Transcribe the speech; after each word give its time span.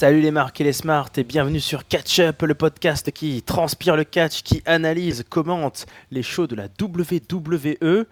Salut 0.00 0.20
les 0.20 0.30
marques 0.30 0.60
et 0.60 0.64
les 0.64 0.72
smarts 0.72 1.10
et 1.16 1.24
bienvenue 1.24 1.58
sur 1.58 1.88
Catch 1.88 2.20
Up, 2.20 2.42
le 2.42 2.54
podcast 2.54 3.10
qui 3.10 3.42
transpire 3.42 3.96
le 3.96 4.04
catch, 4.04 4.44
qui 4.44 4.62
analyse, 4.64 5.24
commente 5.28 5.86
les 6.12 6.22
shows 6.22 6.46
de 6.46 6.54
la 6.54 6.68
WWE. 6.80 8.06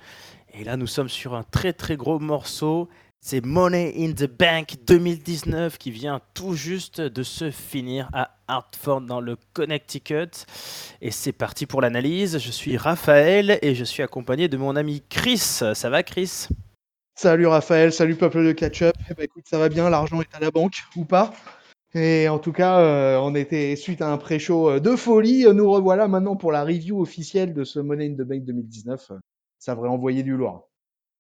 Et 0.53 0.65
là, 0.65 0.77
nous 0.77 0.89
sommes 0.89 1.09
sur 1.09 1.37
un 1.37 1.45
très 1.45 1.73
très 1.73 1.97
gros 1.97 2.19
morceau. 2.19 2.89
C'est 3.21 3.41
Money 3.41 3.95
in 3.99 4.11
the 4.15 4.29
Bank 4.29 4.75
2019 4.85 5.79
qui 5.79 5.93
vient 5.93 6.21
tout 6.35 6.55
juste 6.55 7.01
de 7.01 7.23
se 7.23 7.53
finir 7.53 8.09
à 8.13 8.33
Hartford 8.49 9.03
dans 9.03 9.21
le 9.21 9.37
Connecticut. 9.53 10.45
Et 11.01 11.13
c'est 11.13 11.31
parti 11.31 11.67
pour 11.67 11.83
l'analyse. 11.83 12.41
Je 12.41 12.51
suis 12.51 12.77
Raphaël 12.77 13.61
et 13.63 13.77
je 13.77 13.85
suis 13.85 14.03
accompagné 14.03 14.49
de 14.49 14.57
mon 14.57 14.75
ami 14.75 15.05
Chris. 15.09 15.39
Ça 15.39 15.89
va 15.89 16.03
Chris? 16.03 16.49
Salut 17.15 17.47
Raphaël, 17.47 17.93
salut 17.93 18.17
peuple 18.17 18.45
de 18.45 18.51
Catch-Up. 18.51 18.95
Eh 19.09 19.15
ben, 19.15 19.23
écoute, 19.23 19.45
ça 19.49 19.57
va 19.57 19.69
bien, 19.69 19.89
l'argent 19.89 20.21
est 20.21 20.35
à 20.35 20.41
la 20.41 20.51
banque 20.51 20.83
ou 20.97 21.05
pas? 21.05 21.33
Et 21.97 22.29
en 22.29 22.39
tout 22.39 22.53
cas, 22.53 22.81
euh, 22.81 23.19
on 23.23 23.35
était 23.35 23.75
suite 23.75 24.03
à 24.03 24.13
un 24.13 24.19
pré-show 24.19 24.69
euh, 24.69 24.81
de 24.81 24.97
folie. 24.97 25.47
Nous 25.55 25.71
revoilà 25.71 26.09
maintenant 26.09 26.37
pour 26.37 26.53
la 26.53 26.63
review 26.63 27.01
officielle 27.01 27.55
de 27.55 27.65
ce 27.65 27.81
Money 27.81 28.09
in 28.09 28.13
the 28.13 28.27
Bank 28.29 28.45
2019. 28.45 29.13
Ça 29.59 29.75
devrait 29.75 29.89
envoyer 29.89 30.23
du 30.23 30.37
lourd. 30.37 30.69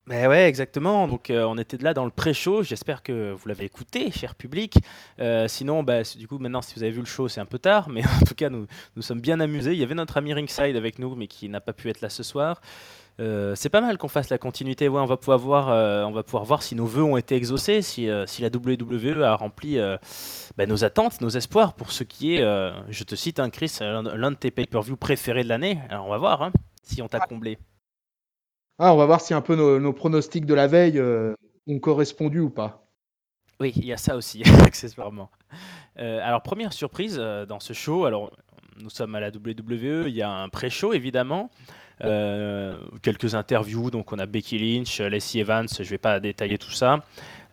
Mais 0.08 0.26
ouais, 0.28 0.48
exactement. 0.48 1.08
Donc, 1.08 1.30
euh, 1.30 1.44
on 1.44 1.58
était 1.58 1.78
là 1.78 1.92
dans 1.92 2.04
le 2.04 2.12
pré-show. 2.12 2.62
J'espère 2.62 3.02
que 3.02 3.32
vous 3.32 3.48
l'avez 3.48 3.64
écouté, 3.64 4.10
cher 4.12 4.36
public. 4.36 4.78
Euh, 5.18 5.48
sinon, 5.48 5.82
bah, 5.82 6.02
du 6.16 6.28
coup, 6.28 6.38
maintenant, 6.38 6.62
si 6.62 6.74
vous 6.76 6.82
avez 6.84 6.92
vu 6.92 7.00
le 7.00 7.06
show, 7.06 7.26
c'est 7.26 7.40
un 7.40 7.46
peu 7.46 7.58
tard. 7.58 7.88
Mais 7.88 8.04
en 8.22 8.24
tout 8.24 8.36
cas, 8.36 8.48
nous 8.48 8.66
nous 8.94 9.02
sommes 9.02 9.20
bien 9.20 9.40
amusés. 9.40 9.72
Il 9.72 9.78
y 9.78 9.82
avait 9.82 9.96
notre 9.96 10.18
ami 10.18 10.32
Ringside 10.32 10.76
avec 10.76 11.00
nous, 11.00 11.16
mais 11.16 11.26
qui 11.26 11.48
n'a 11.48 11.60
pas 11.60 11.72
pu 11.72 11.88
être 11.88 12.02
là 12.02 12.08
ce 12.08 12.22
soir. 12.22 12.60
Euh, 13.18 13.54
c'est 13.54 13.70
pas 13.70 13.80
mal 13.80 13.96
qu'on 13.96 14.08
fasse 14.08 14.28
la 14.28 14.38
continuité. 14.38 14.88
Ouais, 14.88 15.00
on 15.00 15.06
va 15.06 15.16
pouvoir 15.16 15.38
voir, 15.38 15.68
euh, 15.70 16.04
on 16.04 16.12
va 16.12 16.22
pouvoir 16.22 16.44
voir 16.44 16.62
si 16.62 16.74
nos 16.74 16.84
vœux 16.84 17.02
ont 17.02 17.16
été 17.16 17.34
exaucés, 17.34 17.80
si, 17.80 18.10
euh, 18.10 18.26
si 18.26 18.42
la 18.42 18.48
WWE 18.48 19.22
a 19.22 19.34
rempli 19.34 19.78
bah, 20.56 20.66
nos 20.66 20.84
attentes, 20.84 21.20
nos 21.20 21.30
espoirs 21.30 21.74
pour 21.74 21.92
ce 21.92 22.04
qui 22.04 22.34
est, 22.34 22.40
je 22.88 23.04
te 23.04 23.14
cite, 23.14 23.40
un 23.40 23.50
Chris, 23.50 23.78
l'un 23.80 24.30
de 24.30 24.36
tes 24.36 24.50
pay-per-view 24.50 24.96
préférés 24.96 25.44
de 25.44 25.48
l'année. 25.48 25.78
Alors, 25.88 26.06
on 26.06 26.10
va 26.10 26.18
voir 26.18 26.42
hein, 26.42 26.52
si 26.82 27.00
on 27.02 27.08
t'a 27.08 27.20
comblé. 27.20 27.58
Ah, 28.78 28.92
on 28.92 28.96
va 28.96 29.06
voir 29.06 29.22
si 29.22 29.32
un 29.32 29.40
peu 29.40 29.56
nos, 29.56 29.80
nos 29.80 29.92
pronostics 29.94 30.44
de 30.44 30.54
la 30.54 30.66
veille 30.66 31.00
ont 31.00 31.78
correspondu 31.78 32.40
ou 32.40 32.50
pas. 32.50 32.82
Oui, 33.58 33.72
il 33.76 33.86
y 33.86 33.92
a 33.94 33.96
ça 33.96 34.16
aussi, 34.16 34.42
accessoirement. 34.64 35.30
Alors, 35.96 36.42
première 36.42 36.74
surprise 36.74 37.16
dans 37.16 37.60
ce 37.60 37.72
show, 37.72 38.04
alors 38.04 38.30
nous 38.78 38.90
sommes 38.90 39.14
à 39.14 39.20
la 39.20 39.28
WWE, 39.28 40.08
il 40.08 40.14
y 40.14 40.20
a 40.20 40.30
un 40.30 40.50
pré-show 40.50 40.92
évidemment, 40.92 41.50
euh, 42.04 42.76
quelques 43.00 43.34
interviews, 43.34 43.90
donc 43.90 44.12
on 44.12 44.18
a 44.18 44.26
Becky 44.26 44.58
Lynch, 44.58 45.00
Lacey 45.00 45.38
Evans, 45.38 45.66
je 45.68 45.82
ne 45.82 45.88
vais 45.88 45.98
pas 45.98 46.20
détailler 46.20 46.58
tout 46.58 46.72
ça, 46.72 47.02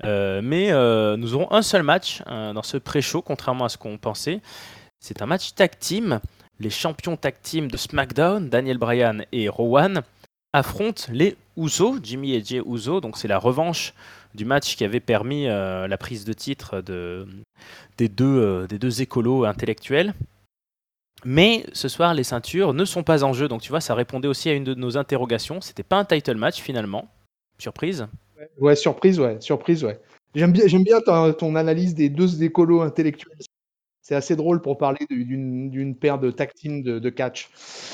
Euh, 0.04 0.42
mais 0.44 0.70
euh, 0.72 1.16
nous 1.16 1.34
aurons 1.34 1.50
un 1.52 1.62
seul 1.62 1.82
match 1.82 2.22
dans 2.26 2.64
ce 2.64 2.76
pré-show, 2.78 3.22
contrairement 3.22 3.66
à 3.66 3.70
ce 3.70 3.78
qu'on 3.78 3.98
pensait. 3.98 4.42
C'est 5.00 5.22
un 5.22 5.26
match 5.26 5.54
tag 5.54 5.80
team. 5.80 6.20
Les 6.60 6.70
champions 6.70 7.16
tag 7.16 7.36
team 7.42 7.72
de 7.72 7.78
SmackDown, 7.78 8.50
Daniel 8.50 8.78
Bryan 8.78 9.24
et 9.32 9.48
Rowan, 9.48 10.02
affrontent 10.52 11.04
les 11.10 11.38
Uso, 11.56 12.00
Jimmy 12.04 12.34
et 12.34 12.44
Jay 12.44 12.62
Uso, 12.66 13.00
donc 13.00 13.18
c'est 13.18 13.30
la 13.30 13.38
revanche 13.38 13.94
du 14.36 14.44
match 14.44 14.76
qui 14.76 14.84
avait 14.84 15.00
permis 15.00 15.46
la 15.46 15.98
prise 15.98 16.26
de 16.26 16.34
titre 16.34 16.82
des 17.98 18.10
deux 18.10 19.02
écolos 19.02 19.46
intellectuels. 19.46 20.14
Mais 21.26 21.66
ce 21.74 21.88
soir, 21.88 22.14
les 22.14 22.24
ceintures 22.24 22.74
ne 22.74 22.86
sont 22.86 23.04
pas 23.04 23.24
en 23.24 23.34
jeu. 23.34 23.48
Donc 23.48 23.62
tu 23.62 23.70
vois, 23.70 23.82
ça 23.82 23.96
répondait 23.96 24.28
aussi 24.28 24.50
à 24.50 24.54
une 24.54 24.64
de 24.64 24.74
nos 24.74 24.98
interrogations. 24.98 25.62
C'était 25.62 25.84
pas 25.84 25.98
un 25.98 26.06
title 26.06 26.36
match 26.36 26.62
finalement. 26.62 27.08
Surprise. 27.58 28.08
Ouais, 28.60 28.76
surprise, 28.76 29.20
ouais, 29.20 29.38
surprise, 29.40 29.84
ouais. 29.84 30.00
J'aime 30.36 30.52
bien, 30.52 30.68
j'aime 30.68 30.84
bien 30.84 31.00
ton, 31.00 31.32
ton 31.34 31.56
analyse 31.56 31.96
des 31.96 32.10
deux 32.10 32.44
écolos 32.44 32.82
intellectuels. 32.82 33.38
C'est 34.02 34.16
assez 34.16 34.36
drôle 34.36 34.62
pour 34.62 34.78
parler 34.78 35.06
d'une 35.10 35.70
d'une 35.70 35.96
paire 35.96 36.20
de 36.20 36.32
team 36.32 36.84
de, 36.84 37.00
de 37.00 37.10
catch. 37.10 37.50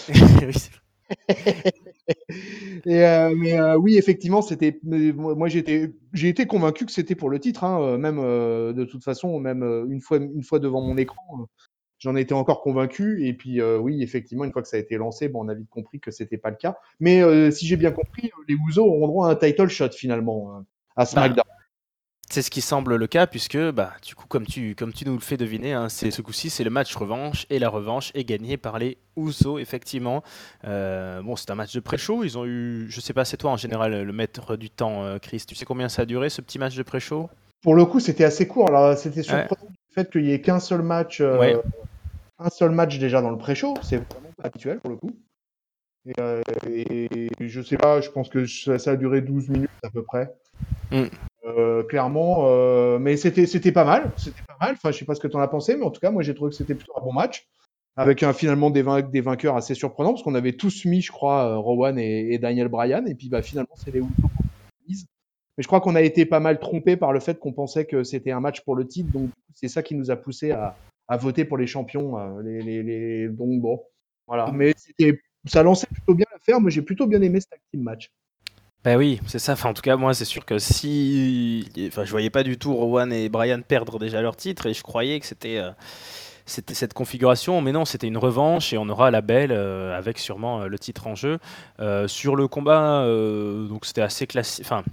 Et, 2.86 3.06
euh, 3.06 3.34
mais 3.36 3.60
euh, 3.60 3.78
oui, 3.78 3.98
effectivement, 3.98 4.42
c'était. 4.42 4.80
Moi, 4.84 5.48
j'étais, 5.48 5.94
j'ai 6.14 6.30
été 6.30 6.46
convaincu 6.46 6.86
que 6.86 6.92
c'était 6.92 7.16
pour 7.16 7.30
le 7.30 7.40
titre, 7.40 7.64
hein, 7.64 7.82
euh, 7.82 7.98
même 7.98 8.20
euh, 8.20 8.74
de 8.74 8.86
toute 8.86 9.04
façon, 9.04 9.40
même 9.40 9.64
une 9.90 10.02
fois, 10.02 10.18
une 10.18 10.44
fois 10.44 10.60
devant 10.60 10.82
mon 10.82 10.98
écran, 10.98 11.48
j'en 12.00 12.16
étais 12.16 12.34
encore 12.34 12.62
convaincu. 12.62 13.26
Et 13.26 13.34
puis, 13.34 13.62
euh, 13.62 13.78
oui, 13.78 14.02
effectivement, 14.02 14.44
une 14.46 14.52
fois 14.52 14.62
que 14.62 14.68
ça 14.68 14.78
a 14.78 14.80
été 14.80 14.98
lancé, 14.98 15.30
bon, 15.30 15.46
on 15.46 15.50
a 15.50 15.54
vite 15.54 15.70
compris 15.70 16.00
que 16.00 16.12
c'était 16.12 16.38
pas 16.38 16.50
le 16.50 16.56
cas. 16.56 16.78
Mais 17.00 17.22
euh, 17.22 17.52
si 17.52 17.68
j'ai 17.68 17.76
bien 17.78 17.92
compris, 17.92 18.28
euh, 18.28 18.44
les 18.48 18.56
Ouzo 18.56 18.86
auront 18.86 19.08
droit 19.08 19.28
à 19.28 19.32
un 19.32 19.36
title 19.36 19.68
shot 19.68 19.92
finalement 19.92 20.66
à 20.96 21.06
SmackDown. 21.06 21.44
C'est 22.32 22.44
ce 22.44 22.52
qui 22.52 22.62
semble 22.62 22.96
le 22.96 23.08
cas, 23.08 23.26
puisque, 23.26 23.58
bah, 23.72 23.94
du 24.06 24.14
coup, 24.14 24.28
comme 24.28 24.46
tu, 24.46 24.76
comme 24.76 24.94
tu 24.94 25.04
nous 25.04 25.14
le 25.14 25.20
fais 25.20 25.36
deviner, 25.36 25.74
hein, 25.74 25.90
c'est, 25.90 26.12
ce 26.12 26.22
coup-ci, 26.22 26.52
c'est 26.52 26.64
le 26.64 26.70
match 26.70 26.96
revanche, 26.96 27.48
et 27.50 27.58
la 27.58 27.70
revanche 27.70 28.12
est 28.14 28.24
gagnée 28.24 28.56
par 28.56 28.78
les 28.78 29.00
Usos, 29.18 29.58
effectivement. 29.58 30.22
Euh, 30.64 31.24
bon, 31.24 31.36
c'est 31.36 31.50
un 31.50 31.56
match 31.56 31.74
de 31.74 31.80
pré-show, 31.80 32.24
ils 32.24 32.38
ont 32.38 32.46
eu, 32.46 32.86
je 32.88 33.02
sais 33.02 33.14
pas, 33.14 33.26
c'est 33.26 33.38
toi 33.38 33.50
en 33.50 33.58
général 33.58 34.04
le 34.04 34.14
maître 34.14 34.58
du 34.58 34.70
temps, 34.70 35.18
Chris. 35.20 35.44
Tu 35.48 35.56
sais 35.56 35.66
combien 35.66 35.90
ça 35.90 36.04
a 36.04 36.06
duré, 36.06 36.30
ce 36.30 36.42
petit 36.42 36.60
match 36.60 36.76
de 36.76 36.84
pré-show? 36.84 37.32
Pour 37.64 37.74
le 37.74 37.84
coup, 37.86 38.00
c'était 38.00 38.26
assez 38.26 38.48
court. 38.48 38.68
Alors, 38.70 38.96
c'était 38.96 39.22
Ouais. 39.22 39.24
surprenant 39.24 39.72
le 39.72 39.94
fait 39.96 40.12
qu'il 40.12 40.26
y 40.26 40.32
ait 40.32 40.40
qu'un 40.40 40.60
seul 40.60 40.84
match, 40.84 41.22
Ouais. 41.22 41.58
Un 42.40 42.50
seul 42.50 42.72
match 42.72 42.98
déjà 42.98 43.22
dans 43.22 43.30
le 43.30 43.38
pré-show. 43.38 43.76
C'est 43.82 43.98
vraiment 43.98 44.32
pas 44.38 44.48
habituel 44.48 44.80
pour 44.80 44.92
le 44.92 44.98
coup. 44.98 45.12
Et, 46.06 46.14
euh, 46.20 46.42
et 46.66 47.30
je 47.40 47.62
sais 47.62 47.78
pas, 47.78 48.02
je 48.02 48.10
pense 48.10 48.30
que 48.30 48.46
ça, 48.46 48.92
a 48.92 48.96
duré 48.96 49.22
12 49.22 49.50
minutes 49.50 49.70
à 49.84 49.90
peu 49.90 50.04
près. 50.04 50.34
Mm. 50.92 51.04
Euh, 51.46 51.84
clairement, 51.84 52.46
euh, 52.48 53.00
mais 53.00 53.18
c'était 53.18 53.46
c'était 53.46 53.72
pas 53.72 53.86
mal, 53.86 54.12
c'était 54.18 54.42
pas 54.48 54.58
mal. 54.60 54.74
Enfin, 54.74 54.92
je 54.92 54.98
sais 55.00 55.06
pas 55.06 55.16
ce 55.16 55.20
que 55.20 55.28
tu 55.28 55.36
en 55.36 55.40
as 55.40 55.48
pensé, 55.48 55.76
mais 55.76 55.84
en 55.86 55.92
tout 55.92 56.02
cas, 56.02 56.12
moi 56.12 56.22
j'ai 56.22 56.34
trouvé 56.34 56.52
que 56.52 56.56
c'était 56.56 56.76
plutôt 56.76 56.94
un 56.98 57.02
bon 57.02 57.14
match, 57.14 57.48
avec 57.96 58.24
un, 58.24 58.34
finalement 58.34 58.70
des, 58.70 58.82
vain- 58.82 59.02
des 59.02 59.22
vainqueurs 59.22 59.56
assez 59.56 59.74
surprenants, 59.74 60.12
parce 60.12 60.24
qu'on 60.24 60.36
avait 60.36 60.54
tous 60.54 60.86
mis, 60.86 61.02
je 61.02 61.12
crois, 61.12 61.56
Rowan 61.58 61.98
et, 61.98 62.34
et 62.34 62.40
Daniel 62.40 62.68
Bryan, 62.68 63.08
et 63.08 63.16
puis 63.16 63.30
bah 63.30 63.42
finalement 63.42 63.74
c'est 63.76 63.92
les 63.92 64.00
Usos 64.00 64.08
qui 64.16 64.26
ont 64.26 64.30
mis. 64.88 65.06
Mais 65.58 65.64
je 65.64 65.68
crois 65.68 65.82
qu'on 65.82 65.96
a 65.96 66.02
été 66.02 66.26
pas 66.26 66.40
mal 66.40 66.60
trompé 66.60 66.98
par 66.98 67.14
le 67.14 67.20
fait 67.20 67.40
qu'on 67.40 67.54
pensait 67.54 67.86
que 67.86 68.04
c'était 68.04 68.32
un 68.32 68.42
match 68.42 68.62
pour 68.62 68.76
le 68.76 68.86
titre, 68.88 69.12
donc 69.12 69.30
c'est 69.54 69.70
ça 69.70 69.82
qui 69.82 69.96
nous 69.96 70.12
a 70.12 70.18
poussé 70.18 70.52
à, 70.52 70.76
à 71.10 71.18
voter 71.18 71.44
pour 71.46 71.58
les 71.58 71.68
champions. 71.68 72.18
euh, 72.18 72.42
les, 72.42 72.62
les, 72.62 72.84
les... 72.84 73.28
Donc 73.30 73.60
bon, 73.62 73.82
voilà. 74.28 74.50
Mais 74.54 74.74
c'était, 74.78 75.20
ça 75.46 75.64
lançait 75.64 75.88
plutôt 75.88 76.14
bien 76.16 76.28
l'affaire. 76.32 76.62
Moi 76.62 76.70
j'ai 76.70 76.82
plutôt 76.84 77.08
bien 77.08 77.22
aimé 77.22 77.42
ce 77.42 77.48
tag 77.48 77.60
team 77.74 77.84
match. 77.84 78.12
Bah 78.86 78.96
oui, 78.96 79.20
c'est 79.28 79.40
ça. 79.40 79.54
Enfin, 79.54 79.72
en 79.72 79.74
tout 79.74 79.82
cas, 79.82 79.98
moi, 79.98 80.14
c'est 80.14 80.24
sûr 80.24 80.46
que 80.46 80.58
si. 80.58 81.68
Enfin, 81.90 82.06
je 82.06 82.12
voyais 82.12 82.30
pas 82.30 82.44
du 82.44 82.58
tout 82.58 82.74
Rowan 82.74 83.12
et 83.12 83.28
Brian 83.28 83.62
perdre 83.62 84.00
déjà 84.00 84.22
leur 84.22 84.38
titre 84.38 84.68
et 84.68 84.74
je 84.74 84.84
croyais 84.84 85.20
que 85.20 85.26
c'était. 85.26 85.58
euh, 85.58 85.72
C'était 86.46 86.74
cette 86.74 86.94
configuration, 86.96 87.62
mais 87.62 87.72
non, 87.74 87.86
c'était 87.86 88.08
une 88.08 88.18
revanche 88.18 88.74
et 88.74 88.78
on 88.80 88.90
aura 88.90 89.12
la 89.12 89.22
belle 89.22 89.52
euh, 89.52 89.96
avec 89.98 90.18
sûrement 90.18 90.66
le 90.66 90.80
titre 90.80 91.06
en 91.08 91.14
jeu. 91.14 91.38
Euh, 91.80 92.08
sur 92.08 92.36
le 92.36 92.48
combat, 92.48 93.06
donc 93.70 93.86
c'était 93.86 94.02
assez 94.02 94.26
classique. 94.28 94.66
Enfin, 94.66 94.84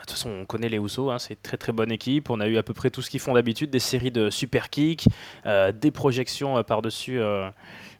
de 0.00 0.06
toute 0.06 0.16
façon, 0.16 0.30
on 0.30 0.46
connaît 0.46 0.68
les 0.68 0.78
Usos, 0.78 1.10
hein, 1.10 1.18
c'est 1.18 1.34
une 1.34 1.40
très 1.40 1.56
très 1.58 1.72
bonne 1.72 1.92
équipe. 1.92 2.30
On 2.30 2.40
a 2.40 2.48
eu 2.48 2.56
à 2.56 2.62
peu 2.62 2.72
près 2.72 2.90
tout 2.90 3.02
ce 3.02 3.10
qu'ils 3.10 3.20
font 3.20 3.34
d'habitude, 3.34 3.70
des 3.70 3.80
séries 3.80 4.10
de 4.10 4.30
super 4.30 4.70
kicks, 4.70 5.06
euh, 5.44 5.72
des 5.72 5.90
projections 5.90 6.56
euh, 6.56 6.62
par-dessus 6.62 7.20
euh, 7.20 7.50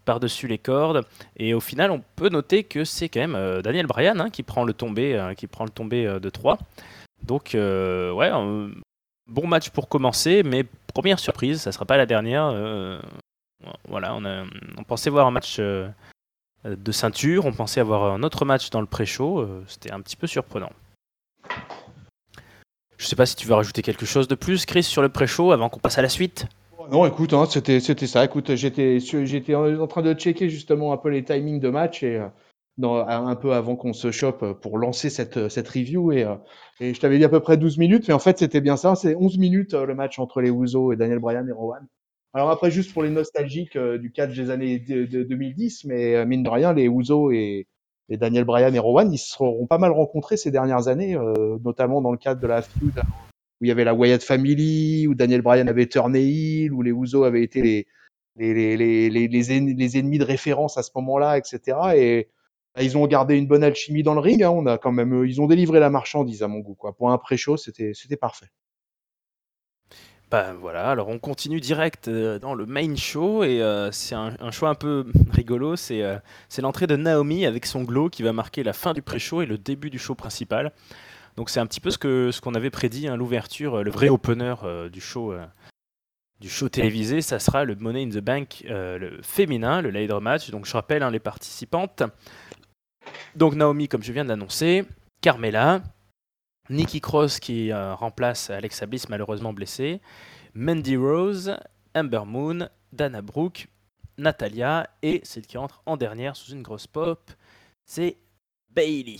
par-dessus 0.07 0.47
les 0.47 0.57
cordes. 0.57 1.05
Et 1.37 1.53
au 1.53 1.61
final, 1.61 1.91
on 1.91 2.03
peut 2.17 2.31
noter 2.31 2.65
que 2.65 2.85
c'est 2.85 3.11
quand 3.11 3.21
même 3.21 3.63
Daniel 3.63 3.87
Bryan 3.87 4.19
hein, 4.19 4.31
qui 4.31 4.43
prend 4.43 4.65
le 4.65 4.73
tombé, 4.73 5.33
qui 5.37 5.47
prend 5.47 5.65
le 5.65 5.71
tombé 5.71 6.05
de 6.05 6.31
3. 6.31 6.59
Donc, 7.23 7.51
ouais, 7.55 8.31
bon 9.29 9.47
match 9.47 9.69
pour 9.71 9.89
commencer, 9.89 10.43
mais 10.43 10.65
première 10.95 11.19
surprise, 11.19 11.61
ça 11.61 11.71
sera 11.71 11.85
pas 11.85 11.99
la 11.99 12.07
dernière. 12.07 12.51
voilà, 13.89 14.15
on, 14.15 14.25
on 14.79 14.85
pensait 14.85 15.11
voir 15.11 15.27
un 15.27 15.31
match 15.31 15.61
de 15.61 16.93
ceinture, 16.93 17.45
on 17.45 17.53
pensait 17.53 17.81
avoir 17.81 18.13
un 18.15 18.23
autre 18.23 18.47
match 18.47 18.71
dans 18.71 18.81
le 18.81 18.87
pré-show, 18.87 19.47
c'était 19.69 19.93
un 19.93 20.01
petit 20.01 20.17
peu 20.17 20.27
surprenant. 20.27 20.73
Je 23.01 23.07
sais 23.07 23.17
pas 23.17 23.25
si 23.25 23.35
tu 23.35 23.47
veux 23.47 23.55
rajouter 23.55 23.81
quelque 23.81 24.05
chose 24.05 24.29
de 24.29 24.35
plus, 24.35 24.67
Chris, 24.67 24.83
sur 24.83 25.01
le 25.01 25.09
pré-show 25.09 25.53
avant 25.53 25.71
qu'on 25.71 25.81
passe 25.81 25.97
à 25.97 26.03
la 26.03 26.11
suite. 26.11 26.45
Non, 26.93 27.07
écoute, 27.07 27.33
hein, 27.33 27.47
c'était 27.47 27.81
ça. 27.81 28.27
Écoute, 28.27 28.55
j'étais 28.57 29.55
en 29.55 29.87
train 29.87 30.03
de 30.03 30.13
checker 30.13 30.51
justement 30.51 30.93
un 30.93 30.99
peu 30.99 31.09
les 31.09 31.25
timings 31.25 31.61
de 31.61 31.71
match 31.71 32.03
et 32.03 32.17
euh, 32.19 33.05
un 33.07 33.37
peu 33.37 33.55
avant 33.55 33.75
qu'on 33.75 33.95
se 33.95 34.11
chope 34.11 34.61
pour 34.61 34.77
lancer 34.77 35.09
cette, 35.09 35.39
euh, 35.39 35.49
cette 35.49 35.69
review 35.69 36.13
et, 36.13 36.25
euh, 36.25 36.35
et 36.79 36.93
je 36.93 37.01
t'avais 37.01 37.17
dit 37.17 37.25
à 37.25 37.31
peu 37.31 37.41
près 37.41 37.57
12 37.57 37.79
minutes, 37.79 38.07
mais 38.07 38.13
en 38.13 38.19
fait 38.19 38.39
c'était 38.39 38.61
bien 38.61 38.77
ça. 38.77 38.95
C'est 38.97 39.15
11 39.15 39.39
minutes 39.39 39.73
le 39.73 39.95
match 39.95 40.19
entre 40.19 40.43
les 40.43 40.51
Ouzo 40.51 40.93
et 40.93 40.97
Daniel 40.97 41.21
Bryan 41.21 41.49
et 41.49 41.53
Rowan. 41.53 41.87
Alors 42.35 42.51
après, 42.51 42.71
juste 42.71 42.93
pour 42.93 43.03
les 43.03 43.11
nostalgiques 43.11 43.79
du 43.79 44.13
catch 44.13 44.37
des 44.37 44.51
années 44.51 44.79
de, 44.79 45.07
de 45.07 45.23
2010, 45.23 45.87
mais 45.87 46.27
mine 46.27 46.43
de 46.43 46.51
rien, 46.51 46.75
les 46.75 46.87
Ouzo 46.87 47.31
et, 47.31 47.67
et 48.11 48.17
Daniel 48.17 48.45
Bryan 48.45 48.75
et 48.75 48.79
Rowan, 48.79 49.11
ils 49.13 49.19
se 49.19 49.31
seront 49.35 49.67
pas 49.67 49.79
mal 49.79 49.93
rencontrés 49.93 50.37
ces 50.37 50.51
dernières 50.51 50.89
années, 50.89 51.17
euh, 51.17 51.59
notamment 51.65 52.03
dans 52.03 52.11
le 52.11 52.19
cadre 52.19 52.41
de 52.41 52.47
la 52.47 52.61
feud 52.63 53.01
où 53.61 53.65
il 53.65 53.69
y 53.69 53.71
avait 53.71 53.85
la 53.85 53.95
Wyatt 53.95 54.23
Family, 54.23 55.07
où 55.07 55.15
Daniel 55.15 55.43
Bryan 55.43 55.69
avait 55.69 55.87
turné 55.87 56.21
heel, 56.21 56.73
où 56.73 56.83
les 56.83 56.93
Ouzo 56.93 57.25
avaient 57.25 57.43
été 57.43 57.63
les, 57.63 57.87
les, 58.37 58.55
les, 58.55 58.77
les, 58.77 59.11
les, 59.11 59.29
les 59.29 59.51
en- 59.53 59.75
les 59.77 59.99
ennemis 59.99 60.19
de 60.19 60.25
référence 60.25 60.77
à 60.79 60.83
ce 60.83 60.91
moment-là, 60.97 61.39
etc. 61.39 61.77
Et 61.95 62.29
bah, 62.75 62.83
ils 62.83 62.97
ont 62.97 63.07
gardé 63.07 63.37
une 63.37 63.47
bonne 63.47 63.63
alchimie 63.63 64.03
dans 64.03 64.15
le 64.15 64.21
ring. 64.21 64.43
Hein. 64.43 64.51
On 64.51 64.67
a 64.67 64.79
quand 64.79 64.93
même, 64.93 65.25
ils 65.27 65.41
ont 65.41 65.47
délivré 65.47 65.79
la 65.79 65.91
marchandise 65.91 66.43
à 66.43 66.49
mon 66.49 66.61
goût. 66.61 66.75
Quoi. 66.75 66.95
Pour 66.97 67.11
un 67.11 67.19
pré-show, 67.19 67.57
c'était 67.57 67.93
parfait. 68.19 68.47
Bah 70.31 70.53
voilà, 70.53 70.91
alors 70.91 71.09
on 71.09 71.19
continue 71.19 71.59
direct 71.59 72.07
euh, 72.07 72.39
dans 72.39 72.55
le 72.55 72.65
main 72.65 72.95
show 72.95 73.43
et 73.43 73.61
euh, 73.61 73.91
c'est 73.91 74.15
un, 74.15 74.51
choix 74.53 74.69
un 74.69 74.77
peu 74.77 75.07
rigolo, 75.33 75.75
c'est 75.75 76.05
euh, 76.05 76.19
c'est 76.49 76.63
l'entrée 76.63 76.87
de 76.87 76.95
Naomi 76.95 77.47
avec 77.47 77.67
son 77.67 77.83
glow 77.83 78.09
qui 78.09 78.23
va 78.23 78.33
marquer 78.33 78.63
la 78.63 78.73
fin 78.73 78.93
du 78.93 79.03
pré-show 79.03 79.43
et 79.43 79.47
le 79.47 79.59
début 79.59 79.91
du 79.91 79.99
show 79.99 80.15
principal. 80.15 80.71
Donc 81.37 81.51
c'est 81.51 81.59
un 81.59 81.67
petit 81.67 81.81
peu 81.81 81.91
ce 81.91 81.99
ce 82.31 82.41
qu'on 82.41 82.55
avait 82.55 82.71
prédit, 82.71 83.09
hein, 83.09 83.17
l'ouverture, 83.17 83.83
le 83.83 83.91
vrai 83.91 84.09
opener 84.09 84.55
du 84.93 85.01
show 85.01 85.35
télévisé, 86.69 87.23
ça 87.23 87.41
sera 87.41 87.65
le 87.65 87.75
Money 87.75 88.05
in 88.05 88.11
the 88.11 88.23
Bank 88.23 88.65
le 88.69 89.19
féminin, 89.23 89.83
le 89.83 89.91
ladder 89.91 90.21
match. 90.21 90.51
Donc 90.51 90.65
je 90.65 90.73
rappelle 90.73 91.03
hein, 91.03 91.11
les 91.11 91.19
participantes. 91.19 92.05
Donc 93.35 93.57
Naomi, 93.57 93.89
comme 93.89 94.05
je 94.05 94.13
viens 94.13 94.23
de 94.23 94.29
l'annoncer, 94.29 94.85
Carmela, 95.23 95.83
Nikki 96.71 97.01
Cross 97.01 97.41
qui 97.41 97.73
euh, 97.73 97.95
remplace 97.95 98.49
Alexa 98.49 98.87
Bliss 98.87 99.09
malheureusement 99.09 99.53
blessée, 99.53 100.01
Mandy 100.55 100.97
Rose, 100.97 101.57
Amber 101.97 102.23
Moon, 102.25 102.69
Dana 102.93 103.23
Brooke, 103.23 103.67
Natalia 104.19 104.89
et 105.03 105.21
celle 105.25 105.47
qui 105.47 105.59
entre 105.59 105.83
en 105.85 105.97
dernière 105.97 106.37
sous 106.37 106.53
une 106.53 106.63
grosse 106.63 106.87
pop, 106.87 107.31
c'est 107.85 108.19
Bailey. 108.71 109.17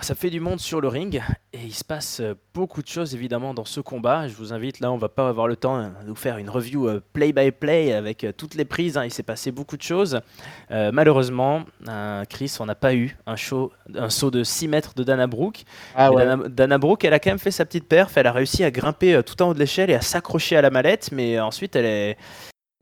Alors, 0.00 0.06
ça 0.06 0.14
fait 0.14 0.30
du 0.30 0.40
monde 0.40 0.60
sur 0.60 0.80
le 0.80 0.88
ring 0.88 1.22
et 1.52 1.58
il 1.62 1.74
se 1.74 1.84
passe 1.84 2.20
euh, 2.20 2.32
beaucoup 2.54 2.80
de 2.80 2.88
choses 2.88 3.14
évidemment 3.14 3.52
dans 3.52 3.66
ce 3.66 3.82
combat. 3.82 4.28
Je 4.28 4.34
vous 4.34 4.54
invite, 4.54 4.80
là 4.80 4.90
on 4.90 4.96
va 4.96 5.10
pas 5.10 5.28
avoir 5.28 5.46
le 5.46 5.56
temps 5.56 5.76
hein, 5.76 5.92
de 6.02 6.08
vous 6.08 6.14
faire 6.14 6.38
une 6.38 6.48
review 6.48 6.88
euh, 6.88 7.02
play-by-play 7.12 7.92
avec 7.92 8.24
euh, 8.24 8.32
toutes 8.32 8.54
les 8.54 8.64
prises. 8.64 8.96
hein. 8.96 9.04
Il 9.04 9.10
s'est 9.12 9.22
passé 9.22 9.52
beaucoup 9.52 9.76
de 9.76 9.82
choses. 9.82 10.22
Euh, 10.70 10.90
malheureusement, 10.90 11.64
euh, 11.86 12.24
Chris, 12.30 12.56
on 12.60 12.64
n'a 12.64 12.74
pas 12.74 12.94
eu 12.94 13.14
un, 13.26 13.36
show, 13.36 13.72
un 13.94 14.08
saut 14.08 14.30
de 14.30 14.42
6 14.42 14.68
mètres 14.68 14.94
de 14.94 15.04
Dana 15.04 15.26
Brooke. 15.26 15.64
Ah 15.94 16.10
ouais. 16.10 16.24
Dana, 16.24 16.48
Dana 16.48 16.78
Brooke, 16.78 17.04
elle 17.04 17.12
a 17.12 17.18
quand 17.18 17.32
même 17.32 17.38
fait 17.38 17.50
sa 17.50 17.66
petite 17.66 17.86
perf. 17.86 18.16
Elle 18.16 18.26
a 18.26 18.32
réussi 18.32 18.64
à 18.64 18.70
grimper 18.70 19.20
tout 19.22 19.42
en 19.42 19.50
haut 19.50 19.54
de 19.54 19.58
l'échelle 19.58 19.90
et 19.90 19.94
à 19.94 20.00
s'accrocher 20.00 20.56
à 20.56 20.62
la 20.62 20.70
mallette. 20.70 21.12
Mais 21.12 21.38
ensuite, 21.38 21.76
elle, 21.76 21.84
est, 21.84 22.16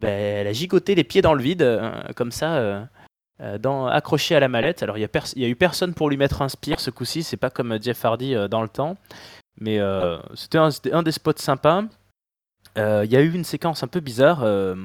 ben, 0.01 0.09
elle 0.09 0.47
a 0.47 0.53
gigoté 0.53 0.95
les 0.95 1.03
pieds 1.03 1.21
dans 1.23 1.35
le 1.35 1.43
vide, 1.43 1.81
comme 2.15 2.31
ça, 2.31 2.89
dans, 3.59 3.87
accrochée 3.87 4.35
à 4.35 4.41
la 4.41 4.49
mallette. 4.49 4.83
Alors, 4.83 4.99
il 4.99 5.01
n'y 5.01 5.45
a, 5.45 5.47
a 5.47 5.49
eu 5.49 5.57
personne 5.57 5.95
pour 5.95 6.11
lui 6.11 6.17
mettre 6.17 6.43
un 6.43 6.49
spear 6.49 6.81
ce 6.81 6.91
coup-ci. 6.91 7.23
C'est 7.23 7.37
pas 7.37 7.51
comme 7.51 7.73
euh, 7.73 7.79
Jeff 7.81 8.05
Hardy 8.05 8.35
euh, 8.35 8.49
dans 8.49 8.63
le 8.63 8.69
temps. 8.69 8.97
Mais 9.61 9.79
euh, 9.81 10.19
c'était 10.35 10.59
un, 10.59 11.03
des 11.03 11.13
spots 11.13 11.33
sympas. 11.37 11.85
Euh, 12.77 13.03
Il 13.05 13.11
y 13.13 13.17
a 13.17 13.21
eu 13.21 13.33
une 13.33 13.45
séquence 13.45 13.83
un 13.83 13.89
peu 13.89 14.01
bizarre. 14.01 14.43
euh, 14.43 14.77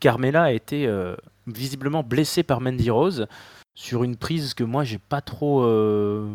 Carmela 0.00 0.44
a 0.44 0.52
été 0.52 0.86
euh, 0.86 1.16
visiblement 1.46 2.02
blessée 2.02 2.42
par 2.42 2.60
Mandy 2.60 2.90
Rose 2.90 3.26
sur 3.74 4.04
une 4.04 4.16
prise 4.16 4.54
que 4.54 4.64
moi 4.64 4.84
j'ai 4.84 4.98
pas 4.98 5.20
trop 5.20 5.62
euh, 5.62 6.34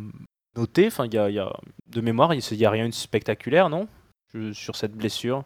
noté. 0.55 0.87
Enfin, 0.87 1.07
de 1.07 2.01
mémoire, 2.01 2.33
il 2.33 2.57
n'y 2.57 2.65
a 2.65 2.69
rien 2.69 2.87
de 2.87 2.93
spectaculaire, 2.93 3.69
non? 3.69 3.87
Sur 4.53 4.75
cette 4.75 4.93
blessure. 4.93 5.43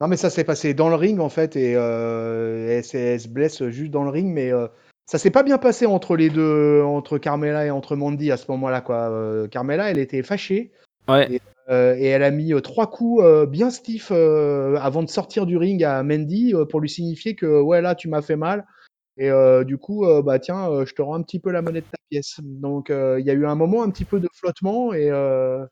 Non, 0.00 0.08
mais 0.08 0.16
ça 0.16 0.30
s'est 0.30 0.44
passé 0.44 0.74
dans 0.74 0.88
le 0.88 0.94
ring 0.94 1.20
en 1.20 1.28
fait, 1.28 1.56
et 1.56 1.74
euh, 1.76 2.80
elle, 2.92 3.20
se 3.20 3.28
blesse 3.28 3.64
juste 3.68 3.90
dans 3.90 4.04
le 4.04 4.10
ring, 4.10 4.32
mais 4.32 4.50
euh, 4.50 4.66
ça 5.06 5.18
s'est 5.18 5.30
pas 5.30 5.42
bien 5.42 5.58
passé 5.58 5.86
entre 5.86 6.16
les 6.16 6.30
deux, 6.30 6.82
entre 6.82 7.18
Carmela 7.18 7.66
et 7.66 7.70
entre 7.70 7.96
Mandy 7.96 8.30
à 8.30 8.36
ce 8.36 8.50
moment-là, 8.50 8.80
quoi. 8.80 9.10
Euh, 9.10 9.48
Carmela, 9.48 9.90
elle 9.90 9.98
était 9.98 10.22
fâchée, 10.22 10.72
Ouais, 11.08 11.40
euh, 11.68 11.94
et 11.96 12.06
elle 12.06 12.22
a 12.22 12.30
mis 12.30 12.52
euh, 12.52 12.60
trois 12.60 12.88
coups 12.88 13.24
euh, 13.24 13.46
bien 13.46 13.70
stiff 13.70 14.10
euh, 14.12 14.76
avant 14.76 15.02
de 15.02 15.08
sortir 15.08 15.46
du 15.46 15.56
ring 15.56 15.82
à 15.82 16.02
Mandy 16.02 16.54
euh, 16.54 16.64
pour 16.64 16.80
lui 16.80 16.88
signifier 16.88 17.34
que 17.34 17.60
ouais 17.60 17.80
là 17.80 17.94
tu 17.94 18.08
m'as 18.08 18.22
fait 18.22 18.36
mal. 18.36 18.66
Et 19.18 19.30
euh, 19.30 19.62
du 19.62 19.76
coup, 19.76 20.06
bah 20.24 20.38
tiens, 20.38 20.84
je 20.86 20.94
te 20.94 21.02
rends 21.02 21.16
un 21.16 21.22
petit 21.22 21.38
peu 21.38 21.50
la 21.50 21.60
monnaie 21.60 21.82
de 21.82 21.86
ta 21.86 21.98
pièce. 22.08 22.40
Donc 22.42 22.88
euh, 22.88 23.20
il 23.20 23.26
y 23.26 23.30
a 23.30 23.34
eu 23.34 23.46
un 23.46 23.54
moment 23.54 23.82
un 23.82 23.90
petit 23.90 24.06
peu 24.06 24.20
de 24.20 24.28
flottement 24.32 24.94
et 24.94 25.10
euh, 25.10 25.64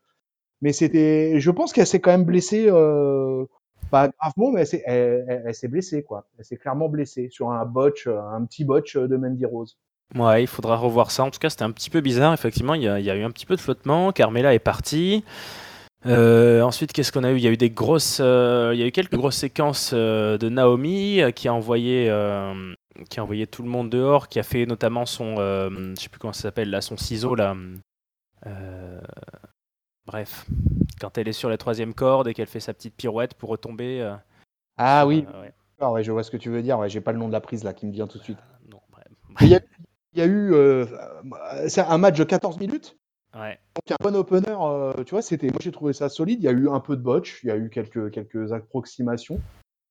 mais 0.61 0.73
c'était, 0.73 1.39
je 1.39 1.51
pense 1.51 1.73
qu'elle 1.73 1.87
s'est 1.87 1.99
quand 1.99 2.11
même 2.11 2.23
blessée, 2.23 2.67
euh, 2.69 3.45
pas 3.91 4.09
gravement, 4.09 4.51
mais 4.51 4.61
elle 4.85 5.53
s'est, 5.53 5.67
blessée 5.67 6.03
quoi. 6.03 6.25
Elle 6.39 6.45
s'est 6.45 6.57
clairement 6.57 6.89
blessée 6.89 7.29
sur 7.29 7.51
un 7.51 7.65
botch, 7.65 8.07
euh, 8.07 8.19
un 8.19 8.45
petit 8.45 8.65
botch 8.65 8.97
de 8.97 9.17
Mandy 9.17 9.45
Rose. 9.45 9.77
ouais, 10.15 10.43
il 10.43 10.47
faudra 10.47 10.77
revoir 10.77 11.11
ça. 11.11 11.23
En 11.23 11.29
tout 11.29 11.39
cas, 11.39 11.49
c'était 11.49 11.63
un 11.63 11.71
petit 11.71 11.89
peu 11.89 12.01
bizarre. 12.01 12.33
Effectivement, 12.33 12.73
il 12.73 12.81
y 12.81 12.87
a, 12.87 13.15
eu 13.15 13.23
un 13.23 13.31
petit 13.31 13.45
peu 13.45 13.55
de 13.55 13.61
flottement. 13.61 14.11
Carmela 14.11 14.53
est 14.53 14.59
partie. 14.59 15.23
Euh, 16.07 16.61
ensuite, 16.61 16.93
qu'est-ce 16.93 17.11
qu'on 17.11 17.23
a 17.23 17.31
eu? 17.31 17.35
Il 17.35 17.43
y 17.43 17.47
a 17.47 17.51
eu 17.51 17.57
des 17.57 17.69
grosses, 17.69 18.19
euh, 18.21 18.71
il 18.73 18.79
y 18.79 18.83
a 18.83 18.87
eu 18.87 18.91
quelques 18.91 19.15
grosses 19.15 19.37
séquences 19.37 19.91
euh, 19.93 20.37
de 20.37 20.49
Naomi 20.49 21.21
euh, 21.21 21.31
qui 21.31 21.47
a 21.47 21.53
envoyé, 21.53 22.09
euh, 22.09 22.73
qui 23.09 23.19
a 23.19 23.23
envoyé 23.23 23.45
tout 23.45 23.61
le 23.61 23.69
monde 23.69 23.89
dehors, 23.89 24.27
qui 24.27 24.39
a 24.39 24.43
fait 24.43 24.65
notamment 24.65 25.05
son, 25.05 25.35
euh, 25.37 25.69
je 25.95 26.01
sais 26.01 26.09
plus 26.09 26.19
comment 26.19 26.33
ça 26.33 26.43
s'appelle 26.43 26.71
là, 26.71 26.81
son 26.81 26.97
ciseau 26.97 27.35
là. 27.35 27.55
Euh, 28.47 28.99
bref, 30.07 30.47
quand 31.01 31.17
elle 31.17 31.27
est 31.27 31.33
sur 31.33 31.49
la 31.49 31.57
troisième 31.57 31.93
corde 31.93 32.27
et 32.27 32.33
qu'elle 32.33 32.47
fait 32.47 32.59
sa 32.59 32.73
petite 32.73 32.95
pirouette 32.95 33.33
pour 33.33 33.49
retomber. 33.49 33.99
euh, 34.01 34.15
Ah 34.77 35.07
oui, 35.07 35.25
euh, 35.33 35.41
ouais. 35.41 35.53
ah 35.79 35.91
ouais, 35.91 36.03
je 36.03 36.11
vois 36.11 36.23
ce 36.23 36.29
que 36.31 36.37
tu 36.37 36.49
veux 36.49 36.61
dire. 36.61 36.77
Ouais, 36.77 36.89
j'ai 36.89 37.01
pas 37.01 37.11
le 37.11 37.17
nom 37.17 37.27
de 37.27 37.33
la 37.33 37.41
prise 37.41 37.63
là 37.63 37.73
qui 37.73 37.87
me 37.87 37.91
vient 37.91 38.07
tout 38.07 38.19
de 38.19 38.23
suite. 38.23 38.37
Non, 38.69 38.79
bref. 38.91 39.07
Il 39.41 39.47
y 39.47 39.55
a, 39.55 39.59
il 40.13 40.19
y 40.19 40.21
a 40.21 40.25
eu 40.27 40.53
euh, 40.53 40.85
euh, 40.85 41.67
c'est 41.67 41.81
un 41.81 41.97
match 41.97 42.17
de 42.17 42.23
14 42.23 42.59
minutes. 42.59 42.97
Ouais. 43.33 43.57
Donc 43.75 43.91
un 43.91 44.03
bon 44.03 44.15
opener, 44.15 44.55
euh, 44.59 45.03
tu 45.05 45.11
vois, 45.11 45.21
c'était, 45.21 45.47
moi 45.47 45.59
j'ai 45.61 45.71
trouvé 45.71 45.93
ça 45.93 46.09
solide. 46.09 46.39
Il 46.41 46.45
y 46.45 46.49
a 46.49 46.51
eu 46.51 46.69
un 46.69 46.81
peu 46.81 46.95
de 46.97 47.01
botch, 47.01 47.41
il 47.43 47.47
y 47.47 47.51
a 47.51 47.57
eu 47.57 47.69
quelques, 47.69 48.11
quelques 48.11 48.51
approximations. 48.53 49.39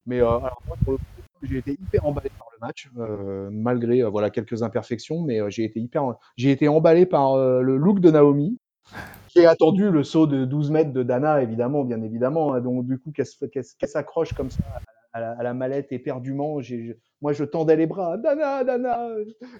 Mais 0.06 0.20
euh, 0.20 0.28
alors 0.28 0.62
moi, 0.66 0.76
pour 0.84 0.92
le 0.92 0.98
coup, 0.98 1.04
j'ai 1.42 1.58
été 1.58 1.72
hyper 1.72 2.04
emballé 2.06 2.30
par 2.38 2.48
le 2.52 2.66
match, 2.66 2.90
euh, 2.98 3.48
malgré 3.50 4.02
euh, 4.02 4.08
voilà, 4.10 4.28
quelques 4.30 4.62
imperfections, 4.62 5.22
mais 5.22 5.40
euh, 5.40 5.48
j'ai 5.48 5.64
été 5.64 5.80
hyper, 5.80 6.14
j'ai 6.36 6.50
été 6.50 6.68
emballé 6.68 7.06
par 7.06 7.32
euh, 7.32 7.62
le 7.62 7.76
look 7.78 8.00
de 8.00 8.10
Naomi. 8.10 8.58
J'ai 9.34 9.46
attendu 9.46 9.90
le 9.90 10.02
saut 10.04 10.26
de 10.26 10.44
12 10.44 10.70
mètres 10.70 10.92
de 10.92 11.02
Dana, 11.02 11.42
évidemment, 11.42 11.84
bien 11.84 12.00
évidemment. 12.02 12.54
hein. 12.54 12.60
donc 12.60 12.86
du 12.86 12.98
coup, 12.98 13.12
qu'elle 13.12 13.26
se- 13.26 13.44
qu'elle 13.46 13.64
s'accroche 13.88 14.32
comme 14.34 14.50
ça 14.50 14.62
à 15.12 15.20
la, 15.20 15.32
à 15.32 15.42
la 15.42 15.54
mallette 15.54 15.92
éperdument? 15.92 16.60
Je- 16.60 16.94
moi, 17.22 17.32
je 17.32 17.44
tendais 17.44 17.76
les 17.76 17.86
bras, 17.86 18.16
Dana, 18.16 18.64
Dana. 18.64 19.08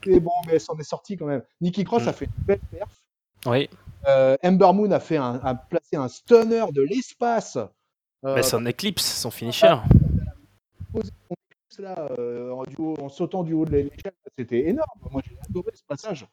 Et 0.06 0.18
bon, 0.20 0.32
mais 0.46 0.54
elle 0.54 0.60
s'en 0.60 0.76
est 0.78 0.82
sortie 0.82 1.16
quand 1.16 1.26
même. 1.26 1.42
Nikki 1.60 1.84
Cross 1.84 2.04
Mm. 2.06 2.08
a 2.08 2.12
fait 2.12 2.24
une 2.26 2.44
belle 2.46 2.60
perf. 2.70 3.04
Oui, 3.46 3.68
Euh, 4.08 4.36
Ember 4.42 4.72
Moon 4.72 4.90
a 4.92 5.00
fait 5.00 5.18
un, 5.18 5.38
a 5.44 5.54
placé 5.54 5.96
un 5.96 6.08
stunner 6.08 6.64
de 6.72 6.80
l'espace. 6.82 7.56
Euh, 8.24 8.34
mais 8.34 8.42
son 8.42 8.64
éclipse, 8.66 9.04
son 9.04 9.30
finisher. 9.30 9.74
là, 11.78 12.08
euh, 12.18 12.50
en, 12.52 12.64
en 13.04 13.08
sautant 13.08 13.42
du 13.42 13.54
haut 13.54 13.64
de 13.64 13.70
l'échelle, 13.72 14.12
c'était 14.36 14.68
énorme. 14.68 14.88
Moi, 15.10 15.22
j'ai 15.26 15.36
adoré 15.48 15.70
ce 15.74 15.82
passage. 15.84 16.26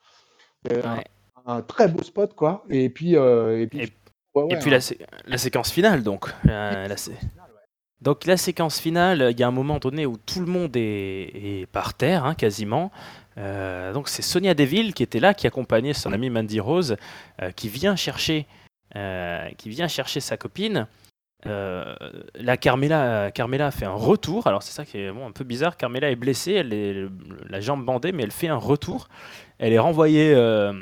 Euh, 0.71 0.81
Ouais. 0.81 1.03
Un, 1.47 1.61
très 1.61 1.87
beau 1.87 2.03
spot, 2.03 2.33
quoi. 2.35 2.63
Et 2.69 2.89
puis, 2.89 3.15
euh, 3.15 3.61
et 3.61 3.67
puis, 3.67 3.79
Et- 3.79 3.93
ouais, 4.35 4.43
ouais, 4.43 4.53
Et 4.53 4.57
puis 4.59 4.69
un- 4.69 4.73
la, 4.73 4.81
sé- 4.81 4.99
la 5.25 5.37
séquence 5.37 5.71
finale, 5.71 6.03
donc. 6.03 6.25
Euh, 6.47 6.87
la 6.87 6.97
sé- 6.97 7.17
Donc 8.01 8.25
la 8.25 8.37
séquence 8.37 8.79
finale, 8.79 9.29
il 9.31 9.39
y 9.39 9.43
a 9.43 9.47
un 9.47 9.51
moment 9.51 9.79
donné 9.79 10.05
où 10.05 10.17
tout 10.17 10.39
le 10.39 10.45
monde 10.45 10.75
est, 10.77 11.31
est 11.33 11.65
par 11.71 11.95
terre, 11.95 12.25
hein, 12.25 12.35
quasiment. 12.35 12.91
Euh, 13.39 13.91
donc 13.93 14.07
c'est 14.07 14.21
Sonia 14.21 14.53
Deville 14.53 14.93
qui 14.93 15.01
était 15.01 15.19
là, 15.19 15.33
qui 15.33 15.47
accompagnait 15.47 15.93
son 15.93 16.13
amie 16.13 16.29
Mandy 16.29 16.59
Rose, 16.59 16.95
euh, 17.41 17.49
qui 17.51 17.69
vient 17.69 17.95
chercher, 17.95 18.45
euh, 18.95 19.47
qui 19.57 19.69
vient 19.69 19.87
chercher 19.87 20.19
sa 20.19 20.37
copine. 20.37 20.85
Euh, 21.45 21.95
la 22.33 22.57
Carmela, 22.57 23.29
Carmela 23.31 23.69
fait 23.69 23.85
un 23.85 23.93
retour. 23.93 24.47
Alors 24.47 24.63
c'est 24.63 24.71
ça 24.71 24.85
qui 24.85 24.97
est 24.97 25.11
bon, 25.11 25.27
un 25.27 25.31
peu 25.31 25.43
bizarre. 25.43 25.77
Carmela 25.77 26.09
est 26.09 26.15
blessée, 26.15 26.53
elle 26.53 26.73
est 26.73 27.05
la 27.47 27.59
jambe 27.59 27.85
bandée, 27.85 28.11
mais 28.11 28.23
elle 28.23 28.31
fait 28.31 28.47
un 28.47 28.57
retour. 28.57 29.07
Elle 29.59 29.73
est 29.73 29.79
renvoyée 29.79 30.33
euh, 30.35 30.73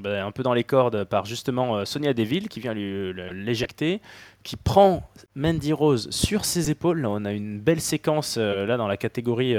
ben, 0.00 0.26
un 0.26 0.30
peu 0.30 0.42
dans 0.42 0.54
les 0.54 0.64
cordes 0.64 1.04
par 1.04 1.24
justement 1.24 1.76
euh, 1.76 1.84
Sonia 1.84 2.14
Deville 2.14 2.48
qui 2.48 2.60
vient 2.60 2.74
l'éjecter, 2.74 4.00
qui 4.42 4.56
prend 4.56 5.08
Mandy 5.36 5.72
Rose 5.72 6.08
sur 6.10 6.44
ses 6.44 6.70
épaules. 6.70 7.06
On 7.06 7.24
a 7.24 7.32
une 7.32 7.60
belle 7.60 7.80
séquence 7.80 8.38
là 8.38 8.76
dans 8.76 8.88
la 8.88 8.96
catégorie 8.96 9.54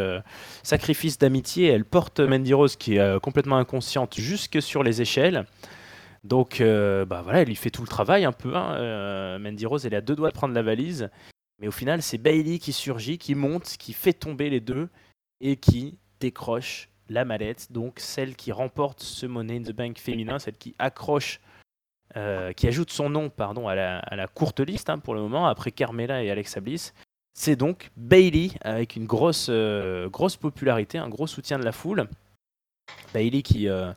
sacrifice 0.61 1.17
d'amitié. 1.17 1.67
Elle 1.67 1.85
porte 1.85 2.19
Mandy 2.19 2.53
Rose 2.53 2.75
qui 2.75 2.97
est 2.97 3.19
complètement 3.21 3.57
inconsciente 3.57 4.15
jusque 4.17 4.61
sur 4.61 4.83
les 4.83 5.01
échelles. 5.01 5.45
Donc 6.23 6.61
euh, 6.61 7.05
bah 7.05 7.21
voilà, 7.21 7.41
elle 7.41 7.47
lui 7.47 7.55
fait 7.55 7.69
tout 7.69 7.81
le 7.81 7.87
travail 7.87 8.23
un 8.25 8.31
peu. 8.31 8.55
hein. 8.55 8.75
Euh, 8.75 9.39
Mandy 9.39 9.65
Rose, 9.65 9.85
elle 9.85 9.95
à 9.95 10.01
deux 10.01 10.15
doigts 10.15 10.29
de 10.29 10.35
prendre 10.35 10.53
la 10.53 10.61
valise. 10.63 11.09
Mais 11.59 11.67
au 11.67 11.71
final, 11.71 12.01
c'est 12.01 12.17
Bailey 12.17 12.59
qui 12.59 12.73
surgit, 12.73 13.17
qui 13.17 13.35
monte, 13.35 13.75
qui 13.77 13.93
fait 13.93 14.13
tomber 14.13 14.49
les 14.49 14.59
deux 14.59 14.89
et 15.41 15.55
qui 15.57 15.97
décroche 16.19 16.89
la 17.09 17.25
mallette. 17.25 17.71
Donc 17.71 17.99
celle 17.99 18.35
qui 18.35 18.51
remporte 18.51 19.01
ce 19.01 19.25
Money 19.25 19.57
in 19.57 19.63
the 19.63 19.71
Bank 19.71 19.99
féminin, 19.99 20.39
celle 20.39 20.57
qui 20.57 20.73
accroche, 20.79 21.41
euh, 22.15 22.53
qui 22.53 22.67
ajoute 22.67 22.91
son 22.91 23.09
nom 23.09 23.29
pardon, 23.29 23.67
à, 23.67 23.75
la, 23.75 23.99
à 23.99 24.15
la 24.15 24.27
courte 24.27 24.61
liste 24.61 24.89
hein, 24.89 24.99
pour 24.99 25.13
le 25.15 25.21
moment, 25.21 25.47
après 25.47 25.71
Carmela 25.71 26.23
et 26.23 26.31
Alexa 26.31 26.61
Bliss. 26.61 26.93
C'est 27.35 27.55
donc 27.55 27.89
Bailey 27.97 28.51
avec 28.61 28.95
une 28.95 29.05
grosse, 29.05 29.47
euh, 29.49 30.07
grosse 30.09 30.37
popularité, 30.37 30.97
un 30.97 31.09
gros 31.09 31.27
soutien 31.27 31.59
de 31.59 31.65
la 31.65 31.71
foule. 31.71 32.07
Bailey 33.13 33.41
qui, 33.41 33.69
euh, 33.69 33.91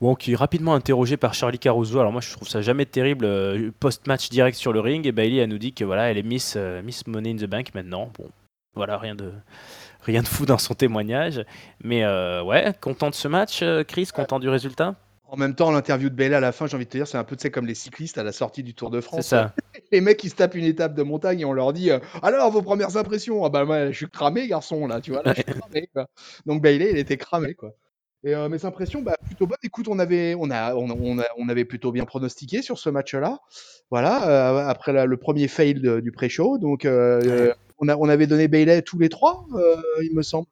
bon, 0.00 0.14
qui 0.14 0.32
est 0.32 0.36
rapidement 0.36 0.74
interrogé 0.74 1.16
par 1.16 1.34
Charlie 1.34 1.58
Caruso. 1.58 1.98
Alors 1.98 2.12
moi 2.12 2.20
je 2.20 2.30
trouve 2.32 2.48
ça 2.48 2.62
jamais 2.62 2.86
terrible. 2.86 3.24
euh, 3.24 3.70
Post-match 3.80 4.28
direct 4.28 4.56
sur 4.56 4.72
le 4.72 4.80
ring 4.80 5.06
et 5.06 5.12
Bailey 5.12 5.38
elle 5.38 5.48
nous 5.48 5.58
dit 5.58 5.72
que 5.72 5.84
voilà 5.84 6.10
elle 6.10 6.18
est 6.18 6.22
Miss, 6.22 6.54
euh, 6.56 6.82
Miss 6.82 7.06
Money 7.06 7.32
in 7.32 7.36
the 7.36 7.46
Bank 7.46 7.74
maintenant. 7.74 8.10
Bon, 8.18 8.28
voilà 8.74 8.98
rien 8.98 9.14
de 9.14 9.32
rien 10.02 10.22
de 10.22 10.28
fou 10.28 10.46
dans 10.46 10.58
son 10.58 10.74
témoignage. 10.74 11.44
Mais 11.82 12.04
euh, 12.04 12.42
ouais, 12.42 12.72
content 12.80 13.10
de 13.10 13.14
ce 13.14 13.28
match, 13.28 13.64
Chris, 13.88 14.08
content 14.14 14.38
du 14.38 14.48
résultat? 14.48 14.96
En 15.34 15.36
même 15.36 15.56
temps, 15.56 15.72
l'interview 15.72 16.10
de 16.10 16.14
Bailey 16.14 16.36
à 16.36 16.40
la 16.40 16.52
fin, 16.52 16.68
j'ai 16.68 16.76
envie 16.76 16.84
de 16.84 16.90
te 16.90 16.96
dire, 16.96 17.08
c'est 17.08 17.18
un 17.18 17.24
peu 17.24 17.36
comme 17.50 17.66
les 17.66 17.74
cyclistes 17.74 18.18
à 18.18 18.22
la 18.22 18.30
sortie 18.30 18.62
du 18.62 18.72
Tour 18.72 18.90
de 18.90 19.00
France. 19.00 19.26
Ça. 19.26 19.52
Les 19.90 20.00
mecs, 20.00 20.22
ils 20.22 20.30
se 20.30 20.36
tapent 20.36 20.54
une 20.54 20.64
étape 20.64 20.94
de 20.94 21.02
montagne 21.02 21.40
et 21.40 21.44
on 21.44 21.52
leur 21.52 21.72
dit 21.72 21.90
euh, 21.90 21.98
Alors, 22.22 22.52
vos 22.52 22.62
premières 22.62 22.96
impressions? 22.96 23.44
Ah 23.44 23.48
bah, 23.48 23.64
moi, 23.64 23.90
je 23.90 23.96
suis 23.96 24.08
cramé, 24.08 24.46
garçon, 24.46 24.86
là, 24.86 25.00
tu 25.00 25.10
vois. 25.10 25.22
Là, 25.24 25.34
je 25.36 25.42
suis 25.42 25.60
cramé, 25.60 25.88
quoi. 25.92 26.06
Donc, 26.46 26.62
Bailey, 26.62 26.90
il 26.92 26.98
était 26.98 27.16
cramé, 27.16 27.54
quoi. 27.54 27.74
Et 28.24 28.34
euh, 28.34 28.48
mes 28.48 28.64
impressions, 28.64 29.02
bah, 29.02 29.16
plutôt 29.26 29.46
bonnes. 29.46 29.58
Écoute, 29.62 29.86
on 29.88 29.98
avait, 29.98 30.34
on, 30.34 30.50
a, 30.50 30.74
on, 30.74 30.88
on, 30.90 31.48
avait 31.48 31.64
plutôt 31.66 31.92
bien 31.92 32.06
pronostiqué 32.06 32.62
sur 32.62 32.78
ce 32.78 32.88
match-là. 32.88 33.40
Voilà, 33.90 34.28
euh, 34.28 34.66
après 34.66 35.06
le 35.06 35.16
premier 35.18 35.46
fail 35.46 35.74
du 35.74 36.10
pré-show. 36.10 36.56
Donc, 36.58 36.86
on, 36.86 37.88
a, 37.88 37.96
on 37.96 38.08
avait 38.08 38.26
donné 38.26 38.48
Bailey 38.48 38.82
tous 38.82 38.98
les 38.98 39.10
trois, 39.10 39.46
il 40.02 40.14
me 40.14 40.22
semble. 40.22 40.46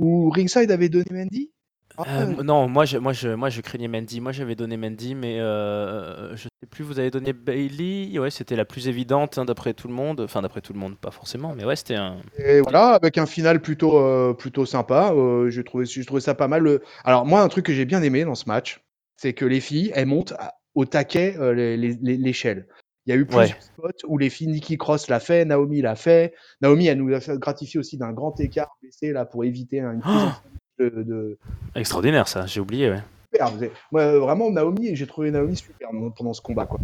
Ou 0.00 0.28
Ringside 0.30 0.72
avait 0.72 0.88
donné 0.88 1.06
Mendy 1.12 1.52
euh, 1.98 2.42
non, 2.42 2.68
moi 2.68 2.84
je, 2.84 2.98
moi, 2.98 3.12
je, 3.12 3.28
moi 3.28 3.48
je 3.48 3.60
craignais 3.60 3.88
Mendy. 3.88 4.20
Moi 4.20 4.32
j'avais 4.32 4.54
donné 4.54 4.76
Mendy, 4.76 5.14
mais 5.14 5.40
euh, 5.40 6.34
je 6.36 6.42
sais 6.42 6.66
plus, 6.70 6.84
vous 6.84 6.98
avez 6.98 7.10
donné 7.10 7.32
Bailey? 7.32 8.18
Ouais, 8.18 8.30
c'était 8.30 8.56
la 8.56 8.64
plus 8.64 8.88
évidente 8.88 9.38
hein, 9.38 9.44
d'après 9.44 9.74
tout 9.74 9.88
le 9.88 9.94
monde. 9.94 10.20
Enfin, 10.20 10.42
d'après 10.42 10.60
tout 10.60 10.72
le 10.72 10.78
monde, 10.78 10.96
pas 10.96 11.10
forcément, 11.10 11.54
mais 11.56 11.64
ouais, 11.64 11.76
c'était 11.76 11.96
un. 11.96 12.18
Et 12.38 12.60
voilà, 12.60 12.94
avec 12.94 13.18
un 13.18 13.26
final 13.26 13.60
plutôt, 13.60 13.98
euh, 13.98 14.34
plutôt 14.34 14.66
sympa. 14.66 15.12
Euh, 15.12 15.50
j'ai 15.50 15.64
trouvé, 15.64 15.84
trouvé 15.86 16.20
ça 16.20 16.34
pas 16.34 16.48
mal. 16.48 16.80
Alors, 17.04 17.26
moi, 17.26 17.42
un 17.42 17.48
truc 17.48 17.66
que 17.66 17.72
j'ai 17.72 17.84
bien 17.84 18.02
aimé 18.02 18.24
dans 18.24 18.34
ce 18.34 18.48
match, 18.48 18.82
c'est 19.16 19.32
que 19.32 19.44
les 19.44 19.60
filles, 19.60 19.92
elles 19.94 20.06
montent 20.06 20.34
au 20.74 20.84
taquet 20.84 21.36
l'échelle. 21.54 22.66
Il 23.06 23.10
y 23.10 23.12
a 23.12 23.20
eu 23.20 23.26
plusieurs 23.26 23.62
spots 23.62 24.08
où 24.08 24.16
les 24.16 24.30
filles, 24.30 24.48
Nikki 24.48 24.78
Cross 24.78 25.08
l'a 25.08 25.20
fait, 25.20 25.44
Naomi 25.44 25.82
l'a 25.82 25.94
fait. 25.94 26.32
Naomi, 26.62 26.86
elle 26.86 26.98
nous 26.98 27.14
a 27.14 27.36
gratifié 27.36 27.78
aussi 27.78 27.98
d'un 27.98 28.12
grand 28.12 28.40
écart 28.40 28.78
baissé 28.82 29.12
là 29.12 29.26
pour 29.26 29.44
éviter 29.44 29.80
une 29.80 30.00
prise 30.00 30.32
de, 30.78 31.38
Extraordinaire 31.74 32.28
ça, 32.28 32.46
j'ai 32.46 32.60
oublié. 32.60 32.90
Ouais. 32.90 33.02
Super, 33.32 33.52
moi, 33.90 34.18
vraiment 34.18 34.50
Naomi, 34.50 34.94
j'ai 34.94 35.06
trouvé 35.06 35.30
Naomi 35.30 35.56
super 35.56 35.90
pendant 36.16 36.32
ce 36.32 36.40
combat. 36.40 36.66
Quoi. 36.66 36.78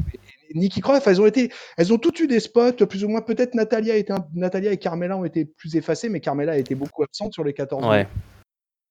Et 0.48 0.58
Nikki 0.58 0.80
Cross, 0.80 1.06
elles 1.06 1.20
ont 1.20 1.26
été, 1.26 1.52
elles 1.76 1.92
ont 1.92 1.98
toutes 1.98 2.18
eu 2.18 2.26
des 2.26 2.40
spots, 2.40 2.86
plus 2.86 3.04
ou 3.04 3.08
moins 3.08 3.20
peut-être 3.20 3.54
Natalia, 3.54 3.96
était 3.96 4.14
Natalia 4.34 4.72
et 4.72 4.76
Carmela 4.76 5.16
ont 5.16 5.24
été 5.24 5.44
plus 5.44 5.76
effacées, 5.76 6.08
mais 6.08 6.20
Carmela 6.20 6.52
a 6.52 6.56
été 6.56 6.74
beaucoup 6.74 7.04
absente 7.04 7.32
sur 7.32 7.44
les 7.44 7.52
14 7.52 7.86
ouais. 7.86 8.08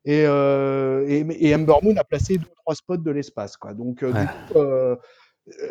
Et, 0.05 0.23
euh, 0.25 1.05
et, 1.07 1.25
et, 1.49 1.53
Ember 1.53 1.75
Moon 1.83 1.97
a 1.97 2.03
placé 2.03 2.37
deux 2.37 2.47
trois 2.63 2.75
spots 2.75 2.97
de 2.97 3.11
l'espace. 3.11 3.57
Quoi. 3.57 3.73
Donc, 3.73 4.01
euh, 4.01 4.13
du 4.13 4.25
coup, 4.25 4.59
euh, 4.59 4.95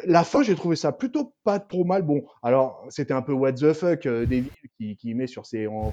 la 0.04 0.25
fin, 0.25 0.42
j'ai 0.42 0.54
trouvé 0.54 0.76
ça 0.76 0.92
plutôt 0.92 1.35
pas 1.44 1.58
trop 1.58 1.85
mal. 1.85 2.02
Bon, 2.02 2.25
alors, 2.42 2.85
c'était 2.90 3.14
un 3.14 3.23
peu 3.23 3.32
what 3.32 3.52
the 3.52 3.73
fuck, 3.73 4.06
euh, 4.06 4.26
David, 4.26 4.50
qui, 4.78 4.97
qui 4.97 5.14
met 5.14 5.26
sur 5.26 5.47
ses, 5.47 5.66
en, 5.66 5.92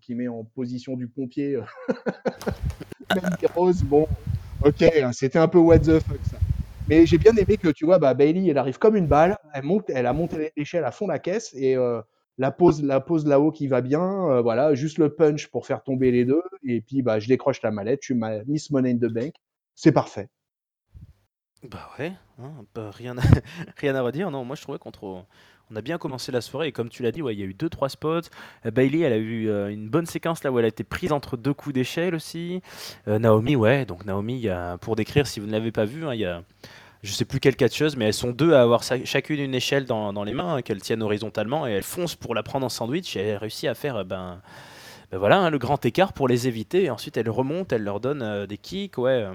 qui 0.00 0.14
met 0.14 0.28
en 0.28 0.44
position 0.44 0.96
du 0.96 1.08
pompier. 1.08 1.56
Euh, 1.56 1.62
Rose, 3.54 3.82
bon, 3.82 4.06
ok, 4.64 4.82
hein, 4.82 5.12
c'était 5.12 5.38
un 5.38 5.48
peu 5.48 5.58
what 5.58 5.80
the 5.80 5.98
fuck 6.00 6.20
ça. 6.30 6.38
Mais 6.88 7.06
j'ai 7.06 7.18
bien 7.18 7.34
aimé 7.36 7.56
que 7.56 7.68
tu 7.68 7.84
vois, 7.84 7.98
bah, 7.98 8.14
Bailey, 8.14 8.48
elle 8.48 8.58
arrive 8.58 8.78
comme 8.78 8.96
une 8.96 9.06
balle, 9.06 9.38
elle 9.54 9.62
monte, 9.62 9.90
elle 9.90 10.06
a 10.06 10.12
monté 10.12 10.52
l'échelle 10.56 10.84
à 10.84 10.90
fond 10.90 11.06
la 11.06 11.20
caisse 11.20 11.54
et 11.54 11.76
euh, 11.76 12.00
la 12.36 12.50
pose, 12.50 12.82
la 12.82 13.00
pose 13.00 13.26
là-haut 13.26 13.52
qui 13.52 13.68
va 13.68 13.80
bien, 13.80 14.28
euh, 14.30 14.42
voilà, 14.42 14.74
juste 14.74 14.98
le 14.98 15.14
punch 15.14 15.48
pour 15.48 15.66
faire 15.66 15.82
tomber 15.82 16.10
les 16.10 16.24
deux 16.24 16.42
et 16.64 16.80
puis 16.80 17.02
bah 17.02 17.20
je 17.20 17.28
décroche 17.28 17.62
la 17.62 17.70
mallette, 17.70 18.00
je 18.02 18.06
suis 18.06 18.14
ma 18.14 18.42
Miss 18.44 18.70
Money 18.70 18.92
in 18.92 18.96
the 18.96 19.12
Bank, 19.12 19.34
c'est 19.74 19.92
parfait. 19.92 20.28
Bah 21.62 21.90
ouais, 21.98 22.12
hein, 22.38 22.64
bah, 22.74 22.90
rien, 22.90 23.18
à, 23.18 23.22
rien 23.76 23.94
à 23.94 24.02
redire. 24.02 24.30
Non, 24.30 24.44
moi 24.44 24.56
je 24.56 24.62
trouvais 24.62 24.78
qu'on 24.78 24.90
trop, 24.90 25.22
on 25.70 25.76
a 25.76 25.82
bien 25.82 25.98
commencé 25.98 26.32
la 26.32 26.40
soirée 26.40 26.68
et 26.68 26.72
comme 26.72 26.88
tu 26.88 27.02
l'as 27.02 27.12
dit, 27.12 27.22
ouais, 27.22 27.34
il 27.34 27.40
y 27.40 27.42
a 27.42 27.46
eu 27.46 27.54
deux 27.54 27.68
trois 27.68 27.88
spots. 27.88 28.22
Euh, 28.66 28.70
Bailey, 28.70 29.00
elle 29.00 29.12
a 29.12 29.18
eu 29.18 29.48
euh, 29.48 29.68
une 29.68 29.88
bonne 29.88 30.06
séquence 30.06 30.42
là 30.42 30.50
où 30.50 30.58
elle 30.58 30.64
a 30.64 30.68
été 30.68 30.84
prise 30.84 31.12
entre 31.12 31.36
deux 31.36 31.54
coups 31.54 31.74
d'échelle 31.74 32.14
aussi. 32.14 32.60
Euh, 33.08 33.18
Naomi, 33.18 33.56
ouais, 33.56 33.84
donc 33.84 34.04
Naomi, 34.04 34.48
pour 34.80 34.96
décrire, 34.96 35.26
si 35.26 35.40
vous 35.40 35.46
ne 35.46 35.52
l'avez 35.52 35.72
pas 35.72 35.84
vu, 35.84 36.06
hein, 36.06 36.14
il 36.14 36.20
y 36.20 36.24
a 36.24 36.42
je 37.02 37.12
sais 37.12 37.24
plus 37.24 37.40
quelle 37.40 37.56
catcheuse, 37.56 37.96
mais 37.96 38.04
elles 38.04 38.12
sont 38.12 38.30
deux 38.30 38.52
à 38.52 38.60
avoir 38.60 38.82
chacune 38.82 39.40
une 39.40 39.54
échelle 39.54 39.86
dans, 39.86 40.22
les 40.22 40.34
mains, 40.34 40.56
hein, 40.56 40.62
qu'elles 40.62 40.82
tiennent 40.82 41.02
horizontalement, 41.02 41.66
et 41.66 41.70
elles 41.70 41.82
foncent 41.82 42.14
pour 42.14 42.34
la 42.34 42.42
prendre 42.42 42.66
en 42.66 42.68
sandwich, 42.68 43.16
et 43.16 43.20
elles 43.20 43.36
réussissent 43.38 43.70
à 43.70 43.74
faire 43.74 44.04
ben, 44.04 44.42
ben 45.10 45.16
voilà, 45.16 45.38
hein, 45.38 45.48
le 45.48 45.56
grand 45.56 45.82
écart 45.86 46.12
pour 46.12 46.28
les 46.28 46.46
éviter, 46.46 46.90
ensuite 46.90 47.16
elles 47.16 47.30
remontent, 47.30 47.74
elles 47.74 47.84
leur 47.84 48.00
donnent 48.00 48.44
des 48.44 48.58
kicks, 48.58 48.98
ouais 48.98 49.26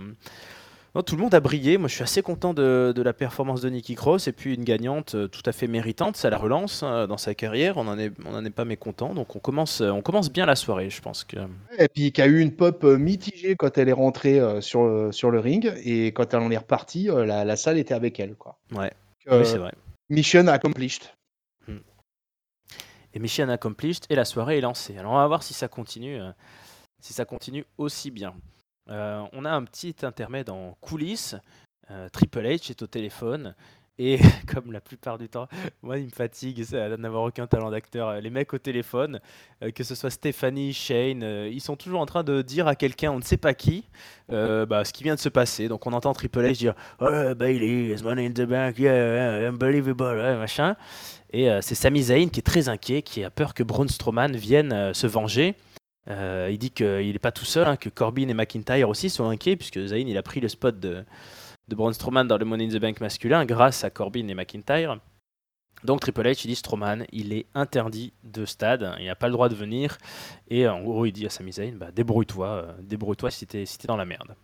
tout 1.03 1.17
le 1.17 1.21
monde 1.21 1.33
a 1.33 1.41
brillé. 1.41 1.77
Moi, 1.77 1.89
je 1.89 1.95
suis 1.95 2.03
assez 2.03 2.21
content 2.21 2.53
de, 2.53 2.93
la 2.95 3.13
performance 3.13 3.59
de 3.59 3.69
Nikki 3.69 3.95
Cross 3.95 4.27
et 4.27 4.31
puis 4.31 4.55
une 4.55 4.63
gagnante 4.63 5.15
euh, 5.15 5.27
tout 5.27 5.41
à 5.45 5.51
fait 5.51 5.67
méritante. 5.67 6.15
Ça 6.15 6.29
la 6.29 6.37
relance 6.37 6.83
hein, 6.83 7.05
dans 7.07 7.17
sa 7.17 7.35
carrière. 7.35 7.75
On 7.77 7.83
n'en 7.83 7.99
est, 7.99 8.13
on 8.25 8.45
est 8.45 8.49
pas 8.49 8.63
mécontent. 8.63 9.13
Donc, 9.13 9.35
on 9.35 9.39
commence, 9.39 9.81
on 9.81 10.01
commence 10.01 10.31
bien 10.31 10.45
la 10.45 10.55
soirée, 10.55 10.89
je 10.89 11.01
pense 11.01 11.25
que. 11.25 11.37
Et 11.77 11.89
puis, 11.89 12.11
qui 12.13 12.21
a 12.21 12.27
eu 12.27 12.39
une 12.39 12.53
pop 12.53 12.83
euh, 12.85 12.97
mitigée 12.97 13.55
quand 13.57 13.77
elle 13.77 13.89
est 13.89 13.93
rentrée 13.93 14.39
euh, 14.39 14.61
sur, 14.61 15.13
sur 15.13 15.31
le 15.31 15.39
ring 15.39 15.73
et 15.83 16.07
quand 16.07 16.33
elle 16.33 16.39
en 16.39 16.49
est 16.49 16.57
repartie, 16.57 17.07
la, 17.07 17.55
salle 17.57 17.77
était 17.77 17.93
avec 17.93 18.19
elle, 18.19 18.35
quoi. 18.35 18.57
Ouais. 18.71 18.91
oui, 19.29 19.45
c'est 19.45 19.57
vrai. 19.57 19.73
Mission 20.09 20.47
accomplished. 20.47 21.11
Hmm. 21.67 21.79
Et 23.13 23.19
mission 23.19 23.49
accomplished 23.49 24.05
et 24.09 24.15
la 24.15 24.23
soirée 24.23 24.59
est 24.59 24.61
lancée. 24.61 24.97
Alors, 24.97 25.11
on 25.11 25.17
va 25.17 25.27
voir 25.27 25.43
si 25.43 25.53
ça 25.53 25.67
continue, 25.67 26.19
si 27.01 27.11
ça 27.11 27.25
continue 27.25 27.65
aussi 27.77 28.11
bien. 28.11 28.33
Euh, 28.89 29.23
on 29.33 29.45
a 29.45 29.51
un 29.51 29.63
petit 29.63 29.95
intermède 30.03 30.49
en 30.49 30.77
coulisses. 30.81 31.35
Euh, 31.91 32.09
Triple 32.09 32.45
H 32.45 32.71
est 32.71 32.81
au 32.81 32.87
téléphone. 32.87 33.55
Et 33.97 34.19
comme 34.53 34.73
la 34.73 34.81
plupart 34.81 35.17
du 35.17 35.29
temps, 35.29 35.47
moi, 35.81 35.97
il 35.97 36.05
me 36.05 36.11
fatigue 36.11 36.69
de 36.69 36.95
n'avoir 36.97 37.23
aucun 37.23 37.47
talent 37.47 37.71
d'acteur. 37.71 38.19
Les 38.19 38.29
mecs 38.29 38.53
au 38.53 38.57
téléphone, 38.57 39.21
euh, 39.63 39.71
que 39.71 39.85
ce 39.85 39.95
soit 39.95 40.09
Stéphanie, 40.09 40.73
Shane, 40.73 41.23
ils 41.23 41.61
sont 41.61 41.77
toujours 41.77 42.01
en 42.01 42.05
train 42.05 42.23
de 42.23 42.41
dire 42.41 42.67
à 42.67 42.75
quelqu'un, 42.75 43.11
on 43.11 43.19
ne 43.19 43.23
sait 43.23 43.37
pas 43.37 43.53
qui, 43.53 43.85
bah, 44.27 44.83
ce 44.83 44.91
qui 44.91 45.03
vient 45.03 45.15
de 45.15 45.19
se 45.19 45.29
passer. 45.29 45.69
Donc 45.69 45.87
on 45.87 45.93
entend 45.93 46.13
Triple 46.13 46.41
H 46.41 46.57
dire 46.57 46.75
Oh, 46.99 47.33
Bailey, 47.35 47.93
is 47.93 48.03
money 48.03 48.25
in 48.25 48.31
the 48.31 48.41
bank, 48.41 48.77
yeah, 48.77 49.49
unbelievable, 49.49 50.37
machin. 50.37 50.75
Et 51.31 51.49
c'est 51.61 51.75
Sami 51.75 52.03
Zayn 52.03 52.29
qui 52.29 52.39
est 52.39 52.43
très 52.43 52.69
inquiet, 52.69 53.01
qui 53.01 53.23
a 53.23 53.29
peur 53.29 53.53
que 53.53 53.63
Braun 53.63 53.87
Strowman 53.87 54.35
vienne 54.35 54.93
se 54.93 55.07
venger. 55.07 55.55
Euh, 56.09 56.49
il 56.51 56.57
dit 56.57 56.71
qu'il 56.71 57.11
n'est 57.11 57.19
pas 57.19 57.31
tout 57.31 57.45
seul, 57.45 57.67
hein, 57.67 57.77
que 57.77 57.89
Corbin 57.89 58.27
et 58.27 58.33
McIntyre 58.33 58.89
aussi 58.89 59.09
sont 59.09 59.27
inquiets, 59.29 59.55
puisque 59.55 59.79
Zayn 59.79 60.07
il 60.07 60.17
a 60.17 60.23
pris 60.23 60.39
le 60.39 60.47
spot 60.47 60.79
de, 60.79 61.03
de 61.67 61.75
Braun 61.75 61.93
Strowman 61.93 62.25
dans 62.25 62.37
le 62.37 62.45
Money 62.45 62.65
in 62.65 62.69
the 62.69 62.81
Bank 62.81 63.01
masculin 63.01 63.45
grâce 63.45 63.83
à 63.83 63.89
Corbin 63.89 64.27
et 64.27 64.35
McIntyre. 64.35 64.99
Donc 65.83 66.01
Triple 66.01 66.21
H 66.21 66.41
il 66.45 66.47
dit 66.47 66.55
Strowman, 66.55 67.05
il 67.11 67.33
est 67.33 67.47
interdit 67.53 68.13
de 68.23 68.45
stade, 68.45 68.95
il 68.99 69.05
n'a 69.05 69.15
pas 69.15 69.27
le 69.27 69.33
droit 69.33 69.49
de 69.49 69.55
venir. 69.55 69.97
Et 70.49 70.67
en 70.67 70.81
gros, 70.81 71.05
il 71.05 71.11
dit 71.11 71.25
à 71.25 71.29
Sami 71.29 71.53
Zayn 71.53 71.75
bah, 71.75 71.91
débrouille-toi, 71.91 72.47
euh, 72.47 72.73
débrouille-toi 72.81 73.31
si 73.31 73.47
t'es 73.47 73.65
si 73.65 73.77
dans 73.85 73.97
la 73.97 74.05
merde. 74.05 74.35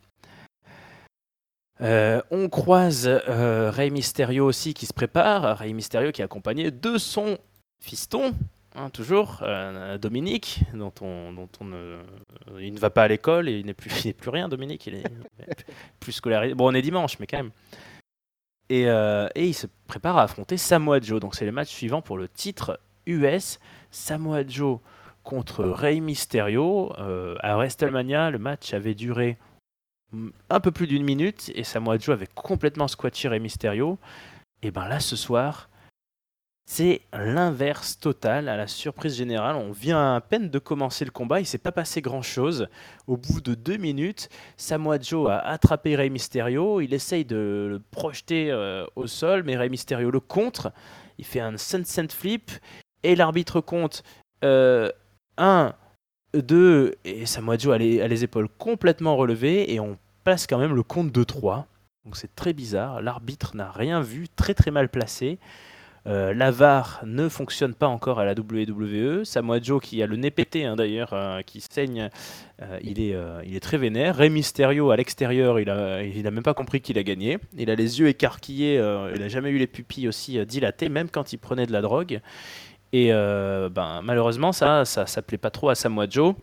Euh, 1.79 2.21
on 2.29 2.47
croise 2.47 3.07
Rey 3.07 3.89
Mysterio 3.89 4.45
aussi 4.45 4.73
qui 4.73 4.85
se 4.85 4.93
prépare. 4.93 5.57
Rey 5.57 5.73
Mysterio 5.73 6.11
qui 6.11 6.21
est 6.21 6.25
accompagné 6.25 6.69
de 6.69 6.97
son 6.99 7.39
fiston, 7.83 8.33
Hein, 8.73 8.89
toujours, 8.89 9.39
euh, 9.41 9.97
Dominique, 9.97 10.61
dont 10.73 10.93
on, 11.01 11.33
dont 11.33 11.49
on 11.59 11.71
il 12.59 12.73
ne 12.73 12.79
va 12.79 12.89
pas 12.89 13.03
à 13.03 13.07
l'école 13.09 13.49
et 13.49 13.59
il 13.59 13.65
n'est 13.65 13.73
plus, 13.73 14.13
plus 14.13 14.29
rien, 14.29 14.47
Dominique, 14.47 14.87
il 14.87 14.95
est 14.95 15.03
plus 15.99 16.13
scolarisé. 16.13 16.55
Bon, 16.55 16.71
on 16.71 16.73
est 16.73 16.81
dimanche, 16.81 17.19
mais 17.19 17.27
quand 17.27 17.37
même. 17.37 17.51
Et, 18.69 18.87
euh, 18.87 19.27
et 19.35 19.47
il 19.47 19.53
se 19.53 19.67
prépare 19.87 20.17
à 20.17 20.23
affronter 20.23 20.55
Samoa 20.55 21.01
Joe. 21.01 21.19
Donc 21.19 21.35
c'est 21.35 21.45
le 21.45 21.51
match 21.51 21.67
suivant 21.67 22.01
pour 22.01 22.17
le 22.17 22.29
titre 22.29 22.79
US. 23.05 23.59
Samoa 23.91 24.47
Joe 24.47 24.79
contre 25.23 25.65
Rey 25.65 25.99
Mysterio. 25.99 26.93
Euh, 26.97 27.35
à 27.41 27.55
WrestleMania, 27.55 28.31
le 28.31 28.39
match 28.39 28.73
avait 28.73 28.95
duré 28.95 29.37
un 30.49 30.59
peu 30.61 30.71
plus 30.71 30.87
d'une 30.87 31.03
minute 31.03 31.51
et 31.55 31.65
Samoa 31.65 31.97
Joe 31.97 32.13
avait 32.13 32.29
complètement 32.33 32.87
squatché 32.87 33.27
Rey 33.27 33.39
Mysterio. 33.39 33.99
Et 34.61 34.71
ben 34.71 34.87
là, 34.87 35.01
ce 35.01 35.17
soir, 35.17 35.69
c'est 36.73 37.01
l'inverse 37.11 37.99
total, 37.99 38.47
à 38.47 38.55
la 38.55 38.65
surprise 38.65 39.17
générale. 39.17 39.57
On 39.57 39.73
vient 39.73 40.15
à 40.15 40.21
peine 40.21 40.49
de 40.49 40.57
commencer 40.57 41.03
le 41.03 41.11
combat, 41.11 41.41
il 41.41 41.45
s'est 41.45 41.57
pas 41.57 41.73
passé 41.73 42.01
grand 42.01 42.21
chose. 42.21 42.69
Au 43.07 43.17
bout 43.17 43.41
de 43.41 43.55
deux 43.55 43.75
minutes, 43.75 44.29
Samoa 44.55 44.97
Joe 44.97 45.29
a 45.29 45.39
attrapé 45.39 45.97
Rey 45.97 46.09
Mysterio, 46.09 46.79
il 46.79 46.93
essaye 46.93 47.25
de 47.25 47.67
le 47.71 47.81
projeter 47.91 48.51
euh, 48.51 48.85
au 48.95 49.05
sol, 49.05 49.43
mais 49.43 49.57
Rey 49.57 49.67
Mysterio 49.67 50.11
le 50.11 50.21
contre. 50.21 50.71
Il 51.17 51.25
fait 51.25 51.41
un 51.41 51.57
sunset 51.57 52.07
flip 52.07 52.51
et 53.03 53.17
l'arbitre 53.17 53.59
compte 53.59 54.03
1, 54.41 55.73
2, 56.33 56.95
et 57.03 57.25
Samoa 57.25 57.57
Joe 57.57 57.75
a 57.75 57.79
les, 57.79 57.99
a 57.99 58.07
les, 58.07 58.23
épaules 58.23 58.47
complètement 58.47 59.17
relevées 59.17 59.73
et 59.73 59.81
on 59.81 59.97
passe 60.23 60.47
quand 60.47 60.57
même 60.57 60.73
le 60.73 60.83
compte 60.83 61.11
de 61.11 61.23
3. 61.25 61.67
Donc 62.05 62.15
c'est 62.15 62.33
très 62.33 62.53
bizarre, 62.53 63.01
l'arbitre 63.01 63.57
n'a 63.57 63.69
rien 63.69 63.99
vu, 63.99 64.29
très 64.29 64.53
très 64.53 64.71
mal 64.71 64.87
placé. 64.87 65.37
Euh, 66.07 66.33
L'AVAR 66.33 67.01
ne 67.05 67.29
fonctionne 67.29 67.75
pas 67.75 67.87
encore 67.87 68.19
à 68.19 68.25
la 68.25 68.33
WWE. 68.33 69.23
Samoa 69.23 69.61
Joe, 69.61 69.81
qui 69.81 70.01
a 70.01 70.07
le 70.07 70.15
nez 70.15 70.31
pété 70.31 70.65
hein, 70.65 70.75
d'ailleurs, 70.75 71.13
euh, 71.13 71.41
qui 71.43 71.61
saigne, 71.61 72.09
euh, 72.61 72.79
il, 72.81 72.99
est, 72.99 73.15
il 73.45 73.55
est 73.55 73.59
très 73.59 73.77
vénère. 73.77 74.15
Rey 74.15 74.29
Mysterio, 74.29 74.89
à 74.91 74.95
l'extérieur, 74.95 75.59
il 75.59 75.67
n'a 75.67 76.01
il 76.03 76.25
a 76.25 76.31
même 76.31 76.43
pas 76.43 76.53
compris 76.53 76.81
qu'il 76.81 76.97
a 76.97 77.03
gagné. 77.03 77.37
Il 77.57 77.69
a 77.69 77.75
les 77.75 77.99
yeux 77.99 78.07
écarquillés, 78.07 78.75
il 78.75 79.19
n'a 79.19 79.27
jamais 79.27 79.49
eu 79.49 79.57
les 79.57 79.67
pupilles 79.67 80.07
aussi 80.07 80.43
dilatées, 80.45 80.89
même 80.89 81.09
quand 81.09 81.33
il 81.33 81.37
prenait 81.37 81.67
de 81.67 81.71
la 81.71 81.81
drogue. 81.81 82.19
Et 82.93 83.11
ben, 83.11 84.01
malheureusement, 84.03 84.51
ça, 84.51 84.85
ça, 84.85 85.05
ça 85.05 85.21
plaît 85.21 85.37
pas 85.37 85.51
trop 85.51 85.69
à 85.69 85.75
Samoa 85.75 86.07
Joe 86.09 86.35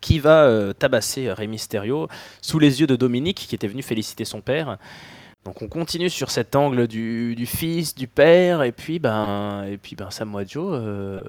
qui 0.00 0.18
va 0.18 0.74
tabasser 0.78 1.32
Rey 1.32 1.46
Mysterio 1.46 2.08
sous 2.42 2.58
les 2.58 2.80
yeux 2.80 2.86
de 2.86 2.96
Dominique 2.96 3.46
qui 3.48 3.54
était 3.54 3.68
venu 3.68 3.82
féliciter 3.82 4.24
son 4.24 4.40
père. 4.40 4.78
Donc 5.44 5.60
on 5.60 5.68
continue 5.68 6.08
sur 6.08 6.30
cet 6.30 6.56
angle 6.56 6.88
du, 6.88 7.46
fils, 7.46 7.94
du 7.94 8.08
père, 8.08 8.62
et 8.62 8.72
puis 8.72 8.98
ben, 8.98 9.64
et 9.64 9.76
puis 9.76 9.94
ben 9.94 10.10
Samoa 10.10 10.44
Joe, 10.46 10.80
euh, 10.82 11.20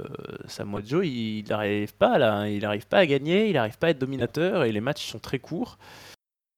Samoa 0.48 0.82
Joe, 0.86 1.06
il 1.06 1.44
n'arrive 1.50 1.94
pas 1.94 2.16
hein. 2.16 2.48
il 2.48 2.62
n'arrive 2.62 2.88
pas 2.88 3.00
à 3.00 3.06
gagner, 3.06 3.48
il 3.50 3.54
n'arrive 3.54 3.78
pas 3.78 3.88
à 3.88 3.90
être 3.90 4.00
dominateur, 4.00 4.64
et 4.64 4.72
les 4.72 4.80
matchs 4.80 5.06
sont 5.06 5.20
très 5.20 5.40
courts. 5.40 5.78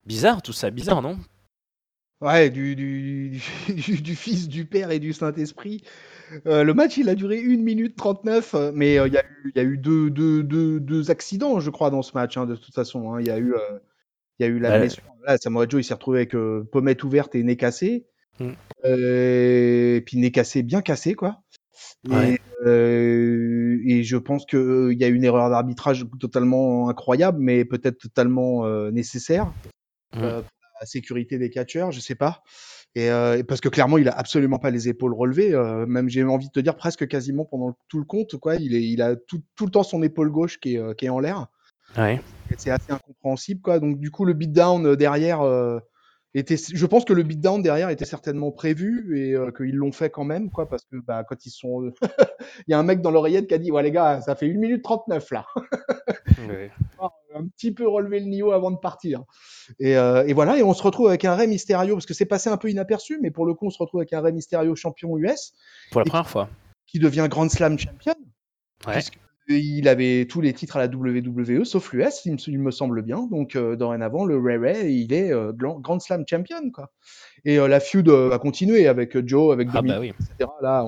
Bizarre 0.05 0.43
tout 0.43 0.53
ça, 0.53 0.69
bizarre 0.69 1.01
non? 1.01 1.17
Ouais, 2.21 2.49
du, 2.51 3.39
fils, 3.39 4.47
du 4.47 4.65
père 4.65 4.91
et 4.91 4.99
du 4.99 5.13
Saint-Esprit. 5.13 5.83
Euh, 6.45 6.63
le 6.63 6.73
match, 6.73 6.97
il 6.97 7.09
a 7.09 7.15
duré 7.15 7.39
1 7.39 7.57
minute 7.57 7.95
39, 7.95 8.53
euh, 8.53 8.71
mais 8.73 8.95
il 8.95 9.13
y, 9.13 9.17
a 9.17 9.63
eu, 9.63 9.77
deux, 9.77 11.11
accidents, 11.11 11.59
je 11.59 11.69
crois, 11.69 11.89
dans 11.89 12.01
ce 12.01 12.13
match, 12.13 12.37
hein, 12.37 12.45
de 12.45 12.55
toute 12.55 12.73
façon. 12.73 13.13
Hein. 13.13 13.21
Il 13.21 13.27
y 13.27 13.31
a 13.31 13.37
eu 13.37 13.53
il 14.39 14.43
y 14.43 14.45
a 14.45 14.49
eu 14.49 14.59
la 14.59 14.79
blessure. 14.79 15.03
Là, 15.25 15.37
Samoa 15.37 15.67
Joe, 15.67 15.81
il 15.81 15.83
s'est 15.83 15.93
retrouvé 15.93 16.19
avec 16.19 16.35
euh, 16.35 16.67
pommette 16.71 17.03
ouverte 17.03 17.35
et 17.35 17.43
nez 17.43 17.57
cassé. 17.57 18.05
Mm. 18.39 18.51
Euh, 18.85 19.95
et 19.95 20.01
puis 20.01 20.17
nez 20.17 20.31
cassé, 20.31 20.63
bien 20.63 20.81
cassé, 20.81 21.15
quoi. 21.15 21.41
Et, 22.09 22.39
euh, 22.65 23.79
et, 23.85 24.03
je 24.03 24.17
pense 24.17 24.45
qu'il 24.45 24.59
euh, 24.59 24.93
y 24.93 25.03
a 25.03 25.07
une 25.07 25.23
erreur 25.23 25.49
d'arbitrage 25.49 26.05
totalement 26.19 26.89
incroyable, 26.89 27.39
mais 27.41 27.65
peut-être 27.65 27.97
totalement 27.97 28.65
euh, 28.65 28.91
nécessaire 28.91 29.47
mm. 30.13 30.19
pour 30.19 30.21
la 30.21 30.85
sécurité 30.85 31.37
des 31.37 31.49
catcheurs, 31.49 31.91
je 31.91 31.99
sais 31.99 32.15
pas. 32.15 32.43
Et 32.95 33.09
parce 33.47 33.61
que 33.61 33.69
clairement, 33.69 33.99
il 33.99 34.09
a 34.09 34.17
absolument 34.17 34.57
pas 34.57 34.71
les 34.71 34.89
épaules 34.89 35.13
relevées. 35.13 35.51
même 35.87 36.09
j'ai 36.09 36.23
envie 36.23 36.47
de 36.47 36.51
te 36.51 36.59
dire 36.59 36.75
presque 36.75 37.07
quasiment 37.07 37.45
pendant 37.45 37.77
tout 37.89 37.99
le 37.99 38.05
compte, 38.05 38.37
quoi. 38.37 38.55
Il, 38.55 38.73
est, 38.73 38.81
il 38.81 39.03
a 39.03 39.15
tout, 39.15 39.43
tout 39.55 39.65
le 39.65 39.71
temps 39.71 39.83
son 39.83 40.01
épaule 40.01 40.31
gauche 40.31 40.59
qui 40.59 40.77
est, 40.77 40.95
qui 40.95 41.05
est 41.05 41.09
en 41.09 41.19
l'air. 41.19 41.45
Ouais. 41.95 42.21
C'est 42.57 42.69
assez 42.71 42.91
incompréhensible, 42.91 43.61
quoi. 43.61 43.79
Donc, 43.79 43.99
du 43.99 44.11
coup, 44.11 44.25
le 44.25 44.33
beatdown 44.33 44.85
euh, 44.85 44.95
derrière 44.95 45.41
euh, 45.41 45.79
était. 46.33 46.55
Je 46.57 46.85
pense 46.85 47.05
que 47.05 47.13
le 47.13 47.23
beatdown 47.23 47.61
derrière 47.61 47.89
était 47.89 48.05
certainement 48.05 48.51
prévu 48.51 49.17
et 49.17 49.33
euh, 49.33 49.51
qu'ils 49.51 49.75
l'ont 49.75 49.91
fait 49.91 50.09
quand 50.09 50.23
même, 50.23 50.49
quoi, 50.49 50.69
parce 50.69 50.85
que 50.85 50.97
bah, 50.97 51.23
quand 51.27 51.45
ils 51.45 51.51
sont. 51.51 51.91
Il 52.67 52.71
y 52.71 52.73
a 52.73 52.79
un 52.79 52.83
mec 52.83 53.01
dans 53.01 53.11
l'oreillette 53.11 53.47
qui 53.47 53.53
a 53.53 53.57
dit 53.57 53.71
Ouais, 53.71 53.83
les 53.83 53.91
gars, 53.91 54.21
ça 54.21 54.35
fait 54.35 54.47
1 54.47 54.57
minute 54.57 54.83
39 54.83 55.31
là. 55.31 55.45
un 57.35 57.47
petit 57.49 57.71
peu 57.71 57.87
relever 57.87 58.19
le 58.19 58.25
niveau 58.25 58.51
avant 58.51 58.71
de 58.71 58.77
partir. 58.77 59.23
Et, 59.79 59.91
et, 59.91 60.33
voilà, 60.33 60.57
et 60.57 60.63
on 60.63 60.73
se 60.73 60.81
retrouve 60.81 61.07
avec 61.07 61.23
un 61.25 61.35
Rey 61.35 61.45
Mysterio, 61.45 61.93
parce 61.93 62.07
que 62.07 62.15
c'est 62.15 62.25
passé 62.25 62.49
un 62.49 62.57
peu 62.57 62.69
inaperçu, 62.69 63.19
mais 63.21 63.29
pour 63.29 63.45
le 63.45 63.53
coup, 63.53 63.67
on 63.67 63.69
se 63.69 63.77
retrouve 63.77 63.99
avec 63.99 64.13
un 64.13 64.21
Rey 64.21 64.31
Mysterio 64.31 64.75
champion 64.75 65.17
US. 65.17 65.53
Pour 65.91 66.01
la 66.01 66.05
première 66.05 66.29
fois. 66.29 66.49
Qui 66.87 66.97
devient 66.97 67.27
Grand 67.29 67.49
Slam 67.49 67.77
champion. 67.77 68.15
Ouais 68.87 69.01
il 69.49 69.87
avait 69.87 70.25
tous 70.25 70.41
les 70.41 70.53
titres 70.53 70.77
à 70.77 70.79
la 70.79 70.87
WWE 70.87 71.63
sauf 71.63 71.93
l'US, 71.93 72.25
il, 72.25 72.59
me 72.59 72.71
semble 72.71 73.01
bien. 73.01 73.27
Donc 73.31 73.55
euh, 73.55 73.75
dorénavant, 73.75 74.25
le 74.25 74.37
Ray 74.37 74.57
Ray, 74.57 75.01
il 75.01 75.13
est 75.13 75.31
euh, 75.31 75.53
Grand 75.53 75.99
Slam 75.99 76.25
champion 76.29 76.71
quoi. 76.71 76.91
Et 77.45 77.59
euh, 77.59 77.67
la 77.67 77.79
feud 77.79 78.09
va 78.09 78.39
continuer 78.39 78.87
avec 78.87 79.25
Joe, 79.25 79.53
avec 79.53 79.69
ah, 79.71 79.81
Dominic, 79.81 80.15
bah 80.19 80.25
etc. 80.35 80.51
Là, 80.61 80.85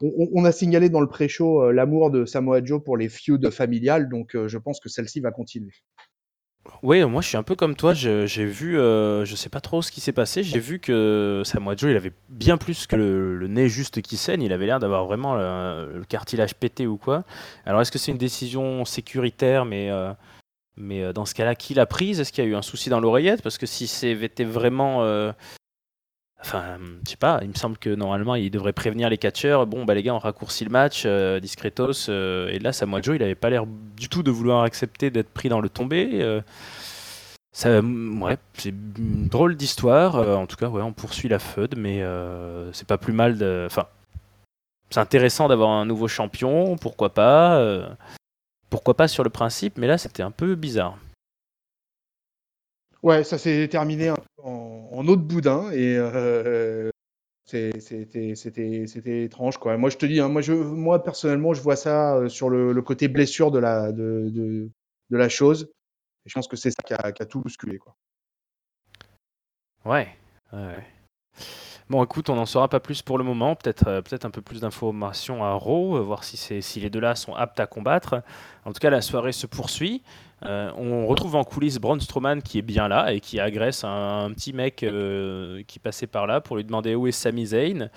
on, 0.00 0.44
a 0.44 0.52
signalé 0.52 0.90
dans 0.90 1.00
le 1.00 1.08
pré-show 1.08 1.70
l'amour 1.70 2.10
de 2.10 2.26
Samoa 2.26 2.62
Joe 2.62 2.82
pour 2.82 2.96
les 2.96 3.08
feuds 3.08 3.50
familiales, 3.50 4.08
donc 4.08 4.36
je 4.46 4.58
pense 4.58 4.80
que 4.80 4.88
celle-ci 4.88 5.20
va 5.20 5.30
continuer. 5.30 5.72
Oui, 6.82 7.04
moi 7.04 7.22
je 7.22 7.28
suis 7.28 7.36
un 7.36 7.42
peu 7.42 7.54
comme 7.54 7.76
toi. 7.76 7.94
J'ai 7.94 8.44
vu, 8.44 8.78
euh, 8.78 9.24
je 9.24 9.36
sais 9.36 9.48
pas 9.48 9.60
trop 9.60 9.82
ce 9.82 9.90
qui 9.90 10.00
s'est 10.00 10.12
passé. 10.12 10.42
J'ai 10.42 10.58
vu 10.58 10.78
que 10.78 11.42
Samoa 11.44 11.76
Joe, 11.76 11.90
il 11.90 11.96
avait 11.96 12.12
bien 12.28 12.56
plus 12.56 12.86
que 12.86 12.96
le, 12.96 13.48
nez 13.48 13.68
juste 13.68 14.00
qui 14.02 14.16
saigne. 14.16 14.42
Il 14.42 14.52
avait 14.52 14.66
l'air 14.66 14.80
d'avoir 14.80 15.04
vraiment 15.04 15.34
le, 15.34 16.02
cartilage 16.08 16.54
pété 16.54 16.86
ou 16.86 16.96
quoi. 16.96 17.24
Alors 17.66 17.80
est-ce 17.80 17.92
que 17.92 17.98
c'est 17.98 18.12
une 18.12 18.18
décision 18.18 18.84
sécuritaire, 18.84 19.64
mais 19.64 19.90
euh, 19.90 20.12
mais 20.76 21.02
euh, 21.02 21.12
dans 21.12 21.24
ce 21.24 21.34
cas-là, 21.34 21.54
qui 21.54 21.74
l'a 21.74 21.86
prise? 21.86 22.20
Est-ce 22.20 22.32
qu'il 22.32 22.44
y 22.44 22.46
a 22.46 22.50
eu 22.50 22.54
un 22.54 22.62
souci 22.62 22.90
dans 22.90 23.00
l'oreillette? 23.00 23.42
Parce 23.42 23.58
que 23.58 23.66
si 23.66 23.86
c'était 23.86 24.44
vraiment 24.44 25.02
Enfin, 26.44 26.76
je 27.06 27.10
sais 27.10 27.16
pas, 27.16 27.38
il 27.40 27.48
me 27.48 27.54
semble 27.54 27.78
que 27.78 27.88
normalement 27.88 28.34
il 28.34 28.50
devrait 28.50 28.74
prévenir 28.74 29.08
les 29.08 29.16
catcheurs. 29.16 29.66
Bon, 29.66 29.86
bah 29.86 29.94
les 29.94 30.02
gars, 30.02 30.14
on 30.14 30.18
raccourcit 30.18 30.64
le 30.64 30.70
match, 30.70 31.04
euh, 31.06 31.40
discretos. 31.40 32.10
Euh, 32.10 32.48
et 32.48 32.58
là, 32.58 32.74
Samoa 32.74 33.00
Joe, 33.00 33.16
il 33.16 33.22
avait 33.22 33.34
pas 33.34 33.48
l'air 33.48 33.64
du 33.66 34.10
tout 34.10 34.22
de 34.22 34.30
vouloir 34.30 34.62
accepter 34.62 35.10
d'être 35.10 35.30
pris 35.30 35.48
dans 35.48 35.62
le 35.62 35.70
tombé. 35.70 36.20
Euh. 36.20 36.42
ça, 37.52 37.80
ouais, 37.80 38.36
c'est 38.58 38.68
une 38.68 39.28
drôle 39.28 39.56
d'histoire. 39.56 40.16
en 40.16 40.46
tout 40.46 40.56
cas, 40.56 40.68
ouais, 40.68 40.82
on 40.82 40.92
poursuit 40.92 41.30
la 41.30 41.38
FUD, 41.38 41.78
mais 41.78 42.04
c'est 42.72 42.86
pas 42.86 42.98
plus 42.98 43.14
mal 43.14 43.38
de. 43.38 43.64
Enfin, 43.66 43.86
c'est 44.90 45.00
intéressant 45.00 45.48
d'avoir 45.48 45.70
un 45.70 45.86
nouveau 45.86 46.08
champion, 46.08 46.76
pourquoi 46.76 47.14
pas. 47.14 47.58
pourquoi 48.68 48.94
pas 48.94 49.08
sur 49.08 49.24
le 49.24 49.30
principe, 49.30 49.78
mais 49.78 49.86
là, 49.86 49.96
c'était 49.96 50.22
un 50.22 50.30
peu 50.30 50.56
bizarre. 50.56 50.98
Ouais, 53.04 53.22
ça 53.22 53.36
s'est 53.36 53.68
terminé 53.68 54.10
en, 54.10 54.88
en 54.90 55.06
eau 55.06 55.16
de 55.16 55.20
boudin 55.20 55.70
et 55.72 55.98
euh, 55.98 56.88
c'était 57.44 59.24
étrange 59.24 59.58
quoi. 59.58 59.76
Moi 59.76 59.90
je 59.90 59.98
te 59.98 60.06
dis, 60.06 60.20
hein, 60.20 60.30
moi, 60.30 60.40
je, 60.40 60.54
moi 60.54 61.02
personnellement 61.02 61.52
je 61.52 61.60
vois 61.60 61.76
ça 61.76 62.16
euh, 62.16 62.30
sur 62.30 62.48
le, 62.48 62.80
côté 62.80 63.08
blessure 63.08 63.50
de 63.50 63.58
la, 63.58 63.92
de, 63.92 64.30
de, 64.30 64.70
de, 65.10 65.16
la 65.18 65.28
chose. 65.28 65.70
Je 66.24 66.32
pense 66.32 66.48
que 66.48 66.56
c'est 66.56 66.70
ça 66.70 66.82
qui 66.82 66.94
a, 66.94 67.12
qui 67.12 67.22
a, 67.22 67.26
tout 67.26 67.42
bousculé 67.42 67.76
quoi. 67.76 67.94
Ouais. 69.84 70.08
ouais. 70.54 70.86
Bon, 71.90 72.02
écoute, 72.02 72.30
on 72.30 72.34
n'en 72.34 72.46
saura 72.46 72.68
pas 72.68 72.80
plus 72.80 73.02
pour 73.02 73.18
le 73.18 73.24
moment. 73.24 73.54
Peut-être 73.56 73.88
euh, 73.88 74.00
un 74.22 74.30
peu 74.30 74.40
plus 74.40 74.60
d'informations 74.60 75.44
à 75.44 75.52
Raw, 75.52 76.02
voir 76.02 76.24
si, 76.24 76.80
les 76.80 76.88
deux 76.88 77.00
là 77.00 77.14
sont 77.14 77.34
aptes 77.34 77.60
à 77.60 77.66
combattre. 77.66 78.22
En 78.64 78.72
tout 78.72 78.78
cas, 78.78 78.88
la 78.88 79.02
soirée 79.02 79.32
se 79.32 79.46
poursuit. 79.46 80.02
Euh, 80.46 80.70
on 80.76 81.06
retrouve 81.06 81.36
en 81.36 81.44
coulisses 81.44 81.78
Braun 81.78 82.00
Strowman 82.00 82.40
qui 82.40 82.58
est 82.58 82.62
bien 82.62 82.88
là 82.88 83.12
et 83.12 83.20
qui 83.20 83.38
agresse 83.38 83.84
un, 83.84 84.30
petit 84.34 84.52
mec 84.52 84.82
euh, 84.82 85.62
qui 85.66 85.78
passait 85.78 86.06
par 86.06 86.26
là 86.26 86.40
pour 86.40 86.56
lui 86.56 86.64
demander 86.64 86.94
où 86.94 87.06
est 87.06 87.12
Sami 87.12 87.46
Zayn. 87.46 87.90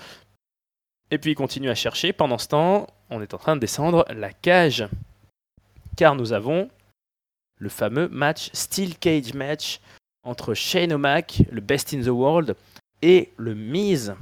Et 1.09 1.17
puis 1.17 1.31
il 1.31 1.35
continue 1.35 1.69
à 1.69 1.75
chercher. 1.75 2.11
Pendant 2.11 2.37
ce 2.37 2.49
temps, 2.49 2.87
on 3.09 3.21
est 3.21 3.33
en 3.33 3.37
train 3.37 3.55
de 3.55 3.61
descendre 3.61 4.05
la 4.09 4.33
cage. 4.33 4.85
Car 5.95 6.15
nous 6.15 6.33
avons 6.33 6.69
le 7.57 7.69
fameux 7.69 8.09
match 8.09 8.49
Steel 8.51 8.97
Cage 8.97 9.33
match 9.33 9.79
entre 10.23 10.53
Shane 10.53 10.91
O'Mac, 10.91 11.41
le 11.49 11.61
best 11.61 11.93
in 11.93 12.01
the 12.01 12.07
world, 12.07 12.55
et 13.01 13.31
le 13.37 13.55
Miz. 13.55 14.15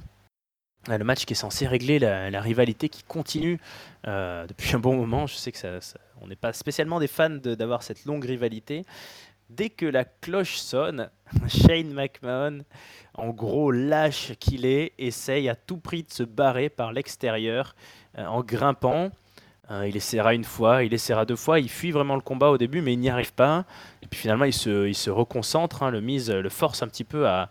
Le 0.87 1.03
match 1.03 1.25
qui 1.25 1.33
est 1.33 1.35
censé 1.35 1.65
régler 1.65 1.97
la, 1.97 2.41
rivalité 2.41 2.89
qui 2.89 3.03
continue 3.03 3.59
euh, 4.07 4.45
depuis 4.45 4.75
un 4.75 4.79
bon 4.79 4.95
moment. 4.95 5.25
Je 5.25 5.35
sais 5.35 5.51
que 5.51 5.57
ça 5.57 5.79
on 6.21 6.27
n'est 6.27 6.35
pas 6.35 6.53
spécialement 6.53 6.99
des 6.99 7.07
fans 7.07 7.29
d'avoir 7.29 7.83
cette 7.83 8.05
longue 8.05 8.25
rivalité. 8.25 8.85
Dès 9.49 9.69
que 9.69 9.85
la 9.85 10.05
cloche 10.05 10.57
sonne, 10.57 11.09
Shane 11.47 11.93
McMahon, 11.93 12.63
en 13.13 13.29
gros 13.29 13.71
lâche 13.71 14.33
qu'il 14.39 14.65
est, 14.65 14.93
essaye 14.97 15.49
à 15.49 15.55
tout 15.55 15.77
prix 15.77 16.03
de 16.03 16.11
se 16.11 16.23
barrer 16.23 16.69
par 16.69 16.93
l'extérieur 16.93 17.75
euh, 18.17 18.25
en 18.25 18.41
grimpant. 18.41 19.11
Euh, 19.71 19.87
il 19.87 19.95
essaiera 19.95 20.33
une 20.33 20.43
fois, 20.43 20.83
il 20.83 20.93
essaiera 20.93 21.25
deux 21.25 21.35
fois, 21.35 21.59
il 21.59 21.69
fuit 21.69 21.91
vraiment 21.91 22.15
le 22.15 22.21
combat 22.21 22.49
au 22.49 22.57
début, 22.57 22.81
mais 22.81 22.93
il 22.93 22.99
n'y 22.99 23.09
arrive 23.09 23.33
pas. 23.33 23.65
Et 24.03 24.07
puis 24.07 24.19
finalement, 24.19 24.45
il 24.45 24.53
se, 24.53 24.87
il 24.87 24.95
se 24.95 25.09
reconcentre, 25.09 25.83
hein, 25.83 25.91
le 25.91 26.01
mise 26.01 26.29
le 26.29 26.49
force 26.49 26.83
un 26.83 26.87
petit 26.87 27.03
peu 27.03 27.27
à, 27.27 27.49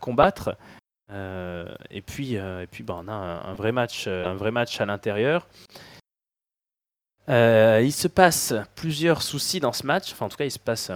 combattre. 0.00 0.56
Euh, 1.10 1.66
et 1.90 2.00
puis, 2.00 2.34
et 2.34 2.66
puis 2.70 2.82
ben, 2.82 3.02
on 3.04 3.08
a 3.08 3.12
un, 3.12 3.54
vrai 3.54 3.70
match, 3.70 4.08
un 4.08 4.34
vrai 4.34 4.50
match 4.50 4.80
à 4.80 4.86
l'intérieur. 4.86 5.46
Euh, 7.28 7.80
il 7.82 7.92
se 7.92 8.08
passe 8.08 8.54
plusieurs 8.74 9.22
soucis 9.22 9.60
dans 9.60 9.72
ce 9.72 9.86
match. 9.86 10.12
Enfin, 10.12 10.26
en 10.26 10.28
tout 10.28 10.36
cas, 10.36 10.44
il 10.44 10.50
se 10.50 10.58
passe. 10.58 10.90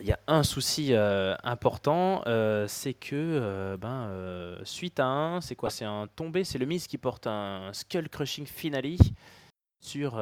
Il 0.00 0.06
y 0.06 0.12
a 0.12 0.18
un 0.26 0.42
souci 0.42 0.94
euh, 0.94 1.36
important, 1.44 2.22
euh, 2.26 2.66
c'est 2.66 2.94
que 2.94 3.76
ben, 3.76 4.58
suite 4.64 4.98
à 4.98 5.06
un, 5.06 5.40
c'est 5.40 5.54
quoi 5.54 5.70
C'est 5.70 5.84
un 5.84 6.08
tombé, 6.16 6.44
c'est 6.44 6.58
le 6.58 6.66
Miz 6.66 6.86
qui 6.86 6.98
porte 6.98 7.26
un 7.26 7.72
skull 7.72 8.08
crushing 8.08 8.46
finale 8.46 8.96
sur, 9.80 10.20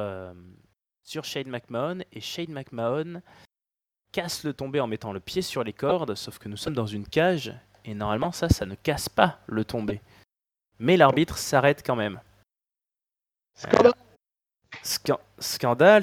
sur 1.03 1.23
Shane 1.23 1.49
McMahon 1.49 1.99
et 2.11 2.21
Shane 2.21 2.51
McMahon 2.51 3.21
casse 4.11 4.43
le 4.43 4.53
tombé 4.53 4.79
en 4.79 4.87
mettant 4.87 5.13
le 5.13 5.19
pied 5.19 5.41
sur 5.41 5.63
les 5.63 5.73
cordes, 5.73 6.15
sauf 6.15 6.37
que 6.37 6.49
nous 6.49 6.57
sommes 6.57 6.73
dans 6.73 6.85
une 6.85 7.07
cage 7.07 7.53
et 7.85 7.93
normalement 7.93 8.31
ça, 8.31 8.49
ça 8.49 8.65
ne 8.65 8.75
casse 8.75 9.09
pas 9.09 9.39
le 9.47 9.65
tombé. 9.65 10.01
Mais 10.79 10.97
l'arbitre 10.97 11.37
s'arrête 11.37 11.83
quand 11.85 11.95
même. 11.95 12.19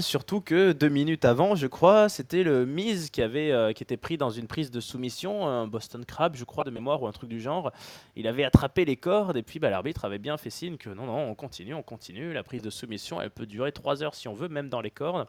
Surtout 0.02 0.40
que 0.40 0.72
deux 0.72 0.88
minutes 0.88 1.24
avant, 1.24 1.56
je 1.56 1.66
crois, 1.66 2.08
c'était 2.08 2.44
le 2.44 2.64
Miz 2.64 3.10
qui, 3.10 3.22
avait, 3.22 3.50
euh, 3.50 3.70
était 3.70 3.96
pris 3.96 4.16
dans 4.16 4.30
une 4.30 4.46
prise 4.46 4.70
de 4.70 4.80
soumission, 4.80 5.46
un 5.46 5.66
Boston 5.66 6.04
Crab, 6.04 6.36
je 6.36 6.44
crois, 6.44 6.64
de 6.64 6.70
mémoire, 6.70 7.02
ou 7.02 7.08
un 7.08 7.12
truc 7.12 7.28
du 7.28 7.40
genre. 7.40 7.72
Il 8.14 8.28
avait 8.28 8.44
attrapé 8.44 8.84
les 8.84 8.96
cordes, 8.96 9.36
et 9.36 9.42
puis 9.42 9.58
bah, 9.58 9.70
l'arbitre 9.70 10.04
avait 10.04 10.18
bien 10.18 10.36
fait 10.36 10.50
signe 10.50 10.76
que 10.76 10.90
non, 10.90 11.06
non, 11.06 11.28
on 11.28 11.34
continue, 11.34 11.74
on 11.74 11.82
continue. 11.82 12.32
La 12.32 12.44
prise 12.44 12.62
de 12.62 12.70
soumission, 12.70 13.20
elle 13.20 13.30
peut 13.30 13.46
durer 13.46 13.72
trois 13.72 14.02
heures 14.02 14.14
si 14.14 14.28
on 14.28 14.34
veut, 14.34 14.48
même 14.48 14.68
dans 14.68 14.80
les 14.80 14.92
cordes. 14.92 15.26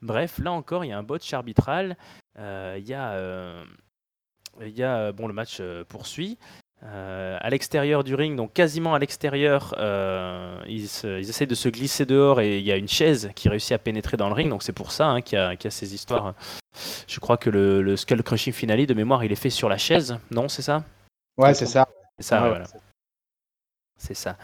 Bref, 0.00 0.38
là 0.38 0.52
encore, 0.52 0.84
il 0.84 0.88
y 0.88 0.92
a 0.92 0.98
un 0.98 1.02
botch 1.02 1.32
arbitral. 1.34 1.96
Euh, 2.38 2.76
il 2.78 2.86
y 2.86 2.94
a. 2.94 3.12
Euh, 3.12 3.64
il 4.60 4.76
y 4.76 4.82
a, 4.82 5.12
bon, 5.12 5.28
le 5.28 5.34
match 5.34 5.62
poursuit. 5.88 6.38
À 6.82 7.50
l'extérieur 7.50 8.04
du 8.04 8.14
ring, 8.14 8.36
donc 8.36 8.52
quasiment 8.52 8.94
à 8.94 8.98
l'extérieur, 8.98 9.74
ils, 10.66 10.88
ils, 11.04 11.28
essayent 11.28 11.46
de 11.46 11.54
se 11.54 11.68
glisser 11.68 12.06
dehors 12.06 12.40
et 12.40 12.58
il 12.58 12.64
y 12.64 12.72
a 12.72 12.76
une 12.76 12.88
chaise 12.88 13.30
qui 13.34 13.48
réussit 13.48 13.72
à 13.72 13.78
pénétrer 13.78 14.16
dans 14.16 14.28
le 14.28 14.34
ring, 14.34 14.48
donc 14.48 14.62
c'est 14.62 14.72
pour 14.72 14.92
ça 14.92 15.08
hein, 15.08 15.20
qu'il 15.20 15.38
y, 15.38 15.64
y, 15.64 15.66
a 15.66 15.70
ces 15.70 15.94
histoires. 15.94 16.34
Je 17.06 17.20
crois 17.20 17.36
que 17.36 17.50
le, 17.50 17.82
le, 17.82 17.96
Skull 17.96 18.22
Crushing 18.22 18.52
Finale 18.52 18.86
de 18.86 18.94
mémoire, 18.94 19.24
il 19.24 19.32
est 19.32 19.36
fait 19.36 19.50
sur 19.50 19.68
la 19.68 19.78
chaise, 19.78 20.18
non 20.30 20.48
C'est 20.48 20.62
ça? 20.62 20.84
Ouais, 21.36 21.54
c'est 21.54 21.66
ça. 21.66 21.88
C'est 22.18 22.24
ça, 22.24 22.40
voilà. 22.48 22.64
C'est 23.96 24.14
ça. 24.14 24.36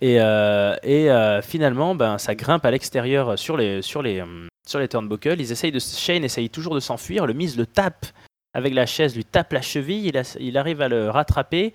Et, 0.00 0.20
euh, 0.20 0.76
et 0.82 1.10
euh, 1.10 1.42
finalement, 1.42 1.94
ben, 1.94 2.18
ça 2.18 2.34
grimpe 2.34 2.64
à 2.64 2.70
l'extérieur 2.70 3.38
sur 3.38 3.56
les, 3.56 3.82
sur, 3.82 4.02
les, 4.02 4.20
euh, 4.20 4.48
sur 4.66 4.78
les 4.78 4.88
turnbuckles. 4.88 5.40
Ils 5.40 5.52
essayent 5.52 5.72
de, 5.72 5.78
Shane 5.78 6.24
essaye 6.24 6.50
toujours 6.50 6.74
de 6.74 6.80
s'enfuir. 6.80 7.26
Le 7.26 7.32
Miz 7.32 7.56
le 7.56 7.66
tape 7.66 8.06
avec 8.54 8.72
la 8.72 8.86
chaise, 8.86 9.14
lui 9.14 9.24
tape 9.24 9.52
la 9.52 9.62
cheville. 9.62 10.10
Il, 10.40 10.56
arrive 10.56 10.80
à 10.80 10.88
le 10.88 11.10
rattraper. 11.10 11.74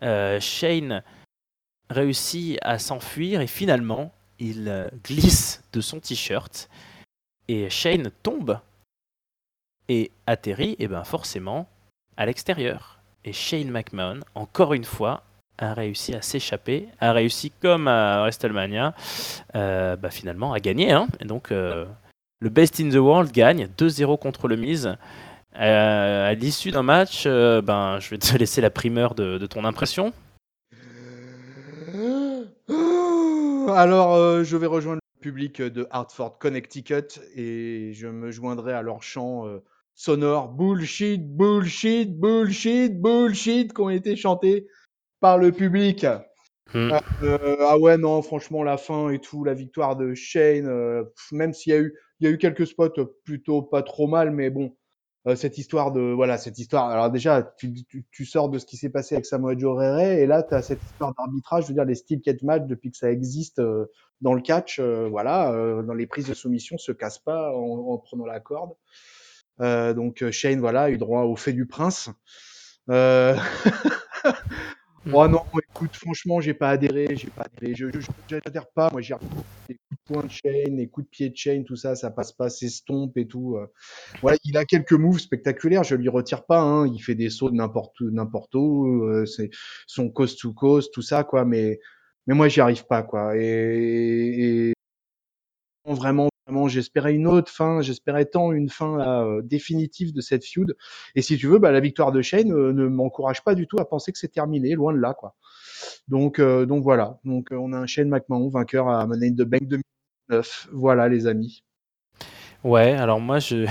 Shane 0.00 1.02
réussit 1.90 2.58
à 2.62 2.78
s'enfuir 2.78 3.40
et 3.40 3.46
finalement, 3.46 4.12
il 4.38 4.90
glisse 5.04 5.64
de 5.72 5.80
son 5.80 6.00
t-shirt. 6.00 6.68
Et 7.48 7.70
Shane 7.70 8.10
tombe 8.22 8.60
et 9.88 10.10
atterrit, 10.26 10.76
et 10.78 10.86
ben 10.86 11.02
forcément, 11.04 11.66
à 12.16 12.26
l'extérieur. 12.26 13.00
Et 13.24 13.32
Shane 13.32 13.70
McMahon, 13.70 14.20
encore 14.34 14.74
une 14.74 14.84
fois, 14.84 15.24
a 15.58 15.74
réussi 15.74 16.14
à 16.14 16.22
s'échapper, 16.22 16.88
a 17.00 17.12
réussi 17.12 17.50
comme 17.50 17.88
à 17.88 18.20
WrestleMania, 18.20 18.94
euh, 19.56 19.96
bah, 19.96 20.10
finalement 20.10 20.52
à 20.52 20.60
gagner. 20.60 20.92
Hein. 20.92 21.08
Et 21.20 21.24
donc 21.24 21.50
euh, 21.50 21.84
le 22.40 22.48
Best 22.48 22.80
in 22.80 22.90
the 22.90 22.94
World 22.94 23.32
gagne 23.32 23.68
2-0 23.76 24.18
contre 24.18 24.46
le 24.46 24.56
Miz. 24.56 24.96
Euh, 25.56 26.30
à 26.30 26.34
l'issue 26.34 26.70
d'un 26.70 26.82
match, 26.82 27.26
ben, 27.26 27.98
je 28.00 28.10
vais 28.10 28.18
te 28.18 28.36
laisser 28.38 28.60
la 28.60 28.70
primeur 28.70 29.14
de, 29.14 29.46
ton 29.46 29.64
impression. 29.64 30.12
Alors, 33.70 34.44
je 34.44 34.56
vais 34.56 34.66
rejoindre 34.66 35.00
le 35.16 35.20
public 35.20 35.60
de 35.60 35.86
Hartford, 35.90 36.38
Connecticut, 36.38 37.20
et 37.34 37.92
je 37.94 38.06
me 38.08 38.30
joindrai 38.30 38.72
à 38.72 38.82
leur 38.82 39.02
chant 39.02 39.46
sonore 39.98 40.50
bullshit, 40.50 41.28
bullshit, 41.36 42.16
bullshit, 42.18 43.00
bullshit 43.00 43.74
qui 43.74 43.80
ont 43.80 43.90
été 43.90 44.14
chantés 44.14 44.68
par 45.18 45.38
le 45.38 45.50
public. 45.50 46.06
Hmm. 46.72 46.92
Euh, 47.24 47.56
ah 47.60 47.76
ouais, 47.78 47.98
non, 47.98 48.22
franchement, 48.22 48.62
la 48.62 48.76
fin 48.76 49.10
et 49.10 49.18
tout, 49.18 49.42
la 49.42 49.54
victoire 49.54 49.96
de 49.96 50.14
Shane, 50.14 50.68
euh, 50.68 51.02
même 51.32 51.52
s'il 51.52 51.72
y 51.72 51.76
a 51.76 51.80
eu, 51.80 51.94
il 52.20 52.28
y 52.28 52.30
a 52.30 52.32
eu 52.32 52.38
quelques 52.38 52.68
spots 52.68 53.12
plutôt 53.24 53.62
pas 53.62 53.82
trop 53.82 54.06
mal, 54.06 54.30
mais 54.30 54.50
bon, 54.50 54.76
euh, 55.26 55.34
cette 55.34 55.58
histoire 55.58 55.92
de, 55.92 56.00
voilà, 56.00 56.38
cette 56.38 56.58
histoire. 56.58 56.88
Alors 56.88 57.10
déjà, 57.10 57.42
tu, 57.58 57.74
tu, 58.10 58.24
sors 58.24 58.48
de 58.48 58.58
ce 58.58 58.66
qui 58.66 58.76
s'est 58.76 58.90
passé 58.90 59.14
avec 59.14 59.26
Samoa 59.26 59.56
Joe 59.56 59.82
et 60.00 60.26
là, 60.26 60.42
tu 60.42 60.54
as 60.54 60.62
cette 60.62 60.82
histoire 60.82 61.14
d'arbitrage. 61.14 61.64
Je 61.64 61.68
veux 61.68 61.74
dire, 61.74 61.84
les 61.84 61.94
steel 61.94 62.20
catch 62.20 62.42
match 62.42 62.62
depuis 62.66 62.90
que 62.90 62.96
ça 62.96 63.10
existe 63.10 63.60
dans 64.20 64.34
le 64.34 64.40
catch, 64.40 64.80
voilà, 64.80 65.52
dans 65.82 65.94
les 65.94 66.06
prises 66.06 66.28
de 66.28 66.34
soumission, 66.34 66.78
se 66.78 66.92
cassent 66.92 67.18
pas 67.18 67.52
en, 67.52 67.92
en 67.92 67.98
prenant 67.98 68.26
la 68.26 68.40
corde. 68.40 68.74
donc 69.58 70.28
Shane, 70.30 70.60
voilà, 70.60 70.82
a 70.82 70.90
eu 70.90 70.98
droit 70.98 71.22
au 71.22 71.36
fait 71.36 71.52
du 71.52 71.66
prince. 71.66 72.10
Mm. 75.04 75.14
Oh 75.14 75.28
non, 75.28 75.42
écoute, 75.70 75.96
franchement, 75.96 76.40
j'ai 76.40 76.54
pas 76.54 76.70
adhéré, 76.70 77.16
j'ai 77.16 77.30
pas 77.30 77.44
adhéré. 77.44 77.74
Je, 77.74 77.86
n'adhère 78.44 78.66
pas. 78.66 78.90
Moi, 78.90 79.00
j'ai 79.00 79.14
coups 80.08 80.24
de 80.24 80.30
chain, 80.30 80.76
les 80.76 80.88
coups 80.88 81.06
de 81.06 81.10
pied 81.10 81.30
de 81.30 81.36
chain, 81.36 81.62
tout 81.66 81.76
ça, 81.76 81.94
ça 81.94 82.10
passe 82.10 82.32
pas, 82.32 82.48
c'est 82.50 82.68
stomp 82.68 83.16
et 83.16 83.26
tout. 83.26 83.58
Ouais, 84.22 84.36
il 84.44 84.56
a 84.56 84.64
quelques 84.64 84.92
moves 84.92 85.18
spectaculaires. 85.18 85.84
Je 85.84 85.94
lui 85.94 86.08
retire 86.08 86.44
pas. 86.46 86.60
Hein. 86.60 86.86
Il 86.88 87.00
fait 87.00 87.14
des 87.14 87.30
sauts 87.30 87.50
n'importe 87.50 88.00
n'importe 88.00 88.54
où. 88.54 89.04
Euh, 89.04 89.26
c'est 89.26 89.50
son 89.86 90.10
coast 90.10 90.40
to 90.40 90.52
coast, 90.52 90.92
tout 90.92 91.02
ça, 91.02 91.24
quoi. 91.24 91.44
Mais 91.44 91.78
mais 92.26 92.34
moi, 92.34 92.48
j'y 92.48 92.60
arrive 92.60 92.86
pas, 92.86 93.02
quoi. 93.02 93.36
et, 93.36 94.70
et 94.70 94.72
vraiment 95.86 96.28
j'espérais 96.68 97.14
une 97.14 97.26
autre 97.26 97.50
fin, 97.50 97.80
j'espérais 97.82 98.24
tant 98.24 98.52
une 98.52 98.68
fin 98.68 99.00
euh, 99.00 99.42
définitive 99.42 100.12
de 100.12 100.20
cette 100.20 100.44
feud. 100.44 100.76
Et 101.14 101.22
si 101.22 101.36
tu 101.36 101.46
veux, 101.46 101.58
bah, 101.58 101.70
la 101.70 101.80
victoire 101.80 102.12
de 102.12 102.22
Shane 102.22 102.52
euh, 102.52 102.72
ne 102.72 102.88
m'encourage 102.88 103.44
pas 103.44 103.54
du 103.54 103.66
tout 103.66 103.78
à 103.78 103.88
penser 103.88 104.12
que 104.12 104.18
c'est 104.18 104.32
terminé, 104.32 104.74
loin 104.74 104.92
de 104.92 104.98
là, 104.98 105.14
quoi. 105.14 105.34
Donc, 106.08 106.38
euh, 106.38 106.66
donc 106.66 106.82
voilà. 106.82 107.18
Donc, 107.24 107.48
on 107.52 107.72
a 107.72 107.78
un 107.78 107.86
Shane 107.86 108.08
McMahon 108.08 108.48
vainqueur 108.48 108.88
à 108.88 109.06
Money 109.06 109.28
in 109.28 109.34
the 109.34 109.46
Bank 109.46 109.68
2009. 110.28 110.68
Voilà, 110.72 111.08
les 111.08 111.26
amis. 111.26 111.62
Ouais, 112.64 112.92
alors 112.92 113.20
moi, 113.20 113.38
je, 113.40 113.66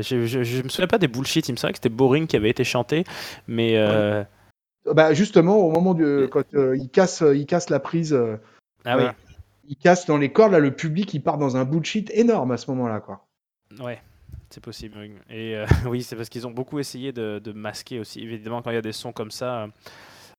je, 0.00 0.26
je, 0.26 0.62
me 0.62 0.68
souviens 0.68 0.86
pas 0.86 0.98
des 0.98 1.08
bullshit. 1.08 1.48
Il 1.48 1.52
me 1.52 1.56
semblait 1.56 1.72
que 1.72 1.78
c'était 1.78 1.88
Boring 1.88 2.26
qui 2.26 2.36
avait 2.36 2.50
été 2.50 2.64
chanté, 2.64 3.04
mais. 3.46 3.76
Bah 4.94 5.12
justement, 5.12 5.58
au 5.58 5.70
moment 5.70 5.92
de 5.92 6.26
quand 6.30 6.44
il 6.52 6.88
casse, 6.88 7.22
il 7.34 7.44
casse 7.46 7.68
la 7.68 7.78
prise. 7.78 8.18
ah 8.84 8.96
oui 8.96 9.04
il 9.68 9.76
casse 9.76 10.06
dans 10.06 10.16
les 10.16 10.32
cordes, 10.32 10.52
là, 10.52 10.58
le 10.58 10.74
public, 10.74 11.12
il 11.14 11.22
part 11.22 11.38
dans 11.38 11.56
un 11.56 11.64
bullshit 11.64 12.10
énorme 12.14 12.50
à 12.50 12.56
ce 12.56 12.70
moment-là, 12.70 13.00
quoi. 13.00 13.26
Ouais, 13.80 14.00
c'est 14.48 14.62
possible. 14.62 14.96
Et 15.28 15.56
euh, 15.56 15.66
oui, 15.86 16.02
c'est 16.02 16.16
parce 16.16 16.30
qu'ils 16.30 16.46
ont 16.46 16.50
beaucoup 16.50 16.78
essayé 16.78 17.12
de, 17.12 17.52
masquer 17.52 18.00
aussi. 18.00 18.20
Évidemment, 18.20 18.62
quand 18.62 18.70
il 18.70 18.74
y 18.74 18.78
a 18.78 18.82
des 18.82 18.92
sons 18.92 19.12
comme 19.12 19.30
ça 19.30 19.64
euh, 19.64 19.66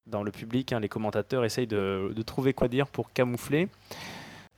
dans 0.07 0.23
le 0.23 0.31
public, 0.31 0.73
hein, 0.73 0.79
les 0.79 0.89
commentateurs 0.89 1.45
essayent 1.45 1.67
de, 1.67 2.11
trouver 2.25 2.53
quoi 2.53 2.67
dire 2.67 2.87
pour 2.87 3.13
camoufler. 3.13 3.69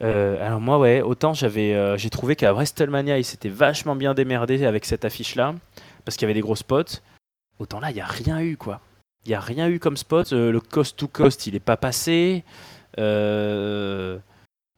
Euh, 0.01 0.45
alors 0.45 0.59
moi, 0.59 0.79
ouais, 0.79 1.01
autant 1.01 1.33
j'avais, 1.33 1.97
j'ai 1.97 2.09
trouvé 2.09 2.35
qu'à 2.35 2.53
WrestleMania, 2.53 3.17
il 3.17 3.25
s'était 3.25 3.49
vachement 3.49 3.95
bien 3.95 4.13
démerdé 4.13 4.65
avec 4.65 4.85
cette 4.85 5.05
affiche-là, 5.05 5.55
parce 6.05 6.17
qu'il 6.17 6.25
y 6.25 6.27
avait 6.27 6.33
des 6.33 6.41
gros 6.41 6.55
spots. 6.55 6.99
Autant 7.59 7.79
là, 7.79 7.91
il 7.91 7.95
n'y 7.95 8.01
a 8.01 8.05
rien 8.05 8.41
eu, 8.41 8.57
quoi. 8.57 8.81
Il 9.25 9.29
n'y 9.29 9.35
a 9.35 9.39
rien 9.39 9.69
eu 9.69 9.79
comme 9.79 9.97
spot. 9.97 10.31
le 10.31 10.59
cost 10.59 10.97
to 10.97 11.07
cost, 11.07 11.45
il 11.45 11.53
n'est 11.53 11.59
pas 11.59 11.77
passé. 11.77 12.43
Euh, 12.99 14.17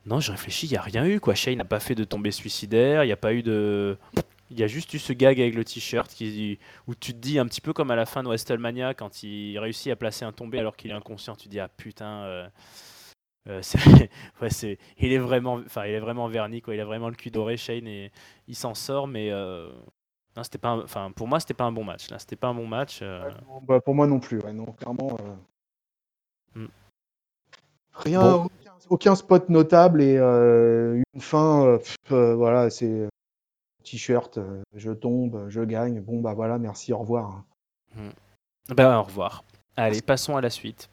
non, 0.05 0.19
je 0.19 0.31
réfléchis, 0.31 0.67
il 0.67 0.71
n'y 0.71 0.77
a 0.77 0.81
rien 0.81 1.05
eu 1.05 1.19
quoi. 1.19 1.35
Shane 1.35 1.57
n'a 1.57 1.65
pas 1.65 1.79
fait 1.79 1.95
de 1.95 2.03
tombée 2.03 2.31
suicidaire, 2.31 3.03
il 3.03 3.07
n'y 3.07 3.13
a 3.13 3.17
pas 3.17 3.33
eu 3.33 3.43
de. 3.43 3.97
Il 4.51 4.59
y 4.59 4.63
a 4.63 4.67
juste 4.67 4.93
eu 4.93 4.99
ce 4.99 5.13
gag 5.13 5.39
avec 5.39 5.55
le 5.55 5.63
t-shirt 5.63 6.11
où 6.87 6.95
tu 6.95 7.13
te 7.13 7.17
dis 7.17 7.39
un 7.39 7.47
petit 7.47 7.61
peu 7.61 7.73
comme 7.73 7.89
à 7.89 7.95
la 7.95 8.05
fin 8.05 8.21
de 8.21 8.27
WrestleMania 8.27 8.93
quand 8.93 9.23
il 9.23 9.57
réussit 9.57 9.91
à 9.91 9.95
placer 9.95 10.25
un 10.25 10.31
tombé 10.31 10.59
alors 10.59 10.75
qu'il 10.75 10.91
est 10.91 10.93
inconscient, 10.93 11.35
tu 11.35 11.45
te 11.45 11.49
dis 11.49 11.59
ah 11.59 11.69
putain. 11.69 12.49
Euh... 13.47 13.61
Euh, 13.61 13.61
ouais, 14.41 14.77
il 14.97 15.11
est 15.11 15.17
vraiment, 15.17 15.55
enfin, 15.65 15.85
il 15.85 15.93
est 15.93 15.99
vraiment 15.99 16.27
verni 16.27 16.61
quoi. 16.61 16.75
Il 16.75 16.79
a 16.79 16.85
vraiment 16.85 17.09
le 17.09 17.15
cul 17.15 17.31
doré, 17.31 17.57
Shane, 17.57 17.87
et 17.87 18.11
il 18.47 18.55
s'en 18.55 18.73
sort, 18.73 19.07
mais 19.07 19.31
euh... 19.31 19.69
non, 20.37 20.43
c'était 20.43 20.57
pas, 20.57 20.77
enfin, 20.77 21.11
pour 21.11 21.27
moi, 21.27 21.39
c'était 21.39 21.53
pas 21.53 21.65
un 21.65 21.71
bon 21.71 21.83
match. 21.83 22.09
Là, 22.09 22.19
c'était 22.19 22.35
pas 22.35 22.47
un 22.47 22.53
bon 22.53 22.67
match. 22.67 22.99
Euh. 23.01 23.29
Bah, 23.63 23.81
pour 23.81 23.95
moi 23.95 24.07
non 24.07 24.19
plus. 24.19 24.39
non, 24.53 24.65
clairement. 24.65 25.17
Euh. 26.55 26.65
Hmm. 26.65 26.67
Rien, 27.95 28.47
aucun 28.89 29.15
spot 29.15 29.49
notable 29.49 30.01
et 30.01 30.17
euh, 30.17 31.01
une 31.13 31.21
fin, 31.21 31.65
euh, 31.65 31.79
euh, 32.11 32.35
voilà, 32.35 32.69
c'est 32.69 33.07
t-shirt, 33.83 34.39
je 34.75 34.91
tombe, 34.91 35.45
je 35.49 35.61
gagne. 35.61 36.01
Bon, 36.01 36.21
bah 36.21 36.33
voilà, 36.33 36.57
merci, 36.57 36.93
au 36.93 36.99
revoir. 36.99 37.43
Hmm. 37.95 38.09
Ben, 38.69 38.97
au 38.97 39.03
revoir. 39.03 39.43
Allez, 39.75 40.01
passons 40.01 40.37
à 40.37 40.41
la 40.41 40.49
suite. 40.49 40.89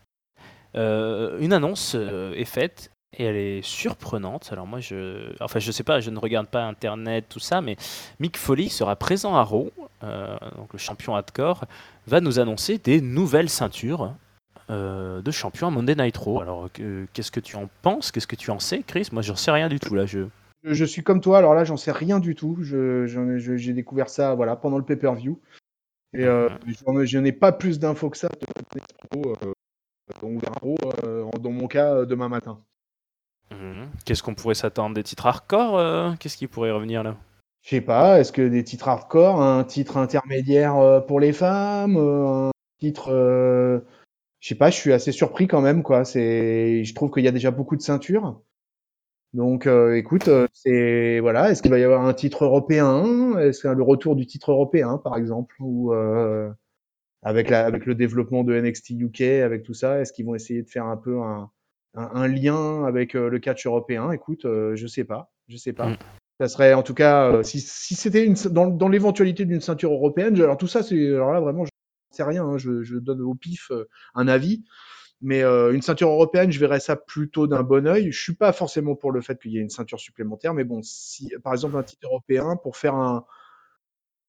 Une 0.75 1.53
annonce 1.53 1.95
est 1.95 2.45
faite 2.45 2.91
et 3.17 3.25
elle 3.25 3.37
est 3.37 3.63
surprenante. 3.63 4.51
Alors 4.53 4.67
moi, 4.67 4.81
je, 4.81 5.33
enfin, 5.41 5.59
je 5.59 5.73
sais 5.73 5.83
pas, 5.83 6.01
je 6.01 6.11
ne 6.11 6.19
regarde 6.19 6.47
pas 6.47 6.65
Internet, 6.65 7.27
tout 7.29 7.41
ça, 7.41 7.61
mais 7.61 7.77
Mick 8.21 8.37
Foley 8.37 8.69
sera 8.69 8.97
présent 8.97 9.35
à 9.37 9.43
Raw, 9.43 9.71
donc 10.03 10.73
le 10.73 10.79
champion 10.79 11.15
hardcore, 11.15 11.65
va 12.07 12.21
nous 12.21 12.39
annoncer 12.39 12.79
des 12.79 13.01
nouvelles 13.01 13.51
ceintures 13.51 14.15
euh, 14.71 15.21
de 15.21 15.31
champion 15.33 15.67
à 15.67 15.71
Monday 15.71 15.97
Nitro. 15.97 16.41
Alors, 16.41 16.69
qu'est-ce 17.13 17.33
que 17.33 17.41
tu 17.41 17.57
en 17.57 17.69
penses? 17.83 18.13
Qu'est-ce 18.13 18.29
que 18.29 18.37
tu 18.37 18.51
en 18.53 18.61
sais, 18.61 18.83
Chris? 18.87 19.09
Moi, 19.11 19.23
j'en 19.23 19.35
sais 19.35 19.51
rien 19.51 19.69
du 19.69 19.81
tout 19.81 19.97
là. 19.97 20.07
Je... 20.07 20.27
je 20.63 20.85
suis 20.85 21.03
comme 21.03 21.21
toi. 21.21 21.39
Alors 21.39 21.55
là, 21.55 21.65
j'en 21.65 21.77
sais 21.77 21.91
rien 21.91 22.21
du 22.21 22.37
tout. 22.37 22.59
J'ai 22.63 23.73
découvert 23.73 24.09
ça, 24.09 24.35
voilà, 24.35 24.55
pendant 24.55 24.79
le 24.79 24.85
pay-per-view. 24.85 25.41
Et 26.13 26.25
euh, 26.25 26.49
mhm. 26.87 27.05
je 27.05 27.19
n'ai 27.19 27.33
pas 27.33 27.53
plus 27.53 27.81
d'infos 27.81 28.11
que 28.11 28.17
ça. 28.17 28.29
Euh, 29.17 29.53
on 30.23 30.39
verra 30.39 31.39
dans 31.39 31.51
mon 31.51 31.67
cas 31.67 32.05
demain 32.05 32.29
matin. 32.29 32.61
Mhm. 33.51 33.89
Qu'est-ce 34.05 34.23
qu'on 34.23 34.35
pourrait 34.35 34.55
s'attendre 34.55 34.95
Des 34.95 35.03
titres 35.03 35.27
hardcore 35.27 36.17
Qu'est-ce 36.19 36.37
qui 36.37 36.47
pourrait 36.47 36.71
revenir 36.71 37.03
là? 37.03 37.17
Je 37.63 37.71
sais 37.71 37.81
pas. 37.81 38.21
Est-ce 38.21 38.33
que 38.33 38.49
des 38.49 38.65
titres 38.65 38.89
hardcore, 38.89 39.43
un 39.43 39.65
titre 39.65 39.97
intermédiaire 39.97 41.05
pour 41.07 41.21
les 41.21 41.33
femmes, 41.33 41.97
un 41.97 42.51
titre 42.79 43.11
je 44.41 44.49
sais 44.49 44.55
pas, 44.55 44.71
je 44.71 44.77
suis 44.77 44.93
assez 44.93 45.13
surpris 45.13 45.47
quand 45.47 45.61
même, 45.61 45.83
quoi. 45.83 46.05
C'est, 46.05 46.83
je 46.85 46.95
trouve 46.95 47.11
qu'il 47.11 47.25
y 47.25 47.29
a 47.29 47.33
déjà 47.33 47.51
beaucoup 47.51 47.77
de 47.77 47.83
ceintures. 47.83 48.41
Donc, 49.35 49.67
euh, 49.67 49.97
écoute, 49.97 50.29
euh, 50.29 50.49
c'est 50.53 51.21
voilà. 51.21 51.51
Est-ce 51.51 51.63
qu'il 51.63 51.71
va 51.71 51.79
y 51.79 51.85
avoir 51.85 52.05
un 52.05 52.15
titre 52.15 52.45
européen? 52.45 53.39
Est-ce 53.39 53.61
qu'il 53.61 53.69
y 53.69 53.71
a 53.71 53.77
le 53.77 53.83
retour 53.83 54.17
du 54.17 54.27
titre 54.27 54.51
européen, 54.51 54.99
par 54.99 55.17
exemple, 55.17 55.55
ou 55.61 55.93
euh, 55.93 56.51
avec 57.23 57.51
la, 57.51 57.67
avec 57.67 57.87
le 57.87 57.95
développement 57.95 58.45
de 58.45 58.59
NXT 58.59 58.91
UK, 58.91 59.21
avec 59.21 59.63
tout 59.63 59.75
ça, 59.75 60.01
est-ce 60.01 60.13
qu'ils 60.13 60.27
vont 60.27 60.35
essayer 60.35 60.63
de 60.63 60.69
faire 60.69 60.87
un 60.87 60.97
peu 60.97 61.21
un, 61.21 61.51
un, 61.95 62.29
lien 62.29 62.85
avec 62.85 63.15
le 63.15 63.39
catch 63.39 63.67
européen? 63.67 64.11
Écoute, 64.13 64.43
je 64.45 64.87
sais 64.87 65.05
pas, 65.05 65.31
je 65.49 65.57
sais 65.57 65.73
pas. 65.73 65.89
Mm. 65.89 65.97
Ça 66.41 66.49
serait 66.49 66.73
en 66.73 66.83
tout 66.83 66.95
cas, 66.95 67.43
si, 67.43 67.61
si 67.61 67.95
c'était 67.95 68.27
dans, 68.51 68.69
dans 68.69 68.89
l'éventualité 68.89 69.45
d'une 69.45 69.61
ceinture 69.61 69.93
européenne, 69.93 70.41
alors 70.41 70.57
tout 70.57 70.67
ça, 70.67 70.83
c'est 70.83 71.09
alors 71.09 71.33
là 71.33 71.41
vraiment, 71.41 71.67
sais 72.11 72.23
rien, 72.23 72.45
hein, 72.45 72.57
je, 72.57 72.83
je, 72.83 72.97
donne 72.97 73.21
au 73.21 73.35
pif 73.35 73.71
un 74.15 74.27
avis. 74.27 74.65
Mais 75.23 75.43
euh, 75.43 75.73
une 75.73 75.83
ceinture 75.83 76.09
européenne, 76.09 76.51
je 76.51 76.59
verrais 76.59 76.81
ça 76.81 76.97
plutôt 76.97 77.47
d'un 77.47 77.63
bon 77.63 77.87
oeil. 77.87 78.11
Je 78.11 78.21
suis 78.21 78.35
pas 78.35 78.53
forcément 78.53 78.95
pour 78.95 79.13
le 79.13 79.21
fait 79.21 79.41
qu'il 79.41 79.53
y 79.53 79.59
ait 79.59 79.61
une 79.61 79.71
ceinture 79.71 80.01
supplémentaire, 80.01 80.55
mais 80.55 80.65
bon, 80.65 80.81
si 80.83 81.31
par 81.43 81.53
exemple 81.53 81.77
un 81.77 81.83
titre 81.83 82.07
européen 82.07 82.57
pour 82.57 82.77
faire 82.77 82.95
un, 82.95 83.27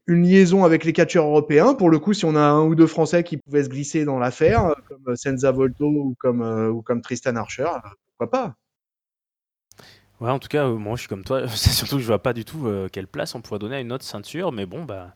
une 0.07 0.23
liaison 0.23 0.63
avec 0.63 0.83
les 0.83 0.93
catcheurs 0.93 1.25
européens, 1.25 1.73
pour 1.73 1.89
le 1.89 1.99
coup, 1.99 2.13
si 2.13 2.25
on 2.25 2.35
a 2.35 2.41
un 2.41 2.63
ou 2.63 2.75
deux 2.75 2.87
Français 2.87 3.23
qui 3.23 3.37
pouvaient 3.37 3.63
se 3.63 3.69
glisser 3.69 4.05
dans 4.05 4.19
l'affaire, 4.19 4.65
euh, 4.65 4.73
comme 4.87 5.15
Senza 5.15 5.51
Volto 5.51 5.85
ou 5.85 6.15
comme, 6.19 6.41
euh, 6.41 6.69
ou 6.69 6.81
comme 6.81 7.01
Tristan 7.01 7.35
Archer, 7.35 7.69
pourquoi 8.17 8.31
pas? 8.31 8.55
Ouais, 10.19 10.29
en 10.29 10.39
tout 10.39 10.49
cas, 10.49 10.67
moi 10.67 10.95
je 10.95 11.01
suis 11.01 11.09
comme 11.09 11.23
toi. 11.23 11.47
C'est 11.55 11.71
surtout 11.71 11.95
que 11.95 12.01
je 12.01 12.07
vois 12.07 12.21
pas 12.21 12.33
du 12.33 12.45
tout 12.45 12.67
quelle 12.91 13.07
place 13.07 13.35
on 13.35 13.41
pourrait 13.41 13.59
donner 13.59 13.77
à 13.77 13.79
une 13.79 13.91
autre 13.91 14.03
ceinture, 14.03 14.51
mais 14.51 14.65
bon, 14.65 14.83
bah 14.83 15.13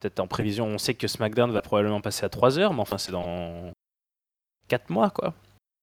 peut-être 0.00 0.20
en 0.20 0.26
prévision. 0.26 0.66
On 0.66 0.78
sait 0.78 0.94
que 0.94 1.06
SmackDown 1.06 1.50
va 1.52 1.62
probablement 1.62 2.00
passer 2.00 2.24
à 2.24 2.28
3 2.28 2.58
heures, 2.58 2.72
mais 2.72 2.80
enfin, 2.80 2.98
c'est 2.98 3.12
dans 3.12 3.72
4 4.68 4.90
mois, 4.90 5.10
quoi. 5.10 5.34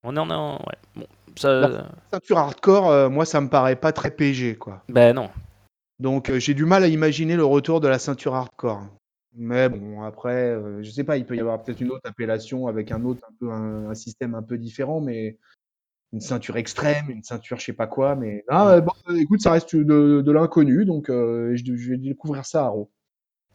On 0.03 0.15
est 0.15 0.19
en. 0.19 0.55
Ouais. 0.55 0.77
Bon, 0.95 1.07
ça... 1.35 1.87
ceinture 2.11 2.37
hardcore, 2.37 2.89
euh, 2.89 3.09
moi, 3.09 3.25
ça 3.25 3.41
me 3.41 3.49
paraît 3.49 3.75
pas 3.75 3.91
très 3.91 4.11
PG, 4.11 4.55
quoi. 4.55 4.83
Ben 4.89 5.13
non. 5.13 5.29
Donc, 5.99 6.29
euh, 6.29 6.39
j'ai 6.39 6.53
du 6.53 6.65
mal 6.65 6.83
à 6.83 6.87
imaginer 6.87 7.35
le 7.35 7.45
retour 7.45 7.81
de 7.81 7.87
la 7.87 7.99
ceinture 7.99 8.35
hardcore. 8.35 8.85
Mais 9.33 9.69
bon, 9.69 10.03
après, 10.03 10.51
euh, 10.51 10.81
je 10.81 10.89
sais 10.89 11.03
pas, 11.03 11.17
il 11.17 11.25
peut 11.25 11.35
y 11.35 11.39
avoir 11.39 11.63
peut-être 11.63 11.81
une 11.81 11.91
autre 11.91 12.07
appellation 12.09 12.67
avec 12.67 12.91
un 12.91 13.03
autre, 13.03 13.21
un 13.29 13.33
peu 13.39 13.51
un, 13.51 13.93
système 13.93 14.35
un 14.35 14.41
peu 14.41 14.57
différent, 14.57 14.99
mais 14.99 15.37
une 16.13 16.21
ceinture 16.21 16.57
extrême, 16.57 17.09
une 17.09 17.23
ceinture 17.23 17.59
je 17.59 17.65
sais 17.65 17.73
pas 17.73 17.85
quoi, 17.85 18.15
mais 18.15 18.43
ah, 18.47 18.79
bon, 18.81 18.93
écoute, 19.15 19.41
ça 19.41 19.51
reste 19.51 19.75
de, 19.75 20.31
l'inconnu, 20.31 20.85
donc 20.85 21.07
je, 21.09 21.55
je, 21.55 21.89
vais 21.89 21.97
découvrir 21.97 22.45
ça 22.45 22.65
à 22.65 22.69
Raw. 22.69 22.89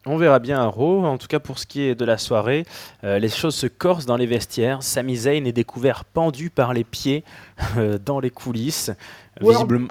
On 0.05 0.17
verra 0.17 0.39
bien 0.39 0.59
à 0.59 0.65
Raw. 0.65 1.05
En 1.05 1.17
tout 1.17 1.27
cas, 1.27 1.39
pour 1.39 1.59
ce 1.59 1.65
qui 1.65 1.81
est 1.81 1.95
de 1.95 2.03
la 2.03 2.17
soirée, 2.17 2.65
euh, 3.03 3.19
les 3.19 3.29
choses 3.29 3.55
se 3.55 3.67
corsent 3.67 4.05
dans 4.05 4.17
les 4.17 4.25
vestiaires. 4.25 4.83
Sami 4.83 5.15
Zayn 5.15 5.45
est 5.45 5.53
découvert 5.53 6.03
pendu 6.03 6.49
par 6.49 6.73
les 6.73 6.83
pieds 6.83 7.23
euh, 7.77 7.97
dans 7.97 8.19
les 8.19 8.29
coulisses. 8.29 8.91
Visiblement... 9.39 9.87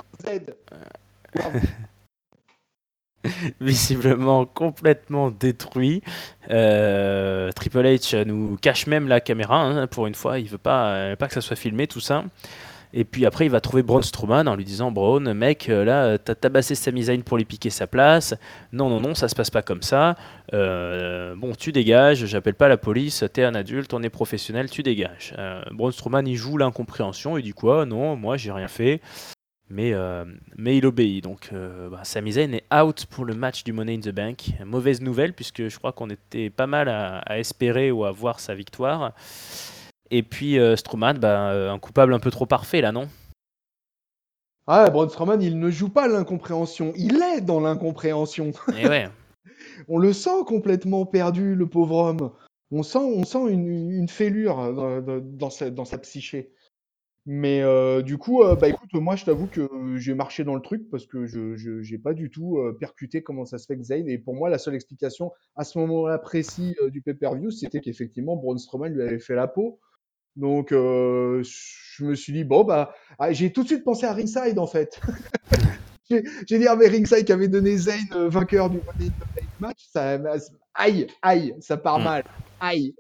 Visiblement 3.60 4.46
complètement 4.46 5.30
détruit. 5.30 6.02
Euh, 6.50 7.50
Triple 7.52 7.84
H 7.84 8.24
nous 8.24 8.56
cache 8.60 8.86
même 8.86 9.08
la 9.08 9.20
caméra 9.20 9.62
hein, 9.62 9.86
pour 9.86 10.06
une 10.06 10.14
fois. 10.14 10.38
Il 10.38 10.48
veut 10.48 10.58
pas, 10.58 11.16
pas 11.16 11.28
que 11.28 11.34
ça 11.34 11.40
soit 11.40 11.56
filmé 11.56 11.86
tout 11.86 12.00
ça. 12.00 12.24
Et 12.94 13.04
puis 13.04 13.24
après, 13.24 13.46
il 13.46 13.50
va 13.50 13.60
trouver 13.60 13.82
Braun 13.82 14.02
Strowman 14.02 14.46
en 14.46 14.54
lui 14.54 14.64
disant 14.64 14.90
Braun, 14.90 15.32
mec, 15.32 15.68
euh, 15.68 15.84
là, 15.84 16.18
t'as 16.18 16.34
tabassé 16.34 16.74
Sami 16.74 17.04
Zayn 17.04 17.22
pour 17.22 17.38
lui 17.38 17.44
piquer 17.44 17.70
sa 17.70 17.86
place. 17.86 18.34
Non, 18.72 18.90
non, 18.90 19.00
non, 19.00 19.14
ça 19.14 19.28
se 19.28 19.34
passe 19.34 19.50
pas 19.50 19.62
comme 19.62 19.82
ça. 19.82 20.16
Euh, 20.52 21.34
bon, 21.36 21.54
tu 21.54 21.72
dégages, 21.72 22.26
j'appelle 22.26 22.54
pas 22.54 22.68
la 22.68 22.76
police, 22.76 23.24
t'es 23.32 23.44
un 23.44 23.54
adulte, 23.54 23.94
on 23.94 24.02
est 24.02 24.10
professionnel, 24.10 24.68
tu 24.68 24.82
dégages. 24.82 25.34
Euh, 25.38 25.62
Braun 25.72 25.90
Strowman, 25.90 26.26
il 26.26 26.36
joue 26.36 26.58
l'incompréhension, 26.58 27.38
il 27.38 27.42
dit 27.42 27.52
quoi? 27.52 27.86
Non, 27.86 28.16
moi, 28.16 28.36
j'ai 28.36 28.52
rien 28.52 28.68
fait. 28.68 29.00
Mais, 29.72 29.94
euh, 29.94 30.24
mais 30.56 30.76
il 30.76 30.86
obéit. 30.86 31.24
Donc, 31.24 31.50
bah, 31.90 32.04
Sami 32.04 32.32
Zayn 32.32 32.52
est 32.52 32.74
out 32.74 33.06
pour 33.06 33.24
le 33.24 33.34
match 33.34 33.64
du 33.64 33.72
Money 33.72 33.94
in 33.94 34.00
the 34.00 34.14
Bank. 34.14 34.52
Mauvaise 34.64 35.00
nouvelle, 35.00 35.32
puisque 35.32 35.68
je 35.68 35.78
crois 35.78 35.92
qu'on 35.92 36.10
était 36.10 36.50
pas 36.50 36.66
mal 36.66 36.88
à, 36.88 37.18
à 37.20 37.38
espérer 37.38 37.90
ou 37.90 38.04
à 38.04 38.12
voir 38.12 38.38
sa 38.38 38.54
victoire. 38.54 39.12
Et 40.12 40.22
puis 40.22 40.58
euh, 40.58 40.76
Strowman, 40.76 41.14
bah, 41.14 41.52
euh, 41.52 41.72
un 41.72 41.78
coupable 41.78 42.12
un 42.12 42.20
peu 42.20 42.30
trop 42.30 42.44
parfait 42.44 42.82
là, 42.82 42.92
non? 42.92 43.08
Ah, 44.66 44.90
Braun 44.90 45.08
Strowman, 45.08 45.40
il 45.40 45.58
ne 45.58 45.70
joue 45.70 45.88
pas 45.88 46.06
l'incompréhension, 46.06 46.92
il 46.96 47.20
est 47.22 47.40
dans 47.40 47.60
l'incompréhension. 47.60 48.50
Et 48.76 48.82
eh 48.84 48.88
ouais. 48.88 49.08
on 49.88 49.96
le 49.96 50.12
sent 50.12 50.44
complètement 50.46 51.06
perdu, 51.06 51.54
le 51.54 51.66
pauvre 51.66 51.96
homme. 51.96 52.30
On 52.70 52.82
sent, 52.82 52.98
on 52.98 53.24
sent 53.24 53.50
une, 53.50 54.08
fêlure 54.08 54.72
dans, 55.22 55.50
sa, 55.50 55.70
dans, 55.70 55.84
sa, 55.86 55.98
psyché. 55.98 56.52
Mais 57.24 57.62
euh, 57.62 58.02
du 58.02 58.18
coup, 58.18 58.42
bah 58.60 58.68
écoute, 58.68 58.92
moi 58.94 59.14
je 59.14 59.24
t'avoue 59.24 59.46
que 59.46 59.68
j'ai 59.96 60.14
marché 60.14 60.42
dans 60.42 60.56
le 60.56 60.60
truc 60.60 60.90
parce 60.90 61.06
que 61.06 61.26
je 61.26 61.90
n'ai 61.90 61.98
pas 61.98 62.14
du 62.14 62.30
tout 62.30 62.58
percuté 62.80 63.22
comment 63.22 63.44
ça 63.44 63.58
se 63.58 63.66
fait 63.66 63.76
que 63.76 63.82
Zayn. 63.84 64.08
Et 64.08 64.18
pour 64.18 64.34
moi, 64.34 64.50
la 64.50 64.58
seule 64.58 64.74
explication 64.74 65.30
à 65.54 65.64
ce 65.64 65.78
moment-là 65.78 66.18
précis 66.18 66.74
du 66.90 67.00
pay-per-view, 67.00 67.50
c'était 67.50 67.80
qu'effectivement 67.80 68.36
Braun 68.36 68.58
Strowman 68.58 68.92
lui 68.92 69.02
avait 69.02 69.20
fait 69.20 69.36
la 69.36 69.46
peau. 69.46 69.78
Donc, 70.36 70.72
euh, 70.72 71.42
je 71.44 72.04
me 72.04 72.14
suis 72.14 72.32
dit, 72.32 72.44
bon, 72.44 72.64
bah, 72.64 72.94
ah, 73.18 73.32
j'ai 73.32 73.52
tout 73.52 73.62
de 73.62 73.68
suite 73.68 73.84
pensé 73.84 74.06
à 74.06 74.12
Ringside, 74.12 74.58
en 74.58 74.66
fait. 74.66 74.98
j'ai 76.10 76.58
dit, 76.58 76.66
ah, 76.66 76.76
mais 76.76 76.88
Ringside 76.88 77.24
qui 77.24 77.32
avait 77.32 77.48
donné 77.48 77.76
Zayn 77.76 78.00
euh, 78.12 78.28
vainqueur 78.28 78.70
du 78.70 78.80
match, 79.60 79.88
ça, 79.92 80.18
aïe, 80.74 81.06
aïe, 81.20 81.54
ça 81.60 81.76
part 81.76 81.98
mm. 81.98 82.04
mal, 82.04 82.24
aïe. 82.60 82.94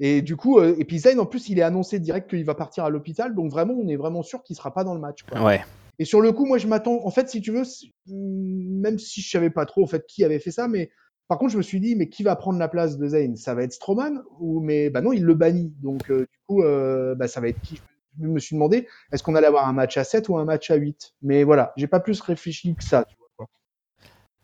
Et 0.00 0.22
du 0.22 0.36
coup, 0.36 0.58
euh, 0.58 0.76
et 0.78 0.84
puis 0.84 0.98
Zayn, 0.98 1.18
en 1.18 1.26
plus, 1.26 1.48
il 1.48 1.58
est 1.58 1.62
annoncé 1.62 1.98
direct 1.98 2.30
qu'il 2.30 2.44
va 2.44 2.54
partir 2.54 2.84
à 2.84 2.90
l'hôpital, 2.90 3.34
donc 3.34 3.50
vraiment, 3.50 3.74
on 3.74 3.88
est 3.88 3.96
vraiment 3.96 4.22
sûr 4.22 4.42
qu'il 4.42 4.54
sera 4.56 4.72
pas 4.72 4.84
dans 4.84 4.94
le 4.94 5.00
match. 5.00 5.22
Quoi. 5.22 5.42
Ouais. 5.42 5.64
Et 5.98 6.04
sur 6.04 6.20
le 6.20 6.30
coup, 6.32 6.46
moi, 6.46 6.58
je 6.58 6.68
m'attends, 6.68 7.04
en 7.04 7.10
fait, 7.10 7.28
si 7.28 7.40
tu 7.40 7.50
veux, 7.50 7.64
même 8.06 8.98
si 8.98 9.20
je 9.20 9.30
savais 9.30 9.50
pas 9.50 9.66
trop, 9.66 9.82
en 9.82 9.88
fait, 9.88 10.06
qui 10.06 10.24
avait 10.24 10.38
fait 10.38 10.52
ça, 10.52 10.68
mais 10.68 10.90
par 11.28 11.38
contre, 11.38 11.52
je 11.52 11.58
me 11.58 11.62
suis 11.62 11.78
dit, 11.78 11.94
mais 11.94 12.08
qui 12.08 12.22
va 12.22 12.34
prendre 12.36 12.58
la 12.58 12.68
place 12.68 12.96
de 12.96 13.06
Zayn? 13.06 13.36
Ça 13.36 13.54
va 13.54 13.62
être 13.62 13.72
Strowman 13.72 14.22
ou 14.40 14.60
mais 14.60 14.88
bah 14.88 15.02
non, 15.02 15.12
il 15.12 15.24
le 15.24 15.34
bannit. 15.34 15.74
Donc 15.82 16.10
euh, 16.10 16.20
du 16.20 16.38
coup, 16.46 16.62
euh, 16.62 17.14
bah, 17.14 17.28
ça 17.28 17.40
va 17.40 17.48
être 17.48 17.60
qui? 17.60 17.80
Je 18.20 18.26
me 18.26 18.38
suis 18.40 18.56
demandé, 18.56 18.88
est-ce 19.12 19.22
qu'on 19.22 19.34
allait 19.34 19.46
avoir 19.46 19.68
un 19.68 19.72
match 19.72 19.96
à 19.98 20.04
7 20.04 20.28
ou 20.30 20.38
un 20.38 20.44
match 20.44 20.70
à 20.70 20.76
8 20.76 21.14
Mais 21.22 21.44
voilà, 21.44 21.72
j'ai 21.76 21.86
pas 21.86 22.00
plus 22.00 22.20
réfléchi 22.20 22.74
que 22.74 22.82
ça. 22.82 23.04
Tu 23.04 23.14
vois, 23.36 23.46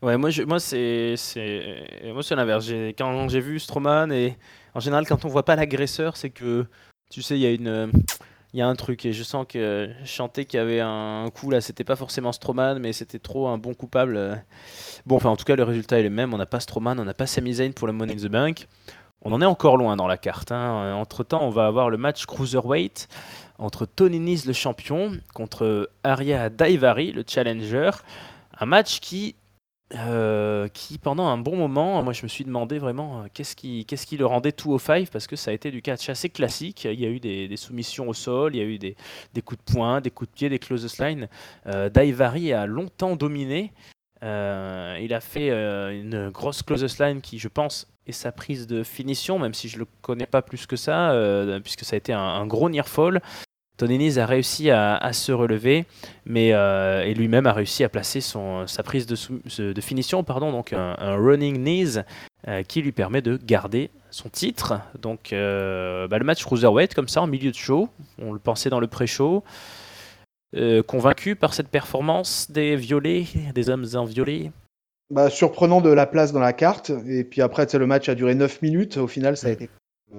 Ouais, 0.03 0.19
moi, 0.19 0.29
je, 0.29 0.43
moi 0.43 0.61
c'est, 0.61 1.15
c'est, 1.17 1.87
moi 2.13 2.23
c'est 2.23 2.37
l'inverse. 2.37 2.67
J'ai, 2.67 2.95
quand 2.99 3.29
j'ai 3.29 3.41
vu 3.41 3.59
Strowman 3.59 4.13
et 4.13 4.37
en 4.75 4.81
général, 4.81 5.07
quand 5.07 5.25
on 5.25 5.29
voit 5.29 5.45
pas 5.45 5.57
l'agresseur, 5.57 6.17
c'est 6.17 6.31
que 6.31 6.67
tu 7.11 7.23
sais, 7.23 7.37
il 7.37 7.43
y 7.43 7.47
a 7.47 7.51
une 7.51 7.93
il 8.55 8.59
y 8.59 8.63
a 8.63 8.69
un 8.69 8.77
truc 8.77 9.05
et 9.05 9.13
je 9.13 9.25
sens 9.25 9.47
que 9.49 9.91
je 10.01 10.07
chantais 10.07 10.45
qu'il 10.45 10.59
y 10.59 10.61
avait 10.61 10.79
un 10.79 11.29
coup 11.35 11.51
là, 11.51 11.61
c'était 11.61 11.83
pas 11.83 11.97
forcément 11.97 12.31
Strowman, 12.31 12.79
mais 12.79 12.93
c'était 12.93 13.19
trop 13.19 13.49
un 13.49 13.59
bon 13.59 13.75
coupable. 13.75 14.45
Bon, 15.07 15.17
enfin 15.17 15.31
en 15.31 15.37
tout 15.37 15.45
cas 15.45 15.57
le 15.57 15.65
résultat 15.65 15.99
est 15.99 16.05
le 16.05 16.11
même. 16.11 16.33
On 16.33 16.39
n'a 16.39 16.47
pas 16.47 16.61
Strowman, 16.61 17.01
on 17.01 17.05
n'a 17.05 17.15
pas 17.15 17.27
Sami 17.27 17.55
Zayn 17.55 17.73
pour 17.73 17.89
le 17.89 17.93
Money 17.93 18.13
in 18.13 18.17
the 18.17 18.31
Bank. 18.31 18.69
On 19.23 19.33
en 19.33 19.43
est 19.43 19.47
encore 19.47 19.77
loin 19.77 19.97
dans 19.97 20.07
la 20.07 20.19
carte. 20.19 20.53
Hein. 20.53 20.95
Entre 20.95 21.25
temps, 21.25 21.43
on 21.43 21.51
va 21.51 21.67
avoir 21.67 21.91
le 21.91 21.97
match 21.97 22.27
cruiserweight 22.27 23.09
entre 23.59 23.87
Tony 23.87 24.21
Nese 24.21 24.47
le 24.47 24.53
champion 24.53 25.13
contre 25.33 25.91
Arya 26.05 26.49
Daivari 26.49 27.11
le 27.11 27.25
challenger. 27.27 27.91
Un 28.61 28.67
match 28.67 29.01
qui 29.01 29.35
euh, 29.93 30.67
qui 30.69 30.97
pendant 30.97 31.27
un 31.27 31.37
bon 31.37 31.57
moment, 31.57 32.03
moi 32.03 32.15
je 32.15 32.23
me 32.23 32.29
suis 32.29 32.45
demandé 32.45 32.79
vraiment 32.79 33.21
euh, 33.21 33.27
qu'est-ce 33.33 33.55
qui, 33.55 34.17
le 34.17 34.27
rendait 34.27 34.51
tout 34.51 34.73
au 34.73 34.79
five 34.79 35.11
parce 35.11 35.27
que 35.27 35.37
ça 35.37 35.51
a 35.51 35.55
été 35.55 35.71
du 35.71 35.83
catch 35.83 36.09
assez 36.09 36.31
classique. 36.31 36.85
Il 36.85 36.99
y 36.99 37.05
a 37.05 37.09
eu 37.11 37.21
des, 37.21 37.57
soumissions 37.57 38.09
au 38.09 38.15
sol, 38.15 38.57
il 38.57 38.59
y 38.59 38.63
a 38.63 38.65
eu 38.65 38.79
des, 38.79 38.97
coups 39.45 39.63
de 39.65 39.73
poing, 39.73 40.01
des 40.01 40.11
coups 40.11 40.31
de 40.31 40.35
pied, 40.35 40.49
des 40.49 40.59
closest 40.59 40.99
line. 40.99 41.29
Euh, 41.67 41.91
Daivari 41.91 42.53
a 42.53 42.67
longtemps 42.67 43.15
dominé. 43.15 43.73
Euh, 44.23 44.99
il 45.03 45.13
a 45.13 45.21
fait 45.21 45.51
une 45.51 46.31
grosse 46.31 46.63
closest 46.63 46.99
line 46.99 47.21
qui, 47.21 47.39
je 47.39 47.49
pense, 47.49 47.87
est 48.07 48.13
sa 48.13 48.33
prise 48.33 48.67
de 48.67 48.83
finition, 48.83 49.39
même 49.39 49.55
si 49.55 49.69
je 49.69 49.79
le 49.79 49.87
connais 50.01 50.27
pas 50.27 50.41
plus 50.41 50.67
que 50.67 50.77
ça, 50.77 51.15
puisque 51.63 51.85
ça 51.85 51.95
a 51.95 51.99
été 51.99 52.15
un, 52.15 52.21
un 52.21 52.47
gros 52.47 52.71
near 52.71 52.89
fall. 52.89 53.21
Tony 53.77 54.19
a 54.19 54.27
réussi 54.27 54.71
à, 54.71 55.13
se 55.13 55.33
relever, 55.33 55.85
mais 56.27 56.53
euh, 56.53 57.03
et 57.03 57.13
lui-même 57.13 57.47
a 57.47 57.53
réussi 57.53 57.83
à 57.83 57.89
placer 57.89 58.21
son, 58.21 58.67
sa 58.69 58.85
prise 58.85 59.07
de, 59.07 59.73
de 59.73 59.81
finition, 59.81 60.23
pardon, 60.23 60.53
donc 60.53 60.73
un, 60.73 61.17
running 61.17 61.57
knees 61.57 62.05
euh, 62.47 62.63
qui 62.63 62.83
lui 62.83 62.93
permet 62.93 63.21
de 63.21 63.37
garder 63.37 63.91
son 64.11 64.29
titre. 64.29 64.81
Donc 65.01 65.33
euh, 65.33 66.07
bah, 66.07 66.19
le 66.19 66.25
match 66.25 66.45
cruiserweight 66.45 66.95
comme 66.95 67.09
ça 67.09 67.23
en 67.23 67.27
milieu 67.27 67.51
de 67.51 67.57
show, 67.57 67.89
on 68.21 68.33
le 68.33 68.39
pensait 68.39 68.71
dans 68.71 68.81
le 68.81 68.87
pré-show. 68.87 69.43
convaincu 70.87 71.35
par 71.35 71.53
cette 71.53 71.69
performance 71.69 72.51
des 72.53 72.77
violets, 72.77 73.27
des 73.55 73.71
hommes 73.71 73.87
en 73.95 74.05
violet 74.05 74.53
bah, 75.11 75.31
Surprenant 75.31 75.81
de 75.81 75.91
la 75.91 76.07
place 76.07 76.33
dans 76.33 76.41
la 76.41 76.53
carte. 76.53 76.93
Et 77.09 77.25
puis 77.25 77.43
après, 77.43 77.67
le 77.73 77.87
match 77.87 78.09
a 78.09 78.15
duré 78.15 78.37
9 78.37 78.63
minutes. 78.63 78.99
Au 78.99 79.09
final, 79.09 79.37
ça 79.37 79.49
a 79.49 79.51
été 79.51 79.69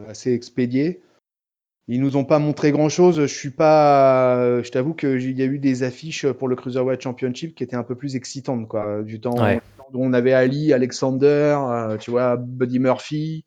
assez 0.10 0.34
expédié. 0.34 1.02
Ils 1.88 2.02
nous 2.02 2.18
ont 2.18 2.26
pas 2.26 2.40
montré 2.40 2.72
grand 2.72 2.90
chose. 2.90 3.22
Je 3.22 3.26
suis 3.26 3.52
pas, 3.52 4.62
je 4.64 4.70
t'avoue 4.72 4.96
qu'il 4.96 5.38
y 5.38 5.42
a 5.44 5.46
eu 5.46 5.60
des 5.60 5.84
affiches 5.84 6.26
pour 6.28 6.48
le 6.48 6.56
Cruiserweight 6.56 7.02
Championship 7.02 7.56
qui 7.56 7.64
étaient 7.64 7.76
un 7.76 7.84
peu 7.84 7.96
plus 7.96 8.16
excitantes, 8.16 8.68
quoi. 8.68 9.04
Du 9.04 9.20
temps, 9.22 9.36
où 9.94 10.06
on 10.06 10.14
avait 10.14 10.34
Ali, 10.34 10.74
Alexander, 10.74 11.58
euh, 11.60 11.98
tu 11.98 12.12
vois, 12.12 12.38
Buddy 12.38 12.80
Murphy, 12.80 13.46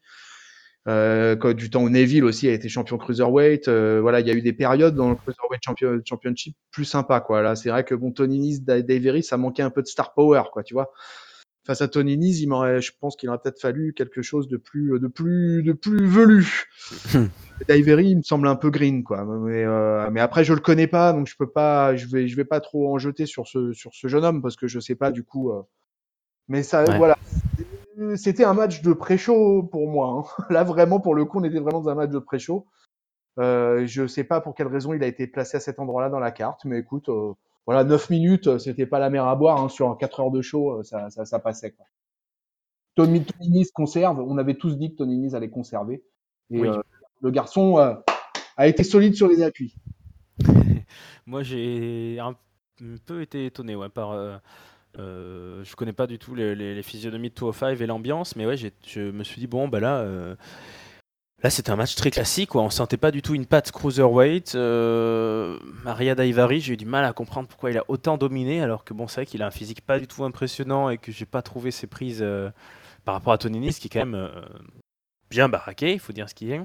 euh, 0.86 1.34
du 1.52 1.68
temps 1.68 1.82
où 1.82 1.90
Neville 1.90 2.24
aussi 2.24 2.48
a 2.48 2.52
été 2.52 2.68
champion 2.68 2.96
Cruiserweight. 2.96 3.68
Euh, 3.68 3.98
voilà, 4.00 4.20
il 4.20 4.26
y 4.26 4.30
a 4.30 4.34
eu 4.34 4.42
des 4.42 4.52
périodes 4.52 4.94
dans 4.94 5.10
le 5.10 5.16
Cruiserweight 5.16 5.62
Championship 6.06 6.56
plus 6.70 6.84
sympa, 6.84 7.20
quoi. 7.20 7.42
Là, 7.42 7.56
c'est 7.56 7.70
vrai 7.70 7.84
que 7.84 7.94
bon, 7.94 8.12
Tony 8.12 8.38
Nese, 8.38 8.62
Dave 8.62 9.20
ça 9.22 9.36
manquait 9.36 9.62
un 9.62 9.70
peu 9.70 9.82
de 9.82 9.88
star 9.88 10.14
power, 10.14 10.42
quoi, 10.52 10.62
tu 10.62 10.74
vois 10.74 10.92
face 11.68 11.82
à 11.82 11.88
Tony 11.88 12.16
Nese, 12.16 12.40
il 12.40 12.48
m'aurait, 12.48 12.80
je 12.80 12.92
pense 12.98 13.14
qu'il 13.14 13.28
aurait 13.28 13.38
peut-être 13.38 13.60
fallu 13.60 13.92
quelque 13.92 14.22
chose 14.22 14.48
de 14.48 14.56
plus, 14.56 14.98
de 14.98 15.06
plus, 15.06 15.62
de 15.62 15.74
plus 15.74 16.06
velu. 16.06 16.64
Daivery, 17.68 18.08
il 18.08 18.16
me 18.16 18.22
semble 18.22 18.48
un 18.48 18.56
peu 18.56 18.70
green, 18.70 19.04
quoi. 19.04 19.26
Mais, 19.26 19.64
euh, 19.64 20.08
mais, 20.10 20.20
après, 20.20 20.44
je 20.44 20.54
le 20.54 20.60
connais 20.60 20.86
pas, 20.86 21.12
donc 21.12 21.26
je 21.26 21.36
peux 21.36 21.50
pas, 21.50 21.94
je 21.94 22.06
vais, 22.06 22.26
je 22.26 22.36
vais 22.36 22.46
pas 22.46 22.60
trop 22.60 22.90
en 22.90 22.96
jeter 22.96 23.26
sur 23.26 23.46
ce, 23.46 23.74
sur 23.74 23.92
ce 23.92 24.08
jeune 24.08 24.24
homme 24.24 24.40
parce 24.40 24.56
que 24.56 24.66
je 24.66 24.80
sais 24.80 24.94
pas 24.94 25.10
du 25.10 25.24
coup. 25.24 25.50
Euh... 25.50 25.60
Mais 26.48 26.62
ça, 26.62 26.84
voilà. 26.84 27.18
c'était 28.16 28.44
un 28.44 28.54
match 28.54 28.80
de 28.80 28.94
pré-show 28.94 29.64
pour 29.64 29.90
moi. 29.90 30.24
Hein. 30.40 30.44
Là, 30.50 30.64
vraiment, 30.64 31.00
pour 31.00 31.14
le 31.14 31.26
coup, 31.26 31.38
on 31.38 31.44
était 31.44 31.60
vraiment 31.60 31.82
dans 31.82 31.90
un 31.90 31.96
match 31.96 32.10
de 32.10 32.18
pré-show. 32.18 32.66
Euh, 33.38 33.84
je 33.86 34.06
sais 34.06 34.24
pas 34.24 34.40
pour 34.40 34.54
quelle 34.54 34.68
raison 34.68 34.94
il 34.94 35.02
a 35.04 35.06
été 35.06 35.26
placé 35.26 35.58
à 35.58 35.60
cet 35.60 35.78
endroit-là 35.78 36.08
dans 36.08 36.18
la 36.18 36.30
carte, 36.30 36.64
mais 36.64 36.78
écoute, 36.78 37.10
euh, 37.10 37.34
voilà, 37.68 37.84
9 37.84 38.08
minutes, 38.08 38.56
c'était 38.56 38.86
pas 38.86 38.98
la 38.98 39.10
mer 39.10 39.26
à 39.26 39.36
boire. 39.36 39.60
Hein. 39.60 39.68
Sur 39.68 39.98
4 39.98 40.20
heures 40.20 40.30
de 40.30 40.40
show, 40.40 40.82
ça, 40.84 41.10
ça, 41.10 41.26
ça 41.26 41.38
passait. 41.38 41.72
Quoi. 41.72 41.84
Tony, 42.94 43.22
Tony 43.22 43.66
conserve. 43.74 44.20
On 44.20 44.38
avait 44.38 44.54
tous 44.54 44.78
dit 44.78 44.90
que 44.90 44.96
Tony 44.96 45.18
Nis 45.18 45.34
allait 45.34 45.50
conserver. 45.50 46.02
Et 46.50 46.62
le 47.20 47.30
garçon 47.30 47.76
a 48.56 48.66
été 48.66 48.84
solide 48.84 49.16
sur 49.16 49.28
les 49.28 49.42
appuis. 49.42 49.74
Moi, 51.26 51.42
j'ai 51.42 52.18
un 52.18 52.34
peu 53.04 53.20
été 53.20 53.44
étonné 53.44 53.76
ouais, 53.76 53.90
par. 53.90 54.12
Euh, 54.12 54.38
euh, 54.98 55.62
je 55.62 55.76
connais 55.76 55.92
pas 55.92 56.06
du 56.06 56.18
tout 56.18 56.34
les, 56.34 56.82
physionomies 56.82 57.28
de 57.28 57.34
205 57.34 57.78
et 57.78 57.86
l'ambiance, 57.86 58.34
mais 58.34 58.46
ouais, 58.46 58.56
je 58.56 59.10
me 59.10 59.24
suis 59.24 59.40
dit, 59.40 59.46
bon, 59.46 59.68
bah 59.68 59.80
là. 59.80 59.98
Euh, 59.98 60.36
là, 61.42 61.50
c'était 61.50 61.70
un 61.70 61.76
match 61.76 61.94
très 61.94 62.10
classique. 62.10 62.50
Quoi. 62.50 62.62
On 62.62 62.70
sentait 62.70 62.96
pas 62.96 63.10
du 63.10 63.22
tout 63.22 63.34
une 63.34 63.46
patte 63.46 63.72
cruiserweight. 63.72 64.54
Maria 64.54 66.14
Daivari, 66.14 66.60
j'ai 66.60 66.74
eu 66.74 66.76
du 66.76 66.86
mal 66.86 67.04
à 67.04 67.12
comprendre 67.12 67.48
pourquoi 67.48 67.70
il 67.70 67.78
a 67.78 67.84
autant 67.88 68.18
dominé, 68.18 68.60
alors 68.60 68.84
que 68.84 68.94
bon, 68.94 69.08
c'est 69.08 69.22
vrai 69.22 69.26
qu'il 69.26 69.42
a 69.42 69.46
un 69.46 69.50
physique 69.50 69.80
pas 69.80 69.98
du 69.98 70.06
tout 70.06 70.24
impressionnant 70.24 70.90
et 70.90 70.98
que 70.98 71.12
j'ai 71.12 71.26
pas 71.26 71.42
trouvé 71.42 71.70
ses 71.70 71.86
prises 71.86 72.24
par 73.04 73.14
rapport 73.14 73.32
à 73.32 73.38
Tony 73.38 73.60
Nis, 73.60 73.74
qui 73.74 73.86
est 73.86 73.90
quand 73.90 74.06
même 74.06 74.30
bien 75.30 75.48
baraqué, 75.48 75.92
il 75.92 76.00
faut 76.00 76.12
dire 76.12 76.28
ce 76.28 76.34
qu'il 76.34 76.50
est. 76.50 76.60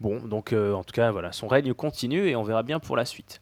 Bon, 0.00 0.20
donc 0.20 0.52
en 0.52 0.84
tout 0.84 0.92
cas, 0.92 1.10
voilà, 1.10 1.32
son 1.32 1.48
règne 1.48 1.72
continue 1.74 2.28
et 2.28 2.36
on 2.36 2.42
verra 2.42 2.62
bien 2.62 2.80
pour 2.80 2.96
la 2.96 3.04
suite. 3.04 3.40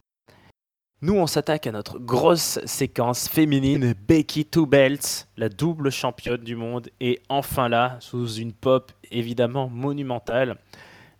Nous, 1.02 1.14
on 1.14 1.26
s'attaque 1.26 1.66
à 1.66 1.72
notre 1.72 1.98
grosse 1.98 2.60
séquence 2.64 3.28
féminine. 3.28 3.92
Becky 4.08 4.46
Two 4.46 4.64
Belts, 4.64 5.28
la 5.36 5.50
double 5.50 5.90
championne 5.90 6.42
du 6.42 6.56
monde, 6.56 6.88
est 7.00 7.20
enfin 7.28 7.68
là, 7.68 7.98
sous 8.00 8.36
une 8.36 8.54
pop 8.54 8.90
évidemment 9.14 9.68
monumentale. 9.68 10.58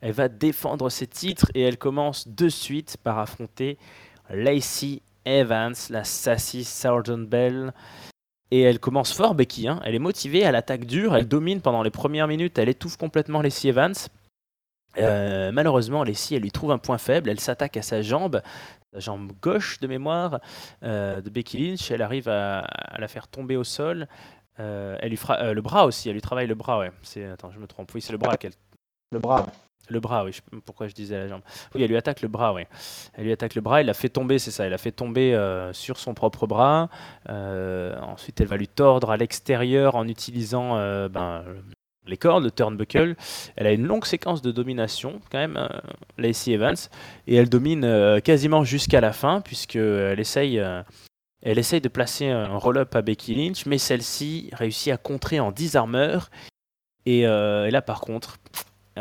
Elle 0.00 0.12
va 0.12 0.28
défendre 0.28 0.90
ses 0.90 1.06
titres 1.06 1.50
et 1.54 1.62
elle 1.62 1.78
commence 1.78 2.28
de 2.28 2.48
suite 2.48 2.96
par 3.02 3.18
affronter 3.18 3.78
Lacey 4.28 5.00
Evans, 5.24 5.74
la 5.90 6.04
sassy 6.04 6.64
Sergeant 6.64 7.18
Bell. 7.18 7.72
Et 8.50 8.60
elle 8.60 8.78
commence 8.78 9.12
fort, 9.12 9.34
Becky. 9.34 9.66
Hein. 9.66 9.80
Elle 9.84 9.94
est 9.94 10.00
motivée, 10.00 10.40
elle 10.40 10.54
attaque 10.54 10.84
dur, 10.84 11.16
elle 11.16 11.26
domine 11.26 11.60
pendant 11.60 11.82
les 11.82 11.90
premières 11.90 12.28
minutes, 12.28 12.58
elle 12.58 12.68
étouffe 12.68 12.96
complètement 12.96 13.40
Lacey 13.40 13.68
Evans. 13.68 13.94
Euh, 14.98 15.50
malheureusement, 15.50 16.04
Lacey, 16.04 16.36
elle 16.36 16.42
lui 16.42 16.52
trouve 16.52 16.70
un 16.70 16.78
point 16.78 16.98
faible, 16.98 17.30
elle 17.30 17.40
s'attaque 17.40 17.76
à 17.76 17.82
sa 17.82 18.02
jambe, 18.02 18.42
la 18.92 19.00
jambe 19.00 19.32
gauche 19.42 19.80
de 19.80 19.86
mémoire 19.86 20.40
euh, 20.82 21.20
de 21.20 21.28
Becky 21.30 21.58
Lynch. 21.58 21.90
Elle 21.90 22.02
arrive 22.02 22.28
à, 22.28 22.66
la 22.96 23.08
faire 23.08 23.26
tomber 23.26 23.56
au 23.56 23.64
sol. 23.64 24.06
Euh, 24.60 24.96
elle 25.00 25.10
lui 25.10 25.16
fera 25.16 25.38
euh, 25.40 25.54
le 25.54 25.62
bras 25.62 25.86
aussi. 25.86 26.08
Elle 26.08 26.14
lui 26.14 26.20
travaille 26.20 26.46
le 26.46 26.54
bras. 26.54 26.78
Ouais. 26.78 26.90
C'est 27.02 27.24
attends, 27.24 27.50
je 27.50 27.58
me 27.58 27.66
trompe. 27.66 27.92
Oui, 27.94 28.00
c'est 28.00 28.12
le 28.12 28.18
bras 28.18 28.36
qu'elle. 28.36 28.52
Le 29.12 29.18
bras. 29.18 29.46
Le 29.90 30.00
bras, 30.00 30.24
oui. 30.24 30.32
pourquoi 30.64 30.88
je 30.88 30.94
disais 30.94 31.18
la 31.18 31.28
jambe 31.28 31.42
Oui, 31.74 31.82
elle 31.82 31.90
lui 31.90 31.96
attaque 31.98 32.22
le 32.22 32.28
bras, 32.28 32.54
oui. 32.54 32.62
Elle 33.12 33.24
lui 33.24 33.32
attaque 33.32 33.54
le 33.54 33.60
bras. 33.60 33.80
Elle 33.80 33.86
l'a 33.86 33.94
fait 33.94 34.08
tomber, 34.08 34.38
c'est 34.38 34.50
ça. 34.50 34.64
Elle 34.64 34.70
l'a 34.70 34.78
fait 34.78 34.92
tomber 34.92 35.38
sur 35.74 35.98
son 35.98 36.14
propre 36.14 36.46
bras. 36.46 36.88
ensuite, 37.28 38.40
elle 38.40 38.46
va 38.46 38.56
lui 38.56 38.68
tordre 38.68 39.10
à 39.10 39.18
l'extérieur 39.18 39.94
en 39.94 40.08
utilisant 40.08 40.76
ben, 41.08 41.44
les 42.06 42.16
cordes, 42.16 42.44
le 42.44 42.50
turnbuckle. 42.50 43.16
Elle 43.56 43.66
a 43.66 43.72
une 43.72 43.86
longue 43.86 44.04
séquence 44.04 44.42
de 44.42 44.50
domination, 44.52 45.20
quand 45.30 45.38
même, 45.38 45.56
euh, 45.56 45.68
Lacey 46.18 46.52
Evans, 46.52 46.76
et 47.26 47.36
elle 47.36 47.48
domine 47.48 47.84
euh, 47.84 48.20
quasiment 48.20 48.64
jusqu'à 48.64 49.00
la 49.00 49.12
fin, 49.12 49.40
puisqu'elle 49.40 50.20
essaye, 50.20 50.58
euh, 50.58 50.82
elle 51.44 51.58
essaye 51.58 51.80
de 51.80 51.88
placer 51.88 52.28
un 52.28 52.56
roll-up 52.56 52.94
à 52.96 53.02
Becky 53.02 53.34
Lynch, 53.34 53.66
mais 53.66 53.78
celle-ci 53.78 54.50
réussit 54.52 54.92
à 54.92 54.96
contrer 54.96 55.40
en 55.40 55.52
disarmeur. 55.52 56.30
Et, 57.06 57.20
et 57.20 57.70
là, 57.70 57.82
par 57.82 58.00
contre, 58.00 58.38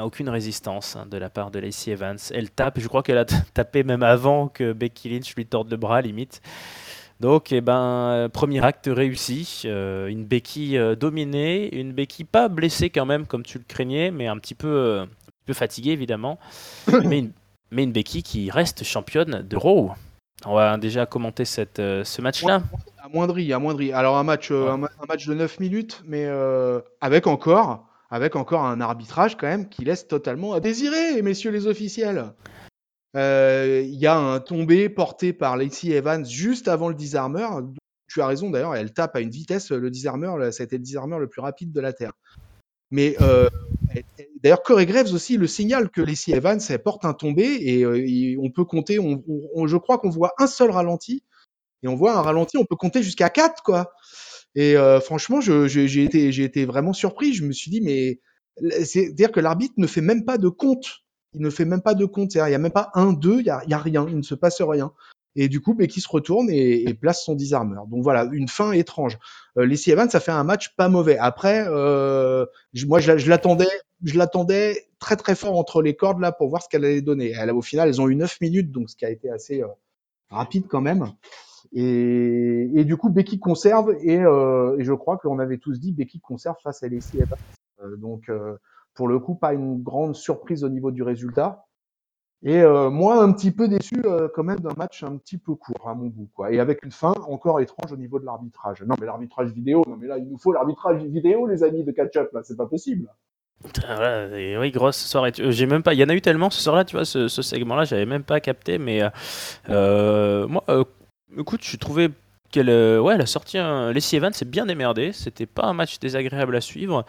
aucune 0.01 0.29
résistance 0.29 0.95
hein, 0.95 1.05
de 1.09 1.17
la 1.17 1.29
part 1.29 1.51
de 1.51 1.59
Lacey 1.59 1.91
Evans. 1.91 2.17
Elle 2.31 2.49
tape, 2.49 2.79
je 2.79 2.87
crois 2.87 3.03
qu'elle 3.03 3.17
a 3.17 3.25
tapé 3.53 3.83
même 3.83 4.03
avant 4.03 4.47
que 4.47 4.73
Becky 4.73 5.09
Lynch 5.09 5.35
lui 5.35 5.45
torde 5.45 5.69
le 5.69 5.77
bras, 5.77 6.01
limite. 6.01 6.41
Donc, 7.19 7.51
eh 7.51 7.61
ben, 7.61 8.09
euh, 8.11 8.29
premier 8.29 8.63
acte 8.63 8.89
réussi. 8.91 9.61
Euh, 9.65 10.07
une 10.07 10.25
béquille 10.25 10.77
euh, 10.77 10.95
dominée, 10.95 11.73
une 11.73 11.93
béquille 11.93 12.25
pas 12.25 12.49
blessée 12.49 12.89
quand 12.89 13.05
même, 13.05 13.27
comme 13.27 13.43
tu 13.43 13.59
le 13.59 13.63
craignais, 13.67 14.11
mais 14.11 14.27
un 14.27 14.37
petit 14.37 14.55
peu, 14.55 15.01
un 15.01 15.07
peu 15.45 15.53
fatiguée 15.53 15.91
évidemment. 15.91 16.39
mais, 17.05 17.19
une, 17.19 17.31
mais 17.71 17.83
une 17.83 17.91
béquille 17.91 18.23
qui 18.23 18.49
reste 18.51 18.83
championne 18.83 19.45
de 19.47 19.55
Raw. 19.55 19.91
On 20.45 20.55
va 20.55 20.77
déjà 20.77 21.05
commenter 21.05 21.45
cette, 21.45 21.77
ce 21.77 22.21
match-là. 22.21 22.63
Amoindri, 23.01 23.51
amoindri. 23.53 23.93
Alors, 23.93 24.17
un 24.17 24.23
match, 24.23 24.51
un, 24.51 24.77
match 24.77 25.27
de 25.27 25.33
9 25.33 25.59
minutes, 25.59 26.03
mais 26.05 26.27
avec 27.01 27.27
encore. 27.27 27.87
Avec 28.09 28.35
encore 28.35 28.63
un 28.63 28.79
arbitrage 28.79 29.37
quand 29.37 29.47
même 29.47 29.67
qui 29.67 29.85
laisse 29.85 30.07
totalement 30.07 30.53
à 30.53 30.59
désirer, 30.59 31.19
messieurs 31.23 31.49
les 31.49 31.65
officiels. 31.65 32.33
Euh, 33.15 33.83
il 33.85 33.95
y 33.95 34.07
a 34.07 34.17
un 34.17 34.39
tombé 34.39 34.89
porté 34.89 35.33
par 35.33 35.57
Lacey 35.57 35.89
Evans 35.89 36.25
juste 36.25 36.67
avant 36.67 36.89
le 36.89 36.95
disarmer. 36.95 37.47
Tu 38.07 38.21
as 38.21 38.27
raison 38.27 38.49
d'ailleurs, 38.49 38.75
elle 38.75 38.93
tape 38.93 39.15
à 39.15 39.19
une 39.21 39.29
vitesse, 39.29 39.71
le 39.71 39.89
disarmer, 39.89 40.51
c'était 40.51 40.77
le 40.77 40.83
disarmer 40.83 41.17
le 41.17 41.27
plus 41.27 41.41
rapide 41.41 41.71
de 41.71 41.81
la 41.81 41.93
Terre. 41.93 42.13
Mais 42.91 43.15
euh, 43.21 43.49
d'ailleurs, 44.43 44.61
Corey 44.61 44.85
Graves 44.85 45.13
aussi 45.13 45.37
le 45.37 45.47
signale 45.47 45.89
que 45.89 46.01
Lacey 46.01 46.33
Evans 46.33 46.59
porte 46.83 47.05
un 47.05 47.13
tombé 47.13 47.57
et, 47.61 47.83
euh, 47.83 48.37
on 48.41 48.51
peut 48.51 48.65
compter, 48.65 48.95
je 48.95 49.77
crois 49.77 49.97
qu'on 49.97 50.09
voit 50.09 50.33
un 50.37 50.47
seul 50.47 50.69
ralenti 50.69 51.23
et 51.81 51.87
on 51.87 51.95
voit 51.95 52.15
un 52.15 52.21
ralenti, 52.21 52.57
on 52.57 52.65
peut 52.65 52.75
compter 52.75 53.01
jusqu'à 53.01 53.29
4 53.29 53.63
quoi. 53.63 53.93
Et 54.55 54.75
franchement, 55.01 55.41
j'ai 55.41 56.03
été, 56.03 56.27
été 56.27 56.65
vraiment 56.65 56.93
surpris. 56.93 57.33
Je 57.33 57.43
me 57.43 57.51
suis 57.51 57.71
dit, 57.71 57.81
mais 57.81 58.19
c'est-à-dire 58.83 59.31
que 59.31 59.39
l'arbitre 59.39 59.73
ne 59.77 59.87
fait 59.87 60.01
même 60.01 60.25
pas 60.25 60.37
de 60.37 60.49
compte 60.49 61.03
il 61.33 61.41
ne 61.41 61.49
fait 61.49 61.65
même 61.65 61.81
pas 61.81 61.93
de 61.93 62.05
compte. 62.05 62.35
Il 62.35 62.43
n'y 62.43 62.53
a 62.53 62.57
même 62.57 62.71
pas 62.71 62.91
un, 62.93 63.13
deux, 63.13 63.39
il 63.39 63.43
n'y 63.43 63.73
a, 63.73 63.77
rien, 63.77 64.05
il 64.07 64.17
ne 64.17 64.21
se 64.21 64.35
passe 64.35 64.61
rien. 64.61 64.93
Et 65.35 65.49
du 65.49 65.61
coup, 65.61 65.73
Becky 65.73 65.99
se 65.99 66.07
retourne 66.07 66.49
et, 66.49 66.93
place 66.93 67.23
son 67.23 67.35
disarmeur. 67.35 67.87
Donc 67.87 68.03
voilà, 68.03 68.29
une 68.31 68.47
fin 68.47 68.71
étrange. 68.71 69.17
Euh, 69.57 69.65
Lacey 69.65 69.91
Evans, 69.91 70.09
ça 70.09 70.19
fait 70.19 70.31
un 70.31 70.43
match 70.43 70.75
pas 70.75 70.89
mauvais. 70.89 71.17
Après, 71.17 71.65
euh, 71.67 72.45
moi, 72.87 72.99
je, 72.99 73.29
l'attendais, 73.29 73.67
je 74.03 74.17
l'attendais 74.17 74.85
très 74.99 75.15
très 75.15 75.35
fort 75.35 75.57
entre 75.57 75.81
les 75.81 75.95
cordes 75.95 76.19
là 76.19 76.31
pour 76.31 76.49
voir 76.49 76.61
ce 76.61 76.69
qu'elle 76.69 76.85
allait 76.85 77.01
donner. 77.01 77.33
Elle, 77.37 77.51
au 77.51 77.61
final, 77.61 77.89
elles 77.89 78.01
ont 78.01 78.07
eu 78.07 78.15
9 78.15 78.41
minutes, 78.41 78.71
donc 78.71 78.89
ce 78.89 78.95
qui 78.95 79.05
a 79.05 79.09
été 79.09 79.29
assez 79.29 79.61
euh, 79.61 79.67
rapide 80.29 80.65
quand 80.67 80.81
même. 80.81 81.11
Et, 81.73 82.69
et, 82.75 82.85
du 82.85 82.97
coup, 82.97 83.09
Becky 83.09 83.39
conserve 83.39 83.95
et, 84.01 84.19
euh, 84.19 84.77
et 84.77 84.83
je 84.83 84.93
crois 84.93 85.17
qu'on 85.17 85.39
avait 85.39 85.57
tous 85.57 85.79
dit 85.79 85.91
Becky 85.91 86.19
conserve 86.19 86.57
face 86.63 86.83
à 86.83 86.87
Lacey 86.87 87.17
Evans. 87.17 87.39
Euh, 87.81 87.95
donc 87.97 88.29
pour 88.93 89.07
le 89.07 89.19
coup, 89.19 89.35
pas 89.35 89.53
une 89.53 89.81
grande 89.81 90.15
surprise 90.15 90.63
au 90.63 90.69
niveau 90.69 90.91
du 90.91 91.03
résultat. 91.03 91.65
Et 92.45 92.61
euh, 92.61 92.89
moi, 92.89 93.23
un 93.23 93.31
petit 93.31 93.51
peu 93.51 93.69
déçu 93.69 93.95
euh, 94.05 94.27
quand 94.33 94.43
même 94.43 94.59
d'un 94.59 94.73
match 94.75 95.01
un 95.03 95.15
petit 95.15 95.37
peu 95.37 95.55
court 95.55 95.87
à 95.87 95.93
mon 95.93 96.07
goût, 96.07 96.29
quoi. 96.33 96.51
Et 96.51 96.59
avec 96.59 96.83
une 96.83 96.91
fin 96.91 97.13
encore 97.27 97.61
étrange 97.61 97.93
au 97.93 97.95
niveau 97.95 98.19
de 98.19 98.25
l'arbitrage. 98.25 98.81
Non, 98.81 98.95
mais 98.99 99.05
l'arbitrage 99.05 99.51
vidéo, 99.51 99.83
non, 99.87 99.95
mais 99.95 100.07
là, 100.07 100.17
il 100.17 100.27
nous 100.27 100.37
faut 100.37 100.51
l'arbitrage 100.51 101.01
vidéo, 101.03 101.47
les 101.47 101.63
amis 101.63 101.85
de 101.85 101.91
catch-up, 101.91 102.29
là, 102.33 102.41
c'est 102.43 102.57
pas 102.57 102.65
possible. 102.65 103.07
Oui, 104.59 104.71
grosse 104.71 104.97
soirée. 104.97 105.31
Euh, 105.39 105.51
j'ai 105.51 105.65
même 105.65 105.83
pas. 105.83 105.93
Il 105.93 106.01
y 106.01 106.03
en 106.03 106.09
a 106.09 106.13
eu 106.13 106.21
tellement 106.21 106.49
ce 106.49 106.61
soir-là, 106.61 106.83
tu 106.83 106.97
vois, 106.97 107.05
ce, 107.05 107.29
segment-là, 107.29 107.85
j'avais 107.85 108.05
même 108.05 108.23
pas 108.23 108.41
capté. 108.41 108.77
Mais 108.77 109.01
moi, 109.69 110.63
écoute, 111.37 111.61
je 111.63 111.69
suis 111.69 111.77
trouvé 111.77 112.09
qu'elle 112.53 112.69
euh, 112.69 113.01
ouais, 113.01 113.15
elle 113.15 113.21
a 113.21 113.25
sorti 113.25 113.57
un. 113.57 113.91
Lacey 113.91 114.17
Evans 114.17 114.31
s'est 114.31 114.45
bien 114.45 114.65
démerdé. 114.65 115.11
C'était 115.11 115.47
pas 115.47 115.63
un 115.63 115.73
match 115.73 115.99
désagréable 115.99 116.55
à 116.55 116.61
suivre. 116.61 117.03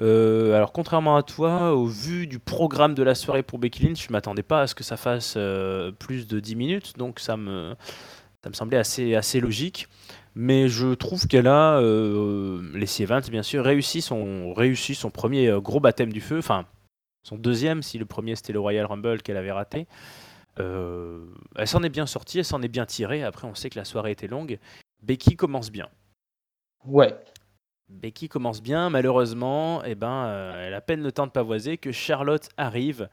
Euh, 0.00 0.56
alors, 0.56 0.72
contrairement 0.72 1.16
à 1.16 1.22
toi, 1.22 1.74
au 1.74 1.84
vu 1.86 2.26
du 2.26 2.38
programme 2.38 2.94
de 2.94 3.02
la 3.02 3.14
soirée 3.14 3.42
pour 3.42 3.58
Becky 3.58 3.84
Lynch, 3.84 4.06
je 4.06 4.12
m'attendais 4.12 4.42
pas 4.42 4.62
à 4.62 4.66
ce 4.66 4.74
que 4.74 4.82
ça 4.82 4.96
fasse 4.96 5.34
euh, 5.36 5.92
plus 5.92 6.26
de 6.26 6.40
10 6.40 6.56
minutes. 6.56 6.92
Donc, 6.96 7.20
ça 7.20 7.36
me, 7.36 7.76
ça 8.42 8.48
me 8.48 8.54
semblait 8.54 8.78
assez, 8.78 9.14
assez 9.14 9.38
logique. 9.38 9.86
Mais 10.34 10.68
je 10.68 10.94
trouve 10.94 11.26
qu'elle 11.26 11.46
a, 11.46 11.80
Lacey 12.74 13.04
Evans, 13.04 13.22
bien 13.30 13.42
sûr, 13.42 13.64
réussi 13.64 14.00
son, 14.02 14.52
réussi 14.54 14.94
son 14.94 15.10
premier 15.10 15.50
gros 15.62 15.80
baptême 15.80 16.12
du 16.12 16.20
feu. 16.20 16.38
Enfin, 16.38 16.66
son 17.22 17.36
deuxième, 17.36 17.82
si 17.82 17.98
le 17.98 18.04
premier 18.04 18.36
c'était 18.36 18.52
le 18.52 18.60
Royal 18.60 18.84
Rumble 18.86 19.22
qu'elle 19.22 19.38
avait 19.38 19.52
raté. 19.52 19.86
elle 20.58 21.66
s'en 21.66 21.82
est 21.82 21.88
bien 21.88 22.04
sortie, 22.04 22.38
elle 22.38 22.44
s'en 22.44 22.60
est 22.60 22.68
bien 22.68 22.84
tirée. 22.84 23.22
Après, 23.22 23.46
on 23.46 23.54
sait 23.54 23.70
que 23.70 23.78
la 23.78 23.86
soirée 23.86 24.10
était 24.10 24.28
longue. 24.28 24.58
Becky 25.06 25.36
commence 25.36 25.70
bien. 25.70 25.88
Ouais. 26.84 27.16
Becky 27.88 28.28
commence 28.28 28.60
bien, 28.60 28.90
malheureusement, 28.90 29.84
eh 29.84 29.94
ben, 29.94 30.26
euh, 30.26 30.66
elle 30.66 30.74
a 30.74 30.80
peine 30.80 31.00
le 31.00 31.12
temps 31.12 31.28
de 31.28 31.30
pavoiser 31.30 31.78
que 31.78 31.92
Charlotte 31.92 32.48
arrive, 32.56 33.08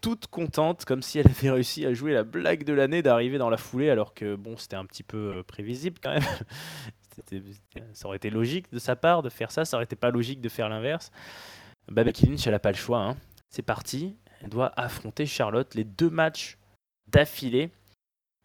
toute 0.00 0.28
contente, 0.28 0.86
comme 0.86 1.02
si 1.02 1.18
elle 1.18 1.28
avait 1.28 1.50
réussi 1.50 1.84
à 1.84 1.92
jouer 1.92 2.14
la 2.14 2.24
blague 2.24 2.64
de 2.64 2.72
l'année 2.72 3.02
d'arriver 3.02 3.36
dans 3.36 3.50
la 3.50 3.58
foulée, 3.58 3.90
alors 3.90 4.14
que 4.14 4.34
bon, 4.34 4.56
c'était 4.56 4.76
un 4.76 4.86
petit 4.86 5.02
peu 5.02 5.34
euh, 5.36 5.42
prévisible 5.42 5.98
quand 6.02 6.14
même. 6.14 6.22
ça 7.92 8.06
aurait 8.06 8.16
été 8.16 8.30
logique 8.30 8.72
de 8.72 8.78
sa 8.78 8.96
part 8.96 9.22
de 9.22 9.28
faire 9.28 9.50
ça, 9.50 9.66
ça 9.66 9.76
aurait 9.76 9.84
été 9.84 9.96
pas 9.96 10.10
logique 10.10 10.40
de 10.40 10.48
faire 10.48 10.70
l'inverse. 10.70 11.12
Bah, 11.88 12.02
Becky 12.02 12.26
Lynch, 12.26 12.46
elle 12.46 12.54
n'a 12.54 12.58
pas 12.58 12.72
le 12.72 12.78
choix. 12.78 13.00
Hein. 13.00 13.16
C'est 13.50 13.60
parti, 13.60 14.16
elle 14.40 14.48
doit 14.48 14.72
affronter 14.80 15.26
Charlotte 15.26 15.74
les 15.74 15.84
deux 15.84 16.08
matchs 16.08 16.56
d'affilée. 17.08 17.70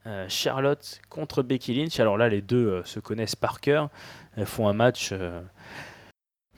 Euh, 0.08 0.26
Charlotte 0.30 1.02
contre 1.10 1.42
Becky 1.42 1.74
Lynch. 1.74 2.00
Alors 2.00 2.18
là, 2.18 2.30
les 2.30 2.42
deux 2.42 2.68
euh, 2.68 2.84
se 2.84 3.00
connaissent 3.00 3.36
par 3.36 3.60
cœur. 3.60 3.90
Elles 4.38 4.46
font 4.46 4.68
un 4.68 4.74
match. 4.74 5.10
Euh, 5.12 5.42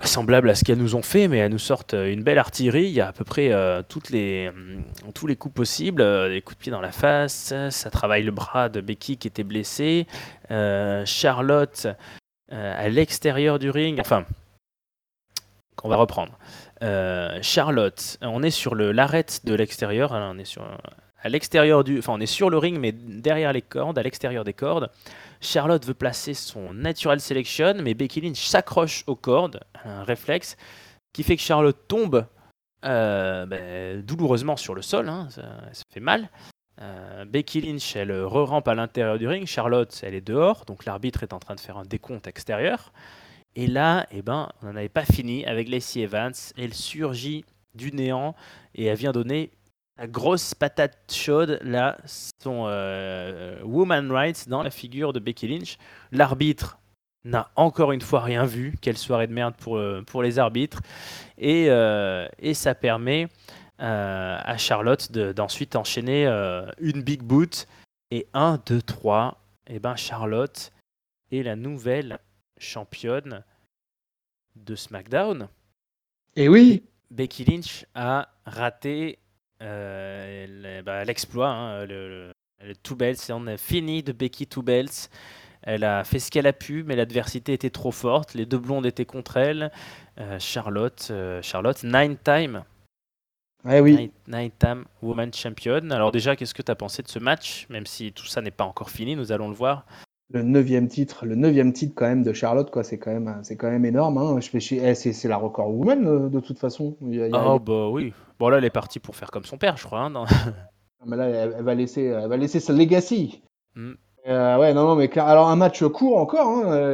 semblable 0.02 0.50
à 0.52 0.56
ce 0.56 0.64
qu'elles 0.64 0.78
nous 0.78 0.94
ont 0.94 1.02
fait, 1.02 1.28
mais 1.28 1.38
elles 1.38 1.52
nous 1.52 1.58
sortent 1.58 1.94
une 1.94 2.22
belle 2.22 2.38
artillerie. 2.38 2.84
Il 2.84 2.92
y 2.92 3.02
a 3.02 3.08
à 3.08 3.14
peu 3.14 3.24
près 3.24 3.50
les, 4.12 4.52
tous 5.16 5.26
les 5.26 5.36
coups 5.36 5.56
possibles, 5.56 6.04
des 6.30 6.40
coups 6.44 6.56
de 6.56 6.62
pied 6.62 6.72
dans 6.72 6.82
la 6.82 6.92
face. 6.92 7.52
Ça 7.72 7.90
travaille 7.90 8.22
le 8.22 8.30
bras 8.30 8.70
de 8.70 8.80
Becky 8.80 9.18
qui 9.18 9.28
était 9.28 9.44
blessé. 9.44 10.06
Charlotte 10.50 11.88
à 12.52 12.90
l'extérieur 12.90 13.58
du 13.58 13.72
ring. 13.72 14.00
Enfin, 14.00 14.24
on 15.82 15.90
va 15.90 15.96
reprendre. 15.96 16.38
Charlotte, 17.42 18.20
on 18.22 18.44
est 18.44 18.52
sur 18.52 18.76
l'arête 18.76 19.42
de 19.46 19.56
l'extérieur. 19.56 20.14
Hein, 20.14 20.38
à 21.22 21.30
l'extérieur 21.30 21.84
du, 21.84 22.00
enfin 22.00 22.14
on 22.14 22.20
est 22.20 22.26
sur 22.26 22.50
le 22.50 22.58
ring 22.58 22.78
mais 22.80 22.92
derrière 22.92 23.54
les 23.54 23.62
cordes, 23.62 23.98
à 23.98 24.04
l'extérieur 24.04 24.44
des 24.44 24.54
cordes. 24.54 24.90
Charlotte 25.42 25.86
veut 25.86 25.94
placer 25.94 26.34
son 26.34 26.74
natural 26.74 27.20
selection, 27.20 27.76
mais 27.82 27.94
Becky 27.94 28.22
Lynch 28.22 28.46
s'accroche 28.46 29.04
aux 29.08 29.16
cordes, 29.16 29.60
un 29.86 30.04
réflexe 30.04 30.58
qui 31.14 31.24
fait 31.24 31.36
que 31.36 31.42
Charlotte 31.42 31.78
tombe 31.88 32.26
euh, 32.86 33.46
ben, 33.46 34.02
douloureusement 34.02 34.56
sur 34.56 34.76
le 34.76 34.82
sol, 34.82 35.10
hein, 35.10 35.28
ça, 35.30 35.44
fait 35.92 36.00
mal. 36.00 36.30
Euh, 36.80 37.26
Becky 37.26 37.62
Lynch, 37.62 37.96
elle 37.96 38.12
re-rampe 38.24 38.68
à 38.68 38.76
l'intérieur 38.76 39.18
du 39.18 39.28
ring. 39.28 39.48
Charlotte, 39.48 40.00
elle 40.04 40.14
est 40.14 40.22
dehors, 40.22 40.66
donc 40.66 40.86
l'arbitre 40.86 41.24
est 41.24 41.34
en 41.34 41.40
train 41.40 41.56
de 41.56 41.60
faire 41.60 41.78
un 41.78 41.86
décompte 41.86 42.28
extérieur. 42.28 42.92
Et 43.56 43.66
là, 43.66 44.06
eh 44.12 44.22
ben, 44.22 44.50
on 44.62 44.68
n'en 44.68 44.76
avait 44.76 44.90
pas 44.90 45.06
fini 45.06 45.44
avec 45.46 45.70
Lacey 45.70 46.02
Evans. 46.02 46.34
Elle 46.56 46.76
surgit 46.76 47.46
du 47.74 47.92
néant 47.92 48.36
et 48.76 48.86
elle 48.86 48.98
vient 48.98 49.12
donner 49.12 49.50
la 49.98 50.08
grosse 50.08 50.54
patate 50.54 50.98
chaude, 51.12 51.60
là, 51.64 51.98
son 52.06 52.66
euh, 52.68 53.62
woman 53.64 54.12
rights 54.12 54.48
dans 54.48 54.62
la 54.62 54.70
figure 54.70 55.14
de 55.14 55.20
Becky 55.20 55.48
Lynch. 55.48 55.78
L'arbitre 56.12 56.78
n'a 57.26 57.50
encore 57.56 57.92
une 57.92 58.02
fois 58.02 58.22
rien 58.22 58.46
vu. 58.46 58.76
Quelle 58.82 58.98
soirée 58.98 59.28
de 59.28 59.34
merde 59.34 59.56
pour, 59.56 59.78
euh, 59.78 60.04
pour 60.06 60.22
les 60.22 60.40
arbitres. 60.40 60.82
Et, 61.38 61.66
euh, 61.70 62.28
et 62.40 62.54
ça 62.54 62.76
permet 62.76 63.28
à 63.80 64.58
Charlotte 64.58 65.12
d'ensuite 65.12 65.76
enchaîner 65.76 66.26
une 66.80 67.04
big 67.04 67.22
boot. 67.22 67.68
Et 68.10 68.26
1, 68.34 68.60
2, 68.66 68.82
3. 68.82 69.40
Et 69.68 69.80
ben 69.80 69.96
Charlotte 69.96 70.72
est 71.32 71.44
la 71.44 71.56
nouvelle 71.56 72.18
championne 72.58 73.44
de 74.56 74.76
SmackDown. 74.76 75.48
Et 76.36 76.50
oui 76.50 76.84
Becky 77.12 77.46
Lynch 77.46 77.86
a 77.96 78.30
raté 78.46 79.20
euh, 79.20 79.27
bah, 79.60 81.04
l'exploit, 81.06 81.50
hein, 81.50 81.86
le, 81.86 82.32
le, 82.64 82.76
Two 82.76 82.96
Belts, 82.96 83.32
on 83.32 83.48
a 83.48 83.58
fini 83.58 84.04
de 84.04 84.12
Becky 84.12 84.48
Two 84.48 84.62
Belts. 84.62 85.10
Elle 85.64 85.84
a 85.84 86.04
fait 86.04 86.20
ce 86.20 86.32
qu'elle 86.32 86.48
a 86.48 86.54
pu, 86.54 86.84
mais 86.84 86.96
l'adversité 86.96 87.54
était 87.54 87.70
trop 87.70 87.92
forte. 87.92 88.34
Les 88.34 88.46
deux 88.46 88.58
blondes 88.58 88.86
étaient 88.86 89.06
contre 89.06 89.38
elle. 89.38 89.72
Euh, 90.20 90.40
Charlotte, 90.40 91.10
euh, 91.12 91.42
Charlotte, 91.42 91.84
nine 91.84 92.16
time. 92.24 92.64
Ouais, 93.66 93.80
oui. 93.82 94.12
Nine, 94.28 94.52
time 94.58 94.86
woman 95.02 95.34
champion. 95.34 95.90
Alors 95.92 96.12
déjà, 96.12 96.36
qu'est-ce 96.36 96.54
que 96.54 96.62
tu 96.62 96.72
as 96.72 96.76
pensé 96.76 97.04
de 97.04 97.10
ce 97.10 97.20
match? 97.20 97.66
Même 97.70 97.86
si 97.86 98.14
tout 98.14 98.26
ça 98.26 98.42
n'est 98.42 98.52
pas 98.52 98.64
encore 98.64 98.90
fini, 98.90 99.16
nous 99.16 99.32
allons 99.32 99.50
le 99.50 99.56
voir. 99.56 99.86
Le 100.30 100.44
neuvième 100.44 100.90
titre, 100.90 101.26
le 101.26 101.36
neuvième 101.36 101.72
titre 101.72 101.94
quand 101.96 102.06
même 102.08 102.24
de 102.24 102.34
Charlotte, 102.34 102.70
quoi. 102.70 102.84
C'est 102.84 102.98
quand 102.98 103.12
même, 103.12 103.40
c'est 103.44 103.56
quand 103.56 103.70
même 103.70 103.86
énorme. 103.86 104.18
Hein. 104.18 104.40
Je 104.42 104.50
fais, 104.50 104.60
eh, 104.76 104.94
c'est, 104.94 105.28
la 105.28 105.38
record 105.38 105.74
woman 105.74 106.30
de 106.30 106.40
toute 106.42 106.60
façon. 106.60 106.98
oh 107.02 107.60
bah 107.60 107.88
oui. 107.90 108.14
Bon, 108.38 108.50
là, 108.50 108.58
elle 108.58 108.66
est 108.66 108.70
partie 108.70 109.00
pour 109.00 109.16
faire 109.16 109.32
comme 109.32 109.46
son 109.46 109.58
père, 109.58 109.78
je 109.78 109.86
crois. 109.86 110.02
Hein, 110.02 110.26
mais 111.06 111.16
là, 111.16 111.28
elle, 111.28 111.64
va 111.64 111.76
laisser, 111.76 112.04
elle 112.04 112.28
va 112.28 112.36
laisser 112.36 112.60
sa 112.60 112.74
legacy. 112.74 113.42
Mm. 113.76 113.94
Euh, 114.28 114.58
ouais, 114.58 114.74
non, 114.74 114.86
non, 114.86 114.96
mais. 114.96 115.18
Alors, 115.18 115.48
un 115.48 115.56
match 115.56 115.82
court 115.86 116.18
encore. 116.18 116.48
Hein, 116.48 116.72
euh, 116.74 116.94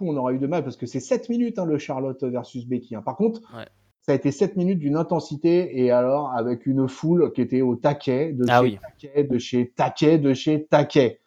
on 0.00 0.16
aura 0.16 0.32
eu 0.32 0.38
de 0.38 0.46
mal 0.46 0.64
parce 0.64 0.76
que 0.76 0.86
c'est 0.86 1.00
7 1.00 1.28
minutes 1.28 1.58
hein, 1.58 1.66
le 1.66 1.78
Charlotte 1.78 2.22
versus 2.24 2.66
Becky. 2.66 2.96
Hein. 2.96 3.02
Par 3.02 3.16
contre, 3.16 3.40
ça 4.00 4.12
a 4.12 4.14
été 4.14 4.32
7 4.32 4.56
minutes 4.56 4.78
d'une 4.78 4.96
intensité 4.96 5.82
et 5.82 5.90
alors 5.90 6.32
avec 6.32 6.66
une 6.66 6.88
foule 6.88 7.32
qui 7.32 7.40
était 7.40 7.62
au 7.62 7.76
taquet, 7.76 8.32
de 8.32 8.44
ah 8.48 8.62
chez 8.62 8.78
taquet, 8.78 9.24
de 9.24 9.38
chez 9.38 9.70
taquet, 9.70 10.18
de 10.18 10.34
chez 10.34 10.66
taquet. 10.66 11.20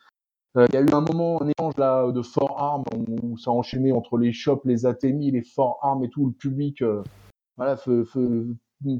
Euh, 0.57 0.65
il 0.69 0.75
y 0.75 0.77
a 0.77 0.81
eu 0.81 0.89
un 0.91 1.01
moment, 1.01 1.41
un 1.41 1.47
échange 1.47 1.77
là 1.77 2.11
de 2.11 2.21
fort 2.21 2.59
armes 2.59 2.83
où 3.07 3.37
ça 3.37 3.51
a 3.51 3.53
enchaîné 3.53 3.91
entre 3.91 4.17
les 4.17 4.33
shops, 4.33 4.61
les 4.65 4.85
atémis, 4.85 5.31
les 5.31 5.43
forts 5.43 5.79
armes 5.81 6.03
et 6.03 6.09
tout, 6.09 6.25
le 6.25 6.33
public. 6.33 6.83
voilà, 7.57 7.77
feu, 7.77 8.03
feu, 8.05 8.55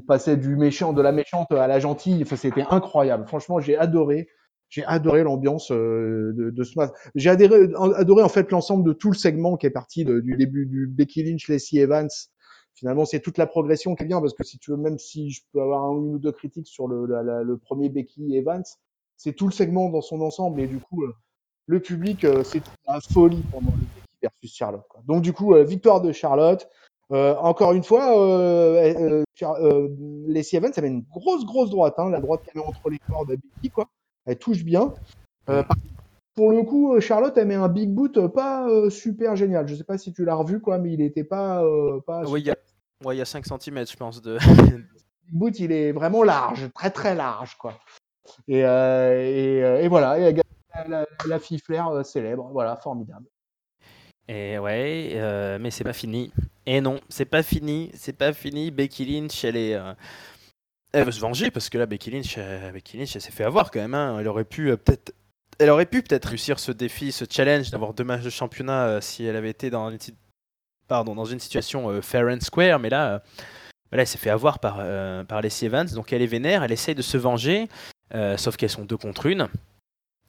passait 0.06 0.36
du 0.36 0.56
méchant, 0.56 0.92
de 0.92 1.02
la 1.02 1.12
méchante 1.12 1.50
à 1.52 1.66
la 1.66 1.78
gentille. 1.80 2.22
Enfin, 2.22 2.36
c'était 2.36 2.64
incroyable. 2.70 3.26
Franchement, 3.26 3.60
j'ai 3.60 3.76
adoré. 3.76 4.28
J'ai 4.70 4.84
adoré 4.84 5.22
l'ambiance 5.22 5.70
euh, 5.72 6.34
de, 6.36 6.50
de, 6.50 6.62
ce 6.62 6.78
match. 6.78 6.90
J'ai 7.14 7.30
adoré, 7.30 7.70
adoré 7.96 8.22
en 8.22 8.28
fait 8.28 8.50
l'ensemble 8.50 8.84
de 8.86 8.92
tout 8.92 9.10
le 9.10 9.16
segment 9.16 9.56
qui 9.56 9.66
est 9.66 9.70
parti 9.70 10.04
du 10.04 10.36
début 10.36 10.66
du 10.66 10.86
Becky 10.86 11.22
Lynch, 11.22 11.48
Lacey 11.48 11.78
Evans. 11.78 12.10
Finalement, 12.74 13.06
c'est 13.06 13.20
toute 13.20 13.38
la 13.38 13.46
progression 13.46 13.94
qui 13.94 14.04
bien 14.04 14.20
parce 14.20 14.34
que 14.34 14.44
si 14.44 14.58
tu 14.58 14.70
veux, 14.70 14.76
même 14.76 14.98
si 14.98 15.30
je 15.30 15.40
peux 15.52 15.62
avoir 15.62 15.84
un 15.84 15.94
ou 15.94 16.18
deux 16.18 16.32
critiques 16.32 16.68
sur 16.68 16.86
le, 16.86 17.06
le 17.06 17.56
premier 17.56 17.88
Becky 17.88 18.36
Evans, 18.36 18.62
c'est 19.16 19.32
tout 19.32 19.46
le 19.46 19.52
segment 19.52 19.88
dans 19.88 20.02
son 20.02 20.20
ensemble 20.20 20.60
et 20.60 20.66
du 20.66 20.78
coup, 20.78 21.02
euh, 21.02 21.12
le 21.68 21.80
public, 21.80 22.24
euh, 22.24 22.42
c'est 22.42 22.62
la 22.88 22.98
folie 23.00 23.44
pendant 23.52 23.70
le 23.70 23.76
Becky 23.76 24.18
versus 24.22 24.54
Charlotte. 24.54 24.84
Quoi. 24.88 25.02
Donc 25.06 25.22
du 25.22 25.32
coup, 25.32 25.54
victoire 25.64 26.00
de 26.00 26.10
Charlotte. 26.10 26.68
Euh, 27.10 27.34
encore 27.36 27.72
une 27.72 27.84
fois, 27.84 28.18
euh, 28.18 29.24
euh, 29.42 29.88
les 30.26 30.54
Evans 30.54 30.72
avait 30.76 30.88
une 30.88 31.04
grosse, 31.10 31.46
grosse 31.46 31.70
droite, 31.70 31.94
hein, 31.98 32.10
la 32.10 32.20
droite 32.20 32.42
qu'elle 32.44 32.60
met 32.60 32.66
entre 32.66 32.90
les 32.90 32.98
cordes 32.98 33.30
à 33.30 33.34
Becky, 33.34 33.70
quoi. 33.70 33.88
Elle 34.26 34.38
touche 34.38 34.62
bien. 34.62 34.92
pour 36.34 36.50
le 36.50 36.62
coup, 36.64 37.00
Charlotte, 37.00 37.36
elle 37.38 37.48
met 37.48 37.54
un 37.54 37.68
big 37.68 37.90
boot 37.90 38.26
pas 38.28 38.68
super 38.90 39.36
génial. 39.36 39.66
Je 39.66 39.74
sais 39.74 39.84
pas 39.84 39.96
si 39.96 40.12
tu 40.12 40.24
l'as 40.24 40.34
revu, 40.34 40.60
quoi, 40.60 40.78
mais 40.78 40.92
il 40.92 41.00
était 41.00 41.24
pas. 41.24 41.62
pas 42.06 42.28
oui, 42.28 42.42
il 42.42 42.46
y, 42.46 42.50
a... 42.50 42.56
ouais, 43.04 43.16
y 43.16 43.22
a 43.22 43.24
5 43.24 43.46
cm, 43.46 43.86
je 43.86 43.96
pense. 43.96 44.20
De... 44.20 44.36
big 45.26 45.32
boot, 45.32 45.58
il 45.60 45.72
est 45.72 45.92
vraiment 45.92 46.22
large, 46.22 46.68
très, 46.74 46.90
très 46.90 47.14
large, 47.14 47.56
quoi. 47.56 47.72
Et, 48.46 48.58
et, 48.58 49.58
et 49.58 49.88
voilà, 49.88 50.18
et 50.18 50.34
la, 50.86 51.06
la, 51.26 51.38
Flair 51.38 52.04
célèbre, 52.04 52.48
voilà, 52.52 52.76
formidable. 52.76 53.26
Et 54.28 54.58
ouais, 54.58 55.12
euh, 55.14 55.58
mais 55.58 55.70
c'est 55.70 55.84
pas 55.84 55.94
fini. 55.94 56.30
Et 56.66 56.82
non, 56.82 57.00
c'est 57.08 57.24
pas 57.24 57.42
fini, 57.42 57.90
c'est 57.94 58.12
pas 58.12 58.34
fini. 58.34 58.70
Becky 58.70 59.06
Lynch, 59.06 59.42
elle 59.42 59.56
est, 59.56 59.74
euh, 59.74 59.94
elle 60.92 61.04
veut 61.04 61.12
se 61.12 61.20
venger 61.20 61.50
parce 61.50 61.70
que 61.70 61.78
là, 61.78 61.86
Becky 61.86 62.10
Lynch, 62.10 62.34
euh, 62.36 62.70
Becky 62.70 62.98
Lynch, 62.98 63.16
elle 63.16 63.22
s'est 63.22 63.32
fait 63.32 63.44
avoir 63.44 63.70
quand 63.70 63.80
même. 63.80 63.94
Hein. 63.94 64.18
Elle 64.20 64.28
aurait 64.28 64.44
pu 64.44 64.76
peut-être, 64.76 65.14
elle 65.58 65.70
aurait 65.70 65.86
pu 65.86 66.02
peut-être 66.02 66.26
réussir 66.26 66.58
ce 66.58 66.72
défi, 66.72 67.10
ce 67.10 67.24
challenge 67.28 67.70
d'avoir 67.70 67.94
deux 67.94 68.04
matchs 68.04 68.22
de 68.22 68.30
championnat 68.30 69.00
si 69.00 69.24
elle 69.24 69.34
avait 69.34 69.50
été 69.50 69.70
dans 69.70 69.90
une, 69.90 69.98
pardon, 70.88 71.14
dans 71.14 71.24
une 71.24 71.40
situation 71.40 72.02
fair 72.02 72.26
and 72.26 72.40
square. 72.42 72.78
Mais 72.80 72.90
là, 72.90 73.22
là, 73.92 74.02
elle 74.02 74.06
s'est 74.06 74.18
fait 74.18 74.30
avoir 74.30 74.58
par 74.58 74.76
par 75.26 75.40
les 75.40 75.64
Evans, 75.64 75.88
donc 75.88 76.12
elle 76.12 76.20
est 76.20 76.26
vénère, 76.26 76.62
elle 76.62 76.72
essaye 76.72 76.94
de 76.94 77.02
se 77.02 77.16
venger, 77.16 77.66
sauf 78.36 78.58
qu'elles 78.58 78.68
sont 78.68 78.84
deux 78.84 78.98
contre 78.98 79.24
une. 79.24 79.48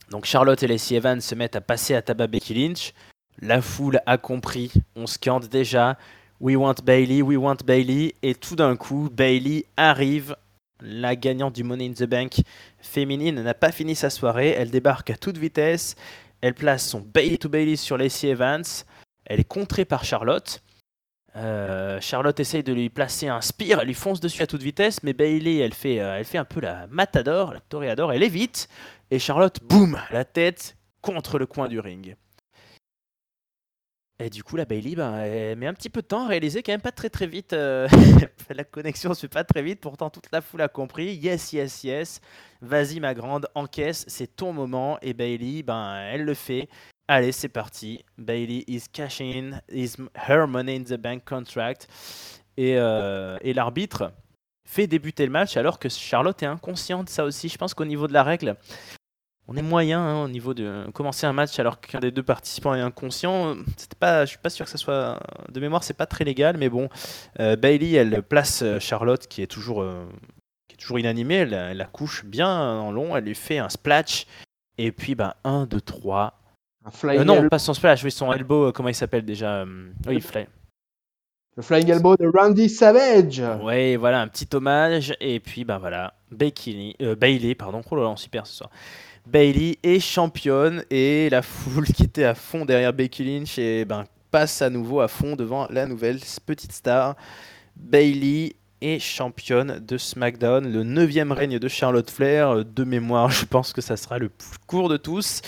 Donc 0.09 0.25
Charlotte 0.25 0.61
et 0.63 0.67
Lacey 0.67 0.95
Evans 0.95 1.21
se 1.21 1.35
mettent 1.35 1.55
à 1.55 1.61
passer 1.61 1.93
à 1.93 2.01
tabac 2.01 2.27
Becky 2.27 2.53
Lynch. 2.53 2.93
La 3.41 3.61
foule 3.61 4.01
a 4.05 4.17
compris. 4.17 4.71
On 4.95 5.05
scande 5.05 5.47
déjà 5.47 5.97
We 6.39 6.55
want 6.55 6.75
Bailey, 6.83 7.21
we 7.21 7.37
want 7.37 7.57
Bailey. 7.65 8.15
Et 8.23 8.33
tout 8.33 8.55
d'un 8.55 8.75
coup, 8.75 9.09
Bailey 9.11 9.65
arrive. 9.77 10.35
La 10.81 11.15
gagnante 11.15 11.53
du 11.53 11.63
Money 11.63 11.87
in 11.87 11.93
the 11.93 12.09
Bank 12.09 12.41
féminine 12.79 13.43
n'a 13.43 13.53
pas 13.53 13.71
fini 13.71 13.95
sa 13.95 14.09
soirée. 14.09 14.49
Elle 14.49 14.71
débarque 14.71 15.09
à 15.09 15.15
toute 15.15 15.37
vitesse. 15.37 15.95
Elle 16.41 16.53
place 16.53 16.87
son 16.87 17.01
Bailey 17.01 17.37
to 17.37 17.49
Bailey 17.49 17.75
sur 17.75 17.97
Lacey 17.97 18.29
Evans. 18.29 18.63
Elle 19.25 19.41
est 19.41 19.47
contrée 19.47 19.85
par 19.85 20.05
Charlotte. 20.05 20.63
Euh, 21.35 21.99
Charlotte 22.01 22.39
essaye 22.39 22.63
de 22.63 22.73
lui 22.73 22.89
placer 22.89 23.27
un 23.27 23.41
spear, 23.41 23.81
elle 23.81 23.87
lui 23.87 23.93
fonce 23.93 24.19
dessus 24.19 24.41
à 24.41 24.47
toute 24.47 24.63
vitesse, 24.63 25.03
mais 25.03 25.13
Bailey, 25.13 25.57
elle 25.57 25.73
fait, 25.73 25.99
euh, 25.99 26.17
elle 26.17 26.25
fait 26.25 26.37
un 26.37 26.45
peu 26.45 26.59
la 26.59 26.87
matador, 26.87 27.53
la 27.53 27.59
toréador, 27.59 28.11
elle 28.11 28.23
évite, 28.23 28.67
et 29.11 29.19
Charlotte, 29.19 29.59
boum, 29.63 29.99
la 30.11 30.25
tête 30.25 30.75
contre 31.01 31.37
le 31.37 31.45
coin 31.45 31.67
du 31.67 31.79
ring. 31.79 32.15
Et 34.21 34.29
du 34.29 34.43
coup, 34.43 34.57
la 34.57 34.65
Bailey, 34.65 34.95
ben, 34.95 35.15
elle 35.15 35.57
met 35.57 35.67
un 35.67 35.73
petit 35.73 35.89
peu 35.89 36.01
de 36.01 36.07
temps 36.07 36.25
à 36.25 36.27
réaliser 36.27 36.61
quand 36.61 36.73
même 36.73 36.81
pas 36.81 36.91
très 36.91 37.09
très 37.09 37.25
vite. 37.25 37.53
Euh, 37.53 37.87
la 38.49 38.65
connexion 38.65 39.13
se 39.13 39.21
fait 39.21 39.27
pas 39.29 39.45
très 39.45 39.61
vite, 39.61 39.79
pourtant 39.79 40.09
toute 40.09 40.29
la 40.33 40.41
foule 40.41 40.61
a 40.61 40.67
compris. 40.67 41.15
Yes, 41.15 41.53
yes, 41.53 41.85
yes. 41.85 42.19
Vas-y, 42.61 42.99
ma 42.99 43.13
grande, 43.13 43.47
encaisse, 43.55 44.03
c'est 44.09 44.35
ton 44.35 44.51
moment. 44.51 44.97
Et 45.01 45.13
Bailey, 45.13 45.63
ben, 45.63 45.95
elle 46.11 46.25
le 46.25 46.33
fait. 46.33 46.67
Allez, 47.11 47.31
c'est 47.31 47.49
parti. 47.49 48.05
Bailey 48.19 48.63
is 48.67 48.83
cashing 48.93 49.55
is 49.67 49.95
her 50.27 50.45
money 50.45 50.75
in 50.75 50.83
the 50.83 50.93
bank 50.93 51.25
contract. 51.25 51.87
Et, 52.55 52.75
euh, 52.77 53.35
et 53.41 53.51
l'arbitre 53.55 54.11
fait 54.63 54.85
débuter 54.85 55.25
le 55.25 55.31
match 55.31 55.57
alors 55.57 55.79
que 55.79 55.89
Charlotte 55.89 56.43
est 56.43 56.45
inconsciente, 56.45 57.09
ça 57.09 57.23
aussi. 57.23 57.49
Je 57.49 57.57
pense 57.57 57.73
qu'au 57.73 57.85
niveau 57.85 58.07
de 58.07 58.13
la 58.13 58.21
règle, 58.21 58.57
on 59.47 59.57
est 59.57 59.63
moyen 59.63 59.99
hein, 59.99 60.23
au 60.23 60.27
niveau 60.27 60.53
de 60.53 60.85
commencer 60.93 61.25
un 61.25 61.33
match 61.33 61.57
alors 61.57 61.81
qu'un 61.81 61.99
des 61.99 62.11
deux 62.11 62.21
participants 62.21 62.75
est 62.75 62.81
inconscient. 62.81 63.55
C'était 63.75 63.97
pas, 63.97 64.25
je 64.25 64.29
suis 64.29 64.37
pas 64.37 64.51
sûr 64.51 64.65
que 64.65 64.71
ça 64.71 64.77
soit 64.77 65.19
de 65.51 65.59
mémoire, 65.59 65.83
c'est 65.83 65.95
pas 65.95 66.05
très 66.05 66.25
légal, 66.25 66.57
mais 66.57 66.69
bon, 66.69 66.89
euh, 67.39 67.55
Bailey, 67.55 67.93
elle 67.93 68.21
place 68.21 68.61
euh, 68.61 68.79
Charlotte 68.79 69.25
qui 69.25 69.41
est 69.41 69.47
toujours, 69.47 69.83
qui 70.67 70.75
est 70.75 70.77
toujours 70.77 70.99
inanimée, 70.99 71.37
elle, 71.37 71.75
la 71.75 71.85
couche 71.85 72.23
bien 72.23 72.55
en 72.55 72.91
long, 72.91 73.17
elle 73.17 73.23
lui 73.23 73.33
fait 73.33 73.57
un 73.57 73.69
splash 73.69 74.27
et 74.77 74.91
puis 74.91 75.15
ben 75.15 75.33
1, 75.43 75.65
2, 75.65 75.81
3. 75.81 76.38
Fly 76.91 77.25
non, 77.25 77.47
pas 77.49 77.59
son 77.59 77.73
splash, 77.73 78.03
oui, 78.03 78.11
son 78.11 78.31
elbow, 78.31 78.71
comment 78.71 78.89
il 78.89 78.95
s'appelle 78.95 79.25
déjà 79.25 79.65
Oui, 80.07 80.21
fly. 80.21 80.47
Le 81.59 81.63
Flying 81.63 81.89
Elbow 81.89 82.15
de 82.15 82.31
Randy 82.33 82.69
Savage. 82.69 83.43
Ouais, 83.61 83.97
voilà, 83.97 84.21
un 84.21 84.29
petit 84.29 84.47
hommage. 84.53 85.13
Et 85.19 85.41
puis, 85.41 85.65
ben 85.65 85.77
voilà, 85.77 86.13
Becky, 86.31 86.95
euh, 87.01 87.15
Bailey, 87.15 87.53
pardon. 87.53 87.81
Oh 87.91 87.97
là 87.97 88.03
là, 88.03 88.13
super 88.15 88.47
ce 88.47 88.59
soir. 88.59 88.69
Bailey 89.27 89.77
est 89.83 89.99
championne 89.99 90.85
et 90.89 91.29
la 91.29 91.41
foule 91.41 91.85
qui 91.87 92.03
était 92.03 92.23
à 92.23 92.33
fond 92.33 92.63
derrière 92.63 92.93
Becky 92.93 93.25
Lynch 93.25 93.59
et 93.59 93.83
ben, 93.83 94.05
passe 94.31 94.61
à 94.61 94.69
nouveau 94.69 95.01
à 95.01 95.09
fond 95.09 95.35
devant 95.35 95.67
la 95.69 95.85
nouvelle 95.85 96.19
petite 96.45 96.71
star. 96.71 97.17
Bailey 97.75 98.55
est 98.79 98.99
championne 98.99 99.79
de 99.85 99.97
SmackDown, 99.97 100.71
le 100.71 100.83
neuvième 100.83 101.33
règne 101.33 101.59
de 101.59 101.67
Charlotte 101.67 102.09
Flair. 102.09 102.63
De 102.63 102.83
mémoire, 102.85 103.31
je 103.31 103.43
pense 103.45 103.73
que 103.73 103.81
ça 103.81 103.97
sera 103.97 104.17
le 104.17 104.29
plus 104.29 104.57
court 104.65 104.87
de 104.87 104.95
tous. 104.95 105.41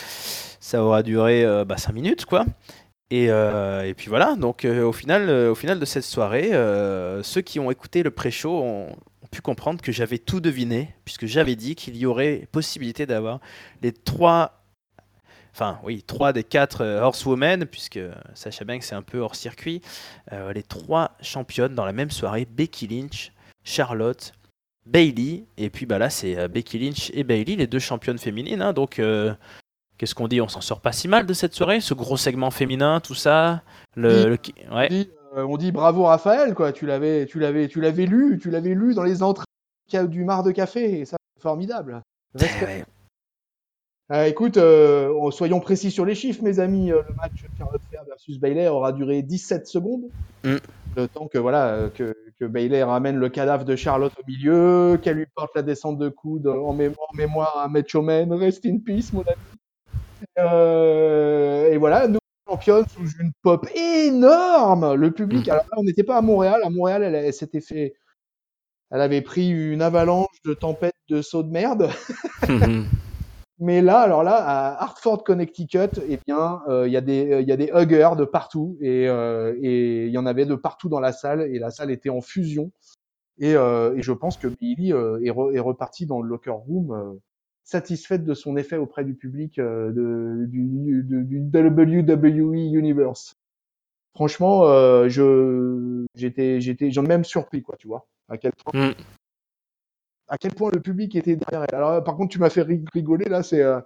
Ça 0.61 0.83
aura 0.83 1.03
duré 1.03 1.43
5 1.43 1.65
bah, 1.65 1.75
minutes, 1.91 2.25
quoi. 2.25 2.45
Et, 3.11 3.29
euh, 3.29 3.83
et, 3.83 3.93
puis 3.93 4.07
voilà, 4.07 4.35
donc 4.37 4.63
euh, 4.63 4.83
au, 4.83 4.93
final, 4.93 5.29
euh, 5.29 5.51
au 5.51 5.55
final 5.55 5.79
de 5.79 5.85
cette 5.85 6.05
soirée, 6.05 6.51
ceux 7.23 7.41
qui 7.41 7.59
ont 7.59 7.69
écouté 7.69 8.03
le 8.03 8.11
pré-show 8.11 8.57
ont, 8.57 8.95
pu 9.31 9.39
comprendre 9.41 9.81
que 9.81 9.93
j'avais 9.93 10.17
tout 10.17 10.41
deviné, 10.41 10.93
puisque 11.05 11.25
j'avais 11.25 11.55
dit 11.55 11.75
qu'il 11.75 11.95
y 11.95 12.05
aurait 12.05 12.49
possibilité 12.51 13.05
d'avoir 13.05 13.39
les 13.81 13.93
trois, 13.93 14.61
enfin 15.53 15.79
oui, 15.85 16.03
trois 16.03 16.33
des 16.33 16.43
quatre 16.43 16.85
horsewomen, 16.85 17.65
puisque 17.65 17.99
Sacha 18.33 18.65
Banks 18.65 18.83
c'est 18.83 18.95
un 18.95 19.01
peu 19.01 19.19
hors 19.19 19.35
circuit, 19.35 19.81
les 20.53 20.63
trois 20.63 21.11
championnes 21.21 21.75
dans 21.75 21.85
la 21.85 21.93
même 21.93 22.11
soirée, 22.11 22.45
Becky 22.45 22.87
Lynch, 22.87 23.31
Charlotte, 23.63 24.33
Bailey, 24.85 25.45
et 25.55 25.69
puis 25.69 25.85
bah 25.85 25.97
là 25.97 26.09
c'est 26.09 26.49
Becky 26.49 26.77
Lynch 26.77 27.09
et 27.13 27.23
Bailey, 27.23 27.55
les 27.55 27.67
deux 27.67 27.79
championnes 27.79 28.17
féminines, 28.17 28.61
hein, 28.61 28.73
donc 28.73 28.99
Qu'est-ce 30.01 30.15
qu'on 30.15 30.27
dit 30.27 30.41
On 30.41 30.47
s'en 30.47 30.61
sort 30.61 30.81
pas 30.81 30.93
si 30.93 31.07
mal 31.07 31.27
de 31.27 31.33
cette 31.35 31.53
soirée, 31.53 31.79
ce 31.79 31.93
gros 31.93 32.17
segment 32.17 32.49
féminin, 32.49 33.01
tout 33.01 33.13
ça. 33.13 33.61
Le, 33.95 34.35
euh, 34.35 35.45
on, 35.47 35.57
dit, 35.57 35.71
bravo 35.71 36.05
Raphaël, 36.05 36.55
quoi. 36.55 36.71
Tu 36.71 36.87
l'avais, 36.87 37.27
tu 37.27 37.39
l'avais, 37.39 37.67
tu 37.67 37.81
l'avais 37.81 38.07
lu, 38.07 38.39
tu 38.41 38.49
l'avais 38.49 38.73
lu 38.73 38.95
dans 38.95 39.03
les 39.03 39.21
entrées 39.21 39.45
du 40.07 40.23
mar 40.23 40.41
de 40.41 40.49
café, 40.49 41.01
et 41.01 41.05
ça, 41.05 41.17
c'est 41.35 41.43
formidable. 41.43 42.01
Eh 42.39 42.45
euh, 44.11 44.25
écoute, 44.25 44.57
euh, 44.57 45.29
soyons 45.29 45.59
précis 45.59 45.91
sur 45.91 46.03
les 46.03 46.15
chiffres, 46.15 46.41
mes 46.41 46.57
amis. 46.57 46.87
Le 46.87 47.05
match 47.15 47.45
Charlotte 47.59 47.81
Flair 47.87 48.03
versus 48.07 48.39
Baylor 48.39 48.75
aura 48.75 48.93
duré 48.93 49.21
17 49.21 49.67
secondes. 49.67 50.05
Mm. 50.43 50.55
Le 50.97 51.07
temps 51.09 51.27
que 51.27 51.37
voilà 51.37 51.91
que, 51.93 52.15
que 52.39 52.83
ramène 52.83 53.17
le 53.17 53.29
cadavre 53.29 53.65
de 53.65 53.75
Charlotte 53.75 54.13
au 54.19 54.25
milieu, 54.27 54.99
qu'elle 54.99 55.17
lui 55.17 55.27
porte 55.35 55.51
la 55.55 55.61
descente 55.61 55.99
de 55.99 56.09
coude 56.09 56.47
en 56.47 56.73
mémoire, 56.73 57.09
mémoire 57.13 57.57
à 57.59 57.67
Macho 57.67 58.01
Man. 58.01 58.33
Rest 58.33 58.65
in 58.65 58.79
peace, 58.79 59.13
mon 59.13 59.21
ami. 59.21 59.37
Euh, 60.37 61.71
et 61.71 61.77
voilà, 61.77 62.07
nous 62.07 62.19
championne 62.47 62.85
sous 62.87 63.09
une 63.19 63.31
pop 63.41 63.67
énorme. 63.75 64.95
Le 64.95 65.11
public, 65.11 65.47
alors 65.49 65.63
là, 65.63 65.77
on 65.77 65.83
n'était 65.83 66.03
pas 66.03 66.17
à 66.17 66.21
Montréal. 66.21 66.61
À 66.63 66.69
Montréal, 66.69 67.03
elle, 67.03 67.33
s'était 67.33 67.61
fait. 67.61 67.93
Elle 68.89 69.01
avait 69.01 69.21
pris 69.21 69.49
une 69.49 69.81
avalanche 69.81 70.41
de 70.45 70.53
tempêtes 70.53 70.95
de 71.09 71.21
sauts 71.21 71.43
de 71.43 71.51
merde. 71.51 71.89
Mais 73.59 73.81
là, 73.81 73.99
alors 73.99 74.23
là, 74.23 74.35
à 74.37 74.83
Hartford, 74.83 75.23
Connecticut, 75.23 76.01
eh 76.09 76.17
bien, 76.25 76.61
euh, 76.67 76.87
il 76.87 76.93
y 76.93 76.97
a 76.97 77.01
des, 77.01 77.37
il 77.41 77.47
y 77.47 77.51
a 77.51 77.57
des 77.57 77.71
huggers 77.73 78.15
de 78.17 78.25
partout 78.25 78.75
et 78.81 79.07
euh, 79.07 79.55
et 79.61 80.07
il 80.07 80.11
y 80.11 80.17
en 80.17 80.25
avait 80.25 80.45
de 80.45 80.55
partout 80.55 80.89
dans 80.89 80.99
la 80.99 81.13
salle 81.13 81.41
et 81.41 81.59
la 81.59 81.69
salle 81.69 81.91
était 81.91 82.09
en 82.09 82.21
fusion. 82.21 82.71
Et, 83.37 83.51
et 83.51 84.01
je 84.01 84.11
pense 84.11 84.37
que 84.37 84.47
Billy 84.47 84.91
est, 84.91 85.27
est, 85.27 85.59
reparti 85.59 86.05
dans 86.05 86.21
le 86.21 86.29
locker 86.29 86.51
room 86.51 87.19
satisfaite 87.63 88.23
de 88.23 88.33
son 88.33 88.57
effet 88.57 88.77
auprès 88.77 89.03
du 89.03 89.13
public 89.15 89.59
euh, 89.59 89.91
de, 89.91 90.45
du, 90.47 91.03
du, 91.03 91.39
WWE 91.39 92.75
Universe. 92.75 93.35
Franchement, 94.13 94.65
euh, 94.65 95.07
je 95.07 96.05
j'étais 96.15 96.59
j'étais 96.59 96.91
j'en 96.91 97.05
ai 97.05 97.07
même 97.07 97.23
surpris 97.23 97.61
quoi, 97.61 97.75
tu 97.77 97.87
vois, 97.87 98.07
à 98.29 98.37
quel 98.37 98.51
point 98.53 98.89
mm. 98.89 98.93
à 100.27 100.37
quel 100.37 100.53
point 100.53 100.69
le 100.73 100.81
public 100.81 101.15
était 101.15 101.35
derrière 101.35 101.65
elle. 101.69 101.75
Alors 101.75 102.03
par 102.03 102.17
contre, 102.17 102.33
tu 102.33 102.39
m'as 102.39 102.49
fait 102.49 102.63
rigoler 102.93 103.29
là, 103.29 103.41
c'est 103.41 103.61
euh, 103.61 103.79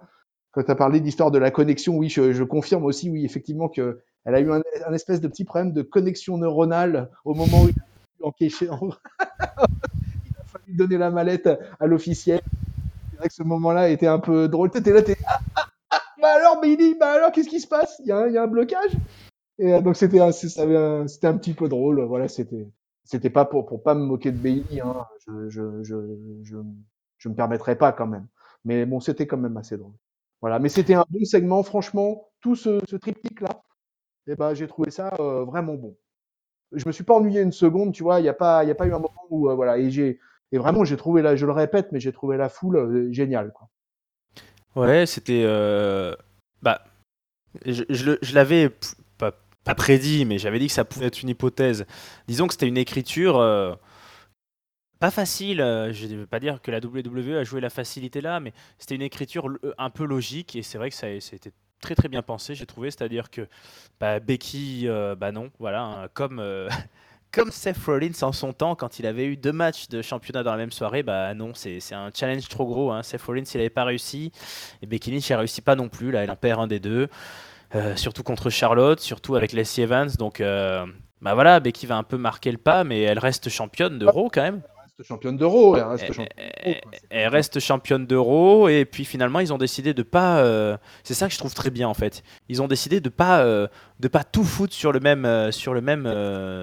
quand 0.50 0.64
tu 0.64 0.70
as 0.70 0.74
parlé 0.74 1.00
d'histoire 1.00 1.30
de 1.30 1.38
la 1.38 1.50
connexion, 1.50 1.96
oui, 1.96 2.08
je, 2.08 2.32
je, 2.32 2.42
confirme 2.42 2.84
aussi, 2.84 3.10
oui, 3.10 3.24
effectivement, 3.24 3.68
que 3.68 4.00
elle 4.24 4.34
a 4.34 4.40
eu 4.40 4.50
un, 4.50 4.62
un, 4.86 4.92
espèce 4.94 5.20
de 5.20 5.28
petit 5.28 5.44
problème 5.44 5.72
de 5.72 5.82
connexion 5.82 6.38
neuronale 6.38 7.10
au 7.24 7.34
moment 7.34 7.62
où 7.62 7.68
il 7.68 7.74
a 7.74 8.30
il 8.40 8.68
a 8.70 10.44
fallu 10.46 10.74
donner 10.74 10.98
la 10.98 11.10
mallette 11.10 11.48
à 11.78 11.86
l'officiel 11.86 12.40
c'est 13.16 13.20
vrai 13.20 13.28
que 13.28 13.34
ce 13.34 13.42
moment-là 13.44 13.88
était 13.88 14.06
un 14.06 14.18
peu 14.18 14.46
drôle. 14.46 14.70
T'étais 14.70 14.92
là, 14.92 15.00
t'es 15.00 15.16
ah, 15.26 15.38
ah, 15.56 15.68
ah, 15.90 16.02
bah 16.20 16.34
alors, 16.34 16.60
Billy, 16.60 16.94
bah 17.00 17.12
alors, 17.12 17.32
qu'est-ce 17.32 17.48
qui 17.48 17.60
se 17.60 17.66
passe? 17.66 17.98
Il 18.00 18.08
y, 18.08 18.12
a 18.12 18.42
un 18.42 18.46
blocage? 18.46 18.92
Et 19.58 19.72
euh, 19.72 19.80
donc 19.80 19.96
c'était 19.96 20.20
un, 20.20 20.32
c'était 20.32 21.26
un 21.26 21.38
petit 21.38 21.54
peu 21.54 21.66
drôle. 21.66 22.02
Voilà, 22.02 22.28
c'était, 22.28 23.30
pas 23.30 23.46
pour 23.46 23.64
pour 23.64 23.82
pas 23.82 23.94
me 23.94 24.04
moquer 24.04 24.32
de 24.32 24.36
Bailey. 24.36 24.82
Hein. 24.82 25.06
Je, 25.26 25.48
je, 25.48 25.82
je, 25.82 25.96
je, 26.42 26.56
je 27.16 27.28
me 27.30 27.34
permettrais 27.34 27.76
pas 27.76 27.92
quand 27.92 28.06
même. 28.06 28.26
Mais 28.66 28.84
bon, 28.84 29.00
c'était 29.00 29.26
quand 29.26 29.38
même 29.38 29.56
assez 29.56 29.78
drôle. 29.78 29.94
Voilà, 30.42 30.58
mais 30.58 30.68
c'était 30.68 30.94
un 30.94 31.06
bon 31.08 31.24
segment, 31.24 31.62
franchement. 31.62 32.28
Tout 32.40 32.54
ce, 32.54 32.80
ce 32.86 32.96
triptyque 32.96 33.40
là, 33.40 33.62
eh 34.26 34.36
ben, 34.36 34.52
j'ai 34.52 34.66
trouvé 34.68 34.90
ça 34.90 35.14
euh, 35.20 35.44
vraiment 35.44 35.74
bon. 35.74 35.96
Je 36.72 36.86
me 36.86 36.92
suis 36.92 37.04
pas 37.04 37.14
ennuyé 37.14 37.40
une 37.40 37.52
seconde, 37.52 37.94
tu 37.94 38.02
vois. 38.02 38.20
Il 38.20 38.26
y 38.26 38.28
a 38.28 38.34
pas, 38.34 38.58
a 38.58 38.74
pas 38.74 38.86
eu 38.86 38.92
un 38.92 38.98
moment 38.98 39.24
où 39.30 39.48
euh, 39.48 39.54
voilà. 39.54 39.78
Et 39.78 39.90
j'ai, 39.90 40.20
et 40.52 40.58
vraiment, 40.58 40.84
j'ai 40.84 40.96
trouvé 40.96 41.22
la, 41.22 41.36
je 41.36 41.46
le 41.46 41.52
répète, 41.52 41.88
mais 41.92 42.00
j'ai 42.00 42.12
trouvé 42.12 42.36
la 42.36 42.48
foule 42.48 42.76
euh, 42.76 43.12
géniale. 43.12 43.52
Quoi. 43.52 43.68
Ouais, 44.76 45.06
c'était. 45.06 45.42
Euh, 45.44 46.14
bah, 46.62 46.84
je, 47.64 47.82
je, 47.88 48.34
l'avais 48.34 48.70
pas, 49.18 49.32
pas, 49.64 49.74
prédit, 49.74 50.24
mais 50.24 50.38
j'avais 50.38 50.58
dit 50.58 50.68
que 50.68 50.72
ça 50.72 50.84
pouvait 50.84 51.06
être 51.06 51.22
une 51.22 51.30
hypothèse. 51.30 51.86
Disons 52.28 52.46
que 52.46 52.54
c'était 52.54 52.68
une 52.68 52.76
écriture. 52.76 53.38
Euh, 53.38 53.74
pas 54.98 55.10
facile, 55.10 55.58
je 55.58 56.06
ne 56.06 56.16
veux 56.16 56.26
pas 56.26 56.40
dire 56.40 56.62
que 56.62 56.70
la 56.70 56.78
WWE 56.78 57.36
a 57.36 57.44
joué 57.44 57.60
la 57.60 57.68
facilité 57.68 58.22
là, 58.22 58.40
mais 58.40 58.54
c'était 58.78 58.94
une 58.94 59.02
écriture 59.02 59.46
un 59.76 59.90
peu 59.90 60.06
logique 60.06 60.56
et 60.56 60.62
c'est 60.62 60.78
vrai 60.78 60.88
que 60.88 60.96
ça, 60.96 61.08
a 61.08 61.10
été 61.10 61.52
très 61.82 61.94
très 61.94 62.08
bien 62.08 62.22
pensé, 62.22 62.54
j'ai 62.54 62.64
trouvé. 62.64 62.90
C'est-à-dire 62.90 63.30
que 63.30 63.46
bah, 64.00 64.20
Becky, 64.20 64.88
bah 65.18 65.32
non, 65.32 65.50
voilà, 65.58 65.82
hein, 65.82 66.08
comme 66.14 66.40
comme 67.32 67.50
Seth 67.50 67.78
Rollins 67.84 68.22
en 68.22 68.32
son 68.32 68.52
temps, 68.52 68.74
quand 68.74 68.98
il 68.98 69.06
avait 69.06 69.26
eu 69.26 69.36
deux 69.36 69.52
matchs 69.52 69.88
de 69.88 70.02
championnat 70.02 70.42
dans 70.42 70.52
la 70.52 70.56
même 70.56 70.72
soirée, 70.72 71.02
bah 71.02 71.34
non, 71.34 71.52
c'est 71.54 71.80
un 71.92 72.10
challenge 72.14 72.48
trop 72.48 72.66
gros. 72.66 72.90
Hein. 72.90 73.02
Seth 73.02 73.22
Rollins, 73.22 73.44
il 73.52 73.58
n'avait 73.58 73.70
pas 73.70 73.84
réussi. 73.84 74.32
Et 74.82 74.86
Becky 74.86 75.10
Lynch, 75.10 75.28
n'a 75.30 75.38
réussi 75.38 75.60
pas 75.60 75.74
non 75.74 75.88
plus. 75.88 76.10
Là, 76.10 76.24
elle 76.24 76.30
en 76.30 76.36
perd 76.36 76.60
un 76.60 76.66
des 76.66 76.80
deux. 76.80 77.08
Euh, 77.74 77.96
surtout 77.96 78.22
contre 78.22 78.48
Charlotte, 78.48 79.00
surtout 79.00 79.34
avec 79.36 79.52
Leslie 79.52 79.82
Evans. 79.82 80.10
Donc, 80.18 80.40
euh, 80.40 80.86
bah 81.20 81.34
voilà, 81.34 81.60
Becky 81.60 81.86
va 81.86 81.96
un 81.96 82.04
peu 82.04 82.16
marquer 82.16 82.52
le 82.52 82.58
pas, 82.58 82.84
mais 82.84 83.02
elle 83.02 83.18
reste 83.18 83.48
championne 83.48 83.98
d'Euro 83.98 84.30
quand 84.32 84.42
même 84.42 84.62
championne 85.04 85.36
d'Euro. 85.36 85.76
Elle 87.10 87.28
reste 87.28 87.60
championne 87.60 88.06
d'Euro. 88.06 88.68
Et 88.68 88.84
puis 88.84 89.04
finalement, 89.04 89.40
ils 89.40 89.52
ont 89.52 89.58
décidé 89.58 89.94
de 89.94 90.02
pas. 90.02 90.38
Euh, 90.38 90.76
c'est 91.04 91.14
ça 91.14 91.26
que 91.26 91.34
je 91.34 91.38
trouve 91.38 91.54
très 91.54 91.70
bien 91.70 91.88
en 91.88 91.94
fait. 91.94 92.22
Ils 92.48 92.62
ont 92.62 92.68
décidé 92.68 93.00
de 93.00 93.08
pas 93.08 93.40
euh, 93.40 93.66
de 94.00 94.08
pas 94.08 94.24
tout 94.24 94.44
foutre 94.44 94.72
sur 94.72 94.92
le 94.92 95.00
même 95.00 95.24
euh, 95.24 95.50
sur 95.50 95.74
le 95.74 95.80
même 95.80 96.04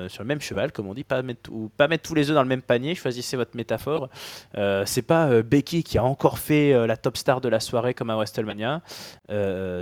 sur 0.10 0.24
le 0.24 0.28
même 0.28 0.42
cheval, 0.42 0.72
comme 0.72 0.88
on 0.88 0.94
dit, 0.94 1.04
pas 1.04 1.22
mettre 1.22 1.52
ou 1.52 1.70
pas 1.78 1.88
mettre 1.88 2.04
tous 2.04 2.16
les 2.16 2.30
œufs 2.30 2.36
dans 2.36 2.44
le 2.44 2.50
même 2.50 2.62
panier. 2.62 2.96
Choisissez 2.96 3.38
votre 3.38 3.56
métaphore. 3.56 4.10
c'est 4.86 5.06
pas 5.06 5.42
Becky 5.42 5.84
qui 5.84 5.98
a 5.98 6.04
encore 6.04 6.40
fait 6.40 6.88
la 6.88 6.98
top 6.98 7.18
star 7.18 7.42
de 7.42 7.50
la 7.50 7.60
soirée 7.60 7.94
comme 7.94 8.10
à 8.10 8.16
WrestleMania. 8.16 8.82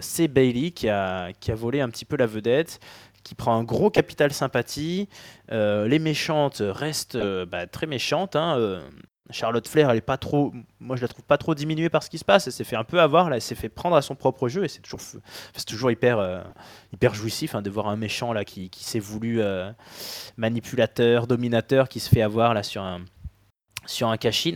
c'est 0.01 0.27
Bailey 0.27 0.71
qui 0.71 0.89
a 0.89 1.31
qui 1.39 1.51
a 1.51 1.55
volé 1.55 1.81
un 1.81 1.89
petit 1.89 2.05
peu 2.05 2.17
la 2.17 2.27
vedette 2.27 2.79
qui 3.23 3.35
prend 3.35 3.55
un 3.55 3.63
gros 3.63 3.89
capital 3.89 4.31
sympathie. 4.33 5.07
Euh, 5.51 5.87
les 5.87 5.99
méchantes 5.99 6.61
restent 6.63 7.15
euh, 7.15 7.45
bah, 7.45 7.67
très 7.67 7.87
méchantes. 7.87 8.35
Hein, 8.35 8.57
euh. 8.57 8.81
Charlotte 9.29 9.65
Flair, 9.65 9.89
elle 9.89 9.97
est 9.97 10.01
pas 10.01 10.17
trop, 10.17 10.51
moi 10.81 10.97
je 10.97 11.01
la 11.01 11.07
trouve 11.07 11.23
pas 11.23 11.37
trop 11.37 11.55
diminuée 11.55 11.87
par 11.87 12.03
ce 12.03 12.09
qui 12.09 12.17
se 12.17 12.25
passe. 12.25 12.47
Elle 12.47 12.53
s'est 12.53 12.65
fait 12.65 12.75
un 12.75 12.83
peu 12.83 12.99
avoir, 12.99 13.29
là, 13.29 13.37
elle 13.37 13.41
s'est 13.41 13.55
fait 13.55 13.69
prendre 13.69 13.95
à 13.95 14.01
son 14.01 14.13
propre 14.13 14.49
jeu 14.49 14.65
et 14.65 14.67
c'est 14.67 14.81
toujours, 14.81 14.99
c'est 14.99 15.65
toujours 15.65 15.89
hyper, 15.89 16.43
hyper 16.91 17.13
jouissif 17.13 17.55
hein, 17.55 17.61
de 17.61 17.69
voir 17.69 17.87
un 17.87 17.95
méchant 17.95 18.33
là 18.33 18.43
qui, 18.43 18.69
s'est 18.75 18.99
voulu 18.99 19.41
manipulateur, 20.35 21.27
dominateur, 21.27 21.87
qui 21.87 22.01
se 22.01 22.09
fait 22.09 22.21
avoir 22.21 22.53
là 22.53 22.61
sur 22.61 22.83
un, 22.83 23.05
sur 23.85 24.09
un 24.09 24.17
cash 24.17 24.47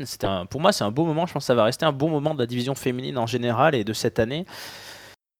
pour 0.49 0.61
moi, 0.61 0.71
c'est 0.71 0.83
un 0.83 0.91
beau 0.91 1.05
moment. 1.05 1.25
Je 1.25 1.33
pense 1.33 1.43
que 1.43 1.47
ça 1.47 1.55
va 1.55 1.63
rester 1.63 1.85
un 1.85 1.91
bon 1.91 2.09
moment 2.09 2.33
de 2.33 2.39
la 2.39 2.45
division 2.45 2.75
féminine 2.75 3.17
en 3.17 3.27
général 3.27 3.75
et 3.75 3.83
de 3.83 3.93
cette 3.93 4.19
année. 4.19 4.45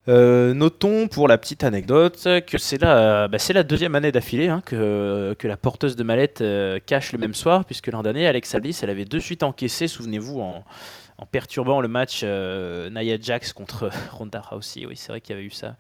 Euh, 0.08 0.54
notons 0.54 1.08
pour 1.08 1.28
la 1.28 1.40
petite 1.40 1.64
anecdote 1.64 2.28
que 2.46 2.58
c'est 2.60 2.80
la, 2.80 3.28
bah, 3.28 3.38
la 3.50 3.64
deuxième 3.64 3.96
année 3.96 4.12
d'affilée 4.12 4.50
hein, 4.50 4.62
que, 4.64 5.36
que, 5.40 5.48
la 5.48 5.58
porteuse 5.58 5.96
de 5.96 6.04
mallette 6.04 6.42
euh, 6.42 6.80
cache 6.86 7.12
le 7.12 7.18
même 7.18 7.34
soir, 7.34 7.66
puisque 7.66 7.88
l'an 7.88 8.04
dernier, 8.04 8.28
Alex 8.28 8.54
Alice, 8.54 8.84
elle 8.84 8.92
avait 8.92 9.06
de 9.06 9.20
suite 9.20 9.42
encaissé, 9.42 9.88
souvenez-vous, 9.88 10.40
en, 10.40 10.64
en, 11.18 11.26
perturbant 11.26 11.82
le 11.82 11.88
match 11.88 12.22
euh, 12.24 12.90
Nia 12.92 13.18
Jax 13.20 13.52
contre 13.52 13.90
Ronda 14.12 14.42
Rousey. 14.42 14.86
Oui, 14.86 14.96
c'est 14.96 15.12
vrai 15.12 15.22
qu'il 15.22 15.36
y 15.36 15.40
avait 15.40 15.48
eu 15.48 15.52
ça. 15.52 15.76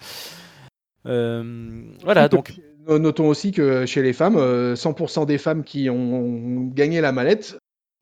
voilà, 1.03 2.28
donc. 2.28 2.53
Notons 2.88 3.28
aussi 3.30 3.51
que 3.51 3.88
chez 3.88 4.03
les 4.03 4.13
femmes, 4.13 4.38
100% 4.38 5.26
des 5.26 5.39
femmes 5.39 5.63
qui 5.63 5.89
ont 5.89 6.67
gagné 6.71 7.01
la 7.01 7.11
mallette 7.11 7.57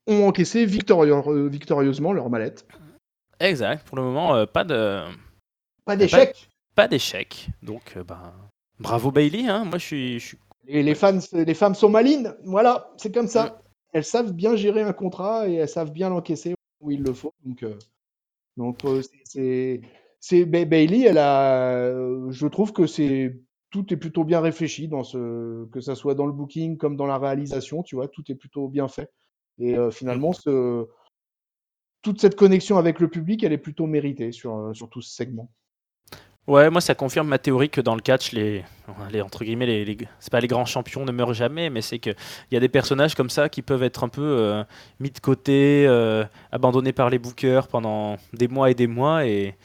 ont 0.07 0.27
encaissé 0.27 0.65
victorieusement 0.65 2.11
leur 2.11 2.29
mallette. 2.29 2.65
Exact. 3.39 3.87
Pour 3.87 3.95
le 3.95 4.03
moment, 4.03 4.45
pas 4.45 4.65
de 4.65 5.05
pas 5.85 5.95
d'échec 5.95 6.49
Pas, 6.75 6.87
d'échec. 6.87 7.49
Donc, 7.61 7.93
euh, 7.97 8.03
ben, 8.03 8.33
bravo 8.79 9.11
Bailey. 9.11 9.47
Hein. 9.47 9.65
Moi, 9.65 9.77
je 9.77 9.85
suis, 9.85 10.37
les, 10.65 10.95
fans, 10.95 11.19
les 11.33 11.53
femmes 11.53 11.75
sont 11.75 11.89
malines, 11.89 12.35
voilà, 12.43 12.91
c'est 12.97 13.13
comme 13.13 13.27
ça. 13.27 13.61
Elles 13.91 14.05
savent 14.05 14.33
bien 14.33 14.55
gérer 14.55 14.81
un 14.81 14.93
contrat 14.93 15.47
et 15.47 15.55
elles 15.55 15.69
savent 15.69 15.91
bien 15.91 16.09
l'encaisser 16.09 16.55
où 16.79 16.91
il 16.91 17.03
le 17.03 17.13
faut. 17.13 17.33
Donc, 17.45 17.63
euh, 17.63 17.77
donc 18.57 18.79
c'est 19.25 19.81
c'est 20.19 20.45
Bailey, 20.45 21.01
elle 21.01 21.17
a, 21.17 21.91
je 22.29 22.47
trouve 22.47 22.71
que 22.71 22.87
c'est 22.87 23.41
tout 23.71 23.93
est 23.93 23.97
plutôt 23.97 24.23
bien 24.23 24.39
réfléchi 24.39 24.87
dans 24.87 25.03
ce, 25.03 25.65
que 25.65 25.81
ça 25.81 25.95
soit 25.95 26.15
dans 26.15 26.25
le 26.25 26.31
booking 26.31 26.77
comme 26.77 26.95
dans 26.95 27.07
la 27.07 27.17
réalisation, 27.17 27.83
tu 27.83 27.95
vois, 27.95 28.07
tout 28.07 28.23
est 28.31 28.35
plutôt 28.35 28.69
bien 28.69 28.87
fait. 28.87 29.11
Et 29.59 29.75
finalement, 29.91 30.31
ce, 30.31 30.87
toute 32.03 32.21
cette 32.21 32.35
connexion 32.35 32.77
avec 32.77 32.99
le 32.99 33.09
public, 33.09 33.43
elle 33.43 33.53
est 33.53 33.57
plutôt 33.57 33.87
méritée 33.87 34.31
sur, 34.31 34.71
sur 34.73 34.89
tout 34.89 35.01
ce 35.01 35.13
segment. 35.13 35.49
Ouais, 36.45 36.69
moi 36.69 36.81
ça 36.81 36.93
confirme 36.93 37.29
ma 37.29 37.39
théorie 37.39 37.69
que 37.69 37.79
dans 37.79 37.95
le 37.95 38.01
catch, 38.01 38.33
les, 38.33 38.65
entre 39.21 39.45
guillemets, 39.45 39.95
c'est 40.19 40.31
pas 40.31 40.41
les 40.41 40.47
grands 40.47 40.65
champions 40.65 41.05
ne 41.05 41.11
meurent 41.13 41.33
jamais, 41.33 41.69
mais 41.69 41.81
c'est 41.81 41.99
qu'il 41.99 42.15
y 42.51 42.57
a 42.57 42.59
des 42.59 42.67
personnages 42.67 43.15
comme 43.15 43.29
ça 43.29 43.47
qui 43.47 43.61
peuvent 43.61 43.83
être 43.83 44.03
un 44.03 44.09
peu 44.09 44.61
mis 44.99 45.09
de 45.09 45.19
côté, 45.19 45.87
abandonnés 46.51 46.91
par 46.91 47.09
les 47.09 47.17
bookers 47.17 47.69
pendant 47.69 48.17
des 48.33 48.49
mois 48.49 48.69
et 48.71 48.73
des 48.73 48.87
mois, 48.87 49.25
et, 49.25 49.55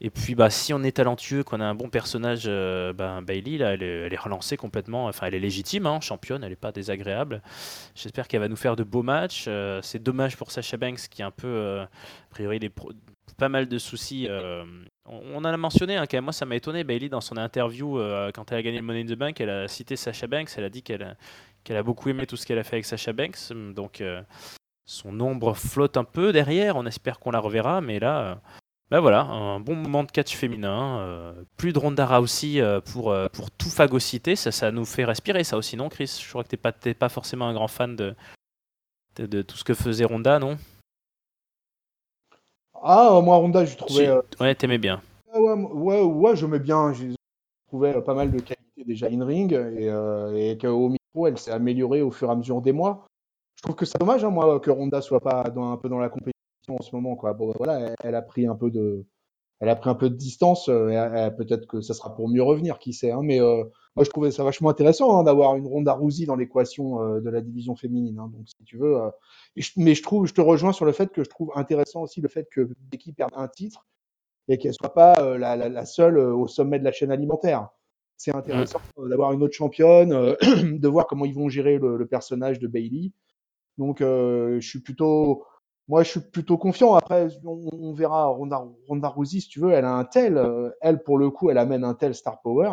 et 0.00 0.10
puis, 0.10 0.36
bah, 0.36 0.48
si 0.48 0.72
on 0.72 0.82
est 0.84 0.96
talentueux, 0.96 1.42
qu'on 1.42 1.60
a 1.60 1.64
un 1.64 1.74
bon 1.74 1.88
personnage, 1.88 2.44
euh, 2.46 2.92
bah, 2.92 3.20
Bailey, 3.20 3.58
là, 3.58 3.74
elle 3.74 3.82
est, 3.82 4.16
relancée 4.16 4.56
complètement. 4.56 5.06
Enfin, 5.06 5.26
elle 5.26 5.34
est 5.34 5.40
légitime, 5.40 5.86
hein, 5.86 6.00
championne, 6.00 6.44
elle 6.44 6.50
n'est 6.50 6.56
pas 6.56 6.70
désagréable. 6.70 7.42
J'espère 7.96 8.28
qu'elle 8.28 8.40
va 8.40 8.48
nous 8.48 8.56
faire 8.56 8.76
de 8.76 8.84
beaux 8.84 9.02
matchs. 9.02 9.46
Euh, 9.48 9.80
c'est 9.82 10.00
dommage 10.00 10.36
pour 10.36 10.52
Sasha 10.52 10.76
Banks, 10.76 11.08
qui 11.10 11.22
a 11.22 11.26
un 11.26 11.30
peu, 11.32 11.48
euh, 11.48 11.82
a 11.82 11.88
priori, 12.30 12.60
des 12.60 12.70
pas 13.36 13.48
mal 13.48 13.68
de 13.68 13.78
soucis. 13.78 14.28
On, 15.08 15.36
en 15.36 15.44
a 15.44 15.56
mentionné, 15.56 15.96
hein, 15.96 16.06
quand 16.06 16.16
même, 16.16 16.24
moi, 16.24 16.32
ça 16.32 16.46
m'a 16.46 16.56
étonné. 16.56 16.84
Bailey, 16.84 17.08
dans 17.08 17.20
son 17.20 17.36
interview, 17.36 17.98
quand 18.34 18.50
elle 18.52 18.58
a 18.58 18.62
gagné 18.62 18.78
le 18.78 18.84
Money 18.84 19.02
in 19.02 19.06
the 19.06 19.18
Bank, 19.18 19.40
elle 19.40 19.50
a 19.50 19.68
cité 19.68 19.96
Sasha 19.96 20.26
Banks. 20.26 20.50
Elle 20.56 20.64
a 20.64 20.70
dit 20.70 20.82
qu'elle 20.82 21.16
qu'elle 21.64 21.76
a 21.76 21.82
beaucoup 21.82 22.08
aimé 22.08 22.26
tout 22.26 22.36
ce 22.36 22.46
qu'elle 22.46 22.58
a 22.58 22.64
fait 22.64 22.76
avec 22.76 22.86
Sasha 22.86 23.12
Banks. 23.12 23.52
Donc, 23.74 24.02
son 24.84 25.12
nombre 25.12 25.54
flotte 25.54 25.96
un 25.96 26.04
peu 26.04 26.32
derrière. 26.32 26.76
On 26.76 26.86
espère 26.86 27.18
qu'on 27.18 27.30
la 27.30 27.40
reverra, 27.40 27.80
mais 27.80 27.98
là 27.98 28.40
ben 28.90 29.00
voilà, 29.00 29.20
un 29.20 29.60
bon 29.60 29.76
moment 29.76 30.02
de 30.02 30.10
catch 30.10 30.34
féminin. 30.34 31.00
Euh, 31.00 31.34
plus 31.58 31.74
de 31.74 31.78
Ronda 31.78 32.08
euh, 32.10 32.80
pour, 32.80 33.10
euh, 33.10 33.28
pour 33.28 33.50
tout 33.50 33.68
phagocyter. 33.68 34.34
Ça, 34.34 34.50
ça 34.50 34.70
nous 34.70 34.86
fait 34.86 35.04
respirer, 35.04 35.44
ça 35.44 35.58
aussi, 35.58 35.76
non, 35.76 35.90
Chris? 35.90 36.20
Je 36.24 36.28
crois 36.28 36.42
que 36.42 36.48
tu 36.48 36.56
pas, 36.56 36.72
pas 36.72 37.08
forcément 37.10 37.48
un 37.48 37.52
grand 37.52 37.68
fan 37.68 37.96
de, 37.96 38.14
de, 39.18 39.42
tout 39.42 39.58
ce 39.58 39.64
que 39.64 39.74
faisait 39.74 40.06
Ronda, 40.06 40.38
non? 40.38 40.56
Ah, 42.82 43.20
moi, 43.22 43.36
Ronda, 43.36 43.64
je 43.64 43.76
trouvais. 43.76 44.10
Ouais, 44.40 44.54
t'aimais 44.54 44.78
bien. 44.78 45.00
Ah 45.32 45.40
ouais, 45.40 45.52
ouais, 45.52 46.02
ouais, 46.02 46.36
j'aimais 46.36 46.58
bien. 46.58 46.92
Je 46.92 47.14
trouvais 47.68 48.00
pas 48.02 48.14
mal 48.14 48.30
de 48.30 48.40
qualité 48.40 48.84
déjà 48.86 49.08
in-ring 49.08 49.52
et, 49.52 50.50
et 50.50 50.58
qu'au 50.58 50.88
micro, 50.88 51.26
elle 51.26 51.38
s'est 51.38 51.50
améliorée 51.50 52.02
au 52.02 52.10
fur 52.10 52.28
et 52.28 52.32
à 52.32 52.36
mesure 52.36 52.62
des 52.62 52.72
mois. 52.72 53.06
Je 53.58 53.62
trouve 53.62 53.74
que 53.74 53.84
c'est 53.84 53.98
dommage, 53.98 54.22
hein, 54.24 54.30
moi, 54.30 54.60
que 54.60 54.70
Ronda 54.70 55.02
soit 55.02 55.20
pas 55.20 55.50
dans, 55.50 55.72
un 55.72 55.76
peu 55.76 55.88
dans 55.88 55.98
la 55.98 56.08
compétition 56.08 56.34
en 56.68 56.80
ce 56.80 56.94
moment. 56.94 57.16
Quoi. 57.16 57.32
Bon, 57.32 57.52
voilà, 57.58 57.92
elle, 58.04 58.14
a 58.14 58.22
pris 58.22 58.46
un 58.46 58.54
peu 58.54 58.70
de, 58.70 59.04
elle 59.58 59.68
a 59.68 59.74
pris 59.74 59.90
un 59.90 59.96
peu 59.96 60.08
de 60.08 60.14
distance. 60.14 60.68
Euh, 60.68 61.30
peut-être 61.30 61.66
que 61.66 61.80
ça 61.80 61.92
sera 61.92 62.14
pour 62.14 62.28
mieux 62.28 62.42
revenir, 62.42 62.78
qui 62.78 62.92
sait. 62.92 63.10
Hein, 63.10 63.22
mais 63.24 63.40
euh, 63.40 63.64
moi, 63.96 64.04
je 64.04 64.10
trouvais 64.10 64.30
ça 64.30 64.44
vachement 64.44 64.70
intéressant 64.70 65.18
hein, 65.18 65.24
d'avoir 65.24 65.56
une 65.56 65.66
Ronda 65.66 65.92
Rousey 65.92 66.26
dans 66.26 66.36
l'équation 66.36 67.02
euh, 67.02 67.20
de 67.20 67.30
la 67.30 67.40
division 67.40 67.76
féminine. 67.76 68.18
Hein, 68.18 68.30
donc, 68.32 68.48
si 68.48 68.64
tu 68.64 68.76
veux, 68.76 68.98
mais 69.76 69.94
je 69.94 70.02
trouve, 70.02 70.26
je 70.26 70.34
te 70.34 70.40
rejoins 70.40 70.72
sur 70.72 70.84
le 70.84 70.92
fait 70.92 71.10
que 71.12 71.24
je 71.24 71.28
trouve 71.28 71.50
intéressant 71.54 72.02
aussi 72.02 72.20
le 72.20 72.28
fait 72.28 72.48
que 72.50 72.68
l'équipe 72.92 73.16
perde 73.16 73.32
un 73.34 73.48
titre 73.48 73.86
et 74.48 74.58
qu'elle 74.58 74.74
soit 74.74 74.94
pas 74.94 75.36
la, 75.36 75.84
seule 75.84 76.18
au 76.18 76.46
sommet 76.46 76.78
de 76.78 76.84
la 76.84 76.92
chaîne 76.92 77.10
alimentaire. 77.10 77.68
C'est 78.16 78.34
intéressant 78.34 78.80
d'avoir 78.96 79.32
une 79.32 79.42
autre 79.42 79.54
championne, 79.54 80.10
de 80.78 80.88
voir 80.88 81.06
comment 81.06 81.24
ils 81.24 81.34
vont 81.34 81.48
gérer 81.48 81.78
le, 81.78 81.96
le 81.96 82.06
personnage 82.06 82.58
de 82.58 82.66
Bailey. 82.66 83.12
Donc, 83.76 83.98
je 84.00 84.58
suis 84.60 84.80
plutôt 84.80 85.44
moi, 85.88 86.02
je 86.02 86.10
suis 86.10 86.20
plutôt 86.20 86.58
confiant. 86.58 86.94
Après, 86.94 87.28
on, 87.44 87.92
verra 87.94 88.26
Ronda, 88.26 88.62
Ronda 88.86 89.08
Rousey, 89.08 89.40
si 89.40 89.48
tu 89.48 89.60
veux, 89.60 89.72
elle 89.72 89.86
a 89.86 89.94
un 89.94 90.04
tel, 90.04 90.36
euh, 90.36 90.70
elle 90.82 91.02
pour 91.02 91.18
le 91.18 91.30
coup, 91.30 91.50
elle 91.50 91.58
amène 91.58 91.82
un 91.82 91.94
tel 91.94 92.14
star 92.14 92.42
power 92.42 92.72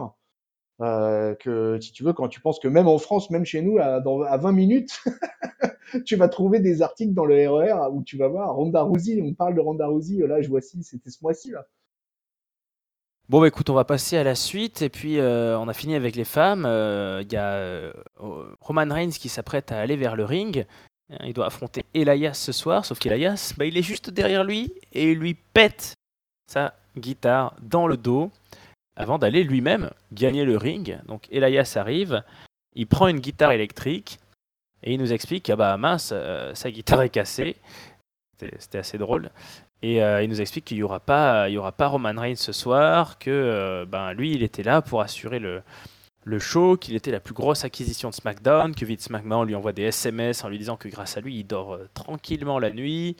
euh, 0.82 1.36
que 1.36 1.80
si 1.80 1.92
tu 1.92 2.04
veux, 2.04 2.14
quand 2.14 2.28
tu 2.28 2.42
penses 2.42 2.60
que 2.60 2.68
même 2.68 2.88
en 2.88 2.98
France, 2.98 3.30
même 3.30 3.46
chez 3.46 3.62
nous, 3.62 3.78
à, 3.80 4.02
dans, 4.02 4.22
à 4.22 4.38
20 4.38 4.52
minutes, 4.52 5.04
tu 6.06 6.16
vas 6.16 6.28
trouver 6.28 6.60
des 6.60 6.82
articles 6.82 7.14
dans 7.14 7.26
le 7.26 7.36
RER 7.50 7.70
e 7.70 7.90
où 7.92 8.04
tu 8.04 8.18
vas 8.18 8.28
voir 8.28 8.54
Ronda 8.56 8.82
Rousey. 8.82 9.22
On 9.22 9.34
parle 9.34 9.56
de 9.56 9.62
Ronda 9.62 9.88
Rousey. 9.88 10.26
Là, 10.28 10.42
je 10.42 10.50
vois 10.50 10.62
si 10.62 10.84
c'était 10.84 11.10
ce 11.10 11.20
mois-ci 11.22 11.52
là. 11.52 11.66
Bon, 13.28 13.42
bah, 13.42 13.48
écoute, 13.48 13.72
on 13.72 13.74
va 13.74 13.86
passer 13.86 14.18
à 14.18 14.24
la 14.24 14.36
suite. 14.36 14.82
Et 14.82 14.90
puis, 14.90 15.18
euh, 15.18 15.58
on 15.58 15.68
a 15.68 15.74
fini 15.74 15.96
avec 15.96 16.16
les 16.16 16.26
femmes. 16.26 16.68
Il 17.22 17.32
y 17.32 17.38
a 17.38 17.92
Roman 18.60 18.94
Reigns 18.94 19.12
qui 19.12 19.30
s'apprête 19.30 19.72
à 19.72 19.80
aller 19.80 19.96
vers 19.96 20.16
le 20.16 20.26
ring. 20.26 20.66
Il 21.24 21.34
doit 21.34 21.46
affronter 21.46 21.86
Elias 21.94 22.34
ce 22.34 22.52
soir, 22.52 22.84
sauf 22.84 23.00
qu'Elias, 23.00 23.54
bah, 23.58 23.66
il 23.66 23.78
est 23.78 23.84
juste 23.84 24.10
derrière 24.10 24.44
lui 24.44 24.74
et 24.92 25.12
il 25.12 25.20
lui 25.20 25.36
pète 25.36 25.94
sa 26.48 26.74
guitare 26.98 27.56
dans 27.62 27.88
le 27.88 27.98
dos 27.98 28.32
avant 28.96 29.18
d'aller 29.18 29.44
lui-même 29.44 29.92
gagner 30.12 30.46
le 30.46 30.58
ring. 30.58 31.00
Donc 31.08 31.28
Elias 31.32 31.74
arrive, 31.76 32.24
il 32.76 32.88
prend 32.88 33.08
une 33.08 33.20
guitare 33.20 33.52
électrique 33.52 34.20
et 34.84 34.94
il 34.94 35.00
nous 35.00 35.14
explique 35.14 35.50
ah 35.50 35.56
bah 35.56 35.78
mince, 35.78 36.12
euh, 36.14 36.54
sa 36.54 36.72
guitare 36.72 37.02
est 37.02 37.10
cassée. 37.10 37.56
C'était 38.38 38.78
assez 38.78 38.98
drôle. 38.98 39.30
Et 39.82 40.04
euh, 40.04 40.24
il 40.24 40.30
nous 40.30 40.42
explique 40.42 40.66
qu'il 40.66 40.78
n'y 40.78 40.84
aura, 40.84 41.00
pas, 41.00 41.50
aura 41.52 41.72
pas 41.72 41.88
Roman 41.88 42.14
Reigns 42.16 42.36
ce 42.36 42.52
soir, 42.52 43.18
que 43.18 43.30
euh, 43.30 43.86
ben, 43.86 44.14
lui, 44.14 44.34
il 44.34 44.44
était 44.44 44.64
là 44.64 44.82
pour 44.82 45.02
assurer 45.02 45.40
le, 45.40 45.62
le 46.24 46.40
show, 46.40 46.76
qu'il 46.76 46.96
était 46.96 47.12
la 47.12 47.20
plus 47.20 47.34
grosse 47.34 47.64
acquisition 47.64 48.10
de 48.10 48.16
SmackDown, 48.16 48.76
que 48.76 48.86
Vince 48.86 49.10
McMahon 49.10 49.44
lui 49.44 49.56
envoie 49.56 49.74
des 49.74 49.84
SMS 49.84 50.44
en 50.44 50.50
lui 50.50 50.58
disant 50.58 50.76
que 50.76 50.90
grâce 50.90 51.18
à 51.18 51.22
lui, 51.22 51.40
il 51.40 51.46
dort 51.46 51.78
tranquillement 51.94 52.60
la 52.60 52.72
nuit. 52.72 53.16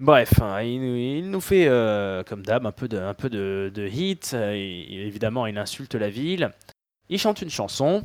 Bref, 0.00 0.40
hein, 0.40 0.62
il, 0.62 1.28
nous 1.28 1.40
fait, 1.40 1.66
euh, 1.66 2.22
comme 2.22 2.42
d'hab, 2.42 2.64
un 2.64 2.72
peu 2.72 2.88
de, 2.88 3.88
hit. 3.88 4.32
évidemment, 4.34 5.46
il 5.46 5.58
insulte 5.58 5.96
la 5.96 6.08
ville. 6.08 6.52
Il 7.08 7.18
chante 7.18 7.42
une 7.42 7.50
chanson, 7.50 8.04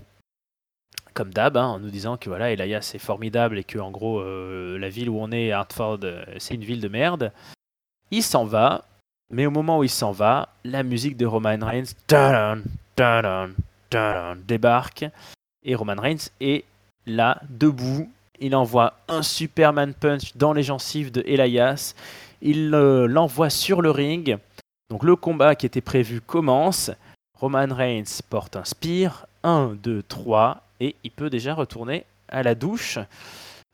comme 1.13 1.31
d'hab, 1.31 1.55
hein, 1.55 1.65
en 1.65 1.79
nous 1.79 1.91
disant 1.91 2.17
que 2.17 2.29
voilà, 2.29 2.51
Elias 2.51 2.93
est 2.95 2.99
formidable 2.99 3.59
et 3.59 3.63
que 3.63 3.77
en 3.77 3.91
gros, 3.91 4.21
euh, 4.21 4.79
la 4.79 4.89
ville 4.89 5.09
où 5.09 5.19
on 5.19 5.31
est, 5.31 5.51
Hartford, 5.51 5.99
c'est 6.39 6.55
une 6.55 6.63
ville 6.63 6.81
de 6.81 6.87
merde. 6.87 7.31
Il 8.09 8.23
s'en 8.23 8.45
va, 8.45 8.85
mais 9.29 9.45
au 9.45 9.51
moment 9.51 9.77
où 9.77 9.83
il 9.83 9.89
s'en 9.89 10.11
va, 10.11 10.49
la 10.63 10.81
musique 10.81 11.17
de 11.17 11.27
Roman 11.27 11.59
Reigns, 11.61 11.93
débarque 14.47 15.05
et 15.63 15.75
Roman 15.75 15.95
Reigns 15.99 16.29
est 16.39 16.65
là, 17.05 17.39
debout. 17.49 18.09
Il 18.43 18.57
envoie 18.57 18.95
un 19.07 19.23
Superman 19.23 19.93
Punch 19.93 20.35
dans 20.35 20.51
les 20.51 20.63
gencives 20.63 21.13
de 21.13 21.23
Elias. 21.25 21.95
Il 22.41 22.75
euh, 22.75 23.07
l'envoie 23.07 23.49
sur 23.49 23.81
le 23.81 23.89
ring. 23.89 24.37
Donc 24.89 25.03
le 25.03 25.15
combat 25.15 25.55
qui 25.55 25.65
était 25.65 25.79
prévu 25.79 26.19
commence. 26.19 26.91
Roman 27.39 27.73
Reigns 27.73 28.19
porte 28.29 28.57
un 28.57 28.65
spear. 28.65 29.27
1, 29.43 29.77
2, 29.81 30.03
3. 30.03 30.61
Et 30.81 30.97
il 31.05 31.11
peut 31.11 31.29
déjà 31.29 31.53
retourner 31.53 32.03
à 32.27 32.43
la 32.43 32.53
douche. 32.53 32.99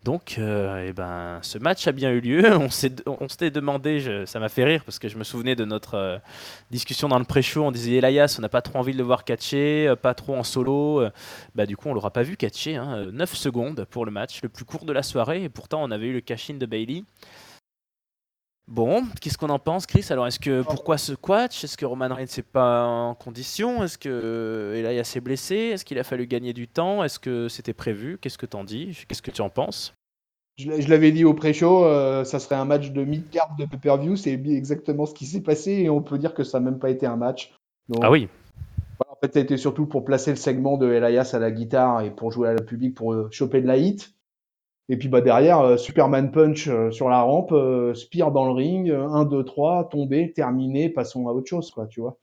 Donc, 0.05 0.37
euh, 0.37 0.85
eh 0.87 0.93
ben, 0.93 1.39
ce 1.41 1.57
match 1.57 1.85
a 1.87 1.91
bien 1.91 2.11
eu 2.11 2.21
lieu. 2.21 2.43
On 2.55 2.69
s'était 2.69 3.51
demandé, 3.51 4.23
ça 4.25 4.39
m'a 4.39 4.47
fait 4.47 4.63
rire 4.63 4.83
parce 4.85 4.97
que 4.97 5.09
je 5.09 5.17
me 5.17 5.25
souvenais 5.25 5.55
de 5.55 5.65
notre 5.65 5.95
euh, 5.95 6.17
discussion 6.71 7.09
dans 7.09 7.19
le 7.19 7.25
pré-show. 7.25 7.63
On 7.65 7.71
disait 7.71 7.95
Elias, 7.95 8.35
on 8.39 8.41
n'a 8.41 8.47
pas 8.47 8.61
trop 8.61 8.79
envie 8.79 8.93
de 8.93 8.97
le 8.97 9.03
voir 9.03 9.25
catcher, 9.25 9.87
euh, 9.89 9.95
pas 9.97 10.13
trop 10.13 10.37
en 10.37 10.43
solo. 10.43 11.03
bah, 11.53 11.65
du 11.65 11.75
coup, 11.75 11.89
on 11.89 11.93
l'aura 11.93 12.11
pas 12.11 12.23
vu 12.23 12.37
catcher. 12.37 12.77
Hein, 12.77 13.07
9 13.11 13.35
secondes 13.35 13.85
pour 13.89 14.05
le 14.05 14.11
match, 14.11 14.41
le 14.41 14.47
plus 14.47 14.63
court 14.63 14.85
de 14.85 14.93
la 14.93 15.03
soirée. 15.03 15.43
Et 15.43 15.49
pourtant, 15.49 15.83
on 15.83 15.91
avait 15.91 16.07
eu 16.07 16.13
le 16.13 16.21
cash-in 16.21 16.55
de 16.55 16.65
Bailey. 16.65 17.03
Bon, 18.69 19.03
qu'est-ce 19.19 19.37
qu'on 19.39 19.49
en 19.49 19.57
pense, 19.57 19.87
Chris? 19.87 20.05
Alors, 20.11 20.27
est-ce 20.27 20.39
que 20.39 20.61
pourquoi 20.61 20.99
ce 20.99 21.13
quatch 21.13 21.63
Est-ce 21.63 21.75
que 21.75 21.87
Roman 21.87 22.13
Reigns 22.13 22.27
n'est 22.37 22.43
pas 22.43 22.85
en 22.85 23.15
condition? 23.15 23.83
Est-ce 23.83 23.97
que 23.97 24.73
Elias 24.75 25.05
s'est 25.05 25.21
blessé 25.21 25.55
Est-ce 25.55 25.83
qu'il 25.83 25.97
a 25.97 26.03
fallu 26.03 26.27
gagner 26.27 26.53
du 26.53 26.67
temps? 26.67 27.03
Est-ce 27.03 27.17
que 27.17 27.49
c'était 27.49 27.73
prévu? 27.73 28.19
Qu'est-ce 28.21 28.37
que 28.37 28.45
t'en 28.45 28.63
dis? 28.63 29.05
Qu'est-ce 29.07 29.23
que 29.23 29.31
tu 29.31 29.41
en 29.41 29.49
penses? 29.49 29.95
Je, 30.57 30.87
l'avais 30.87 31.11
dit 31.11 31.25
au 31.25 31.33
pré-show, 31.33 31.83
euh, 31.85 32.23
ça 32.25 32.37
serait 32.37 32.57
un 32.57 32.65
match 32.65 32.91
de 32.91 33.03
mid-card 33.03 33.55
de 33.57 33.65
pay-per-view. 33.65 34.15
C'est 34.15 34.33
exactement 34.33 35.07
ce 35.07 35.15
qui 35.15 35.25
s'est 35.25 35.41
passé 35.41 35.71
et 35.71 35.89
on 35.89 36.03
peut 36.03 36.19
dire 36.19 36.35
que 36.35 36.43
ça 36.43 36.59
n'a 36.59 36.69
même 36.69 36.79
pas 36.79 36.91
été 36.91 37.07
un 37.07 37.15
match. 37.15 37.55
ah 38.01 38.11
oui. 38.11 38.27
en 38.99 39.15
fait, 39.15 39.33
ça 39.33 39.39
a 39.39 39.41
été 39.41 39.57
surtout 39.57 39.87
pour 39.87 40.05
placer 40.05 40.29
le 40.29 40.37
segment 40.37 40.77
de 40.77 40.91
Elias 40.91 41.31
à 41.33 41.39
la 41.39 41.49
guitare 41.49 42.01
et 42.01 42.11
pour 42.11 42.31
jouer 42.31 42.49
à 42.49 42.53
la 42.53 42.61
public 42.61 42.93
pour 42.93 43.13
euh, 43.13 43.29
choper 43.31 43.61
de 43.61 43.67
la 43.67 43.77
hit. 43.77 44.13
Et 44.91 44.97
puis 44.97 45.07
bah 45.07 45.21
derrière, 45.21 45.59
euh, 45.59 45.77
Superman 45.77 46.31
Punch 46.31 46.67
euh, 46.67 46.89
sur 46.89 47.09
la 47.09 47.21
rampe, 47.21 47.51
euh, 47.51 47.93
Spear 47.93 48.31
dans 48.31 48.45
le 48.45 48.51
ring, 48.51 48.89
1, 48.89 49.25
2, 49.25 49.45
3, 49.45 49.87
tombé, 49.89 50.33
terminé, 50.33 50.89
passons 50.89 51.27
à 51.27 51.31
autre 51.31 51.47
chose, 51.47 51.69
quoi, 51.69 51.85
tu 51.85 52.01
vois. 52.01 52.17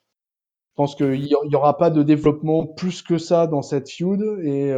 Je 0.73 0.75
pense 0.75 0.97
qu'il 0.97 1.23
n'y 1.23 1.55
aura 1.55 1.79
pas 1.79 1.91
de 1.91 2.03
développement 2.03 2.67
plus 2.67 3.03
que 3.03 3.19
ça 3.19 3.47
dans 3.47 3.63
cette 3.63 3.89
feud 3.89 4.21
et 4.43 4.75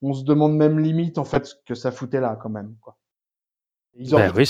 on 0.00 0.14
se 0.14 0.24
demande 0.24 0.56
même 0.56 0.78
limite 0.78 1.18
en 1.18 1.24
fait 1.24 1.44
ce 1.44 1.54
que 1.66 1.74
ça 1.74 1.92
foutait 1.92 2.20
là 2.20 2.38
quand 2.40 2.48
même, 2.48 2.74
quoi. 2.80 2.96
Ils 3.94 4.14
auraient, 4.14 4.32
ben 4.32 4.44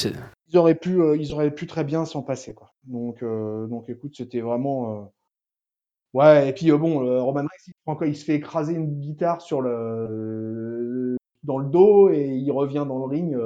ils 0.46 0.56
auraient 0.56 0.76
pu, 0.76 1.00
ils 1.18 1.32
auraient 1.32 1.50
pu 1.50 1.66
très 1.66 1.82
bien 1.82 2.04
s'en 2.04 2.22
passer, 2.22 2.54
quoi. 2.54 2.72
Donc, 2.84 3.24
donc 3.24 3.88
écoute, 3.88 4.14
c'était 4.16 4.40
vraiment 4.40 5.12
Ouais, 6.14 6.50
et 6.50 6.52
puis 6.52 6.70
bon, 6.70 6.98
Roman 7.24 7.40
Reigns, 7.40 8.02
il, 8.04 8.08
il 8.08 8.16
se 8.16 8.24
fait 8.24 8.34
écraser 8.34 8.74
une 8.74 9.00
guitare 9.00 9.40
sur 9.42 9.60
le 9.60 11.16
dans 11.43 11.59
le 11.59 11.68
dos 11.68 12.11
et 12.11 12.28
il 12.28 12.51
revient 12.51 12.84
dans 12.86 12.99
le 12.99 13.05
ring 13.05 13.36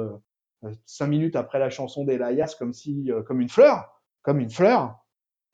cinq 0.85 1.07
minutes 1.07 1.35
après 1.35 1.59
la 1.59 1.69
chanson 1.69 2.03
d'Elias 2.03 2.55
comme 2.57 2.73
si 2.73 3.09
comme 3.25 3.41
une 3.41 3.49
fleur, 3.49 4.01
comme 4.21 4.39
une 4.39 4.49
fleur, 4.49 4.97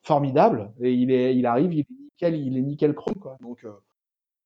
formidable. 0.04 0.72
Et 0.82 0.94
il 0.94 1.12
est, 1.12 1.36
il 1.36 1.46
arrive, 1.46 1.74
il 1.74 1.80
est 1.82 1.88
nickel, 1.90 2.36
il 2.36 2.58
est 2.58 2.62
nickel 2.62 2.94
chrome 2.94 3.16
quoi. 3.16 3.38
Donc 3.42 3.66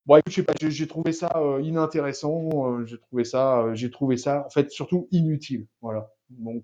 Bon, 0.08 0.16
écoute, 0.16 0.32
je 0.32 0.36
sais 0.36 0.44
pas, 0.44 0.54
j'ai 0.58 0.88
trouvé 0.88 1.12
ça 1.12 1.30
euh, 1.36 1.62
inintéressant, 1.62 2.50
euh, 2.72 2.86
j'ai 2.86 2.98
trouvé 2.98 3.26
ça, 3.26 3.60
euh, 3.60 3.76
j'ai 3.76 3.92
trouvé 3.92 4.16
ça, 4.16 4.46
en 4.46 4.50
fait, 4.50 4.72
surtout 4.72 5.10
inutile. 5.12 5.68
Voilà. 5.82 6.10
Donc. 6.30 6.64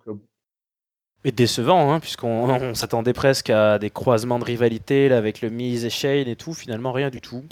Et 1.26 1.34
décevant, 1.34 1.92
hein, 1.92 2.00
puisqu'on 2.00 2.74
s'attendait 2.74 3.12
presque 3.12 3.50
à 3.50 3.80
des 3.80 3.90
croisements 3.90 4.40
de 4.40 4.46
rivalité 4.46 5.10
là, 5.10 5.18
avec 5.18 5.42
le 5.42 5.50
Miz 5.50 5.84
et 5.84 5.90
Shane 5.90 6.30
et 6.30 6.38
tout, 6.38 6.54
finalement 6.54 6.94
rien 6.94 7.10
du 7.10 7.20
tout. 7.20 7.44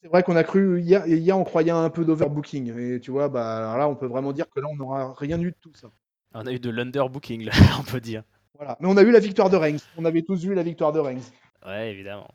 C'est 0.00 0.08
vrai 0.08 0.22
qu'on 0.22 0.36
a 0.36 0.44
cru, 0.44 0.80
hier, 0.80 1.06
hier 1.06 1.36
on 1.36 1.44
croyait 1.44 1.72
un 1.72 1.90
peu 1.90 2.04
d'overbooking, 2.04 2.76
et 2.78 3.00
tu 3.00 3.10
vois, 3.10 3.28
bah, 3.28 3.58
alors 3.58 3.78
là 3.78 3.88
on 3.88 3.96
peut 3.96 4.06
vraiment 4.06 4.32
dire 4.32 4.46
que 4.48 4.60
là 4.60 4.68
on 4.70 4.76
n'aura 4.76 5.14
rien 5.14 5.40
eu 5.40 5.50
de 5.50 5.56
tout 5.60 5.72
ça. 5.74 5.88
On 6.34 6.46
a 6.46 6.52
eu 6.52 6.60
de 6.60 6.70
l'underbooking, 6.70 7.44
là, 7.44 7.52
on 7.80 7.82
peut 7.82 8.00
dire. 8.00 8.22
Voilà, 8.54 8.76
mais 8.80 8.88
on 8.88 8.96
a 8.96 9.02
eu 9.02 9.10
la 9.10 9.20
victoire 9.20 9.50
de 9.50 9.56
Reigns, 9.56 9.78
on 9.96 10.04
avait 10.04 10.22
tous 10.22 10.44
vu 10.44 10.54
la 10.54 10.62
victoire 10.62 10.92
de 10.92 11.00
Reigns. 11.00 11.32
Ouais, 11.66 11.90
évidemment. 11.90 12.28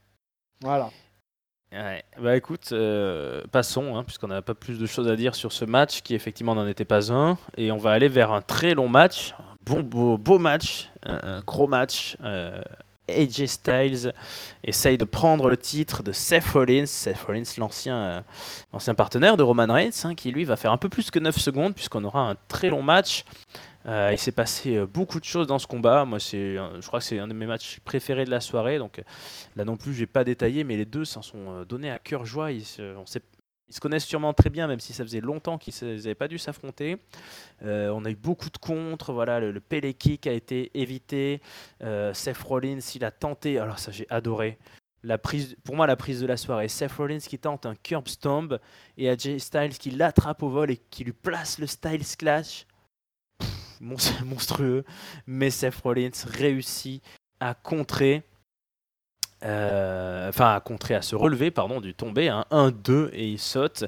Voilà. 0.61 0.89
Bah 2.21 2.35
écoute, 2.35 2.69
euh, 2.71 3.41
passons, 3.51 3.95
hein, 3.95 4.03
puisqu'on 4.03 4.27
n'a 4.27 4.41
pas 4.41 4.53
plus 4.53 4.77
de 4.77 4.85
choses 4.85 5.07
à 5.07 5.15
dire 5.15 5.33
sur 5.33 5.51
ce 5.51 5.65
match 5.65 6.01
qui 6.01 6.13
effectivement 6.13 6.53
n'en 6.53 6.67
était 6.67 6.85
pas 6.85 7.11
un. 7.11 7.37
Et 7.57 7.71
on 7.71 7.77
va 7.77 7.91
aller 7.91 8.07
vers 8.07 8.31
un 8.31 8.41
très 8.41 8.75
long 8.75 8.87
match, 8.87 9.33
un 9.39 9.55
bon 9.65 9.81
beau, 9.81 10.17
beau 10.17 10.37
match, 10.37 10.91
un, 11.03 11.41
gros 11.41 11.67
match. 11.67 12.15
Euh, 12.23 12.61
AJ 13.09 13.45
Styles 13.47 14.13
essaye 14.63 14.97
de 14.97 15.05
prendre 15.05 15.49
le 15.49 15.57
titre 15.57 16.03
de 16.03 16.11
Seth 16.11 16.45
Rollins, 16.45 16.85
Seth 16.85 17.17
Rollins 17.19 17.43
l'ancien 17.57 17.97
euh, 17.97 18.21
ancien 18.71 18.93
partenaire 18.93 19.37
de 19.37 19.43
Roman 19.43 19.67
Reigns, 19.67 19.91
hein, 20.05 20.15
qui 20.15 20.31
lui 20.31 20.45
va 20.45 20.55
faire 20.55 20.71
un 20.71 20.77
peu 20.77 20.89
plus 20.89 21.11
que 21.11 21.19
9 21.19 21.37
secondes 21.37 21.75
puisqu'on 21.75 22.03
aura 22.03 22.29
un 22.29 22.35
très 22.47 22.69
long 22.69 22.81
match. 22.81 23.25
Euh, 23.85 24.09
il 24.13 24.17
s'est 24.17 24.31
passé 24.31 24.77
euh, 24.77 24.85
beaucoup 24.85 25.19
de 25.19 25.25
choses 25.25 25.47
dans 25.47 25.59
ce 25.59 25.67
combat. 25.67 26.05
Moi, 26.05 26.19
c'est, 26.19 26.55
je 26.55 26.87
crois 26.87 26.99
que 26.99 27.05
c'est 27.05 27.19
un 27.19 27.27
de 27.27 27.33
mes 27.33 27.45
matchs 27.45 27.79
préférés 27.83 28.23
de 28.23 28.31
la 28.31 28.39
soirée. 28.39 28.77
Donc 28.77 29.01
là 29.55 29.65
non 29.65 29.75
plus, 29.75 29.93
je 29.93 29.99
vais 29.99 30.05
pas 30.05 30.23
détailler, 30.23 30.63
mais 30.63 30.77
les 30.77 30.85
deux 30.85 31.03
s'en 31.03 31.21
sont 31.21 31.63
donnés 31.67 31.91
à 31.91 31.99
cœur 31.99 32.25
joie. 32.25 32.51
Ils 32.51 32.65
on 32.97 33.05
ils 33.73 33.75
se 33.75 33.79
connaissent 33.79 34.05
sûrement 34.05 34.33
très 34.33 34.51
bien, 34.51 34.67
même 34.67 34.79
si 34.79 34.93
ça 34.93 35.03
faisait 35.03 35.19
longtemps 35.19 35.57
qu'ils 35.57 35.73
n'avaient 35.81 36.13
pas 36.13 36.27
dû 36.27 36.37
s'affronter. 36.37 36.97
on 37.63 38.05
a 38.05 38.11
eu 38.11 38.15
beaucoup 38.15 38.51
de 38.51 38.57
contres. 38.59 39.11
Voilà, 39.11 39.39
le, 39.39 39.51
le 39.51 39.59
Pele 39.59 39.95
Kick 39.95 40.27
a 40.27 40.31
été 40.31 40.69
évité. 40.75 41.41
Seth 42.13 42.37
Rollins, 42.37 42.79
il 42.93 43.03
a 43.03 43.09
tenté. 43.09 43.57
Alors 43.57 43.79
ça, 43.79 43.91
j'ai 43.91 44.05
adoré. 44.11 44.59
La 45.01 45.17
prise, 45.17 45.55
pour 45.63 45.75
moi, 45.75 45.87
la 45.87 45.95
prise 45.95 46.21
de 46.21 46.27
la 46.27 46.37
soirée. 46.37 46.67
Seth 46.67 46.91
Rollins 46.91 47.17
qui 47.17 47.39
tente 47.39 47.65
un 47.65 47.73
curb 47.73 48.07
stomp 48.07 48.53
et 48.95 49.09
AJ 49.09 49.39
Styles 49.39 49.77
qui 49.79 49.89
l'attrape 49.89 50.43
au 50.43 50.49
vol 50.49 50.69
et 50.69 50.77
qui 50.77 51.03
lui 51.03 51.13
place 51.13 51.57
le 51.57 51.65
Styles 51.65 52.05
Clash 52.15 52.67
monstrueux, 53.81 54.83
mais 55.27 55.49
Seth 55.49 55.75
Rollins 55.75 56.09
réussit 56.25 57.03
à 57.39 57.53
contrer, 57.53 58.17
euh, 58.17 58.32
enfin 59.43 60.55
à 60.55 60.61
contrer, 60.63 60.95
à 60.95 61.01
se 61.01 61.15
relever, 61.15 61.51
pardon, 61.51 61.81
du 61.81 61.93
tomber, 61.93 62.29
un 62.29 62.45
1-2 62.51 63.09
et 63.13 63.27
il 63.27 63.39
saute. 63.39 63.85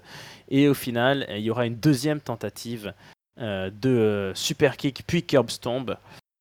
Et 0.50 0.68
au 0.68 0.74
final, 0.74 1.26
il 1.30 1.40
y 1.40 1.50
aura 1.50 1.66
une 1.66 1.76
deuxième 1.76 2.20
tentative 2.20 2.94
euh, 3.40 3.70
de 3.70 4.32
super 4.34 4.78
kick 4.78 5.04
puis 5.06 5.24
curb 5.24 5.50
stomp. 5.50 5.92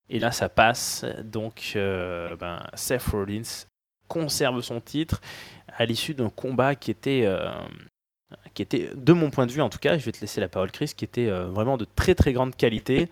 Et 0.09 0.19
là, 0.19 0.31
ça 0.31 0.49
passe. 0.49 1.05
Donc, 1.25 1.73
euh, 1.75 2.37
ben, 2.37 2.63
Seth 2.75 3.03
Rollins 3.05 3.67
conserve 4.07 4.61
son 4.61 4.81
titre 4.81 5.21
à 5.77 5.87
l'issue 5.87 6.15
d'un 6.15 6.31
combat 6.31 6.77
qui 6.77 6.91
était 6.93 7.27
de 8.47 9.13
mon 9.13 9.31
point 9.31 9.47
de 9.47 9.53
vue 9.53 9.61
en 9.61 9.71
tout 9.71 9.79
cas, 9.79 9.99
je 9.99 10.05
vais 10.05 10.13
te 10.13 10.21
laisser 10.21 10.41
la 10.41 10.49
parole 10.49 10.71
Chris, 10.71 10.93
qui 10.97 11.05
était 11.05 11.29
euh, 11.29 11.47
vraiment 11.47 11.77
de 11.77 11.87
très 11.97 12.15
très 12.15 12.33
grande 12.33 12.55
qualité. 12.55 13.09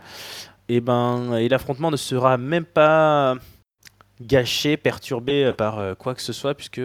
Et, 0.68 0.80
ben, 0.80 1.34
et 1.36 1.48
l'affrontement 1.48 1.90
ne 1.90 1.96
sera 1.96 2.36
même 2.36 2.64
pas 2.64 3.34
gâché, 4.22 4.76
perturbé 4.76 5.44
euh, 5.44 5.52
par 5.52 5.78
euh, 5.78 5.94
quoi 5.94 6.14
que 6.14 6.22
ce 6.22 6.32
soit, 6.32 6.54
puisque 6.54 6.80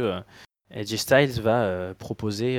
AJ 0.72 0.96
Styles 0.96 1.42
va 1.42 1.94
proposer 1.96 2.58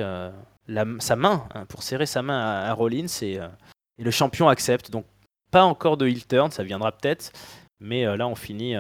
la, 0.67 0.85
sa 0.99 1.17
main, 1.17 1.47
hein, 1.55 1.67
pour 1.67 1.83
serrer 1.83 2.07
sa 2.07 2.23
main 2.23 2.39
à, 2.39 2.73
Rollins, 2.73 3.07
et, 3.23 3.35
et, 3.35 4.03
le 4.03 4.11
champion 4.11 4.49
accepte. 4.49 4.91
Donc 4.91 5.05
pas 5.51 5.65
encore 5.65 5.97
de 5.99 6.07
heel 6.07 6.27
turn, 6.27 6.51
ça 6.51 6.63
viendra 6.63 6.93
peut-être, 6.93 7.33
mais 7.81 8.05
là, 8.17 8.27
on 8.27 8.35
finit. 8.35 8.75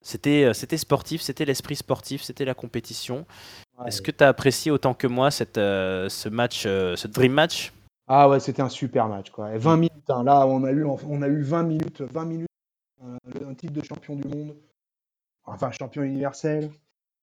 c'était, 0.00 0.54
c'était 0.54 0.76
sportif, 0.76 1.22
c'était 1.22 1.44
l'esprit 1.44 1.74
sportif, 1.74 2.22
c'était 2.22 2.44
la 2.44 2.54
compétition. 2.54 3.26
Est-ce 3.84 4.00
que 4.00 4.10
tu 4.10 4.24
as 4.24 4.28
apprécié 4.28 4.70
autant 4.70 4.94
que 4.94 5.06
moi 5.06 5.30
cette, 5.30 5.58
euh, 5.58 6.08
ce 6.08 6.28
match, 6.28 6.64
euh, 6.66 6.96
ce 6.96 7.08
dream 7.08 7.32
match? 7.32 7.72
Ah 8.08 8.28
ouais, 8.28 8.40
c'était 8.40 8.62
un 8.62 8.68
super 8.68 9.08
match. 9.08 9.30
Quoi. 9.30 9.56
20 9.56 9.76
minutes, 9.76 10.10
hein. 10.10 10.24
là 10.24 10.46
on 10.46 10.64
a, 10.64 10.70
eu, 10.70 10.84
on 10.84 11.22
a 11.22 11.28
eu 11.28 11.42
20 11.42 11.62
minutes, 11.64 12.00
20 12.00 12.24
minutes, 12.24 12.48
euh, 13.04 13.50
un 13.50 13.54
titre 13.54 13.74
de 13.74 13.84
champion 13.84 14.16
du 14.16 14.26
monde, 14.28 14.54
enfin 15.46 15.70
champion 15.70 16.02
universel. 16.02 16.70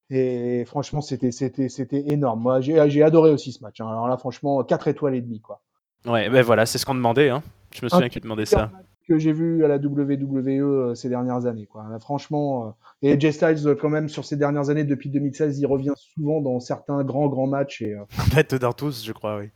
Et 0.10 0.66
franchement, 0.66 1.02
c'était, 1.02 1.32
c'était, 1.32 1.70
c'était 1.70 2.12
énorme. 2.12 2.42
Moi, 2.42 2.62
j'ai, 2.62 2.90
j'ai 2.90 3.04
adoré 3.04 3.32
aussi 3.32 3.52
ce 3.52 3.62
match. 3.64 3.80
Hein. 3.82 3.88
Alors 3.88 4.08
là, 4.08 4.18
franchement, 4.18 4.64
4 4.64 4.90
étoiles 4.90 5.16
et 5.16 5.22
demie. 5.22 5.40
Quoi. 5.40 5.62
Ouais, 6.06 6.30
ben 6.30 6.44
voilà, 6.44 6.66
c'est 6.66 6.78
ce 6.78 6.86
qu'on 6.86 6.96
demandait. 6.96 7.30
Hein. 7.30 7.42
Je 7.74 7.84
me 7.84 7.90
souviens 7.90 8.10
qu'il 8.10 8.22
demandait 8.22 8.46
ça 8.46 8.70
que 9.08 9.18
j'ai 9.18 9.34
vu 9.34 9.64
à 9.66 9.68
la 9.68 9.78
WWE 9.78 10.48
euh, 10.48 10.96
ces 10.96 11.10
dernières 11.10 11.46
années. 11.46 11.66
Quoi. 11.66 11.86
franchement, 12.00 12.76
euh, 13.04 13.10
et 13.10 13.20
Jay 13.20 13.32
Styles, 13.32 13.68
euh, 13.68 13.76
quand 13.76 13.90
même, 13.90 14.10
sur 14.10 14.26
ces 14.26 14.38
dernières 14.38 14.70
années, 14.70 14.84
depuis 14.84 15.10
2016, 15.10 15.60
il 15.60 15.66
revient 15.66 15.94
souvent 15.96 16.42
dans 16.42 16.60
certains 16.60 17.04
grands, 17.04 17.28
grands 17.28 17.48
matchs. 17.48 17.82
Et, 17.82 17.96
fait, 18.10 18.56
dans 18.56 18.74
tous, 18.74 19.06
je 19.06 19.12
crois, 19.12 19.38
oui. 19.38 19.50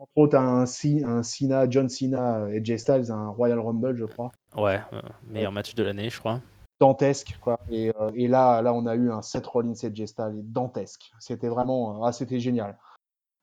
Entre 0.00 0.10
autres, 0.16 0.36
un, 0.36 0.62
un 0.62 1.22
Cena, 1.22 1.68
John 1.68 1.88
Cena 1.88 2.48
et 2.50 2.64
Jay 2.64 2.78
Styles, 2.78 3.10
un 3.10 3.28
Royal 3.28 3.60
Rumble, 3.60 3.96
je 3.96 4.06
crois. 4.06 4.32
Ouais, 4.56 4.80
meilleur 5.28 5.52
match 5.52 5.74
de 5.74 5.82
l'année, 5.82 6.08
je 6.08 6.18
crois. 6.18 6.40
Dantesque, 6.80 7.36
quoi. 7.40 7.60
Et, 7.70 7.92
et, 8.14 8.26
là, 8.26 8.62
là, 8.62 8.72
on 8.72 8.86
a 8.86 8.94
eu 8.94 9.12
un 9.12 9.22
Seth 9.22 9.46
Rollins 9.46 9.74
et 9.74 10.06
Styles 10.06 10.40
dantesque. 10.44 11.12
C'était 11.18 11.48
vraiment, 11.48 12.02
ah, 12.04 12.12
c'était 12.12 12.40
génial. 12.40 12.78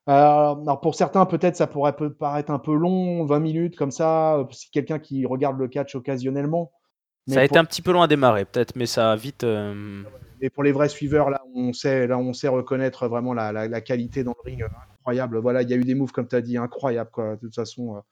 Euh, 0.08 0.12
alors 0.12 0.80
pour 0.80 0.94
certains, 0.94 1.26
peut-être 1.26 1.56
ça 1.56 1.66
pourrait 1.66 1.94
paraître 2.18 2.50
un 2.50 2.58
peu 2.58 2.74
long, 2.74 3.26
20 3.26 3.40
minutes 3.40 3.76
comme 3.76 3.90
ça, 3.90 4.36
euh, 4.36 4.44
si 4.52 4.70
quelqu'un 4.70 4.98
qui 4.98 5.26
regarde 5.26 5.58
le 5.58 5.68
catch 5.68 5.94
occasionnellement. 5.94 6.72
ça 7.26 7.40
a 7.40 7.44
été 7.44 7.58
un 7.58 7.64
petit 7.64 7.82
peu 7.82 7.92
long 7.92 8.00
à 8.00 8.08
démarrer, 8.08 8.46
peut-être, 8.46 8.74
mais 8.74 8.86
ça 8.86 9.12
a 9.12 9.16
vite. 9.16 9.44
Euh, 9.44 10.02
Et 10.40 10.48
pour 10.48 10.62
les 10.62 10.72
vrais 10.72 10.88
suiveurs, 10.88 11.28
là, 11.28 11.42
on 11.54 11.74
sait, 11.74 12.06
là, 12.06 12.16
on 12.16 12.32
sait 12.32 12.48
reconnaître 12.48 13.06
vraiment 13.06 13.34
la, 13.34 13.80
qualité 13.82 14.24
dans 14.24 14.34
le 14.42 14.50
ring, 14.50 14.64
incroyable. 14.94 15.38
Voilà, 15.40 15.60
il 15.60 15.68
y 15.68 15.74
a 15.74 15.76
eu 15.76 15.84
des 15.84 15.94
moves, 15.94 16.12
comme 16.12 16.26
tu 16.26 16.36
as 16.36 16.40
dit, 16.40 16.56
incroyables, 16.56 17.10
quoi, 17.10 17.34
de 17.34 17.40
toute 17.40 17.54
façon. 17.54 18.02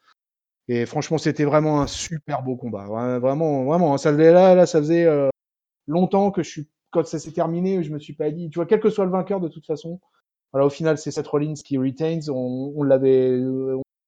Et 0.68 0.84
franchement, 0.86 1.18
c'était 1.18 1.44
vraiment 1.44 1.80
un 1.80 1.86
super 1.86 2.42
beau 2.42 2.56
combat. 2.56 2.86
Vraiment, 3.18 3.64
vraiment, 3.64 3.96
ça 3.98 4.12
faisait 4.12 4.32
là, 4.32 4.54
là, 4.54 4.66
ça 4.66 4.78
faisait 4.78 5.06
longtemps 5.86 6.30
que 6.30 6.42
je 6.42 6.50
suis, 6.50 6.68
quand 6.90 7.06
ça 7.06 7.18
s'est 7.18 7.32
terminé, 7.32 7.82
je 7.82 7.92
me 7.92 7.98
suis 7.98 8.14
pas 8.14 8.30
dit, 8.30 8.50
tu 8.50 8.56
vois, 8.56 8.66
quel 8.66 8.80
que 8.80 8.90
soit 8.90 9.04
le 9.04 9.10
vainqueur, 9.10 9.40
de 9.40 9.48
toute 9.48 9.66
façon, 9.66 10.00
voilà, 10.52 10.66
au 10.66 10.70
final, 10.70 10.98
c'est 10.98 11.10
Seth 11.10 11.26
Rollins 11.26 11.54
qui 11.54 11.78
retains. 11.78 12.20
On, 12.30 12.82
l'avait, 12.82 13.38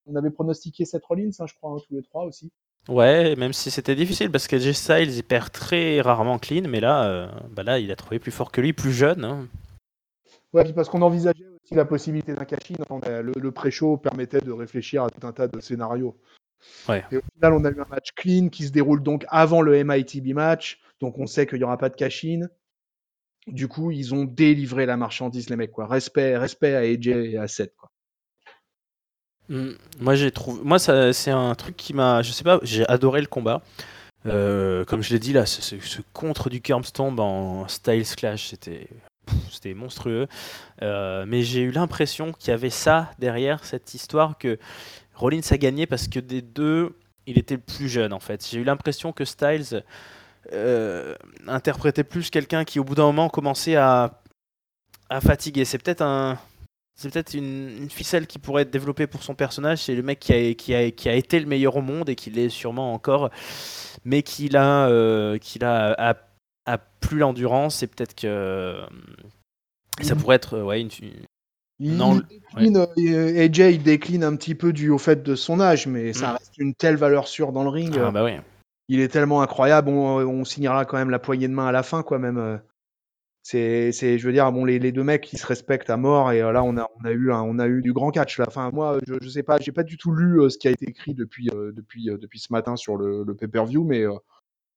on 0.06 0.16
avait 0.16 0.30
pronostiqué 0.30 0.84
Seth 0.84 1.04
Rollins, 1.04 1.30
hein, 1.38 1.46
je 1.46 1.54
crois, 1.54 1.72
hein, 1.72 1.76
tous 1.86 1.94
les 1.94 2.02
trois 2.02 2.24
aussi. 2.24 2.50
Ouais, 2.88 3.36
même 3.36 3.52
si 3.52 3.70
c'était 3.70 3.94
difficile 3.94 4.30
parce 4.30 4.48
que 4.48 4.56
Jay 4.56 4.72
Styles 4.72 5.14
il 5.14 5.22
perd 5.22 5.52
très 5.52 6.00
rarement 6.00 6.38
clean, 6.38 6.62
mais 6.66 6.80
là, 6.80 7.04
euh, 7.04 7.28
bah 7.50 7.62
là, 7.62 7.78
il 7.78 7.90
a 7.92 7.96
trouvé 7.96 8.18
plus 8.18 8.30
fort 8.30 8.50
que 8.50 8.62
lui, 8.62 8.72
plus 8.72 8.92
jeune. 8.92 9.24
Hein. 9.24 9.46
Ouais, 10.54 10.72
parce 10.72 10.88
qu'on 10.88 11.02
envisageait 11.02 11.48
aussi 11.62 11.74
la 11.74 11.84
possibilité 11.84 12.32
d'un 12.32 12.46
cash 12.46 12.60
Le, 12.70 13.32
le 13.38 13.52
pré-show 13.52 13.98
permettait 13.98 14.40
de 14.40 14.52
réfléchir 14.52 15.04
à 15.04 15.10
tout 15.10 15.26
un 15.26 15.32
tas 15.32 15.48
de 15.48 15.60
scénarios. 15.60 16.16
Ouais. 16.88 17.04
Et 17.12 17.16
au 17.16 17.22
final, 17.34 17.52
on 17.52 17.64
a 17.64 17.70
eu 17.70 17.80
un 17.80 17.88
match 17.88 18.12
clean 18.14 18.48
qui 18.48 18.66
se 18.66 18.72
déroule 18.72 19.02
donc 19.02 19.24
avant 19.28 19.62
le 19.62 19.82
MITB 19.84 20.34
match. 20.34 20.80
Donc 21.00 21.18
on 21.18 21.26
sait 21.26 21.46
qu'il 21.46 21.58
n'y 21.58 21.64
aura 21.64 21.78
pas 21.78 21.88
de 21.88 21.96
cash 21.96 22.24
du 23.46 23.68
coup, 23.68 23.90
ils 23.90 24.14
ont 24.14 24.24
délivré 24.24 24.86
la 24.86 24.96
marchandise, 24.96 25.48
les 25.48 25.56
mecs. 25.56 25.72
Quoi. 25.72 25.86
Respect, 25.86 26.36
respect 26.36 26.74
à 26.74 26.80
AJ 26.80 27.08
et 27.08 27.38
à 27.38 27.48
Seth. 27.48 27.74
Quoi. 27.76 27.90
Mmh. 29.48 29.70
moi, 30.00 30.14
j'ai 30.14 30.30
trouvé. 30.30 30.60
Moi, 30.62 30.78
c'est 30.78 31.30
un 31.30 31.54
truc 31.54 31.76
qui 31.76 31.94
m'a. 31.94 32.22
Je 32.22 32.32
sais 32.32 32.44
pas, 32.44 32.60
j'ai 32.62 32.86
adoré 32.88 33.20
le 33.20 33.26
combat. 33.26 33.62
Euh, 34.26 34.84
comme 34.84 35.02
je 35.02 35.12
l'ai 35.12 35.18
dit 35.18 35.32
là, 35.32 35.46
ce, 35.46 35.62
ce, 35.62 36.00
contre 36.12 36.50
du 36.50 36.60
Kermstomb 36.60 37.18
en 37.20 37.66
Styles 37.68 38.14
Clash, 38.16 38.48
c'était 38.48 38.88
c'était 39.50 39.74
monstrueux. 39.74 40.26
Euh, 40.82 41.24
mais 41.26 41.42
j'ai 41.42 41.60
eu 41.60 41.70
l'impression 41.70 42.32
qu'il 42.32 42.50
y 42.50 42.54
avait 42.54 42.70
ça 42.70 43.10
derrière 43.18 43.64
cette 43.64 43.94
histoire 43.94 44.38
que 44.38 44.58
Rollins 45.18 45.40
a 45.50 45.58
gagné 45.58 45.86
parce 45.86 46.08
que 46.08 46.20
des 46.20 46.42
deux, 46.42 46.96
il 47.26 47.38
était 47.38 47.56
le 47.56 47.60
plus 47.60 47.88
jeune 47.88 48.12
en 48.12 48.20
fait. 48.20 48.46
J'ai 48.48 48.60
eu 48.60 48.64
l'impression 48.64 49.12
que 49.12 49.24
Styles 49.24 49.82
euh, 50.52 51.14
interpréter 51.46 52.04
plus 52.04 52.30
quelqu'un 52.30 52.64
qui 52.64 52.78
au 52.78 52.84
bout 52.84 52.94
d'un 52.94 53.04
moment 53.04 53.28
commençait 53.28 53.76
à, 53.76 54.22
à 55.10 55.20
fatiguer. 55.20 55.64
C'est 55.64 55.78
peut-être 55.78 56.02
un, 56.02 56.38
c'est 56.94 57.12
peut-être 57.12 57.34
une, 57.34 57.88
ficelle 57.90 58.26
qui 58.26 58.38
pourrait 58.38 58.62
être 58.62 58.70
développée 58.70 59.06
pour 59.06 59.22
son 59.22 59.34
personnage. 59.34 59.84
C'est 59.84 59.94
le 59.94 60.02
mec 60.02 60.18
qui 60.20 60.32
a, 60.32 60.54
qui, 60.54 60.74
a, 60.74 60.90
qui 60.90 61.08
a, 61.08 61.14
été 61.14 61.38
le 61.38 61.46
meilleur 61.46 61.76
au 61.76 61.82
monde 61.82 62.08
et 62.08 62.16
qui 62.16 62.30
l'est 62.30 62.48
sûrement 62.48 62.92
encore, 62.92 63.30
mais 64.04 64.22
qui 64.22 64.54
a, 64.56 64.88
euh, 64.88 65.38
a, 65.62 66.16
a, 66.66 66.78
plus 67.00 67.18
l'endurance. 67.18 67.82
Et 67.82 67.86
peut-être 67.86 68.14
que 68.14 68.80
Ça 70.00 70.16
pourrait 70.16 70.36
être, 70.36 70.60
ouais, 70.60 70.80
une. 70.80 70.90
Non, 71.80 72.20
AJ 72.56 73.58
il 73.58 73.82
décline 73.82 74.24
un 74.24 74.34
petit 74.36 74.54
peu 74.54 74.72
dû 74.72 74.90
au 74.90 74.98
fait 74.98 75.22
de 75.22 75.34
son 75.34 75.60
âge, 75.60 75.86
mais 75.86 76.12
ça 76.12 76.32
mm. 76.32 76.36
reste 76.36 76.58
une 76.58 76.74
telle 76.74 76.96
valeur 76.96 77.28
sûre 77.28 77.52
dans 77.52 77.62
le 77.62 77.70
ring. 77.70 77.96
Ah, 77.98 78.10
bah 78.10 78.24
oui. 78.24 78.32
Il 78.88 79.00
est 79.00 79.08
tellement 79.08 79.42
incroyable, 79.42 79.90
on, 79.90 80.18
on, 80.18 80.44
signera 80.44 80.84
quand 80.86 80.96
même 80.96 81.10
la 81.10 81.18
poignée 81.18 81.46
de 81.46 81.52
main 81.52 81.66
à 81.66 81.72
la 81.72 81.82
fin, 81.82 82.02
quoi, 82.02 82.18
même. 82.18 82.60
C'est, 83.50 83.92
c'est, 83.92 84.18
je 84.18 84.26
veux 84.26 84.32
dire, 84.34 84.52
bon, 84.52 84.66
les, 84.66 84.78
les, 84.78 84.92
deux 84.92 85.04
mecs 85.04 85.22
qui 85.22 85.38
se 85.38 85.46
respectent 85.46 85.88
à 85.88 85.96
mort 85.96 86.32
et 86.32 86.42
euh, 86.42 86.52
là, 86.52 86.62
on 86.62 86.76
a, 86.76 86.86
on 87.00 87.04
a 87.06 87.12
eu, 87.12 87.32
on 87.32 87.58
a 87.58 87.66
eu 87.66 87.80
du 87.80 87.94
grand 87.94 88.10
catch. 88.10 88.38
Là. 88.38 88.44
Enfin, 88.46 88.70
moi, 88.74 88.98
je, 89.06 89.14
je 89.22 89.28
sais 89.30 89.42
pas, 89.42 89.56
j'ai 89.58 89.72
pas 89.72 89.84
du 89.84 89.96
tout 89.96 90.12
lu 90.12 90.42
euh, 90.42 90.50
ce 90.50 90.58
qui 90.58 90.68
a 90.68 90.70
été 90.70 90.86
écrit 90.86 91.14
depuis, 91.14 91.48
euh, 91.54 91.72
depuis, 91.72 92.10
depuis 92.20 92.40
ce 92.40 92.52
matin 92.52 92.76
sur 92.76 92.98
le, 92.98 93.24
le 93.24 93.34
pay-per-view, 93.34 93.84
mais 93.84 94.04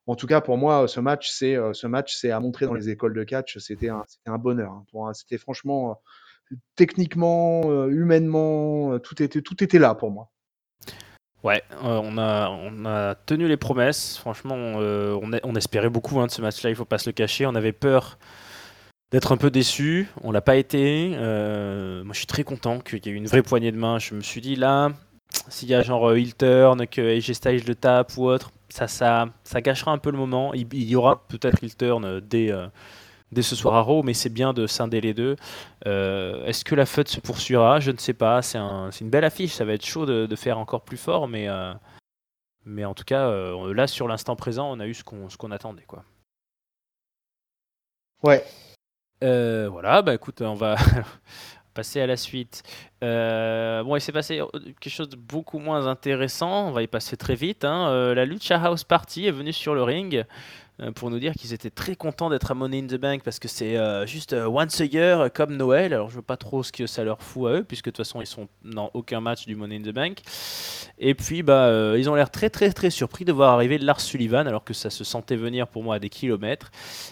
en 0.08 0.16
tout 0.16 0.26
cas, 0.26 0.40
pour 0.40 0.58
moi, 0.58 0.88
ce 0.88 1.02
match, 1.02 1.30
c'est, 1.32 1.58
ce 1.74 1.86
match, 1.86 2.16
c'est 2.16 2.32
à 2.32 2.40
montrer 2.40 2.66
dans 2.66 2.74
les 2.74 2.88
écoles 2.88 3.14
de 3.14 3.26
catch. 3.26 3.58
C'était 3.58 3.90
un, 3.90 4.06
c'était 4.08 4.30
un 4.30 4.38
bonheur. 4.38 4.72
Hein. 4.94 5.12
C'était 5.14 5.38
franchement, 5.38 6.00
techniquement, 6.76 7.88
humainement, 7.90 9.00
tout 9.00 9.22
était, 9.22 9.42
tout 9.42 9.64
était 9.64 9.80
là 9.80 9.96
pour 9.96 10.12
moi. 10.12 10.32
Ouais, 11.44 11.64
on, 11.82 12.18
a, 12.20 12.50
on 12.50 12.86
a 12.86 13.16
tenu 13.16 13.48
les 13.48 13.58
promesses. 13.58 14.18
Franchement, 14.18 14.56
on, 14.56 15.32
on, 15.44 15.56
espérait 15.56 15.90
beaucoup 15.90 16.20
hein, 16.20 16.28
de 16.28 16.32
ce 16.32 16.42
match-là, 16.42 16.70
il 16.70 16.76
faut 16.76 16.86
pas 16.86 17.00
se 17.00 17.10
le 17.10 17.14
cacher. 17.14 17.48
On 17.48 17.56
avait 17.56 17.72
peur 17.72 18.20
d'être 19.12 19.32
un 19.32 19.38
peu 19.38 19.52
déçu. 19.52 20.08
On 20.24 20.32
l'a 20.32 20.42
pas 20.42 20.56
été. 20.56 21.12
Euh, 21.16 22.04
moi, 22.04 22.14
je 22.14 22.20
suis 22.20 22.28
très 22.28 22.44
content 22.44 22.80
qu'il 22.80 23.06
y 23.06 23.10
ait 23.10 23.12
eu 23.12 23.16
une 23.16 23.28
vraie 23.28 23.44
poignée 23.44 23.72
de 23.72 23.78
main. 23.78 24.00
Je 24.00 24.16
me 24.16 24.22
suis 24.22 24.42
dit 24.42 24.56
là, 24.56 24.90
s'il 25.50 25.70
y 25.70 25.74
a 25.74 25.82
genre 25.82 26.10
euh, 26.10 26.16
heel 26.16 26.36
turn, 26.36 26.88
que 26.88 27.18
AJ 27.18 27.34
Styles 27.34 27.66
le 27.68 27.76
tape 27.76 28.18
ou 28.18 28.26
autre, 28.26 28.52
ça, 28.70 28.88
ça, 28.88 29.28
ça 29.44 29.62
gâchera 29.62 29.92
un 29.92 29.98
peu 29.98 30.12
le 30.12 30.18
moment. 30.18 30.54
Il, 30.54 30.68
y 30.74 30.96
aura 30.96 31.28
peut-être 31.28 31.64
heel 31.64 31.76
turn 31.76 32.06
euh, 32.06 32.22
dès, 32.22 32.52
dès 33.32 33.42
ce 33.42 33.56
soir 33.56 33.76
à 33.76 33.82
Raw, 33.82 34.04
mais 34.04 34.14
c'est 34.14 34.30
bien 34.30 34.54
de 34.54 34.68
scinder 34.68 35.02
les 35.02 35.14
deux. 35.14 35.36
Est-ce 35.86 36.64
que 36.64 36.76
la 36.76 36.86
fête 36.86 37.08
se 37.08 37.20
poursuivra? 37.20 37.80
Je 37.80 37.92
ne 37.92 37.98
sais 37.98 38.14
pas. 38.14 38.42
C'est 38.42 38.58
un, 38.58 38.90
une 38.90 39.10
belle 39.10 39.26
affiche. 39.26 39.54
Ça 39.54 39.66
va 39.66 39.74
être 39.74 39.86
chaud 39.86 40.06
de, 40.06 40.26
de 40.26 40.36
faire 40.36 40.58
encore 40.58 40.82
plus 40.82 40.98
fort, 40.98 41.28
mais, 41.28 41.48
mais 42.66 42.86
en 42.86 42.94
tout 42.94 43.06
cas, 43.06 43.32
là, 43.74 43.88
sur 43.88 44.08
l'instant 44.08 44.36
présent, 44.36 44.72
on 44.72 44.80
a 44.80 44.88
eu 44.88 44.94
ce 44.94 45.04
qu'on 45.04 45.52
attendait. 45.52 45.86
Quoi. 45.88 46.04
Ouais, 48.24 48.44
euh, 49.24 49.70
voilà, 49.72 50.02
bah 50.02 50.14
écoute, 50.14 50.42
on 50.42 50.56
va 50.56 50.76
passer 51.74 52.02
à 52.02 52.08
la 52.08 52.18
suite. 52.18 52.64
Euh, 53.04 53.84
bon, 53.84 53.96
il 53.96 54.02
s'est 54.02 54.12
passé 54.12 54.42
quelque 54.80 54.90
chose 54.94 55.10
de 55.10 55.16
beaucoup 55.16 55.60
moins 55.60 55.88
intéressant, 55.88 56.68
on 56.68 56.72
va 56.72 56.82
y 56.82 56.88
passer 56.88 57.18
très 57.18 57.36
vite. 57.36 57.64
Hein. 57.64 57.90
Euh, 57.90 58.16
la 58.16 58.26
Lucha 58.26 58.60
House 58.60 58.84
Party 58.84 59.28
est 59.28 59.32
venue 59.32 59.54
sur 59.54 59.76
le 59.76 59.84
ring. 59.84 60.26
Euh, 60.82 60.92
pour 60.92 61.10
nous 61.12 61.20
dire 61.20 61.34
qu'ils 61.34 61.54
étaient 61.54 61.70
très 61.70 61.96
contents 61.96 62.30
d'être 62.30 62.52
à 62.52 62.54
Money 62.56 62.80
in 62.80 62.88
the 62.88 63.00
Bank 63.00 63.22
parce 63.24 63.40
que 63.40 63.48
c'est 63.48 63.78
euh, 63.78 64.06
juste 64.06 64.34
euh, 64.34 64.48
once 64.48 64.82
a 64.82 64.86
year 64.86 65.32
comme 65.32 65.56
Noël. 65.56 65.94
Alors 65.94 66.10
je 66.10 66.16
veux 66.16 66.22
pas 66.22 66.38
trop 66.38 66.64
ce 66.64 66.72
que 66.72 66.88
ça 66.88 67.04
leur 67.04 67.22
fout 67.22 67.50
à 67.50 67.54
eux 67.58 67.64
puisque 67.64 67.86
de 67.86 67.92
toute 67.92 67.98
façon 67.98 68.22
ils 68.22 68.28
sont 68.28 68.48
dans 68.64 68.90
aucun 68.94 69.22
match 69.22 69.46
du 69.46 69.56
Money 69.56 69.78
in 69.78 69.82
the 69.82 69.94
Bank. 69.94 70.20
Et 70.98 71.14
puis 71.14 71.44
bah 71.44 71.96
ils 71.98 72.10
ont 72.10 72.16
l'air 72.16 72.30
très 72.30 72.50
très 72.50 72.72
très 72.72 72.90
surpris 72.90 73.26
de 73.26 73.32
voir 73.32 73.54
arriver 73.54 73.78
Lars 73.78 74.02
Sullivan 74.02 74.48
alors 74.48 74.64
que 74.64 74.74
ça 74.74 74.90
se 74.90 75.04
sentait 75.04 75.36
venir 75.36 75.68
pour 75.68 75.84
moi 75.84 75.96
à 75.96 76.00
des 76.00 76.10
kilomètres. 76.10 76.72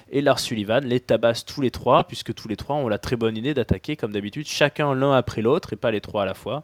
Et 0.09 0.21
Lars 0.21 0.39
Sullivan 0.39 0.83
les 0.83 0.99
tabasse 0.99 1.45
tous 1.45 1.61
les 1.61 1.71
trois 1.71 2.05
puisque 2.05 2.33
tous 2.33 2.47
les 2.47 2.55
trois 2.55 2.75
ont 2.75 2.87
la 2.87 2.97
très 2.97 3.15
bonne 3.15 3.37
idée 3.37 3.53
d'attaquer 3.53 3.95
comme 3.95 4.11
d'habitude 4.11 4.47
chacun 4.47 4.95
l'un 4.95 5.13
après 5.13 5.41
l'autre 5.41 5.73
et 5.73 5.75
pas 5.75 5.91
les 5.91 6.01
trois 6.01 6.23
à 6.23 6.25
la 6.25 6.33
fois. 6.33 6.63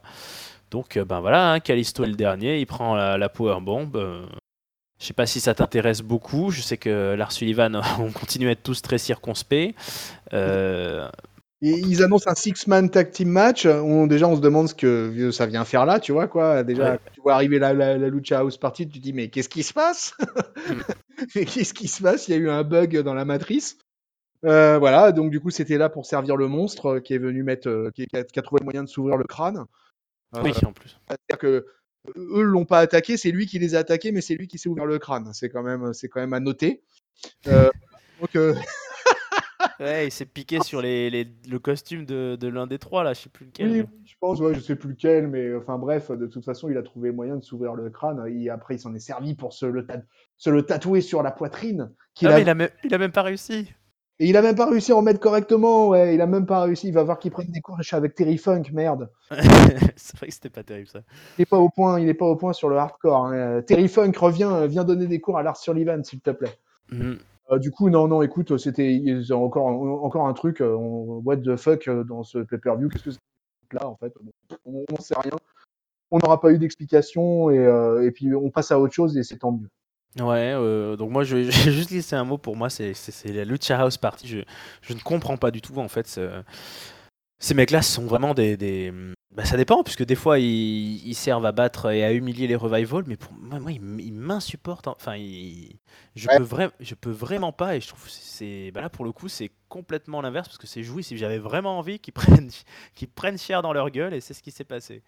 Donc 0.72 0.98
ben 0.98 1.20
voilà, 1.20 1.52
hein, 1.52 1.60
Kalisto 1.60 2.04
est 2.04 2.08
le 2.08 2.16
dernier, 2.16 2.60
il 2.60 2.66
prend 2.66 2.96
la, 2.96 3.18
la 3.18 3.30
power 3.30 3.62
bomb. 3.62 3.92
Je 5.06 5.10
sais 5.10 5.14
pas 5.14 5.28
si 5.28 5.40
ça 5.40 5.54
t'intéresse 5.54 6.02
beaucoup. 6.02 6.50
Je 6.50 6.62
sais 6.62 6.78
que 6.78 7.14
Lars 7.14 7.32
Sullivan, 7.32 7.80
on 8.00 8.12
continue 8.12 8.48
à 8.48 8.52
être 8.54 8.64
tous 8.64 8.82
très 8.82 8.98
circonspects. 8.98 9.76
Euh, 10.34 11.08
ils 11.62 12.02
annoncent 12.02 12.28
un 12.28 12.34
six-man 12.34 12.90
tag 12.90 13.12
team 13.12 13.30
match. 13.30 13.68
On, 13.68 14.08
déjà, 14.08 14.28
on 14.28 14.36
se 14.36 14.42
demande 14.42 14.68
ce 14.68 14.74
que 14.74 15.30
ça 15.30 15.46
vient 15.46 15.64
faire 15.64 15.86
là, 15.86 16.00
tu 16.00 16.12
vois 16.12 16.28
quoi. 16.28 16.64
Déjà, 16.64 16.98
tu 17.14 17.22
vois 17.22 17.36
arriver 17.36 17.60
la, 17.60 17.74
la, 17.74 18.10
Lucha 18.10 18.40
House 18.40 18.58
Party, 18.58 18.88
tu 18.88 18.98
te 18.98 19.04
dis 19.04 19.14
mais 19.14 19.28
qu'est-ce 19.28 19.48
qui 19.48 19.62
se 19.62 19.74
passe? 19.74 20.16
Mm. 20.18 20.74
Mais 21.36 21.46
qu'est-ce 21.46 21.76
qui 21.76 21.88
se 21.88 22.02
passe? 22.02 22.28
Il 22.28 22.32
y 22.32 22.34
a 22.34 22.38
eu 22.38 22.50
un 22.50 22.64
bug 22.64 23.00
dans 23.02 23.14
la 23.14 23.26
matrice. 23.26 23.78
Euh, 24.44 24.80
voilà, 24.80 25.12
donc 25.12 25.30
du 25.30 25.40
coup, 25.40 25.52
c'était 25.52 25.78
là 25.78 25.88
pour 25.88 26.08
servir 26.08 26.36
le 26.36 26.48
monstre 26.48 26.98
qui 26.98 27.14
est 27.14 27.20
venu 27.20 27.44
mettre, 27.44 27.70
euh, 27.70 27.92
qui, 27.94 28.08
a, 28.14 28.42
trouvé 28.42 28.60
le 28.62 28.66
moyen 28.66 28.84
de 28.84 28.90
s'ouvrir 28.90 29.18
le 29.18 29.24
crâne. 29.24 29.66
oui, 30.44 30.52
en 30.66 30.74
plus. 30.74 30.98
C'est-à-dire 31.08 31.38
que 31.38 31.66
eux 32.16 32.42
l'ont 32.42 32.66
pas 32.66 32.80
attaqué, 32.80 33.18
c'est 33.18 33.32
lui 33.32 33.46
qui 33.46 33.60
les 33.60 33.76
a 33.76 33.80
attaqués, 33.80 34.12
mais 34.12 34.22
c'est 34.22 34.36
lui 34.36 34.48
qui 34.48 34.58
s'est 34.58 34.70
ouvert 34.70 34.86
le 34.86 35.00
crâne. 35.00 35.30
C'est 35.34 35.50
quand 35.50 35.64
même, 35.64 35.94
c'est 35.94 36.10
quand 36.10 36.20
même 36.20 36.34
à 36.34 36.40
noter. 36.40 36.84
Euh, 37.48 37.70
donc, 38.20 38.36
euh, 38.36 38.54
ouais, 39.80 40.08
il 40.08 40.12
s'est 40.12 40.26
piqué 40.26 40.60
sur 40.62 40.82
les, 40.82 41.10
les, 41.10 41.28
le 41.50 41.60
costume 41.60 42.06
de, 42.06 42.38
de 42.40 42.48
l'un 42.48 42.68
des 42.68 42.80
trois 42.80 43.04
là, 43.04 43.14
je 43.14 43.22
sais 43.22 43.30
plus 43.30 43.46
lequel. 43.46 43.72
Oui, 43.72 43.86
je 44.06 44.14
pense, 44.20 44.40
ouais, 44.40 44.54
je 44.54 44.60
sais 44.60 44.76
plus 44.76 44.90
lequel, 44.90 45.28
mais 45.28 45.56
enfin 45.56 45.78
bref, 45.78 46.12
de 46.12 46.28
toute 46.28 46.46
façon, 46.46 46.70
il 46.70 46.78
a 46.78 46.84
trouvé 46.84 47.12
moyen 47.12 47.38
de 47.38 47.44
s'ouvrir 47.44 47.76
le 47.76 47.90
crâne. 47.90 48.24
Et 48.28 48.50
après, 48.50 48.76
il 48.76 48.80
s'en 48.80 48.94
est 48.94 49.00
servi 49.00 49.36
pour 49.36 49.54
se 49.54 49.66
le, 49.66 49.86
se 50.38 50.50
le 50.50 50.64
tatouer 50.64 51.02
sur 51.02 51.24
la 51.24 51.32
poitrine. 51.32 51.92
Ah, 52.24 52.36
a... 52.36 52.40
il, 52.40 52.50
a 52.50 52.56
même, 52.56 52.70
il 52.84 52.94
a 52.94 52.98
même 52.98 53.12
pas 53.12 53.24
réussi. 53.24 53.74
Et 54.20 54.30
il 54.30 54.38
a 54.38 54.42
même 54.42 54.56
pas 54.56 54.66
réussi 54.70 54.94
à 54.94 54.96
en 54.96 55.02
mettre 55.02 55.20
correctement, 55.20 55.90
ouais. 55.90 56.16
Il 56.16 56.22
a 56.22 56.26
même 56.26 56.46
pas 56.46 56.62
réussi. 56.62 56.88
Il 56.88 56.94
va 56.94 57.04
voir 57.04 57.20
qu'il 57.20 57.32
prenne 57.32 57.48
des 57.48 57.60
cours 57.60 57.78
avec 57.92 58.16
Terry 58.16 58.38
Funk, 58.38 58.64
merde. 58.72 59.10
c'est 59.98 60.16
vrai 60.18 60.28
que 60.28 60.34
c'était 60.34 60.50
pas 60.50 60.64
terrible 60.64 60.88
ça. 60.88 61.02
Il 61.38 61.42
est 61.42 61.46
pas 61.46 61.58
au 61.58 61.70
point, 61.70 62.00
il 62.00 62.08
est 62.08 62.14
pas 62.14 62.26
au 62.26 62.38
point 62.38 62.54
sur 62.54 62.70
le 62.70 62.78
hardcore. 62.78 63.26
Hein. 63.28 63.62
Terry 63.64 63.90
Funk 63.90 64.14
revient, 64.18 64.68
viens 64.70 64.86
donner 64.86 65.08
des 65.08 65.20
cours 65.20 65.38
à 65.38 65.44
Lars 65.44 65.58
Sullivan, 65.58 66.04
s'il 66.04 66.22
te 66.22 66.32
plaît. 66.32 66.58
Mhm. 66.92 67.18
Euh, 67.52 67.60
du 67.60 67.72
coup, 67.72 67.90
non, 67.90 68.08
non, 68.08 68.22
écoute, 68.22 68.58
c'était 68.58 69.02
encore, 69.32 69.68
encore 69.68 70.28
un 70.28 70.34
truc, 70.34 70.62
euh, 70.62 70.74
what 70.76 71.38
the 71.38 71.56
fuck 71.56 71.88
euh, 71.88 72.04
dans 72.04 72.24
ce 72.24 72.40
pay-per-view. 72.40 72.90
Qu'est-ce 72.90 73.04
que 73.04 73.12
c'est 73.12 73.20
là 73.74 73.88
en 73.88 73.96
fait? 73.96 74.14
On 74.66 74.84
n'en 74.90 75.02
sait 75.02 75.16
rien. 75.18 75.34
On 76.12 76.20
n'aura 76.20 76.40
pas 76.40 76.52
eu 76.52 76.58
d'explication 76.58 77.50
et, 77.50 77.58
et 78.04 78.12
puis 78.12 78.34
on 78.34 78.50
passe 78.52 78.72
à 78.72 78.80
autre 78.80 78.94
chose 78.94 79.18
et 79.18 79.24
c'est 79.24 79.38
tant 79.38 79.52
mieux. 79.52 79.68
Ouais, 80.20 80.54
euh, 80.54 80.96
donc 80.96 81.12
moi 81.12 81.24
je 81.26 81.38
vais 81.38 81.52
juste 81.52 81.92
laisser 81.92 82.16
un 82.16 82.24
mot 82.24 82.38
pour 82.38 82.56
moi, 82.56 82.70
c'est 82.70 82.94
la 83.26 83.46
Lucha 83.46 83.80
House 83.80 83.98
Party. 83.98 84.28
Je, 84.28 84.40
je, 84.82 84.94
ne 84.94 85.00
comprends 85.00 85.38
pas 85.38 85.52
du 85.52 85.62
tout 85.62 85.78
en 85.78 85.88
fait. 85.88 86.20
Ces 87.40 87.54
mecs-là 87.54 87.82
sont 87.82 88.06
vraiment 88.06 88.34
des. 88.34 88.58
des... 88.58 88.94
Bah, 89.32 89.44
ça 89.44 89.58
dépend, 89.58 89.84
puisque 89.84 90.06
des 90.06 90.16
fois 90.16 90.40
ils, 90.40 91.06
ils, 91.06 91.16
servent 91.16 91.46
à 91.46 91.52
battre 91.52 91.92
et 91.92 92.06
à 92.06 92.14
humilier 92.14 92.48
les 92.48 92.56
revivals, 92.56 93.04
mais 93.06 93.18
pour 93.18 93.34
moi, 93.34 93.60
moi 93.60 93.72
ils, 93.74 94.14
m'insupportent. 94.14 94.88
Hein. 94.88 94.96
Enfin, 94.96 95.18
je, 96.16 96.28
peux 96.28 96.44
vra... 96.44 96.70
je 96.80 96.96
peux 96.96 97.12
vraiment 97.12 97.52
pas, 97.52 97.76
et 97.76 97.82
je 97.82 97.90
trouve 97.90 98.08
c'est. 98.10 98.72
Bah 98.72 98.80
là 98.80 98.90
pour 98.90 99.04
le 99.04 99.12
coup, 99.12 99.28
c'est 99.28 99.52
complètement 99.68 100.22
l'inverse, 100.22 100.48
parce 100.48 100.58
que 100.58 100.68
c'est 100.68 100.84
joué 100.84 101.04
si 101.04 101.18
j'avais 101.18 101.38
vraiment 101.38 101.78
envie 101.78 102.00
qu'ils 102.00 102.14
prennent, 102.16 102.50
qu'ils 102.94 103.10
prennent 103.10 103.38
cher 103.38 103.62
dans 103.62 103.74
leur 103.74 103.90
gueule, 103.90 104.14
et 104.14 104.22
c'est 104.22 104.34
ce 104.34 104.42
qui 104.42 104.52
s'est 104.52 104.64
passé. 104.64 105.04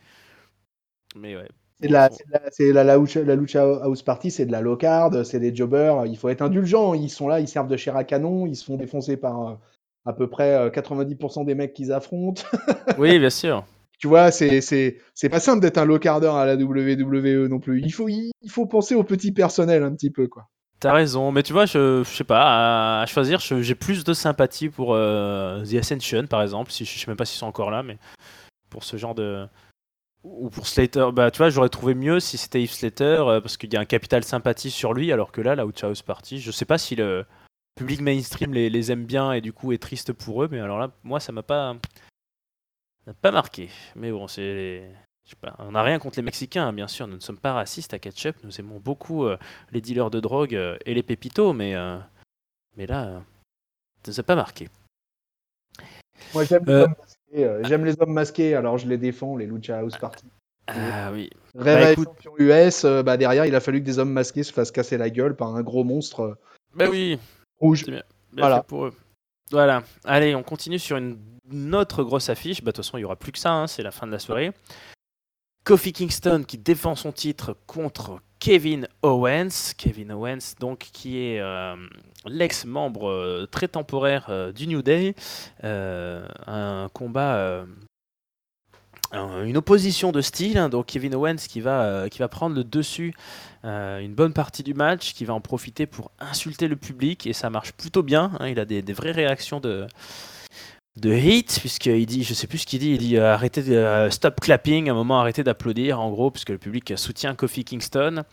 Mais 1.15 1.37
ouais, 1.37 1.47
c'est 1.79 1.89
la, 1.89 2.09
c'est 2.51 2.73
la, 2.73 2.83
la, 2.83 2.97
la, 2.97 3.35
Lucha 3.35 3.61
House 3.61 4.01
Party, 4.01 4.31
c'est 4.31 4.45
de 4.45 4.51
la 4.51 4.61
low 4.61 4.77
card, 4.77 5.25
c'est 5.25 5.39
des 5.39 5.55
jobbers. 5.55 6.05
Il 6.07 6.17
faut 6.17 6.29
être 6.29 6.41
indulgent. 6.41 6.93
Ils 6.93 7.09
sont 7.09 7.27
là, 7.27 7.39
ils 7.39 7.47
servent 7.47 7.67
de 7.67 7.77
chair 7.77 7.95
à 7.95 8.03
canon, 8.03 8.47
ils 8.47 8.55
se 8.55 8.65
font 8.65 8.77
défoncer 8.77 9.17
par 9.17 9.47
euh, 9.47 9.53
à 10.05 10.13
peu 10.13 10.27
près 10.27 10.69
90% 10.69 11.41
euh, 11.41 11.45
des 11.45 11.55
mecs 11.55 11.73
qu'ils 11.73 11.91
affrontent. 11.91 12.43
oui, 12.97 13.19
bien 13.19 13.29
sûr. 13.29 13.63
Tu 13.99 14.07
vois, 14.07 14.31
c'est, 14.31 14.61
c'est, 14.61 14.97
c'est 15.15 15.29
pas 15.29 15.39
simple 15.39 15.59
d'être 15.59 15.77
un 15.77 15.85
low 15.85 15.97
carder 15.97 16.27
à 16.27 16.45
la 16.45 16.55
WWE 16.55 17.47
non 17.47 17.59
plus. 17.59 17.81
Il 17.83 17.91
faut, 17.91 18.07
il, 18.07 18.31
faut 18.47 18.67
penser 18.67 18.93
au 18.93 19.03
petit 19.03 19.31
personnel 19.31 19.83
un 19.83 19.91
petit 19.93 20.11
peu, 20.11 20.27
quoi. 20.27 20.47
T'as 20.79 20.93
raison, 20.93 21.31
mais 21.31 21.41
tu 21.41 21.53
vois, 21.53 21.65
je, 21.65 22.03
je 22.03 22.09
sais 22.15 22.23
pas, 22.23 23.01
à, 23.01 23.05
choisir, 23.07 23.39
j'ai 23.39 23.73
plus 23.73 24.03
de 24.03 24.13
sympathie 24.13 24.69
pour 24.69 24.93
euh, 24.93 25.63
The 25.63 25.73
Ascension, 25.75 26.27
par 26.27 26.43
exemple, 26.43 26.71
si 26.71 26.85
je 26.85 26.99
sais 26.99 27.07
même 27.07 27.17
pas 27.17 27.25
s'ils 27.25 27.39
sont 27.39 27.47
encore 27.47 27.71
là, 27.71 27.81
mais 27.81 27.97
pour 28.69 28.83
ce 28.83 28.95
genre 28.97 29.15
de, 29.15 29.47
ou 30.27 30.49
pour 30.49 30.67
Slater, 30.67 31.11
bah 31.13 31.31
tu 31.31 31.37
vois, 31.37 31.49
j'aurais 31.49 31.69
trouvé 31.69 31.95
mieux 31.95 32.19
si 32.19 32.37
c'était 32.37 32.61
Yves 32.61 32.71
Slater 32.71 33.21
euh, 33.27 33.41
parce 33.41 33.57
qu'il 33.57 33.71
y 33.73 33.77
a 33.77 33.79
un 33.79 33.85
capital 33.85 34.23
sympathie 34.23 34.71
sur 34.71 34.93
lui, 34.93 35.11
alors 35.11 35.31
que 35.31 35.41
là, 35.41 35.55
la 35.55 35.63
House 35.63 36.01
Party, 36.01 36.39
je 36.39 36.51
sais 36.51 36.65
pas 36.65 36.77
si 36.77 36.95
le 36.95 37.25
public 37.75 38.01
mainstream 38.01 38.53
les, 38.53 38.69
les, 38.69 38.91
aime 38.91 39.05
bien 39.05 39.31
et 39.31 39.41
du 39.41 39.53
coup 39.53 39.71
est 39.71 39.77
triste 39.77 40.13
pour 40.13 40.43
eux, 40.43 40.47
mais 40.51 40.59
alors 40.59 40.79
là, 40.79 40.91
moi, 41.03 41.19
ça 41.19 41.31
m'a 41.31 41.43
pas, 41.43 41.75
pas 43.21 43.31
marqué. 43.31 43.69
Mais 43.95 44.11
bon, 44.11 44.27
c'est, 44.27 44.89
pas, 45.39 45.55
on 45.59 45.71
n'a 45.71 45.83
rien 45.83 45.99
contre 45.99 46.17
les 46.17 46.23
Mexicains, 46.23 46.67
hein, 46.67 46.73
bien 46.73 46.87
sûr, 46.87 47.07
nous 47.07 47.15
ne 47.15 47.21
sommes 47.21 47.39
pas 47.39 47.53
racistes 47.53 47.93
à 47.93 47.99
Ketchup, 47.99 48.35
nous 48.43 48.59
aimons 48.59 48.79
beaucoup 48.79 49.25
euh, 49.25 49.37
les 49.71 49.81
dealers 49.81 50.09
de 50.09 50.19
drogue 50.19 50.55
euh, 50.55 50.77
et 50.85 50.93
les 50.93 51.03
pépitos, 51.03 51.53
mais, 51.53 51.75
mais 52.75 52.85
là, 52.85 53.23
ça 54.03 54.11
ne 54.11 54.13
s'est 54.13 54.23
pas 54.23 54.35
marqué. 54.35 54.69
Moi, 56.33 56.43
j'aime 56.43 56.65
euh, 57.35 57.63
j'aime 57.63 57.85
les 57.85 57.95
hommes 57.99 58.13
masqués, 58.13 58.55
alors 58.55 58.77
je 58.77 58.87
les 58.87 58.97
défends, 58.97 59.35
les 59.35 59.45
Lucha 59.45 59.79
House 59.79 59.97
Party. 59.97 60.25
Ah 60.67 61.11
oui. 61.13 61.29
Réveil 61.55 61.95
bah, 61.95 62.03
champion 62.03 62.33
US, 62.37 62.85
euh, 62.85 63.03
bah, 63.03 63.17
derrière, 63.17 63.45
il 63.45 63.55
a 63.55 63.59
fallu 63.59 63.79
que 63.79 63.85
des 63.85 63.99
hommes 63.99 64.11
masqués 64.11 64.43
se 64.43 64.51
fassent 64.51 64.71
casser 64.71 64.97
la 64.97 65.09
gueule 65.09 65.35
par 65.35 65.55
un 65.55 65.61
gros 65.61 65.83
monstre. 65.83 66.37
Bah 66.75 66.87
oui. 66.89 67.19
Rouge. 67.59 67.85
voilà. 68.33 68.63
pour 68.63 68.85
eux. 68.85 68.93
Voilà. 69.51 69.83
Allez, 70.03 70.35
on 70.35 70.43
continue 70.43 70.79
sur 70.79 70.97
une, 70.97 71.17
autre 71.73 72.03
grosse 72.03 72.29
affiche. 72.29 72.61
Bah, 72.61 72.71
de 72.71 72.75
toute 72.75 72.85
façon, 72.85 72.97
il 72.97 73.01
n'y 73.01 73.05
aura 73.05 73.15
plus 73.15 73.31
que 73.31 73.39
ça, 73.39 73.51
hein, 73.51 73.67
c'est 73.67 73.83
la 73.83 73.91
fin 73.91 74.07
de 74.07 74.11
la 74.11 74.19
soirée. 74.19 74.51
Kofi 75.63 75.93
Kingston 75.93 76.43
qui 76.47 76.57
défend 76.57 76.95
son 76.95 77.11
titre 77.11 77.57
contre 77.65 78.21
Kevin 78.39 78.87
Owens. 79.01 79.73
Kevin 79.77 80.11
Owens, 80.11 80.55
donc, 80.59 80.89
qui 80.91 81.17
est 81.17 81.41
l'ex-membre 82.25 83.47
très 83.51 83.67
temporaire 83.67 84.51
du 84.53 84.67
New 84.67 84.81
Day. 84.81 85.15
un 85.63 86.89
combat 86.93 87.65
une 89.13 89.57
opposition 89.57 90.11
de 90.11 90.21
style, 90.21 90.57
hein, 90.57 90.69
Kevin 90.85 91.15
Owens 91.15 91.47
qui 91.47 91.61
va, 91.61 92.07
prendre 92.29 92.55
le 92.55 92.63
dessus 92.63 93.13
une 93.63 94.13
bonne 94.13 94.33
partie 94.33 94.63
du 94.63 94.73
match, 94.73 95.13
qui 95.13 95.25
va 95.25 95.33
en 95.33 95.41
profiter 95.41 95.85
pour 95.85 96.11
insulter 96.19 96.67
le 96.67 96.75
public, 96.75 97.27
et 97.27 97.33
ça 97.33 97.49
marche 97.49 97.73
plutôt 97.73 98.03
bien, 98.03 98.31
hein. 98.39 98.47
il 98.47 98.59
a 98.59 98.65
des, 98.65 98.93
vraies 98.93 99.11
réactions 99.11 99.59
de, 99.59 99.87
de 100.99 101.13
hit, 101.13 101.59
puisqu'il 101.59 102.05
dit, 102.05 102.23
je 102.23 102.33
sais 102.33 102.47
plus 102.47 102.59
ce 102.59 102.65
qu'il 102.65 102.79
dit, 102.79 102.91
il 102.91 102.97
dit 102.97 103.17
euh, 103.17 103.33
arrêtez 103.33 103.61
de 103.61 103.73
euh, 103.73 104.09
stop 104.09 104.39
clapping, 104.39 104.89
un 104.89 104.93
moment 104.93 105.19
arrêtez 105.19 105.43
d'applaudir, 105.43 105.99
en 105.99 106.09
gros, 106.09 106.31
puisque 106.31 106.49
le 106.49 106.57
public 106.57 106.93
soutient 106.97 107.35
Kofi 107.35 107.63
Kingston. 107.63 108.23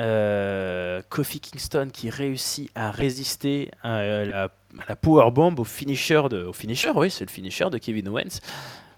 Euh, 0.00 1.02
Kofi 1.10 1.40
Kingston 1.40 1.90
qui 1.92 2.08
réussit 2.08 2.70
à 2.74 2.90
résister 2.90 3.70
à 3.82 4.02
la, 4.24 4.48
la 4.88 4.96
powerbomb 4.96 5.54
au 5.58 5.64
finisher, 5.64 6.22
de, 6.30 6.44
au 6.44 6.54
finisher, 6.54 6.90
oui, 6.94 7.10
c'est 7.10 7.26
le 7.26 7.30
finisher 7.30 7.68
de 7.70 7.76
Kevin 7.76 8.08
Owens. 8.08 8.40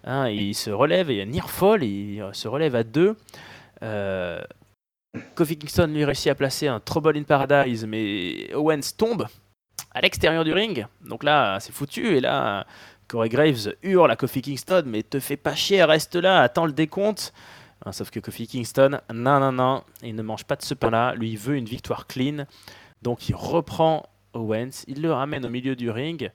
Hein, 0.05 0.29
il 0.29 0.55
se 0.55 0.71
relève, 0.71 1.11
et 1.11 1.25
near 1.27 1.51
fall, 1.51 1.83
il 1.83 2.25
se 2.33 2.47
relève 2.47 2.77
à 2.77 2.85
deux. 2.85 3.17
Kofi 5.35 5.59
Kingston 5.59 5.89
lui 5.89 6.05
réussit 6.05 6.29
à 6.29 6.37
placer 6.37 6.69
un 6.69 6.79
Trouble 6.79 7.17
in 7.17 7.25
Paradise, 7.25 7.85
mais 7.85 8.55
Owens 8.55 8.95
tombe 8.97 9.27
à 9.95 10.01
l'extérieur 10.01 10.45
du 10.45 10.53
ring. 10.53 10.87
Donc 11.07 11.25
là, 11.25 11.59
c'est 11.61 11.73
foutu. 11.73 12.17
Et 12.17 12.21
là, 12.21 12.67
Corey 13.13 13.29
Graves 13.29 13.75
hurle 13.83 14.11
à 14.11 14.17
Kofi 14.17 14.41
Kingston, 14.41 14.85
mais 14.87 15.03
te 15.03 15.21
fais 15.21 15.37
pas 15.37 15.55
chier, 15.55 15.85
reste 15.85 16.17
là, 16.17 16.41
attends 16.41 16.65
le 16.65 16.73
décompte. 16.73 17.35
Hein, 17.85 17.93
sauf 17.93 18.09
que 18.09 18.21
Kofi 18.21 18.47
Kingston, 18.47 19.03
non, 19.13 19.39
non, 19.39 19.53
non, 19.53 19.85
il 20.03 20.15
ne 20.15 20.23
mange 20.23 20.45
pas 20.45 20.57
de 20.57 20.63
ce 20.63 20.73
pain-là. 20.73 21.15
Lui, 21.15 21.33
il 21.33 21.37
veut 21.37 21.57
une 21.57 21.67
victoire 21.67 22.07
clean. 22.07 22.47
Donc 23.03 23.29
il 23.29 23.35
reprend 23.35 24.07
Owens, 24.33 24.85
il 24.87 25.03
le 25.03 25.13
ramène 25.13 25.45
au 25.45 25.51
milieu 25.51 25.77
du 25.77 25.91
ring. 25.91 26.33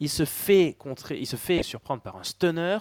Il 0.00 0.08
se 0.08 0.24
fait, 0.24 0.74
contrer, 0.78 1.18
il 1.18 1.26
se 1.26 1.36
fait 1.36 1.62
surprendre 1.62 2.00
par 2.00 2.16
un 2.16 2.24
stunner, 2.24 2.78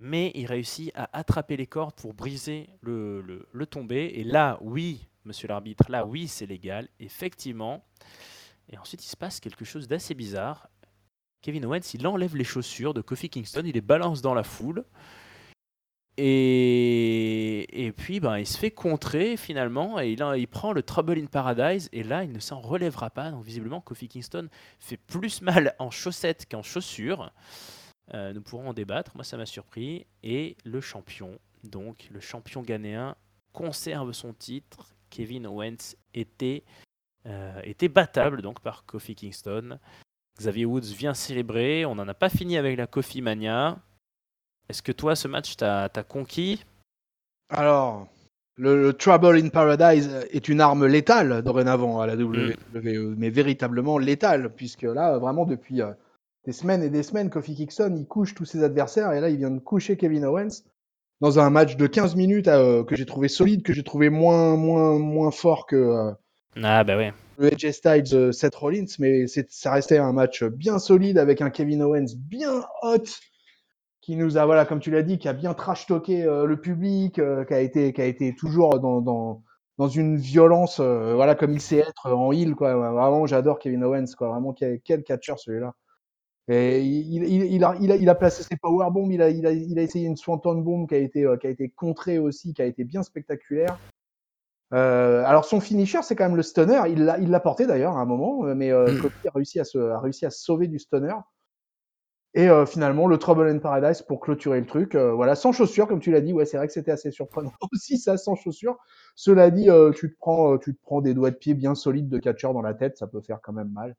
mais 0.00 0.32
il 0.34 0.46
réussit 0.46 0.90
à 0.96 1.16
attraper 1.16 1.56
les 1.56 1.68
cordes 1.68 1.94
pour 1.94 2.12
briser 2.12 2.70
le, 2.80 3.46
le, 3.52 3.66
tomber. 3.66 4.14
Et 4.16 4.24
là, 4.24 4.58
oui, 4.62 5.06
monsieur 5.24 5.46
l'arbitre, 5.46 5.84
là, 5.90 6.04
oui, 6.06 6.26
c'est 6.26 6.46
légal, 6.46 6.88
effectivement. 6.98 7.84
Et 8.68 8.78
ensuite, 8.78 9.04
il 9.04 9.08
se 9.08 9.16
passe 9.16 9.38
quelque 9.38 9.64
chose 9.64 9.86
d'assez 9.86 10.14
bizarre. 10.14 10.68
Kevin 11.44 11.66
Owens, 11.66 11.92
il 11.92 12.06
enlève 12.06 12.36
les 12.36 12.44
chaussures 12.44 12.94
de 12.94 13.02
Kofi 13.02 13.28
Kingston, 13.28 13.64
il 13.66 13.74
les 13.74 13.82
balance 13.82 14.22
dans 14.22 14.32
la 14.32 14.44
foule. 14.44 14.82
Et, 16.16 17.92
puis, 17.98 18.18
ben, 18.18 18.38
il 18.38 18.46
se 18.46 18.56
fait 18.56 18.70
contrer 18.70 19.36
finalement, 19.36 20.00
et 20.00 20.12
il, 20.12 20.24
il 20.38 20.48
prend 20.48 20.72
le 20.72 20.82
Trouble 20.82 21.18
in 21.18 21.26
Paradise, 21.26 21.90
et 21.92 22.02
là, 22.02 22.24
il 22.24 22.32
ne 22.32 22.38
s'en 22.38 22.60
relèvera 22.60 23.10
pas. 23.10 23.30
Donc, 23.30 23.44
visiblement, 23.44 23.82
Kofi 23.82 24.08
Kingston 24.08 24.48
fait 24.78 24.96
plus 24.96 25.42
mal 25.42 25.74
en 25.78 25.90
chaussettes 25.90 26.46
qu'en 26.50 26.62
chaussures. 26.62 27.30
Euh, 28.14 28.32
nous 28.32 28.40
pourrons 28.40 28.70
en 28.70 28.72
débattre, 28.72 29.12
moi 29.14 29.24
ça 29.24 29.36
m'a 29.36 29.44
surpris. 29.44 30.06
Et 30.22 30.56
le 30.64 30.80
champion, 30.80 31.38
donc 31.62 32.08
le 32.10 32.20
champion 32.20 32.62
ghanéen, 32.62 33.16
conserve 33.52 34.12
son 34.12 34.32
titre. 34.32 34.94
Kevin 35.10 35.46
Owens 35.46 35.94
était, 36.14 36.64
euh, 37.26 37.60
était 37.64 37.88
battable 37.88 38.40
donc 38.40 38.60
par 38.60 38.86
Kofi 38.86 39.14
Kingston. 39.14 39.78
Xavier 40.38 40.64
Woods 40.64 40.92
vient 40.96 41.14
célébrer. 41.14 41.84
On 41.84 41.94
n'en 41.94 42.08
a 42.08 42.14
pas 42.14 42.28
fini 42.28 42.56
avec 42.56 42.76
la 42.76 42.86
Coffee 42.86 43.22
Mania. 43.22 43.78
Est-ce 44.68 44.82
que 44.82 44.92
toi, 44.92 45.14
ce 45.14 45.28
match, 45.28 45.56
t'as 45.56 45.88
as 45.94 46.02
conquis? 46.02 46.64
Alors, 47.50 48.08
le, 48.56 48.92
Trouble 48.92 49.36
in 49.36 49.48
Paradise 49.48 50.10
est 50.30 50.48
une 50.48 50.60
arme 50.60 50.86
létale 50.86 51.42
dorénavant 51.42 52.00
à 52.00 52.06
la 52.06 52.16
WWE, 52.16 52.54
mm. 52.74 53.14
mais 53.18 53.30
véritablement 53.30 53.98
létale, 53.98 54.50
puisque 54.54 54.82
là, 54.82 55.18
vraiment, 55.18 55.44
depuis 55.44 55.82
euh, 55.82 55.92
des 56.46 56.52
semaines 56.52 56.82
et 56.82 56.90
des 56.90 57.02
semaines, 57.02 57.30
Kofi 57.30 57.54
Kingston, 57.54 57.94
il 57.96 58.06
couche 58.06 58.34
tous 58.34 58.44
ses 58.44 58.62
adversaires, 58.62 59.12
et 59.12 59.20
là, 59.20 59.28
il 59.28 59.36
vient 59.36 59.50
de 59.50 59.58
coucher 59.58 59.96
Kevin 59.96 60.24
Owens 60.24 60.62
dans 61.20 61.38
un 61.38 61.50
match 61.50 61.76
de 61.76 61.86
15 61.86 62.16
minutes 62.16 62.48
euh, 62.48 62.84
que 62.84 62.96
j'ai 62.96 63.06
trouvé 63.06 63.28
solide, 63.28 63.62
que 63.62 63.72
j'ai 63.72 63.84
trouvé 63.84 64.08
moins, 64.08 64.56
moins, 64.56 64.98
moins 64.98 65.30
fort 65.30 65.66
que, 65.66 65.76
euh, 65.76 66.12
ah 66.62 66.84
bah 66.84 66.96
ouais. 66.96 67.12
Le 67.38 67.52
AJ 67.52 67.72
Styles, 67.72 68.14
euh, 68.14 68.32
Seth 68.32 68.54
Rollins, 68.54 68.86
mais 68.98 69.26
ça 69.26 69.72
restait 69.72 69.98
un 69.98 70.12
match 70.12 70.44
bien 70.44 70.78
solide 70.78 71.18
avec 71.18 71.40
un 71.40 71.50
Kevin 71.50 71.82
Owens 71.82 72.14
bien 72.16 72.64
hot 72.82 73.04
qui 74.00 74.16
nous 74.16 74.36
a, 74.36 74.44
voilà, 74.44 74.66
comme 74.66 74.80
tu 74.80 74.90
l'as 74.90 75.02
dit, 75.02 75.18
qui 75.18 75.28
a 75.28 75.32
bien 75.32 75.54
trash 75.54 75.86
talké 75.86 76.24
euh, 76.24 76.44
le 76.44 76.60
public, 76.60 77.18
euh, 77.18 77.44
qui 77.44 77.54
a 77.54 77.60
été, 77.60 77.92
qui 77.92 78.00
a 78.02 78.04
été 78.04 78.34
toujours 78.36 78.78
dans, 78.78 79.00
dans, 79.00 79.42
dans 79.78 79.88
une 79.88 80.16
violence, 80.16 80.78
voilà, 80.80 81.34
comme 81.34 81.52
il 81.52 81.60
sait 81.60 81.78
être 81.78 82.12
en 82.12 82.30
heel, 82.30 82.54
quoi. 82.54 82.74
Vraiment, 82.74 83.26
j'adore 83.26 83.58
Kevin 83.58 83.82
Owens, 83.82 84.14
quoi. 84.16 84.28
Vraiment, 84.28 84.52
quel, 84.52 84.80
quel 84.80 85.02
catcher 85.02 85.34
celui-là. 85.36 85.74
Et 86.48 86.82
il, 86.82 87.24
il, 87.24 87.44
il, 87.54 87.64
a, 87.64 87.74
il, 87.80 87.90
a, 87.90 87.96
il 87.96 88.08
a 88.08 88.14
placé 88.14 88.42
ses 88.42 88.56
powerbombs, 88.56 89.10
il 89.10 89.22
a, 89.22 89.30
il, 89.30 89.46
a, 89.46 89.52
il 89.52 89.78
a 89.78 89.82
essayé 89.82 90.06
une 90.06 90.16
Swanton 90.16 90.56
bomb 90.56 90.86
qui 90.86 90.94
a 90.94 90.98
été, 90.98 91.26
qui 91.40 91.46
a 91.46 91.50
été 91.50 91.70
contrée 91.70 92.18
aussi, 92.18 92.52
qui 92.52 92.60
a 92.60 92.66
été 92.66 92.84
bien 92.84 93.02
spectaculaire. 93.02 93.78
Euh, 94.74 95.22
alors 95.24 95.44
son 95.44 95.60
finisher, 95.60 96.00
c'est 96.02 96.16
quand 96.16 96.24
même 96.24 96.36
le 96.36 96.42
stunner. 96.42 96.80
Il 96.88 97.04
l'a, 97.04 97.18
il 97.18 97.30
l'a 97.30 97.40
porté 97.40 97.66
d'ailleurs 97.66 97.96
à 97.96 98.00
un 98.00 98.04
moment, 98.04 98.44
euh, 98.44 98.54
mais 98.54 98.72
euh, 98.72 98.90
mm. 98.92 99.28
a 99.28 99.30
réussi 99.34 99.60
à 99.60 99.64
se, 99.64 99.78
a 99.78 100.00
réussi 100.00 100.26
à 100.26 100.30
se 100.30 100.42
sauver 100.42 100.66
du 100.66 100.78
stunner. 100.78 101.14
Et 102.36 102.48
euh, 102.48 102.66
finalement, 102.66 103.06
le 103.06 103.16
Trouble 103.16 103.48
in 103.48 103.58
Paradise 103.58 104.02
pour 104.02 104.18
clôturer 104.18 104.58
le 104.58 104.66
truc. 104.66 104.96
Voilà, 104.96 105.36
sans 105.36 105.52
chaussures, 105.52 105.86
comme 105.86 106.00
tu 106.00 106.10
l'as 106.10 106.20
dit. 106.20 106.32
Ouais, 106.32 106.44
c'est 106.44 106.56
vrai 106.56 106.66
que 106.66 106.72
c'était 106.72 106.90
assez 106.90 107.12
surprenant 107.12 107.52
aussi 107.72 107.96
ça, 107.96 108.16
sans 108.16 108.34
chaussures. 108.34 108.76
Cela 109.14 109.50
dit, 109.52 109.68
tu 109.94 110.10
te 110.10 110.16
prends, 110.18 110.58
tu 110.58 110.74
te 110.74 110.82
prends 110.82 111.00
des 111.00 111.14
doigts 111.14 111.30
de 111.30 111.36
pied 111.36 111.54
bien 111.54 111.76
solides 111.76 112.08
de 112.08 112.18
catcher 112.18 112.52
dans 112.52 112.62
la 112.62 112.74
tête, 112.74 112.98
ça 112.98 113.06
peut 113.06 113.20
faire 113.20 113.38
quand 113.40 113.52
même 113.52 113.70
mal. 113.70 113.94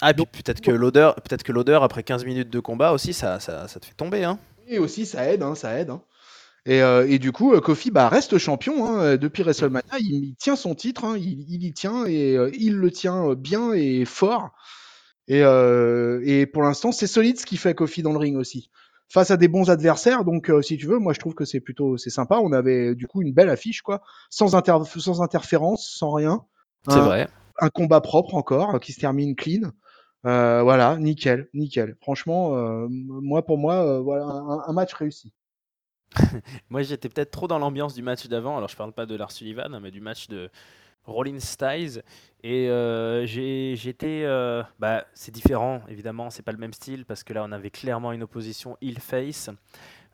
Ah, 0.00 0.10
et 0.10 0.14
puis 0.14 0.42
peut-être 0.42 0.62
que 0.62 0.70
l'odeur, 0.70 1.14
peut-être 1.16 1.42
que 1.42 1.52
l'odeur 1.52 1.82
après 1.82 2.02
15 2.02 2.24
minutes 2.24 2.50
de 2.50 2.58
combat 2.58 2.92
aussi, 2.92 3.12
ça, 3.12 3.38
ça, 3.38 3.68
ça 3.68 3.78
te 3.78 3.84
fait 3.84 3.94
tomber, 3.94 4.24
hein. 4.24 4.38
Et 4.66 4.78
aussi, 4.78 5.04
ça 5.04 5.30
aide, 5.30 5.42
hein, 5.42 5.54
ça 5.54 5.78
aide. 5.78 5.90
Hein. 5.90 6.00
Et, 6.66 6.82
euh, 6.82 7.06
et, 7.08 7.18
du 7.18 7.30
coup, 7.30 7.52
euh, 7.52 7.60
Kofi 7.60 7.90
bah, 7.90 8.08
reste 8.08 8.38
champion 8.38 8.86
hein, 8.86 9.16
depuis 9.16 9.42
WrestleMania. 9.42 9.98
Il, 10.00 10.24
il, 10.24 10.34
tient 10.36 10.56
son 10.56 10.74
titre, 10.74 11.04
hein, 11.04 11.16
il, 11.18 11.44
il, 11.48 11.62
y 11.62 11.72
tient 11.74 12.06
et 12.06 12.36
euh, 12.36 12.50
il 12.58 12.76
le 12.76 12.90
tient 12.90 13.34
bien 13.34 13.72
et 13.72 14.04
fort. 14.04 14.50
Et, 15.28 15.40
et 15.40 16.46
pour 16.46 16.62
l'instant, 16.62 16.92
c'est 16.92 17.06
solide 17.06 17.38
ce 17.38 17.46
qui 17.46 17.56
fait 17.56 17.74
Kofi 17.74 18.02
dans 18.02 18.12
le 18.12 18.18
ring 18.18 18.36
aussi. 18.36 18.70
Face 19.08 19.30
à 19.30 19.36
des 19.36 19.48
bons 19.48 19.70
adversaires, 19.70 20.24
donc 20.24 20.50
si 20.62 20.76
tu 20.76 20.86
veux, 20.86 20.98
moi 20.98 21.12
je 21.12 21.20
trouve 21.20 21.34
que 21.34 21.44
c'est 21.46 21.60
plutôt 21.60 21.96
c'est 21.96 22.10
sympa. 22.10 22.38
On 22.42 22.52
avait 22.52 22.94
du 22.94 23.06
coup 23.06 23.22
une 23.22 23.32
belle 23.32 23.48
affiche, 23.48 23.80
quoi, 23.80 24.02
sans, 24.28 24.54
inter 24.54 24.76
sans 24.84 25.22
interférence, 25.22 25.88
sans 25.96 26.12
rien. 26.12 26.44
C'est 26.88 26.98
vrai. 26.98 27.28
Un 27.58 27.70
combat 27.70 28.02
propre 28.02 28.34
encore, 28.34 28.80
qui 28.80 28.92
se 28.92 29.00
termine 29.00 29.34
clean. 29.34 29.70
Euh, 30.26 30.62
voilà, 30.62 30.96
nickel, 30.98 31.48
nickel. 31.54 31.96
Franchement, 32.02 32.56
euh, 32.56 32.86
moi 32.90 33.46
pour 33.46 33.56
moi, 33.56 34.00
voilà, 34.00 34.24
un, 34.24 34.64
un 34.66 34.72
match 34.72 34.92
réussi. 34.92 35.32
Moi, 36.70 36.82
j'étais 36.82 37.08
peut-être 37.08 37.30
trop 37.30 37.48
dans 37.48 37.58
l'ambiance 37.58 37.94
du 37.94 38.02
match 38.02 38.26
d'avant. 38.26 38.56
Alors, 38.56 38.68
je 38.68 38.76
parle 38.76 38.92
pas 38.92 39.06
de 39.06 39.14
Lars 39.14 39.32
Sullivan, 39.32 39.78
mais 39.80 39.90
du 39.90 40.00
match 40.00 40.28
de 40.28 40.50
Rollins 41.06 41.40
Styles. 41.40 42.02
Et 42.42 42.68
euh, 42.68 43.26
j'étais. 43.26 44.22
Euh, 44.24 44.62
bah, 44.78 45.04
c'est 45.14 45.32
différent, 45.32 45.82
évidemment. 45.88 46.30
C'est 46.30 46.42
pas 46.42 46.52
le 46.52 46.58
même 46.58 46.72
style 46.72 47.04
parce 47.04 47.24
que 47.24 47.32
là, 47.32 47.44
on 47.44 47.52
avait 47.52 47.70
clairement 47.70 48.12
une 48.12 48.22
opposition 48.22 48.76
heel-face. 48.82 49.50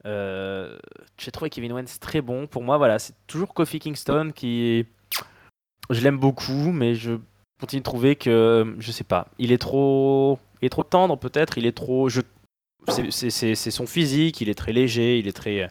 Euh, 0.06 0.78
j'ai 1.18 1.30
trouvé 1.30 1.50
Kevin 1.50 1.72
Owens 1.72 1.98
très 2.00 2.20
bon. 2.20 2.46
Pour 2.46 2.62
moi, 2.62 2.78
voilà, 2.78 2.98
c'est 2.98 3.14
toujours 3.26 3.52
Kofi 3.54 3.78
Kingston 3.78 4.32
qui. 4.34 4.86
Je 5.90 6.00
l'aime 6.02 6.18
beaucoup, 6.18 6.70
mais 6.72 6.94
je 6.94 7.18
continue 7.60 7.80
de 7.80 7.84
trouver 7.84 8.16
que. 8.16 8.76
Je 8.78 8.92
sais 8.92 9.04
pas. 9.04 9.28
Il 9.38 9.52
est 9.52 9.58
trop. 9.58 10.38
Il 10.62 10.66
est 10.66 10.70
trop 10.70 10.84
tendre, 10.84 11.16
peut-être. 11.18 11.58
Il 11.58 11.66
est 11.66 11.76
trop. 11.76 12.08
C'est 12.88 13.54
son 13.70 13.86
physique, 13.86 14.40
il 14.40 14.48
est 14.48 14.54
très 14.54 14.72
léger, 14.72 15.18
il 15.18 15.28
est 15.28 15.32
très. 15.32 15.62
Euh, 15.62 15.66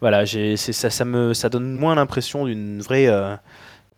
voilà, 0.00 0.24
ça, 0.26 0.90
ça, 0.90 1.04
me, 1.04 1.34
ça 1.34 1.48
donne 1.48 1.72
moins 1.72 1.94
l'impression 1.94 2.46
d'une 2.46 2.80
vraie 2.80 3.06
euh, 3.06 3.36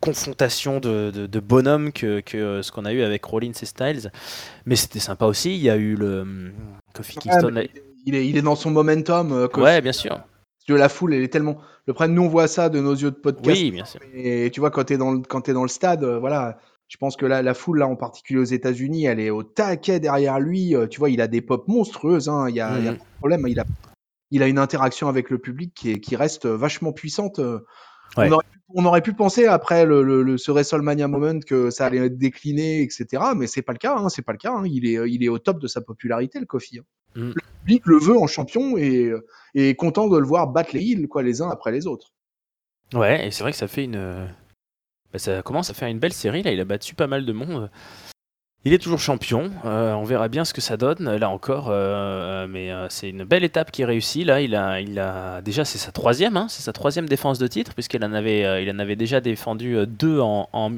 confrontation 0.01 0.81
de, 0.81 1.11
de, 1.11 1.41
bonhomme 1.41 1.93
que, 1.93 2.21
que 2.21 2.37
euh, 2.37 2.63
ce 2.63 2.73
qu'on 2.73 2.85
a 2.85 2.93
eu 2.93 3.03
avec 3.03 3.25
Rollins 3.25 3.53
et 3.61 3.67
Styles. 3.67 4.11
Mais 4.67 4.77
c'était 4.77 5.01
sympa 5.01 5.27
aussi. 5.27 5.55
Il 5.55 5.63
y 5.63 5.71
a 5.71 5.77
eu 5.77 5.95
le. 5.95 6.21
Hum, 6.21 6.53
Kofi 6.95 7.17
Kingston. 7.17 7.63
il, 8.07 8.15
est, 8.15 8.27
il 8.27 8.37
est 8.37 8.43
dans 8.43 8.57
son 8.57 8.71
momentum. 8.71 9.49
ouais, 9.57 9.81
bien 9.81 9.93
sûr. 9.93 10.21
La 10.69 10.89
foule, 10.89 11.15
elle 11.15 11.23
est 11.25 11.29
tellement. 11.29 11.59
Le 11.87 11.95
problème, 11.95 12.15
nous, 12.15 12.23
on 12.23 12.29
voit 12.29 12.47
ça 12.47 12.69
de 12.69 12.79
nos 12.79 12.95
yeux 12.95 13.11
de 13.11 13.17
podcast. 13.17 13.61
Oui, 13.61 13.73
bien 13.73 13.85
sûr. 13.85 13.99
Et 14.15 14.51
tu 14.53 14.61
vois, 14.61 14.71
quand 14.71 14.85
tu 14.85 14.93
es, 14.93 14.97
dans 14.99 15.11
le, 15.11 15.23
es 15.49 15.53
dans 15.53 15.63
le 15.63 15.69
stade, 15.69 16.05
voilà 16.05 16.59
je 16.91 16.97
pense 16.97 17.17
que 17.17 17.25
là, 17.25 17.41
la 17.41 17.55
foule, 17.55 17.79
là, 17.79 17.87
en 17.87 17.95
particulier 17.95 18.41
aux 18.41 18.45
États-Unis, 18.45 19.05
elle 19.05 19.21
est 19.21 19.31
au 19.31 19.45
taquet 19.45 20.01
derrière 20.01 20.41
lui. 20.41 20.75
Euh, 20.75 20.89
tu 20.89 20.99
vois, 20.99 21.09
il 21.09 21.21
a 21.21 21.29
des 21.29 21.41
pop 21.41 21.69
monstrueuses. 21.69 22.29
Hein. 22.29 22.49
Il 22.49 22.57
y 22.57 22.61
a, 22.61 22.69
mmh. 22.69 22.85
pas 22.85 22.93
de 22.93 22.99
problème. 23.19 23.47
Il 23.47 23.61
a, 23.61 23.65
il 24.33 24.43
a 24.43 24.49
une 24.49 24.59
interaction 24.59 25.09
avec 25.09 25.31
le 25.31 25.39
public 25.39 25.73
qui, 25.73 25.93
est, 25.93 26.01
qui 26.01 26.17
reste 26.17 26.47
vachement 26.47 26.93
puissante. 26.93 27.39
Euh. 27.39 27.61
On, 28.17 28.33
aurait 28.33 28.45
pu, 28.51 28.59
on, 28.75 28.85
aurait 28.87 29.03
pu, 29.03 29.13
penser 29.13 29.47
après 29.47 29.87
le, 29.87 30.03
le, 30.03 30.37
ce 30.37 30.51
WrestleMania 30.51 31.07
moment 31.07 31.39
que 31.39 31.71
ça 31.71 31.87
allait 31.87 32.07
être 32.07 32.19
décliné, 32.19 32.83
etc. 32.83 33.07
Mais 33.37 33.47
c'est 33.47 33.63
pas 33.63 33.73
le 33.73 33.79
cas. 33.79 33.97
Hein, 33.97 34.09
c'est 34.09 34.23
pas 34.23 34.33
le 34.33 34.39
cas. 34.39 34.53
Hein. 34.53 34.65
Il 34.67 34.85
est, 34.85 35.09
il 35.09 35.23
est 35.23 35.29
au 35.29 35.39
top 35.39 35.61
de 35.61 35.69
sa 35.69 35.81
popularité, 35.81 36.41
le 36.41 36.47
Kofi. 36.47 36.81
Mmh. 37.15 37.21
Le 37.37 37.43
public 37.61 37.83
le 37.87 37.99
veut 37.99 38.19
en 38.19 38.27
champion 38.27 38.77
et, 38.77 39.13
est 39.55 39.77
content 39.77 40.09
de 40.09 40.19
le 40.19 40.27
voir 40.27 40.49
battre 40.49 40.71
les 40.73 40.83
îles, 40.83 41.07
quoi, 41.07 41.23
les 41.23 41.41
uns 41.41 41.51
après 41.51 41.71
les 41.71 41.87
autres. 41.87 42.09
Ouais, 42.95 43.29
et 43.29 43.31
c'est 43.31 43.45
vrai 43.45 43.53
que 43.53 43.59
ça 43.59 43.69
fait 43.69 43.85
une, 43.85 44.29
bah, 45.13 45.19
ça 45.19 45.43
commence 45.43 45.71
à 45.71 45.75
faire 45.75 45.89
une 45.89 45.99
belle 45.99 46.13
série. 46.13 46.43
Là, 46.43 46.53
il 46.53 46.61
a 46.61 46.65
battu 46.65 46.95
pas 46.95 47.07
mal 47.07 47.25
de 47.25 47.33
monde. 47.33 47.71
Il 48.67 48.75
est 48.75 48.79
toujours 48.79 48.99
champion. 48.99 49.51
Euh, 49.65 49.95
on 49.95 50.05
verra 50.05 50.29
bien 50.29 50.45
ce 50.45 50.53
que 50.53 50.61
ça 50.61 50.77
donne 50.77 51.17
là 51.17 51.31
encore. 51.31 51.69
Euh, 51.71 52.47
mais 52.47 52.71
euh, 52.71 52.89
c'est 52.91 53.09
une 53.09 53.25
belle 53.25 53.43
étape 53.43 53.71
qui 53.71 53.85
réussit. 53.87 54.27
Là, 54.27 54.41
il 54.43 54.55
a, 54.55 55.41
déjà 55.41 55.65
c'est 55.65 55.79
sa 55.79 55.93
troisième, 55.93 56.37
hein, 56.37 56.47
c'est 56.49 56.63
sa 56.63 56.73
troisième 56.73 57.09
défense 57.09 57.39
de 57.39 57.47
titre 57.47 57.73
puisqu'il 57.73 58.05
en 58.05 58.13
avait, 58.13 58.97
déjà 58.97 59.21
défendu 59.21 59.87
deux 59.87 60.21
en, 60.21 60.73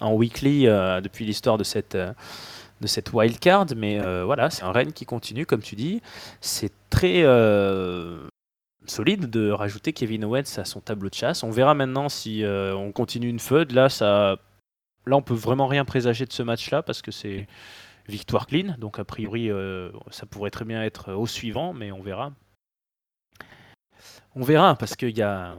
weekly 0.00 0.66
depuis 0.66 1.24
l'histoire 1.24 1.58
de 1.58 1.64
cette 1.64 1.98
de. 3.10 3.74
Mais 3.76 3.98
voilà, 4.22 4.50
c'est 4.50 4.62
un 4.62 4.72
règne 4.72 4.92
qui 4.92 5.04
continue, 5.04 5.44
comme 5.44 5.62
tu 5.62 5.74
dis. 5.74 6.02
C'est 6.40 6.72
très 6.88 7.24
solide 8.86 9.30
de 9.30 9.50
rajouter 9.50 9.92
Kevin 9.92 10.24
Owens 10.24 10.58
à 10.58 10.64
son 10.64 10.80
tableau 10.80 11.08
de 11.08 11.14
chasse. 11.14 11.42
On 11.42 11.50
verra 11.50 11.74
maintenant 11.74 12.08
si 12.08 12.44
on 12.46 12.92
continue 12.92 13.28
une 13.28 13.38
feud. 13.38 13.72
Là, 13.72 13.88
ça 13.88 14.38
Là, 15.06 15.16
on 15.16 15.22
peut 15.22 15.34
vraiment 15.34 15.66
rien 15.66 15.84
présager 15.84 16.24
de 16.24 16.32
ce 16.32 16.42
match-là 16.42 16.82
parce 16.82 17.02
que 17.02 17.10
c'est 17.10 17.46
victoire 18.08 18.46
clean. 18.46 18.74
Donc, 18.78 18.98
a 18.98 19.04
priori, 19.04 19.50
euh, 19.50 19.90
ça 20.10 20.26
pourrait 20.26 20.50
très 20.50 20.64
bien 20.64 20.82
être 20.82 21.12
au 21.12 21.26
suivant, 21.26 21.72
mais 21.74 21.92
on 21.92 22.02
verra. 22.02 22.32
On 24.34 24.42
verra 24.42 24.76
parce 24.76 24.96
qu'il 24.96 25.16
y 25.16 25.22
a, 25.22 25.56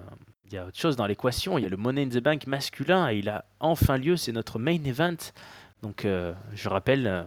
y 0.52 0.58
a 0.58 0.66
autre 0.66 0.78
chose 0.78 0.96
dans 0.96 1.06
l'équation. 1.06 1.58
Il 1.58 1.64
y 1.64 1.66
a 1.66 1.70
le 1.70 1.78
Money 1.78 2.04
in 2.04 2.10
the 2.10 2.24
Bank 2.24 2.48
masculin 2.48 3.10
et 3.12 3.20
il 3.20 3.30
a 3.30 3.46
enfin 3.60 3.98
lieu. 3.98 4.18
C'est 4.18 4.32
notre 4.32 4.58
main 4.58 4.84
event. 4.84 5.18
Donc, 5.84 6.06
euh, 6.06 6.34
je 6.54 6.68
rappelle 6.68 7.08
euh, 7.08 7.24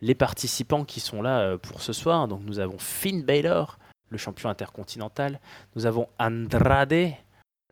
les 0.00 0.14
participants 0.14 0.84
qui 0.84 1.00
sont 1.00 1.20
là 1.20 1.58
pour 1.58 1.82
ce 1.82 1.92
soir. 1.92 2.28
Donc, 2.28 2.42
nous 2.44 2.60
avons 2.60 2.78
Finn 2.78 3.24
Balor, 3.24 3.78
le 4.10 4.18
champion 4.18 4.48
intercontinental. 4.48 5.40
Nous 5.74 5.86
avons 5.86 6.08
Andrade, 6.18 7.12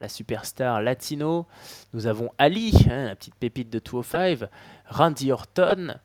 la 0.01 0.09
superstar 0.09 0.83
latino. 0.83 1.47
Nous 1.93 2.07
avons 2.07 2.31
Ali, 2.39 2.73
hein, 2.91 3.07
la 3.07 3.17
petite 3.17 3.37
pépite 3.37 3.71
de 3.71 3.79
205, 3.79 4.49
Randy 4.87 5.33
Orton, 5.33 5.99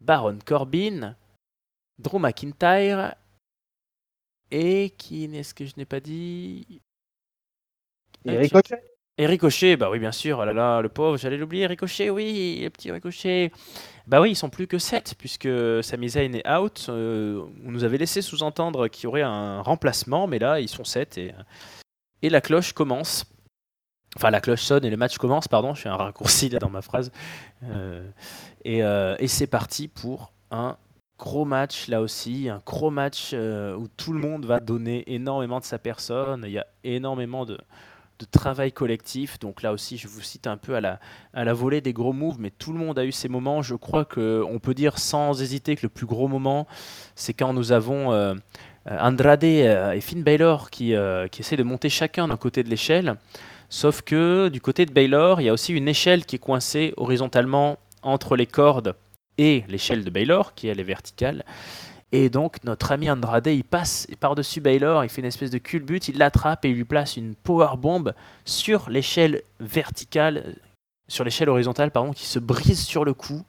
Baron 0.00 0.38
Corbin, 0.44 1.16
Drew 1.98 2.18
McIntyre 2.18 3.14
et 4.50 4.90
qui 4.90 5.28
n'est-ce 5.28 5.54
que 5.54 5.64
je 5.64 5.74
n'ai 5.76 5.84
pas 5.84 6.00
dit? 6.00 6.80
Eric. 8.24 8.52
Eric 9.18 9.42
Ricochet, 9.42 9.76
bah 9.76 9.90
oui, 9.90 9.98
bien 9.98 10.12
sûr. 10.12 10.38
Oh 10.38 10.44
là 10.44 10.52
là, 10.52 10.80
le 10.80 10.88
pauvre, 10.88 11.18
j'allais 11.18 11.36
l'oublier. 11.36 11.66
Ricochet, 11.66 12.08
oui, 12.08 12.60
le 12.62 12.70
petit 12.70 12.90
Ricochet. 12.90 13.52
Bah 14.06 14.20
oui, 14.20 14.30
ils 14.30 14.36
sont 14.36 14.48
plus 14.48 14.66
que 14.66 14.78
7 14.78 15.14
puisque 15.18 15.48
Sami 15.82 16.06
est 16.06 16.48
out. 16.48 16.86
Euh, 16.88 17.42
on 17.66 17.70
nous 17.70 17.84
avait 17.84 17.98
laissé 17.98 18.22
sous-entendre 18.22 18.88
qu'il 18.88 19.04
y 19.04 19.06
aurait 19.06 19.22
un 19.22 19.60
remplacement, 19.60 20.26
mais 20.26 20.38
là, 20.38 20.60
ils 20.60 20.68
sont 20.68 20.84
7 20.84 21.18
et 21.18 21.34
et 22.22 22.30
la 22.30 22.40
cloche 22.40 22.72
commence. 22.72 23.24
Enfin, 24.16 24.30
la 24.30 24.40
cloche 24.40 24.62
sonne 24.62 24.84
et 24.84 24.90
le 24.90 24.96
match 24.96 25.18
commence, 25.18 25.46
pardon, 25.46 25.74
je 25.74 25.82
fais 25.82 25.88
un 25.88 25.96
raccourci 25.96 26.48
là 26.48 26.58
dans 26.58 26.70
ma 26.70 26.82
phrase. 26.82 27.12
Euh, 27.64 28.08
euh, 28.66 29.16
et, 29.18 29.28
c'est 29.28 29.46
parti 29.46 29.86
pour 29.86 30.32
un 30.50 30.76
gros 31.18 31.44
match 31.44 31.86
là 31.88 32.00
aussi, 32.00 32.48
un 32.48 32.60
gros 32.64 32.90
match 32.90 33.30
euh, 33.34 33.76
où 33.76 33.86
tout 33.88 34.12
le 34.12 34.18
monde 34.18 34.46
va 34.46 34.58
donner 34.58 35.04
énormément 35.12 35.60
de 35.60 35.64
sa 35.64 35.78
personne. 35.78 36.42
Il 36.44 36.52
y 36.52 36.58
a 36.58 36.66
énormément 36.82 37.44
de, 37.44 37.58
travail 38.24 38.72
collectif. 38.72 39.38
Donc 39.38 39.62
là 39.62 39.72
aussi, 39.72 39.96
je 39.96 40.08
vous 40.08 40.20
cite 40.20 40.46
un 40.46 40.56
peu 40.56 40.74
à 40.74 40.80
la, 40.80 41.00
à 41.34 41.44
la 41.44 41.52
volée 41.52 41.80
des 41.80 41.92
gros 41.92 42.12
moves, 42.12 42.38
mais 42.38 42.50
tout 42.50 42.72
le 42.72 42.78
monde 42.78 42.98
a 42.98 43.04
eu 43.04 43.12
ses 43.12 43.28
moments. 43.28 43.62
Je 43.62 43.74
crois 43.74 44.04
qu'on 44.04 44.58
peut 44.62 44.74
dire 44.74 44.98
sans 44.98 45.40
hésiter 45.42 45.76
que 45.76 45.82
le 45.82 45.88
plus 45.88 46.06
gros 46.06 46.28
moment, 46.28 46.66
c'est 47.14 47.34
quand 47.34 47.52
nous 47.52 47.72
avons 47.72 48.12
euh, 48.12 48.34
Andrade 48.88 49.44
euh, 49.44 49.92
et 49.92 50.00
Finn 50.00 50.22
Baylor 50.22 50.70
qui, 50.70 50.94
euh, 50.94 51.28
qui 51.28 51.42
essaient 51.42 51.56
de 51.56 51.62
monter 51.62 51.88
chacun 51.88 52.28
d'un 52.28 52.36
côté 52.36 52.62
de 52.62 52.68
l'échelle. 52.68 53.16
Sauf 53.68 54.02
que 54.02 54.48
du 54.48 54.60
côté 54.60 54.86
de 54.86 54.92
Baylor, 54.92 55.40
il 55.40 55.44
y 55.44 55.48
a 55.48 55.52
aussi 55.52 55.72
une 55.72 55.88
échelle 55.88 56.24
qui 56.24 56.36
est 56.36 56.40
coincée 56.40 56.92
horizontalement 56.96 57.78
entre 58.02 58.36
les 58.36 58.46
cordes 58.46 58.94
et 59.38 59.64
l'échelle 59.68 60.04
de 60.04 60.10
Baylor, 60.10 60.54
qui 60.54 60.68
elle 60.68 60.80
est 60.80 60.84
verticale. 60.84 61.44
Et 62.12 62.28
donc 62.28 62.62
notre 62.64 62.92
ami 62.92 63.10
Andrade, 63.10 63.46
il 63.46 63.64
passe 63.64 64.06
par-dessus 64.18 64.60
Baylor, 64.60 65.04
il 65.04 65.10
fait 65.10 65.20
une 65.20 65.26
espèce 65.26 65.50
de 65.50 65.58
culbute, 65.58 66.08
il 66.08 66.18
l'attrape 66.18 66.64
et 66.64 66.70
il 66.70 66.76
lui 66.76 66.84
place 66.84 67.16
une 67.16 67.34
power 67.34 67.76
bomb 67.78 68.12
sur 68.44 68.90
l'échelle 68.90 69.42
verticale, 69.60 70.56
sur 71.06 71.24
l'échelle 71.24 71.48
horizontale, 71.48 71.90
pardon, 71.90 72.12
qui 72.12 72.26
se 72.26 72.38
brise 72.38 72.80
sur 72.80 73.04
le 73.04 73.14
coup. 73.14 73.44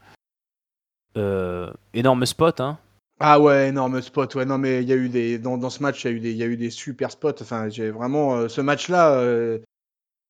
énorme 1.94 2.26
spot, 2.26 2.60
hein, 2.60 2.78
ah 3.24 3.40
ouais, 3.40 3.68
énorme 3.70 4.02
spot. 4.02 4.34
Ouais, 4.34 4.46
non, 4.46 4.58
mais 4.58 4.82
il 4.82 4.90
y 4.90 4.94
a 4.94 4.96
eu 4.96 5.08
des 5.08 5.38
dans, 5.38 5.56
dans 5.56 5.70
ce 5.70 5.84
match, 5.84 6.04
il 6.04 6.08
y 6.08 6.10
a 6.12 6.14
eu 6.18 6.20
des 6.20 6.32
il 6.32 6.38
y 6.38 6.44
a 6.44 6.48
eu 6.48 6.58
des 6.58 6.72
super 6.72 7.12
spots. 7.12 7.40
Enfin, 7.40 7.70
j'ai 7.70 7.92
vraiment 7.92 8.36
euh, 8.36 8.48
ce 8.48 8.62
match-là, 8.62 9.14
euh, 9.14 9.60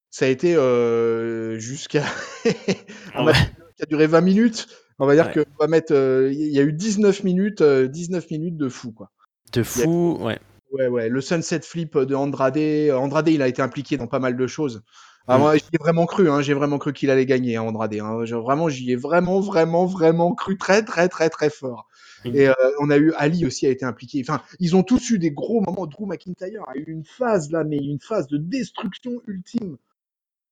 ça 0.10 0.26
a 0.26 0.28
été 0.28 0.58
euh, 0.58 1.58
jusqu'à 1.58 2.04
ah 3.16 3.32
qui 3.78 3.84
a 3.84 3.86
duré 3.88 4.08
20 4.08 4.20
minutes. 4.20 4.68
On 5.02 5.08
va 5.08 5.16
dire 5.16 5.32
que 5.32 5.44
va 5.60 5.68
mettre 5.68 5.94
il 6.32 6.52
y 6.52 6.60
a 6.60 6.64
eu 6.64 6.74
19 6.74 7.24
minutes 7.24 7.64
19 7.64 8.30
minutes 8.30 8.58
de 8.58 8.70
fou 8.70 8.92
quoi. 8.92 9.10
De 9.52 9.64
fou, 9.64 10.18
ouais. 10.22 10.40
Ouais 10.72 10.88
ouais, 10.88 11.10
le 11.10 11.20
sunset 11.20 11.62
flip 11.62 11.98
de 11.98 12.16
Andrade, 12.16 12.58
Andrade, 12.94 13.28
il 13.28 13.42
a 13.42 13.48
été 13.48 13.62
impliqué 13.62 13.98
dans 13.98 14.08
pas 14.08 14.20
mal 14.20 14.38
de 14.38 14.48
choses. 14.48 14.84
Ah, 15.28 15.38
moi, 15.38 15.56
j'y 15.56 15.64
ai 15.74 15.78
vraiment 15.78 16.06
cru, 16.06 16.30
hein, 16.30 16.42
j'ai 16.42 16.54
vraiment 16.54 16.78
cru 16.78 16.94
qu'il 16.94 17.10
allait 17.10 17.26
gagner, 17.26 17.56
hein, 17.56 17.64
Andrade. 17.64 17.94
Hein. 17.94 18.24
Vraiment, 18.26 18.70
j'y 18.70 18.92
ai 18.92 18.96
vraiment, 18.96 19.40
vraiment, 19.40 19.86
vraiment 19.86 20.34
cru 20.34 20.58
très, 20.58 20.84
très, 20.84 21.10
très, 21.10 21.30
très 21.30 21.50
fort. 21.50 21.88
Et 22.26 22.48
euh, 22.48 22.54
on 22.80 22.90
a 22.90 22.98
eu 22.98 23.14
Ali 23.14 23.46
aussi 23.46 23.66
a 23.66 23.70
été 23.70 23.86
impliqué. 23.86 24.24
Enfin, 24.28 24.42
ils 24.60 24.76
ont 24.76 24.84
tous 24.84 25.10
eu 25.10 25.20
des 25.20 25.32
gros 25.32 25.62
moments. 25.62 25.88
Drew 25.88 26.06
McIntyre 26.06 26.64
a 26.68 26.78
eu 26.78 26.84
une 26.88 27.04
phase 27.04 27.52
là, 27.52 27.64
mais 27.64 27.78
une 27.78 28.00
phase 28.00 28.28
de 28.28 28.38
destruction 28.38 29.22
ultime. 29.28 29.78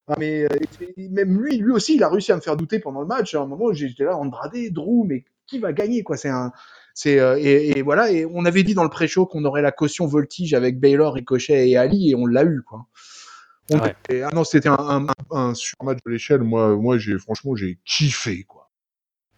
Ah, 0.10 0.16
mais 0.18 0.44
euh, 0.44 0.48
même 0.98 1.40
lui, 1.40 1.58
lui 1.58 1.72
aussi, 1.72 1.96
il 1.96 2.04
a 2.04 2.10
réussi 2.10 2.32
à 2.32 2.36
me 2.36 2.42
faire 2.42 2.58
douter 2.58 2.80
pendant 2.80 3.02
le 3.02 3.06
match. 3.06 3.36
À 3.36 3.42
un 3.42 3.46
moment, 3.46 3.72
j'étais 3.72 4.04
là, 4.04 4.18
Andrade, 4.18 4.54
Drew, 4.72 5.06
mais 5.06 5.24
qui 5.46 5.60
va 5.60 5.72
gagner 5.72 6.02
quoi? 6.02 6.18
C'est 6.18 6.30
un, 6.30 6.52
c'est 6.96 7.20
euh, 7.20 7.38
et, 7.40 7.84
voilà. 7.84 8.12
Et 8.12 8.26
on 8.26 8.44
avait 8.46 8.64
dit 8.64 8.74
dans 8.74 8.84
le 8.84 8.90
pré-show 8.90 9.28
qu'on 9.28 9.46
aurait 9.46 9.62
la 9.62 9.72
caution 9.72 10.08
voltige 10.08 10.56
avec 10.56 10.80
Baylor, 10.80 11.14
Ricochet 11.14 11.70
et 11.70 11.78
Ali, 11.78 12.10
et 12.10 12.16
on 12.16 12.26
l'a 12.26 12.44
eu 12.44 12.64
quoi. 12.64 12.88
ah 13.72 13.94
non, 14.34 14.44
c'était 14.44 14.70
un, 14.70 15.06
un, 15.30 15.54
super 15.54 15.86
match 15.86 16.00
de 16.04 16.12
l'échelle. 16.12 16.42
Moi, 16.42 16.76
moi, 16.76 16.98
j'ai 16.98 17.20
franchement, 17.20 17.56
j'ai 17.56 17.78
kiffé 17.86 18.46
quoi. 18.46 18.72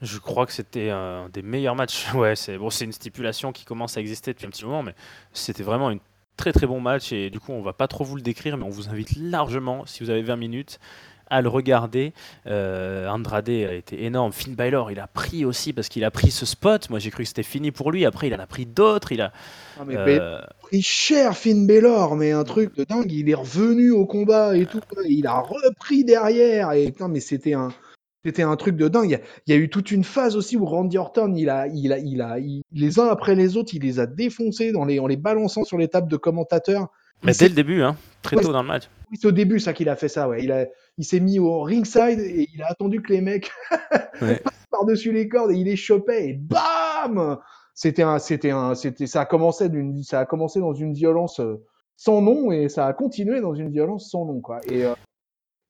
Je 0.01 0.17
crois 0.17 0.45
que 0.45 0.53
c'était 0.53 0.89
un 0.89 1.27
des 1.29 1.41
meilleurs 1.41 1.75
matchs. 1.75 2.07
Ouais, 2.15 2.37
c'est 2.37 2.57
bon, 2.57 2.69
c'est 2.69 2.85
une 2.85 2.93
stipulation 2.93 3.51
qui 3.51 3.65
commence 3.65 3.97
à 3.97 3.99
exister 3.99 4.31
depuis 4.31 4.47
un 4.47 4.49
petit 4.49 4.63
moment, 4.63 4.83
mais 4.83 4.95
c'était 5.33 5.63
vraiment 5.63 5.89
un 5.89 5.97
très 6.41 6.53
très 6.53 6.65
bon 6.65 6.81
match 6.81 7.11
et 7.13 7.29
du 7.29 7.39
coup 7.39 7.51
on 7.51 7.61
va 7.61 7.71
pas 7.71 7.87
trop 7.87 8.03
vous 8.03 8.15
le 8.15 8.23
décrire, 8.23 8.57
mais 8.57 8.63
on 8.63 8.69
vous 8.69 8.89
invite 8.89 9.15
largement, 9.15 9.85
si 9.85 10.03
vous 10.03 10.09
avez 10.09 10.23
20 10.23 10.37
minutes, 10.37 10.79
à 11.29 11.39
le 11.43 11.49
regarder. 11.49 12.13
Euh, 12.47 13.07
Andrade 13.07 13.47
a 13.47 13.73
été 13.73 14.05
énorme. 14.05 14.33
Finn 14.33 14.55
Balor, 14.55 14.89
il 14.89 14.99
a 14.99 15.05
pris 15.05 15.45
aussi 15.45 15.71
parce 15.71 15.87
qu'il 15.87 16.03
a 16.03 16.09
pris 16.09 16.31
ce 16.31 16.47
spot. 16.47 16.89
Moi, 16.89 16.97
j'ai 16.97 17.11
cru 17.11 17.23
que 17.23 17.27
c'était 17.27 17.43
fini 17.43 17.71
pour 17.71 17.91
lui. 17.91 18.05
Après, 18.05 18.27
il 18.27 18.33
en 18.33 18.39
a 18.39 18.47
pris 18.47 18.65
d'autres. 18.65 19.11
Il 19.11 19.21
a 19.21 19.31
euh, 19.87 20.41
pris 20.61 20.81
cher, 20.81 21.37
Finn 21.37 21.67
Balor, 21.67 22.15
mais 22.15 22.31
un 22.31 22.43
truc 22.43 22.75
de 22.75 22.83
dingue. 22.83 23.11
Il 23.11 23.29
est 23.29 23.35
revenu 23.35 23.91
au 23.91 24.07
combat 24.07 24.57
et 24.57 24.65
tout. 24.65 24.81
Il 25.07 25.27
a 25.27 25.39
repris 25.39 26.03
derrière. 26.03 26.71
Et 26.73 26.87
putain, 26.87 27.07
mais 27.07 27.21
c'était 27.21 27.53
un, 27.53 27.69
c'était 28.23 28.43
un 28.43 28.55
truc 28.55 28.75
de 28.75 28.87
dingue. 28.87 29.19
Il 29.47 29.53
y, 29.53 29.57
a, 29.57 29.59
eu 29.59 29.69
toute 29.69 29.91
une 29.91 30.03
phase 30.03 30.35
aussi 30.35 30.57
où 30.57 30.65
Randy 30.65 30.97
Orton, 30.97 31.33
il 31.35 31.49
a, 31.49 31.67
il 31.67 31.91
a, 31.91 31.97
il 31.97 32.21
a, 32.21 32.37
les 32.71 32.99
uns 32.99 33.07
après 33.07 33.35
les 33.35 33.57
autres, 33.57 33.73
il 33.73 33.81
les 33.81 33.99
a 33.99 34.05
défoncés 34.05 34.71
dans 34.71 34.85
les, 34.85 34.99
en 34.99 35.07
les 35.07 35.17
balançant 35.17 35.63
sur 35.63 35.77
les 35.77 35.87
tables 35.87 36.09
de 36.09 36.17
commentateurs. 36.17 36.89
Mais 37.23 37.33
dès 37.33 37.49
le 37.49 37.55
début, 37.55 37.81
hein, 37.81 37.95
très 38.21 38.35
tôt 38.37 38.51
dans 38.51 38.61
le 38.61 38.67
match. 38.67 38.89
C'est 39.13 39.27
au 39.27 39.31
début 39.31 39.59
ça 39.59 39.73
qu'il 39.73 39.89
a 39.89 39.95
fait 39.95 40.07
ça. 40.07 40.27
Ouais. 40.27 40.43
Il, 40.43 40.51
a, 40.51 40.65
il 40.97 41.05
s'est 41.05 41.19
mis 41.19 41.39
au 41.39 41.61
ringside 41.61 42.19
et 42.19 42.47
il 42.53 42.61
a 42.63 42.67
attendu 42.69 43.01
que 43.01 43.11
les 43.11 43.21
mecs 43.21 43.51
passent 44.19 44.67
par-dessus 44.71 45.11
les 45.11 45.27
cordes 45.27 45.51
et 45.51 45.55
il 45.55 45.65
les 45.65 45.75
chopait 45.75 46.29
et 46.29 46.33
bam 46.33 47.37
C'était 47.75 48.03
un, 48.03 48.19
c'était 48.19 48.51
un, 48.51 48.75
c'était, 48.75 49.07
ça 49.07 49.21
a 49.21 49.25
commencé 49.25 49.69
d'une, 49.69 50.01
ça 50.03 50.19
a 50.19 50.25
commencé 50.25 50.59
dans 50.59 50.73
une 50.73 50.93
violence 50.93 51.39
euh, 51.39 51.63
sans 51.95 52.21
nom 52.21 52.51
et 52.51 52.69
ça 52.69 52.87
a 52.87 52.93
continué 52.93 53.41
dans 53.41 53.53
une 53.53 53.71
violence 53.71 54.09
sans 54.09 54.25
nom 54.25 54.41
quoi. 54.41 54.59
Et 54.69 54.85
euh, 54.85 54.93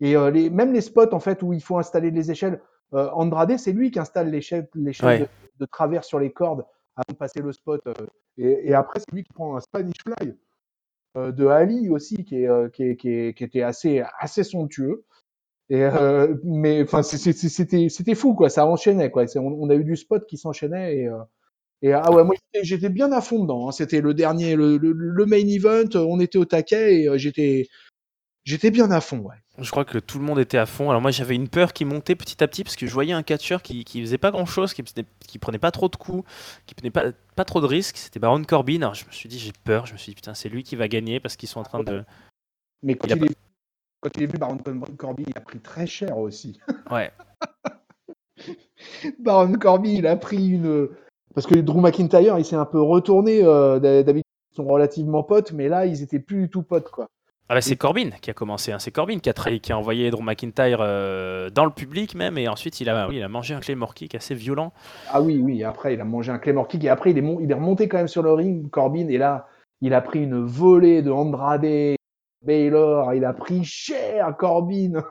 et 0.02 0.16
euh, 0.16 0.32
les, 0.32 0.50
même 0.50 0.74
les 0.74 0.82
spots 0.82 1.14
en 1.14 1.20
fait 1.20 1.42
où 1.44 1.54
il 1.54 1.62
faut 1.62 1.78
installer 1.78 2.12
les 2.12 2.32
échelles, 2.32 2.60
euh, 2.94 3.10
Andrade, 3.12 3.58
c'est 3.58 3.72
lui 3.72 3.92
qui 3.92 4.00
installe 4.00 4.30
l'échelle 4.30 4.68
de, 4.74 5.66
travers 5.68 6.04
sur 6.04 6.20
les 6.20 6.32
cordes 6.32 6.66
avant 6.96 7.14
de 7.14 7.18
passer 7.18 7.40
le 7.40 7.54
spot. 7.54 7.82
Euh, 7.88 7.94
et, 8.38 8.74
après, 8.74 9.00
c'est 9.00 9.14
lui 9.14 9.24
qui 9.24 9.32
prend 9.32 9.56
un 9.56 9.62
Spanish 9.62 9.96
Fly 10.04 10.36
de 11.16 11.46
Ali 11.48 11.90
aussi, 11.90 12.24
qui, 12.24 12.44
est, 12.44 12.72
qui, 12.74 12.96
qui, 12.96 13.34
qui, 13.34 13.44
était 13.44 13.62
assez, 13.62 14.04
assez 14.20 14.44
somptueux. 14.44 15.04
Et, 15.70 15.88
mais 16.44 16.84
enfin, 16.84 17.04
c'était, 17.04 17.90
c'était 17.90 18.16
fou 18.16 18.34
quoi, 18.34 18.50
ça 18.50 18.66
enchaînait 18.66 19.12
quoi. 19.12 19.26
On, 19.36 19.70
a 19.70 19.76
eu 19.76 19.84
du 19.84 19.96
spot 19.96 20.26
qui 20.26 20.38
s'enchaînait 20.38 20.98
et, 20.98 21.10
et 21.82 21.94
ah 21.94 22.12
ouais, 22.12 22.24
moi 22.24 22.36
j'étais 22.62 22.90
bien 22.90 23.12
à 23.12 23.22
fond 23.22 23.44
dedans. 23.44 23.68
Hein. 23.68 23.72
C'était 23.72 24.02
le 24.02 24.14
dernier, 24.14 24.56
le, 24.56 24.78
le, 24.78 25.26
main 25.26 25.38
event, 25.38 25.96
on 25.96 26.20
était 26.20 26.38
au 26.38 26.46
taquet 26.46 27.04
et 27.04 27.18
j'étais, 27.18 27.68
J'étais 28.44 28.72
bien 28.72 28.90
à 28.90 29.02
fond, 29.02 29.20
ouais. 29.20 29.36
Je 29.60 29.70
crois 29.70 29.86
que 29.86 30.00
tout 30.00 30.18
le 30.18 30.26
monde 30.26 30.40
était 30.40 30.58
à 30.58 30.66
fond. 30.66 30.90
Alors 30.90 31.02
moi 31.02 31.12
j'avais 31.12 31.36
une 31.36 31.48
peur 31.48 31.74
qui 31.74 31.86
montait 31.86 32.16
petit 32.16 32.44
à 32.44 32.48
petit 32.48 32.64
parce 32.64 32.76
que 32.76 32.88
je 32.88 32.94
voyais 32.94 33.14
un 33.14 33.22
catcheur 33.22 33.62
qui, 33.62 33.84
qui 33.84 34.02
faisait 34.02 34.18
pas 34.18 34.32
grand 34.32 34.46
chose, 34.46 34.74
qui, 34.74 34.84
qui 34.84 35.38
prenait 35.38 35.60
pas 35.60 35.72
trop 35.72 35.90
de 35.90 35.96
coups, 35.96 36.28
qui 36.66 36.74
prenait 36.74 36.90
pas, 36.90 37.12
pas 37.36 37.46
trop 37.46 37.62
de 37.62 37.68
risques. 37.68 37.98
C'était 37.98 38.20
Baron 38.20 38.44
Corbin. 38.44 38.78
Alors 38.78 38.96
je 38.96 39.06
me 39.06 39.12
suis 39.12 39.30
dit 39.30 39.38
j'ai 39.38 39.52
peur. 39.64 39.86
Je 39.86 39.94
me 39.94 39.98
suis 39.98 40.12
dit 40.12 40.16
putain 40.16 40.34
c'est 40.34 40.50
lui 40.50 40.64
qui 40.64 40.76
va 40.76 40.88
gagner 40.88 41.20
parce 41.20 41.36
qu'ils 41.36 41.50
sont 41.50 41.60
en 41.60 41.64
train 41.64 41.84
de. 41.84 42.04
Mais 42.82 42.96
quand 42.96 43.10
il, 43.10 43.26
est... 43.26 43.36
quand 44.00 44.10
il 44.16 44.24
est 44.24 44.28
venu, 44.28 44.40
Baron 44.40 44.58
Corbin, 44.98 45.24
il 45.28 45.38
a 45.38 45.42
pris 45.42 45.60
très 45.60 45.86
cher 45.86 46.18
aussi. 46.18 46.60
Ouais. 46.92 47.12
Baron 49.20 49.54
Corbin, 49.54 49.90
il 49.90 50.08
a 50.08 50.16
pris 50.16 50.50
une. 50.50 50.90
Parce 51.36 51.46
que 51.46 51.56
Drew 51.56 51.80
McIntyre, 51.80 52.40
il 52.40 52.46
s'est 52.46 52.56
un 52.56 52.66
peu 52.66 52.82
retourné. 52.82 53.44
Euh, 53.44 53.80
David, 53.80 54.24
ils 54.52 54.56
sont 54.56 54.66
relativement 54.66 55.24
potes, 55.24 55.52
mais 55.52 55.70
là, 55.70 55.86
ils 55.86 56.02
étaient 56.02 56.20
plus 56.20 56.44
du 56.44 56.50
tout 56.50 56.64
potes, 56.64 56.90
quoi. 56.90 57.08
Ah 57.50 57.56
bah 57.56 57.62
c'est 57.62 57.76
Corbin 57.76 58.12
qui 58.22 58.30
a 58.30 58.34
commencé, 58.34 58.72
hein. 58.72 58.80
c'est 58.80 58.92
Corbin 58.92 59.20
qui 59.20 59.30
a, 59.30 59.34
qui 59.34 59.74
a 59.74 59.78
envoyé 59.78 60.10
Drew 60.10 60.24
McIntyre 60.24 60.80
euh, 60.80 61.50
dans 61.50 61.66
le 61.66 61.72
public 61.72 62.16
même, 62.16 62.38
et 62.38 62.48
ensuite 62.48 62.80
il 62.80 62.90
a, 62.90 63.10
oui, 63.10 63.18
il 63.18 63.24
a 63.24 63.28
mangé 63.28 63.54
un 63.54 63.60
Claymore 63.60 63.94
Kick 63.94 64.16
assez 64.16 64.36
violent. 64.36 64.72
Ah 65.10 65.22
oui, 65.22 65.38
oui, 65.38 65.64
après 65.66 65.94
il 65.94 66.00
a 66.00 66.06
mangé 66.06 66.32
un 66.32 66.40
Claymore 66.40 66.70
Kick, 66.70 66.86
et 66.86 66.90
après 66.90 67.12
il 67.12 67.18
est, 67.18 67.38
il 67.42 67.52
est 67.52 67.54
remonté 67.54 67.90
quand 67.90 67.98
même 67.98 68.08
sur 68.08 68.24
le 68.24 68.32
ring, 68.32 68.70
Corbin, 68.70 69.10
et 69.10 69.18
là 69.18 69.48
il 69.82 69.94
a 69.94 70.00
pris 70.00 70.24
une 70.24 70.46
volée 70.46 71.02
de 71.02 71.12
Andrade, 71.12 71.66
Baylor, 72.44 73.14
il 73.14 73.26
a 73.26 73.34
pris 73.34 73.64
cher 73.64 74.36
Corbin. 74.38 75.04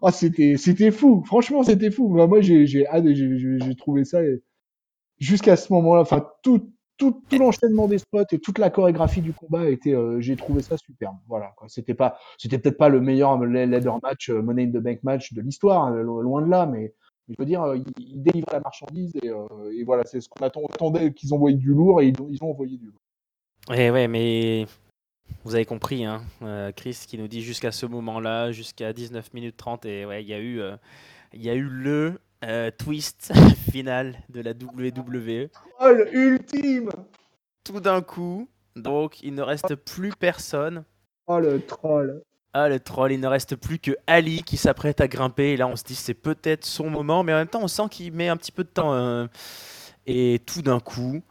oh, 0.00 0.10
c'était, 0.12 0.56
c'était 0.56 0.90
fou, 0.90 1.22
franchement 1.26 1.62
c'était 1.62 1.90
fou. 1.90 2.08
Moi 2.08 2.40
j'ai, 2.40 2.66
j'ai, 2.66 2.86
j'ai 2.86 3.76
trouvé 3.76 4.04
ça 4.04 4.20
jusqu'à 5.18 5.56
ce 5.56 5.72
moment-là, 5.72 6.00
enfin 6.00 6.26
tout, 6.42 6.72
tout, 7.00 7.22
l'enchaînement 7.32 7.88
des 7.88 7.98
spots 7.98 8.26
et 8.30 8.38
toute 8.38 8.58
la 8.58 8.68
chorégraphie 8.68 9.22
du 9.22 9.32
combat 9.32 9.68
était, 9.68 9.94
euh, 9.94 10.20
j'ai 10.20 10.36
trouvé 10.36 10.62
ça 10.62 10.76
superbe. 10.76 11.16
Voilà. 11.26 11.52
C'était 11.66 11.94
pas, 11.94 12.18
c'était 12.36 12.58
peut-être 12.58 12.76
pas 12.76 12.90
le 12.90 13.00
meilleur 13.00 13.42
leader 13.42 13.98
match, 14.02 14.28
euh, 14.28 14.42
Money 14.42 14.64
in 14.64 14.68
the 14.68 14.82
Bank 14.82 15.02
match 15.02 15.32
de 15.32 15.40
l'histoire, 15.40 15.86
hein, 15.86 16.02
loin 16.02 16.42
de 16.42 16.50
là, 16.50 16.66
mais 16.66 16.94
je 17.28 17.34
veux 17.38 17.46
dire, 17.46 17.62
euh, 17.62 17.78
ils, 17.98 18.22
délivraient 18.22 18.56
la 18.56 18.60
marchandise 18.60 19.12
et, 19.22 19.30
et 19.72 19.84
voilà, 19.84 20.04
c'est 20.04 20.20
ce 20.20 20.28
qu'on 20.28 20.44
attendait 20.44 21.12
qu'ils 21.14 21.32
envoyaient 21.32 21.56
du 21.56 21.70
lourd 21.70 22.02
et 22.02 22.08
ils, 22.08 22.16
ils 22.30 22.44
ont 22.44 22.50
envoyé 22.50 22.76
du 22.76 22.86
lourd. 22.86 23.00
Ouais, 23.70 23.90
ouais, 23.90 24.06
mais 24.06 24.66
vous 25.44 25.54
avez 25.54 25.64
compris, 25.64 26.04
hein, 26.04 26.22
Chris 26.76 27.04
qui 27.08 27.16
nous 27.16 27.28
dit 27.28 27.40
jusqu'à 27.40 27.72
ce 27.72 27.86
moment-là, 27.86 28.52
jusqu'à 28.52 28.92
19 28.92 29.32
minutes 29.32 29.56
30, 29.56 29.86
et 29.86 30.04
ouais, 30.04 30.22
il 30.22 30.28
y 30.28 30.34
a 30.34 30.40
eu, 30.40 30.60
il 31.32 31.42
y 31.42 31.48
a 31.48 31.54
eu 31.54 31.62
le 31.62 32.18
euh, 32.44 32.70
twist 32.70 33.32
final 33.70 34.16
de 34.28 34.40
la 34.40 34.52
WWE. 34.52 35.48
Troll 35.78 36.08
ultime 36.12 36.90
Tout 37.64 37.80
d'un 37.80 38.00
coup, 38.02 38.48
donc 38.76 39.22
il 39.22 39.34
ne 39.34 39.42
reste 39.42 39.74
plus 39.74 40.12
personne. 40.18 40.84
Oh 41.26 41.38
le 41.38 41.60
troll 41.60 42.22
ah 42.52 42.68
le 42.68 42.80
troll, 42.80 43.12
il 43.12 43.20
ne 43.20 43.28
reste 43.28 43.54
plus 43.54 43.78
que 43.78 43.92
Ali 44.08 44.42
qui 44.42 44.56
s'apprête 44.56 45.00
à 45.00 45.06
grimper 45.06 45.52
et 45.52 45.56
là 45.56 45.68
on 45.68 45.76
se 45.76 45.84
dit 45.84 45.94
c'est 45.94 46.14
peut-être 46.14 46.64
son 46.64 46.90
moment 46.90 47.22
mais 47.22 47.32
en 47.32 47.36
même 47.36 47.46
temps 47.46 47.62
on 47.62 47.68
sent 47.68 47.84
qu'il 47.92 48.12
met 48.12 48.28
un 48.28 48.36
petit 48.36 48.50
peu 48.50 48.64
de 48.64 48.68
temps 48.68 48.92
hein. 48.92 49.28
et 50.06 50.40
tout 50.44 50.60
d'un 50.60 50.80
coup 50.80 51.22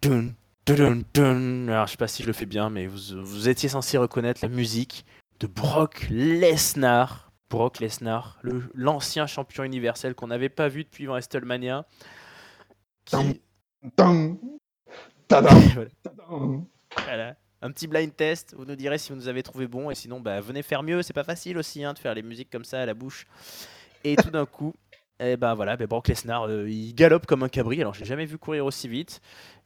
dun, 0.00 0.28
dun, 0.64 1.02
dun, 1.12 1.68
alors 1.68 1.86
je 1.86 1.92
sais 1.92 1.96
pas 1.98 2.08
si 2.08 2.22
je 2.22 2.28
le 2.28 2.32
fais 2.32 2.46
bien 2.46 2.70
mais 2.70 2.86
vous, 2.86 3.22
vous 3.22 3.50
étiez 3.50 3.68
censé 3.68 3.98
reconnaître 3.98 4.40
la 4.42 4.48
musique 4.48 5.04
de 5.40 5.46
Brock 5.46 6.06
Lesnar 6.08 7.27
Brock 7.50 7.80
Lesnar, 7.80 8.38
l'ancien 8.74 9.26
champion 9.26 9.64
universel 9.64 10.14
qu'on 10.14 10.26
n'avait 10.26 10.48
pas 10.48 10.68
vu 10.68 10.84
depuis 10.84 11.06
WrestleMania. 11.06 11.86
Qui... 13.04 13.40
voilà. 17.04 17.36
Un 17.60 17.72
petit 17.72 17.88
blind 17.88 18.14
test, 18.14 18.54
vous 18.56 18.64
nous 18.64 18.76
direz 18.76 18.98
si 18.98 19.10
vous 19.10 19.16
nous 19.16 19.28
avez 19.28 19.42
trouvé 19.42 19.66
bon 19.66 19.90
et 19.90 19.94
sinon 19.94 20.20
bah, 20.20 20.40
venez 20.40 20.62
faire 20.62 20.84
mieux, 20.84 21.02
c'est 21.02 21.12
pas 21.12 21.24
facile 21.24 21.58
aussi 21.58 21.82
hein, 21.82 21.92
de 21.92 21.98
faire 21.98 22.14
les 22.14 22.22
musiques 22.22 22.50
comme 22.50 22.64
ça 22.64 22.80
à 22.80 22.86
la 22.86 22.94
bouche. 22.94 23.26
Et 24.04 24.14
tout 24.14 24.30
d'un 24.30 24.46
coup, 24.46 24.74
et 25.20 25.32
eh 25.32 25.36
ben 25.36 25.54
voilà, 25.54 25.76
ben 25.76 25.88
Brock 25.88 26.06
Lesnar, 26.06 26.44
euh, 26.44 26.70
il 26.70 26.94
galope 26.94 27.26
comme 27.26 27.42
un 27.42 27.48
cabri. 27.48 27.80
Alors 27.80 27.92
j'ai 27.94 28.04
jamais 28.04 28.26
vu 28.26 28.38
courir 28.38 28.64
aussi 28.64 28.86
vite. 28.86 29.20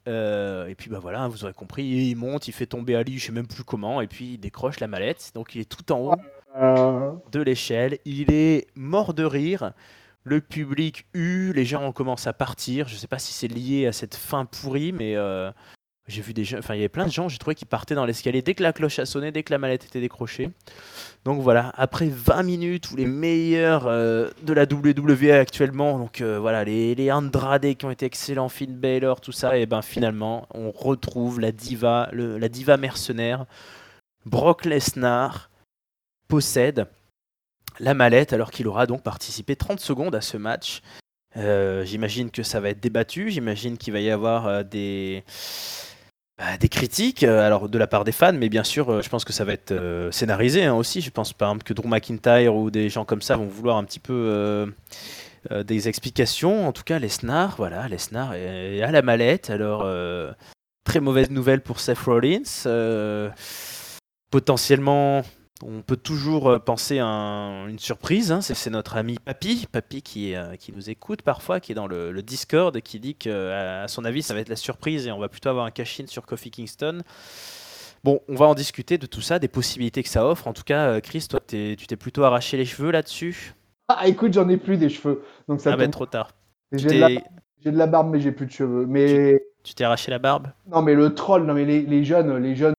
Euh, 0.08 0.66
et 0.66 0.74
puis 0.74 0.88
bah 0.88 0.98
voilà, 0.98 1.28
vous 1.28 1.44
aurez 1.44 1.52
compris, 1.52 1.84
il 1.84 2.16
monte, 2.16 2.48
il 2.48 2.52
fait 2.52 2.64
tomber 2.64 2.94
Ali, 2.94 3.18
je 3.18 3.26
sais 3.26 3.32
même 3.32 3.46
plus 3.46 3.62
comment, 3.62 4.00
et 4.00 4.06
puis 4.06 4.34
il 4.34 4.38
décroche 4.38 4.80
la 4.80 4.86
mallette. 4.86 5.32
Donc 5.34 5.54
il 5.54 5.60
est 5.60 5.68
tout 5.68 5.92
en 5.92 5.98
haut. 5.98 6.14
Euh. 6.60 7.12
de 7.30 7.40
l'échelle. 7.40 7.98
Il 8.04 8.30
est 8.30 8.66
mort 8.74 9.14
de 9.14 9.24
rire. 9.24 9.72
Le 10.24 10.40
public 10.40 11.06
hue, 11.14 11.52
les 11.54 11.64
gens 11.64 11.82
ont 11.82 11.92
commencé 11.92 12.28
à 12.28 12.32
partir. 12.32 12.88
Je 12.88 12.94
ne 12.94 12.98
sais 12.98 13.06
pas 13.06 13.18
si 13.18 13.32
c'est 13.32 13.48
lié 13.48 13.86
à 13.86 13.92
cette 13.92 14.14
fin 14.14 14.44
pourrie, 14.44 14.92
mais 14.92 15.16
euh, 15.16 15.50
j'ai 16.06 16.20
vu 16.20 16.34
des 16.34 16.44
gens. 16.44 16.58
Enfin, 16.58 16.74
il 16.74 16.78
y 16.78 16.80
avait 16.80 16.90
plein 16.90 17.06
de 17.06 17.10
gens, 17.10 17.28
j'ai 17.28 17.38
trouvé, 17.38 17.54
qui 17.54 17.64
partaient 17.64 17.94
dans 17.94 18.04
l'escalier 18.04 18.42
dès 18.42 18.54
que 18.54 18.62
la 18.62 18.72
cloche 18.74 18.98
a 18.98 19.06
sonné, 19.06 19.32
dès 19.32 19.42
que 19.42 19.52
la 19.52 19.58
mallette 19.58 19.86
était 19.86 20.00
décrochée. 20.00 20.50
Donc 21.24 21.40
voilà, 21.40 21.72
après 21.74 22.08
20 22.08 22.42
minutes 22.42 22.90
où 22.90 22.96
les 22.96 23.06
meilleurs 23.06 23.86
euh, 23.86 24.28
de 24.42 24.52
la 24.52 24.64
WWE 24.64 25.30
actuellement, 25.30 25.98
donc 25.98 26.20
voilà, 26.20 26.64
les, 26.64 26.94
les 26.94 27.10
Andrade 27.10 27.74
qui 27.74 27.84
ont 27.84 27.90
été 27.90 28.04
excellents, 28.06 28.50
Finn 28.50 28.76
Balor, 28.76 29.22
tout 29.22 29.32
ça, 29.32 29.56
et 29.56 29.64
ben 29.64 29.80
finalement, 29.80 30.46
on 30.52 30.70
retrouve 30.70 31.40
la 31.40 31.50
diva, 31.50 32.10
la 32.12 32.48
diva 32.48 32.76
mercenaire, 32.76 33.46
Brock 34.26 34.66
Lesnar 34.66 35.48
possède 36.32 36.86
la 37.78 37.92
mallette 37.92 38.32
alors 38.32 38.50
qu'il 38.50 38.66
aura 38.66 38.86
donc 38.86 39.02
participé 39.02 39.54
30 39.54 39.80
secondes 39.80 40.14
à 40.14 40.22
ce 40.22 40.38
match. 40.38 40.80
Euh, 41.36 41.84
j'imagine 41.84 42.30
que 42.30 42.42
ça 42.42 42.58
va 42.58 42.70
être 42.70 42.80
débattu, 42.80 43.30
j'imagine 43.30 43.76
qu'il 43.76 43.92
va 43.92 44.00
y 44.00 44.10
avoir 44.10 44.46
euh, 44.46 44.62
des, 44.62 45.24
bah, 46.38 46.56
des 46.58 46.70
critiques 46.70 47.22
euh, 47.22 47.46
alors 47.46 47.68
de 47.68 47.76
la 47.76 47.86
part 47.86 48.04
des 48.04 48.12
fans, 48.12 48.32
mais 48.32 48.48
bien 48.48 48.64
sûr, 48.64 49.02
je 49.02 49.08
pense 49.10 49.26
que 49.26 49.34
ça 49.34 49.44
va 49.44 49.52
être 49.52 49.74
scénarisé 50.10 50.64
hein, 50.64 50.74
aussi. 50.74 51.02
Je 51.02 51.10
pense 51.10 51.34
par 51.34 51.50
exemple 51.50 51.64
que 51.64 51.74
Drew 51.74 51.86
McIntyre 51.86 52.54
ou 52.54 52.70
des 52.70 52.88
gens 52.88 53.04
comme 53.04 53.20
ça 53.20 53.36
vont 53.36 53.44
vouloir 53.46 53.76
un 53.76 53.84
petit 53.84 54.00
peu 54.00 54.72
des 55.50 55.88
explications. 55.88 56.66
En 56.66 56.72
tout 56.72 56.84
cas, 56.84 56.98
Lesnar, 56.98 57.56
voilà, 57.58 57.88
Lesnar 57.88 58.32
est 58.32 58.80
à 58.80 58.90
la 58.90 59.02
mallette. 59.02 59.50
Alors, 59.50 59.86
très 60.84 61.00
mauvaise 61.00 61.28
nouvelle 61.28 61.60
pour 61.60 61.78
Seth 61.78 61.98
Rollins. 61.98 63.30
potentiellement 64.30 65.24
on 65.62 65.82
peut 65.82 65.96
toujours 65.96 66.48
euh, 66.48 66.58
penser 66.58 66.98
à 66.98 67.06
une 67.68 67.78
surprise. 67.78 68.32
Hein. 68.32 68.40
C'est 68.40 68.70
notre 68.70 68.96
ami 68.96 69.18
Papy, 69.24 69.66
Papy 69.70 70.02
qui, 70.02 70.34
euh, 70.34 70.56
qui 70.56 70.72
nous 70.72 70.90
écoute 70.90 71.22
parfois, 71.22 71.60
qui 71.60 71.72
est 71.72 71.74
dans 71.74 71.86
le, 71.86 72.22
Discord, 72.22 72.78
qui 72.80 73.00
dit 73.00 73.14
que 73.14 73.82
à 73.82 73.88
son 73.88 74.04
avis 74.04 74.22
ça 74.22 74.34
va 74.34 74.40
être 74.40 74.48
la 74.48 74.56
surprise 74.56 75.06
et 75.06 75.12
on 75.12 75.18
va 75.18 75.28
plutôt 75.28 75.48
avoir 75.48 75.66
un 75.66 75.70
cash-in 75.70 76.06
sur 76.06 76.24
Kofi 76.24 76.50
Kingston. 76.50 77.02
Bon, 78.04 78.20
on 78.28 78.34
va 78.34 78.46
en 78.46 78.54
discuter 78.54 78.98
de 78.98 79.06
tout 79.06 79.20
ça, 79.20 79.38
des 79.38 79.48
possibilités 79.48 80.02
que 80.02 80.08
ça 80.08 80.26
offre. 80.26 80.48
En 80.48 80.52
tout 80.52 80.64
cas, 80.64 80.88
euh, 80.88 81.00
Chris, 81.00 81.26
toi, 81.28 81.40
tu 81.46 81.76
t'es 81.76 81.96
plutôt 81.96 82.24
arraché 82.24 82.56
les 82.56 82.64
cheveux 82.64 82.90
là-dessus? 82.90 83.54
Ah, 83.88 84.08
écoute, 84.08 84.32
j'en 84.32 84.48
ai 84.48 84.56
plus 84.56 84.76
des 84.76 84.88
cheveux, 84.88 85.22
donc 85.48 85.60
ça. 85.60 85.72
Ah 85.72 85.76
ben 85.76 85.90
trop 85.90 86.06
tard. 86.06 86.32
J'ai 86.72 86.88
de, 86.88 87.76
la... 87.76 87.86
barbe, 87.86 88.10
mais 88.10 88.20
j'ai 88.20 88.32
plus 88.32 88.46
de 88.46 88.50
cheveux. 88.50 88.86
Mais 88.86 89.40
tu 89.62 89.74
t'es 89.74 89.84
arraché 89.84 90.10
la 90.10 90.18
barbe? 90.18 90.48
Non, 90.66 90.82
mais 90.82 90.94
le 90.94 91.14
troll, 91.14 91.44
non 91.44 91.54
mais 91.54 91.64
les, 91.64 91.82
les 91.82 92.04
jeunes, 92.04 92.36
les 92.38 92.56
jeunes 92.56 92.74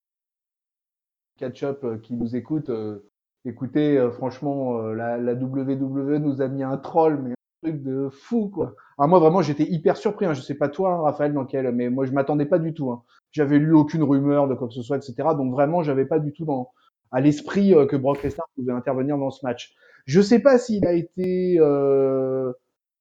catch-up 1.44 1.84
euh, 1.84 1.98
qui 1.98 2.14
nous 2.14 2.36
écoutent, 2.36 2.70
euh, 2.70 3.10
écoutez, 3.45 3.98
euh, 3.98 4.11
franchement, 4.11 4.82
la, 4.82 5.18
la, 5.18 5.34
WWE 5.34 6.18
nous 6.20 6.41
a 6.41 6.48
mis 6.48 6.64
un 6.64 6.78
troll, 6.78 7.20
mais 7.22 7.32
un 7.32 7.70
truc 7.70 7.84
de 7.84 8.10
fou, 8.10 8.49
quoi. 8.49 8.76
Alors 8.98 9.10
moi, 9.10 9.20
vraiment, 9.20 9.41
j'étais 9.41 9.64
hyper 9.64 9.98
surpris. 9.98 10.26
Hein. 10.26 10.34
Je 10.34 10.41
sais 10.41 10.56
pas 10.56 10.70
toi, 10.70 10.94
hein, 10.94 11.02
Raphaël, 11.02 11.34
dans 11.34 11.45
quel, 11.45 11.72
mais 11.74 11.90
moi, 11.90 12.06
je 12.06 12.11
m'attendais 12.11 12.45
pas 12.45 12.60
du 12.60 12.74
tout. 12.74 12.91
Hein. 12.91 13.03
J'avais 13.32 13.60
lu 13.60 13.74
aucune 13.74 14.03
rumeur 14.03 14.48
de 14.48 14.56
quoi 14.56 14.68
que 14.68 14.74
ce 14.74 14.82
soit, 14.82 14.98
etc. 14.98 15.15
Donc 15.38 15.52
vraiment, 15.52 15.84
j'avais 15.84 16.06
pas 16.06 16.20
du 16.20 16.32
tout 16.32 16.45
dans 16.45 16.72
à 17.11 17.22
l'esprit 17.22 17.74
que 17.90 17.95
Brock 17.95 18.24
Lesnar 18.24 18.48
pouvait 18.56 18.72
intervenir 18.72 19.20
dans 19.20 19.30
ce 19.30 19.45
match. 19.45 19.76
Je 20.06 20.20
sais 20.20 20.40
pas 20.40 20.57
s'il 20.57 20.86
a 20.88 20.94
été 20.94 21.57
euh, 21.60 22.53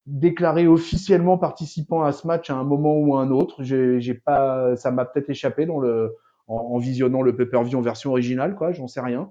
déclaré 0.07 0.67
officiellement 0.67 1.39
participant 1.39 2.03
à 2.03 2.13
ce 2.13 2.27
match 2.27 2.51
à 2.51 2.55
un 2.57 2.65
moment 2.65 2.99
ou 2.99 3.17
à 3.17 3.23
un 3.23 3.31
autre. 3.31 3.63
J'ai 3.63 4.15
pas, 4.15 4.77
ça 4.77 4.91
m'a 4.91 5.07
peut-être 5.07 5.31
échappé 5.31 5.65
dans 5.65 5.81
le 5.81 6.15
en, 6.47 6.79
visionnant 6.79 7.23
le 7.23 7.35
pay-per-view 7.35 7.79
en 7.79 7.83
version 7.83 8.11
originale, 8.11 8.55
quoi, 8.55 8.73
j'en 8.73 8.89
sais 8.89 9.01
rien. 9.01 9.31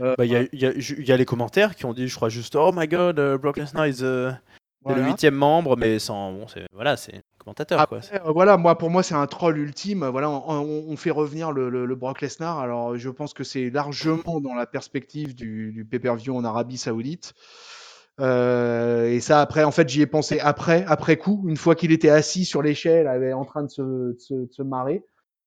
Euh, 0.00 0.14
bah, 0.16 0.24
il 0.24 0.32
y, 0.32 0.58
y, 0.58 1.12
a 1.12 1.16
les 1.16 1.24
commentaires 1.24 1.76
qui 1.76 1.84
ont 1.84 1.92
dit, 1.92 2.08
je 2.08 2.14
crois 2.14 2.28
juste, 2.28 2.56
oh 2.56 2.72
my 2.74 2.88
god, 2.88 3.18
uh, 3.18 3.38
Brock 3.38 3.58
Lesnar 3.58 3.86
is 3.86 4.02
uh, 4.02 4.32
le 4.86 5.02
huitième 5.02 5.34
membre, 5.34 5.76
mais 5.76 5.98
sans, 5.98 6.32
bon, 6.32 6.48
c'est 6.48 6.64
voilà, 6.72 6.96
c'est 6.96 7.22
commentateur. 7.38 7.86
quoi. 7.88 8.00
Euh, 8.12 8.32
voilà, 8.32 8.56
moi 8.56 8.78
pour 8.78 8.90
moi 8.90 9.02
c'est 9.02 9.14
un 9.14 9.26
troll 9.26 9.58
ultime. 9.58 10.06
Voilà, 10.06 10.30
on, 10.30 10.96
fait 10.96 11.10
revenir 11.10 11.52
le, 11.52 11.68
le, 11.68 11.94
Brock 11.94 12.20
Lesnar. 12.20 12.58
Alors 12.58 12.96
je 12.96 13.10
pense 13.10 13.34
que 13.34 13.44
c'est 13.44 13.70
largement 13.70 14.40
dans 14.40 14.54
la 14.54 14.66
perspective 14.66 15.34
du, 15.34 15.72
du 15.72 15.84
pay-per-view 15.84 16.34
en 16.34 16.44
Arabie 16.44 16.78
Saoudite. 16.78 17.34
Euh, 18.20 19.10
et 19.10 19.20
ça, 19.20 19.40
après, 19.40 19.64
en 19.64 19.70
fait, 19.70 19.88
j'y 19.88 20.02
ai 20.02 20.06
pensé 20.06 20.38
après, 20.40 20.84
après 20.86 21.16
coup, 21.16 21.44
une 21.48 21.56
fois 21.56 21.74
qu'il 21.74 21.92
était 21.92 22.10
assis 22.10 22.44
sur 22.44 22.62
l'échelle, 22.62 23.08
en 23.34 23.44
train 23.44 23.62
de 23.62 23.70
se, 23.70 23.82
de 23.82 24.16
se, 24.18 24.34
de 24.34 24.52
se 24.52 24.62
marrer. 24.62 25.02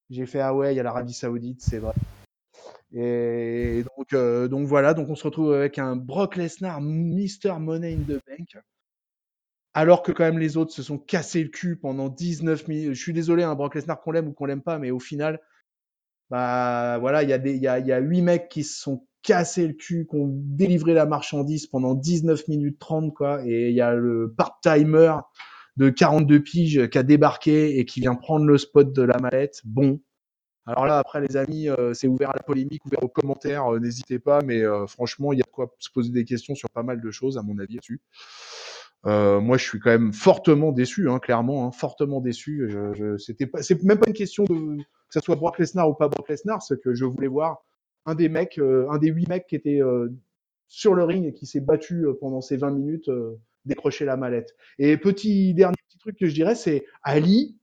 J'ai 0.10 0.26
fait 0.26 0.40
ah 0.40 0.54
ouais, 0.54 0.74
il 0.74 0.78
y 0.78 0.80
a 0.80 0.84
l'Arabie 0.84 1.14
Saoudite, 1.14 1.62
c'est 1.62 1.80
vrai. 1.80 1.94
Et 2.94 3.84
donc, 3.98 4.14
euh, 4.14 4.48
donc 4.48 4.68
voilà, 4.68 4.94
donc 4.94 5.10
on 5.10 5.16
se 5.16 5.24
retrouve 5.24 5.54
avec 5.54 5.80
un 5.80 5.96
Brock 5.96 6.36
Lesnar, 6.36 6.80
Mr. 6.82 7.60
Money 7.60 7.94
in 7.94 8.04
the 8.04 8.22
Bank. 8.28 8.58
Alors 9.74 10.04
que 10.04 10.12
quand 10.12 10.24
même 10.24 10.40
les 10.40 10.56
autres 10.56 10.72
se 10.72 10.84
sont 10.84 10.98
cassés 10.98 11.44
le 11.44 11.50
cul 11.50 11.76
pendant 11.76 12.08
19 12.08 12.68
minutes. 12.68 12.94
Je 12.94 13.02
suis 13.02 13.12
désolé, 13.12 13.44
un 13.44 13.52
hein, 13.52 13.56
Brock 13.56 13.76
Lesnar 13.76 14.00
qu'on 14.00 14.12
l'aime 14.12 14.30
ou 14.30 14.34
qu'on 14.34 14.46
l'aime 14.46 14.62
pas, 14.62 14.80
mais 14.80 14.92
au 14.92 15.00
final, 15.00 15.42
bah 16.30 16.98
voilà, 17.00 17.24
il 17.24 17.30
y 17.30 17.34
a 17.34 17.38
y 17.38 17.68
a, 17.68 17.80
y 17.80 17.92
a 17.92 18.00
8 18.00 18.22
mecs 18.22 18.50
qui 18.50 18.64
se 18.64 18.80
sont 18.80 19.06
cassés 19.24 19.68
le 19.68 19.74
cul, 19.74 20.08
qui 20.10 20.16
ont 20.16 20.30
délivré 20.32 20.94
la 20.94 21.06
marchandise 21.06 21.68
pendant 21.68 21.96
19 21.96 22.48
minutes 22.48 22.80
30, 22.80 23.14
quoi. 23.14 23.46
Et 23.46 23.70
il 23.70 23.76
y 23.76 23.82
a 23.82 23.94
le 23.94 24.34
part-timer 24.38 25.16
de 25.78 25.90
42 25.90 26.42
piges 26.42 26.90
qui 26.90 26.98
a 26.98 27.04
débarqué 27.04 27.80
et 27.80 27.86
qui 27.86 28.00
vient 28.02 28.16
prendre 28.16 28.46
le 28.46 28.58
spot 28.58 28.94
de 28.94 29.02
la 29.02 29.18
mallette, 29.20 29.62
bon, 29.66 30.02
Alors 30.66 30.86
là, 30.86 30.98
après, 30.98 31.22
les 31.22 31.38
amis, 31.38 31.68
c'est 31.94 32.08
ouvert 32.08 32.32
à 32.32 32.34
la 32.34 32.44
polémique, 32.44 32.86
ouvert 32.86 33.04
aux 33.04 33.10
commentaires, 33.10 33.70
n'hésitez 33.80 34.20
pas, 34.20 34.42
mais 34.42 34.64
franchement, 34.88 35.34
il 35.34 35.40
y 35.40 35.42
a 35.42 35.46
de 35.46 35.52
quoi 35.52 35.74
se 35.80 35.90
poser 35.92 36.12
des 36.12 36.26
questions 36.26 36.56
sur 36.56 36.70
pas 36.70 36.84
mal 36.84 37.02
de 37.02 37.12
choses, 37.12 37.38
à 37.38 37.44
mon 37.44 37.60
avis, 37.60 37.78
dessus. 37.78 38.02
moi, 39.04 39.58
je 39.58 39.64
suis 39.64 39.80
quand 39.80 39.92
même 39.92 40.14
fortement 40.14 40.72
déçu, 40.72 41.10
hein, 41.10 41.20
clairement, 41.20 41.68
hein, 41.68 41.72
fortement 41.72 42.22
déçu. 42.22 42.68
Je, 42.70 42.94
je, 42.94 43.18
c'était 43.18 43.46
pas, 43.46 43.62
c'est 43.62 43.84
même 43.84 44.00
pas 44.00 44.08
une 44.08 44.14
question 44.14 44.46
de 44.46 44.78
que 45.08 45.14
ça 45.14 45.22
soit 45.22 45.36
Brock 45.36 45.60
Lesnar 45.60 45.88
ou 45.90 45.94
pas 45.94 46.08
Brock 46.08 46.30
Lesnar, 46.30 46.62
c'est 46.64 46.82
que 46.82 46.96
je 46.96 47.06
voulais 47.06 47.28
voir 47.28 47.64
un 48.06 48.16
des 48.16 48.30
mecs, 48.30 48.60
un 48.60 48.98
des 48.98 49.10
huit 49.10 49.28
mecs 49.28 49.48
qui 49.48 49.56
était 49.56 49.82
sur 50.68 50.96
le 50.96 51.04
ring 51.04 51.26
et 51.26 51.34
qui 51.34 51.46
s'est 51.46 51.60
battu 51.60 52.06
pendant 52.20 52.42
ces 52.42 52.58
20 52.58 52.72
minutes 52.72 53.10
décrocher 53.66 54.06
la 54.06 54.18
mallette. 54.18 54.56
Et 54.80 54.98
petit 54.98 55.54
dernier 55.54 55.76
petit 55.88 55.98
truc 55.98 56.18
que 56.18 56.28
je 56.28 56.34
dirais, 56.34 56.56
c'est 56.56 56.86
Ali. 57.04 57.58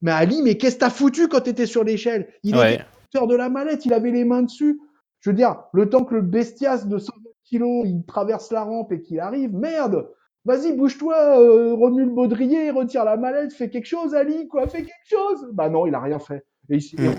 Mais 0.00 0.12
Ali, 0.12 0.42
mais 0.42 0.56
qu'est-ce 0.56 0.76
que 0.76 0.80
t'as 0.80 0.90
foutu 0.90 1.28
quand 1.28 1.40
t'étais 1.40 1.66
sur 1.66 1.84
l'échelle? 1.84 2.32
Il 2.42 2.56
était 2.56 2.84
de 3.14 3.34
la 3.34 3.48
mallette, 3.48 3.84
il 3.86 3.92
avait 3.92 4.10
les 4.10 4.24
mains 4.24 4.42
dessus. 4.42 4.80
Je 5.20 5.30
veux 5.30 5.36
dire, 5.36 5.64
le 5.72 5.88
temps 5.88 6.04
que 6.04 6.14
le 6.14 6.22
bestias 6.22 6.84
de 6.84 6.98
120 6.98 7.30
kilos, 7.44 7.84
il 7.86 8.04
traverse 8.06 8.52
la 8.52 8.62
rampe 8.62 8.92
et 8.92 9.00
qu'il 9.00 9.20
arrive, 9.20 9.52
merde 9.54 10.08
Vas-y, 10.44 10.72
bouge-toi, 10.72 11.40
euh, 11.40 11.74
remue 11.74 12.04
le 12.04 12.10
baudrier, 12.10 12.70
retire 12.70 13.04
la 13.04 13.16
mallette, 13.16 13.52
fais 13.52 13.68
quelque 13.68 13.86
chose, 13.86 14.14
Ali, 14.14 14.48
quoi, 14.48 14.66
fais 14.66 14.78
quelque 14.78 14.92
chose 15.04 15.46
Bah 15.52 15.68
non, 15.68 15.84
il 15.84 15.94
a 15.94 16.00
rien 16.00 16.18
fait. 16.18 16.44
Et 16.70 16.76
mm. 16.76 17.14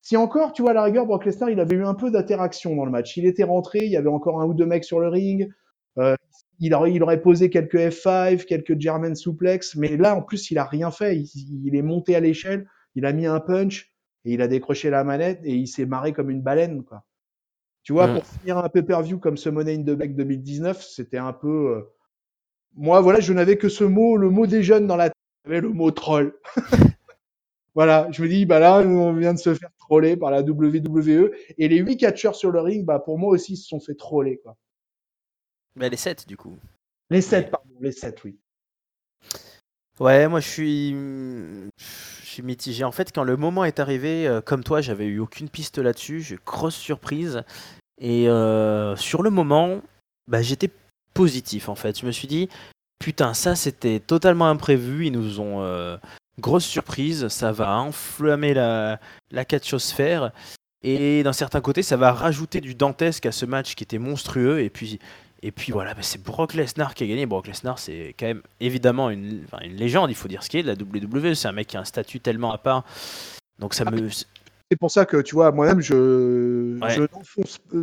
Si 0.00 0.16
encore, 0.16 0.52
tu 0.52 0.62
vois, 0.62 0.70
à 0.70 0.74
la 0.74 0.82
rigueur, 0.84 1.06
Brock 1.06 1.24
Lesnar, 1.26 1.50
il 1.50 1.60
avait 1.60 1.76
eu 1.76 1.84
un 1.84 1.94
peu 1.94 2.10
d'interaction 2.10 2.74
dans 2.74 2.84
le 2.84 2.90
match. 2.90 3.16
Il 3.16 3.26
était 3.26 3.44
rentré, 3.44 3.80
il 3.82 3.90
y 3.90 3.96
avait 3.96 4.08
encore 4.08 4.40
un 4.40 4.46
ou 4.46 4.54
deux 4.54 4.66
mecs 4.66 4.84
sur 4.84 5.00
le 5.00 5.08
ring. 5.08 5.48
Euh, 5.98 6.16
il 6.58 6.74
aurait, 6.74 6.92
il 6.92 7.02
aurait 7.02 7.20
posé 7.20 7.50
quelques 7.50 7.76
F5, 7.76 8.44
quelques 8.44 8.80
German 8.80 9.14
suplex, 9.14 9.76
mais 9.76 9.96
là, 9.96 10.16
en 10.16 10.22
plus, 10.22 10.50
il 10.50 10.58
a 10.58 10.64
rien 10.64 10.90
fait. 10.90 11.16
Il, 11.16 11.74
est 11.74 11.82
monté 11.82 12.16
à 12.16 12.20
l'échelle, 12.20 12.68
il 12.94 13.04
a 13.06 13.12
mis 13.12 13.26
un 13.26 13.40
punch 13.40 13.92
et 14.24 14.32
il 14.34 14.42
a 14.42 14.48
décroché 14.48 14.90
la 14.90 15.04
manette 15.04 15.40
et 15.44 15.54
il 15.54 15.66
s'est 15.66 15.86
marré 15.86 16.12
comme 16.12 16.30
une 16.30 16.42
baleine, 16.42 16.84
quoi. 16.84 17.04
Tu 17.82 17.92
vois, 17.92 18.08
pour 18.08 18.26
finir 18.26 18.58
un 18.58 18.68
pay-per-view 18.68 19.20
comme 19.20 19.36
ce 19.36 19.48
Money 19.48 19.76
in 19.76 19.82
the 19.82 19.96
Bank 19.96 20.16
2019, 20.16 20.82
c'était 20.82 21.18
un 21.18 21.32
peu. 21.32 21.76
Euh, 21.76 21.82
moi, 22.74 23.00
voilà, 23.00 23.20
je 23.20 23.32
n'avais 23.32 23.58
que 23.58 23.68
ce 23.68 23.84
mot, 23.84 24.16
le 24.16 24.28
mot 24.28 24.48
des 24.48 24.64
jeunes 24.64 24.88
dans 24.88 24.96
la 24.96 25.10
tête, 25.10 25.14
le 25.44 25.68
mot 25.68 25.92
troll. 25.92 26.34
voilà, 27.76 28.08
je 28.10 28.22
me 28.22 28.28
dis, 28.28 28.44
bah 28.44 28.58
là, 28.58 28.80
on 28.80 29.12
vient 29.12 29.34
de 29.34 29.38
se 29.38 29.54
faire 29.54 29.70
troller 29.78 30.16
par 30.16 30.32
la 30.32 30.42
WWE 30.42 31.30
et 31.58 31.68
les 31.68 31.78
huit 31.78 31.96
catcheurs 31.96 32.34
sur 32.34 32.50
le 32.50 32.60
ring, 32.60 32.84
bah 32.84 32.98
pour 32.98 33.20
moi 33.20 33.30
aussi, 33.30 33.52
ils 33.52 33.56
se 33.56 33.68
sont 33.68 33.78
fait 33.78 33.94
troller, 33.94 34.38
quoi. 34.42 34.56
Bah, 35.76 35.88
les 35.88 35.96
7 35.96 36.26
du 36.26 36.36
coup. 36.36 36.58
Les 37.10 37.20
7, 37.20 37.50
pardon, 37.50 37.70
les 37.80 37.92
7, 37.92 38.24
oui. 38.24 38.38
Ouais, 39.98 40.28
moi 40.28 40.40
je 40.40 40.48
suis, 40.48 40.90
je 40.90 42.26
suis 42.26 42.42
mitigé. 42.42 42.84
En 42.84 42.92
fait, 42.92 43.12
quand 43.12 43.24
le 43.24 43.36
moment 43.36 43.64
est 43.64 43.80
arrivé, 43.80 44.26
euh, 44.26 44.40
comme 44.40 44.62
toi, 44.62 44.80
j'avais 44.80 45.06
eu 45.06 45.20
aucune 45.20 45.48
piste 45.48 45.78
là-dessus. 45.78 46.20
J'ai 46.20 46.38
grosse 46.44 46.74
surprise. 46.74 47.42
Et 47.98 48.28
euh, 48.28 48.94
sur 48.96 49.22
le 49.22 49.30
moment, 49.30 49.80
bah, 50.28 50.42
j'étais 50.42 50.70
positif 51.14 51.68
en 51.70 51.74
fait. 51.74 51.98
Je 51.98 52.04
me 52.04 52.12
suis 52.12 52.28
dit, 52.28 52.50
putain, 52.98 53.32
ça 53.32 53.56
c'était 53.56 54.00
totalement 54.00 54.48
imprévu. 54.48 55.06
Ils 55.06 55.12
nous 55.12 55.40
ont 55.40 55.62
euh, 55.62 55.96
grosse 56.38 56.66
surprise. 56.66 57.28
Ça 57.28 57.52
va 57.52 57.78
enflammer 57.78 58.52
la, 58.52 59.00
la 59.30 59.44
catchosphère. 59.46 60.32
Et 60.82 61.22
d'un 61.22 61.32
certain 61.32 61.62
côté, 61.62 61.82
ça 61.82 61.96
va 61.96 62.12
rajouter 62.12 62.60
du 62.60 62.74
dantesque 62.74 63.24
à 63.24 63.32
ce 63.32 63.46
match 63.46 63.74
qui 63.74 63.82
était 63.82 63.98
monstrueux. 63.98 64.60
Et 64.60 64.68
puis, 64.68 65.00
et 65.42 65.52
puis 65.52 65.72
voilà, 65.72 65.94
bah, 65.94 66.02
c'est 66.02 66.22
Brock 66.22 66.54
Lesnar 66.54 66.94
qui 66.94 67.04
a 67.04 67.06
gagné. 67.06 67.26
Brock 67.26 67.46
Lesnar, 67.46 67.78
c'est 67.78 68.14
quand 68.18 68.26
même 68.26 68.42
évidemment 68.60 69.10
une, 69.10 69.44
une, 69.62 69.76
légende, 69.76 70.10
il 70.10 70.16
faut 70.16 70.28
dire 70.28 70.42
ce 70.42 70.48
qui 70.48 70.58
est 70.58 70.62
de 70.62 70.68
la 70.68 70.74
WWE. 70.74 71.34
C'est 71.34 71.48
un 71.48 71.52
mec 71.52 71.68
qui 71.68 71.76
a 71.76 71.80
un 71.80 71.84
statut 71.84 72.20
tellement 72.20 72.52
à 72.52 72.58
part. 72.58 72.84
Donc 73.58 73.74
ça 73.74 73.84
me. 73.84 74.08
C'est 74.08 74.78
pour 74.80 74.90
ça 74.90 75.06
que 75.06 75.18
tu 75.18 75.36
vois, 75.36 75.52
moi-même, 75.52 75.80
je, 75.80 76.76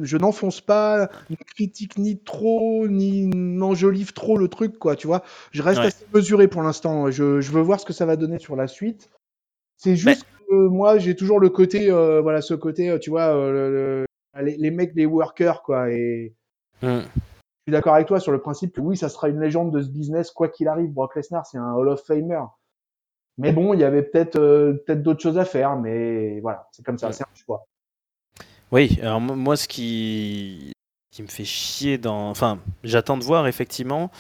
je 0.02 0.18
n'enfonce 0.18 0.60
pas, 0.60 1.10
ne 1.30 1.36
critique 1.56 1.98
ni 1.98 2.20
trop, 2.20 2.90
ni 2.90 3.28
n'enjolive 3.28 4.12
trop 4.12 4.38
le 4.38 4.50
truc, 4.50 4.78
quoi, 4.78 4.98
tu 4.98 5.08
vois. 5.08 5.24
Je 5.52 5.62
reste 5.62 5.80
assez 5.80 6.06
mesuré 6.14 6.50
pour 6.50 6.62
l'instant. 6.62 7.10
Je, 7.10 7.40
je, 7.40 7.52
veux 7.54 7.62
voir 7.62 7.80
ce 7.80 7.86
que 7.86 7.94
ça 7.94 8.06
va 8.06 8.18
donner 8.18 8.38
sur 8.38 8.58
la 8.58 8.68
suite. 8.68 9.10
C'est 9.78 9.96
juste 9.96 10.26
que 10.50 10.68
moi, 10.68 10.98
j'ai 10.98 11.16
toujours 11.16 11.40
le 11.40 11.50
côté, 11.50 11.90
euh, 11.90 12.20
voilà, 12.20 12.42
ce 12.42 12.54
côté, 12.54 12.90
euh, 12.90 13.00
tu 13.00 13.12
vois, 13.12 13.34
euh, 13.34 14.04
les, 14.42 14.58
les, 14.58 14.72
mecs, 14.72 14.92
les 14.94 15.06
workers, 15.06 15.64
quoi, 15.64 15.90
et. 15.90 16.34
Hmm 17.66 17.70
suis 17.70 17.72
d'accord 17.72 17.94
avec 17.96 18.08
toi 18.08 18.20
sur 18.20 18.34
le 18.34 18.42
principe 18.42 18.74
que 18.74 18.82
oui, 18.82 18.98
ça 18.98 19.08
sera 19.08 19.30
une 19.30 19.40
légende 19.40 19.72
de 19.72 19.82
ce 19.82 19.88
business, 19.88 20.32
quoi 20.32 20.50
qu'il 20.50 20.68
arrive. 20.68 20.92
Brock 20.92 21.16
Lesnar, 21.16 21.46
c'est 21.46 21.58
un 21.58 21.74
Hall 21.74 21.88
of 21.88 22.04
Famer. 22.06 22.42
Mais 23.38 23.54
bon, 23.54 23.74
il 23.74 23.80
y 23.80 23.86
avait 23.86 24.04
peut-être 24.04 24.36
euh, 24.36 24.84
peut-être 24.86 25.02
d'autres 25.02 25.22
choses 25.22 25.38
à 25.38 25.46
faire, 25.46 25.78
mais 25.78 26.42
voilà, 26.42 26.68
c'est 26.74 26.86
comme 26.86 26.98
ça, 26.98 27.14
c'est 27.14 27.24
un 27.24 27.36
choix. 27.36 27.66
Oui, 28.72 29.00
alors 29.02 29.22
moi, 29.22 29.56
ce 29.56 29.68
qui, 29.68 30.74
qui 31.12 31.24
me 31.24 31.28
fait 31.28 31.46
chier 31.46 31.98
dans. 31.98 32.30
Enfin, 32.30 32.60
j'attends 32.84 33.18
de 33.18 33.24
voir 33.24 33.48
effectivement. 33.48 34.12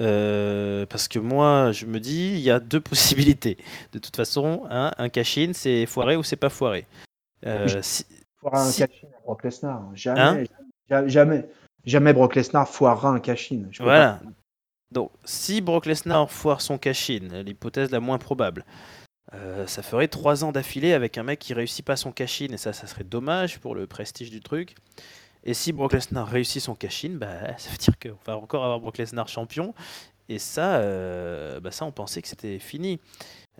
Euh, 0.00 0.86
parce 0.86 1.06
que 1.08 1.18
moi, 1.18 1.72
je 1.72 1.84
me 1.84 1.98
dis, 1.98 2.32
il 2.34 2.40
y 2.40 2.50
a 2.50 2.60
deux 2.60 2.80
possibilités. 2.80 3.58
De 3.92 3.98
toute 3.98 4.14
façon, 4.14 4.62
hein, 4.70 4.92
un 4.96 5.08
cash-in, 5.08 5.50
c'est 5.54 5.86
foiré 5.86 6.16
ou 6.16 6.22
c'est 6.22 6.36
pas 6.36 6.50
foiré. 6.50 6.86
Euh, 7.44 7.66
si, 7.82 8.06
un 8.44 8.70
cash-in 8.70 9.08
à 9.08 9.20
Brock 9.24 9.42
Lesnar. 9.42 9.90
Jamais, 9.94 10.20
hein? 10.20 10.44
jamais. 10.88 11.08
Jamais 11.08 11.48
Brock 11.84 12.34
Lesnar 12.34 12.68
foirera 12.68 13.10
un 13.10 13.20
cash-in. 13.20 13.64
Voilà. 13.80 14.20
Donc, 14.92 15.10
si 15.24 15.60
Brock 15.60 15.86
Lesnar 15.86 16.30
foire 16.30 16.60
son 16.60 16.78
cash-in, 16.78 17.42
l'hypothèse 17.42 17.90
la 17.90 18.00
moins 18.00 18.18
probable, 18.18 18.64
euh, 19.34 19.66
ça 19.66 19.82
ferait 19.82 20.08
trois 20.08 20.44
ans 20.44 20.52
d'affilée 20.52 20.92
avec 20.92 21.16
un 21.16 21.22
mec 21.22 21.38
qui 21.38 21.54
réussit 21.54 21.84
pas 21.84 21.96
son 21.96 22.12
cash-in, 22.12 22.52
et 22.52 22.58
ça, 22.58 22.72
ça 22.72 22.86
serait 22.86 23.04
dommage 23.04 23.58
pour 23.58 23.74
le 23.74 23.86
prestige 23.86 24.30
du 24.30 24.40
truc. 24.40 24.74
Et 25.44 25.54
si 25.54 25.72
Brock 25.72 25.94
Lesnar 25.94 26.28
réussit 26.28 26.62
son 26.62 26.74
cash-in, 26.74 27.14
bah, 27.14 27.56
ça 27.58 27.70
veut 27.70 27.78
dire 27.78 27.98
qu'on 27.98 28.18
va 28.26 28.36
encore 28.36 28.64
avoir 28.64 28.80
Brock 28.80 28.98
Lesnar 28.98 29.28
champion. 29.28 29.74
Et 30.28 30.38
ça, 30.38 30.76
euh, 30.76 31.60
bah 31.60 31.72
ça, 31.72 31.84
on 31.84 31.90
pensait 31.92 32.22
que 32.22 32.28
c'était 32.28 32.58
fini. 32.58 33.00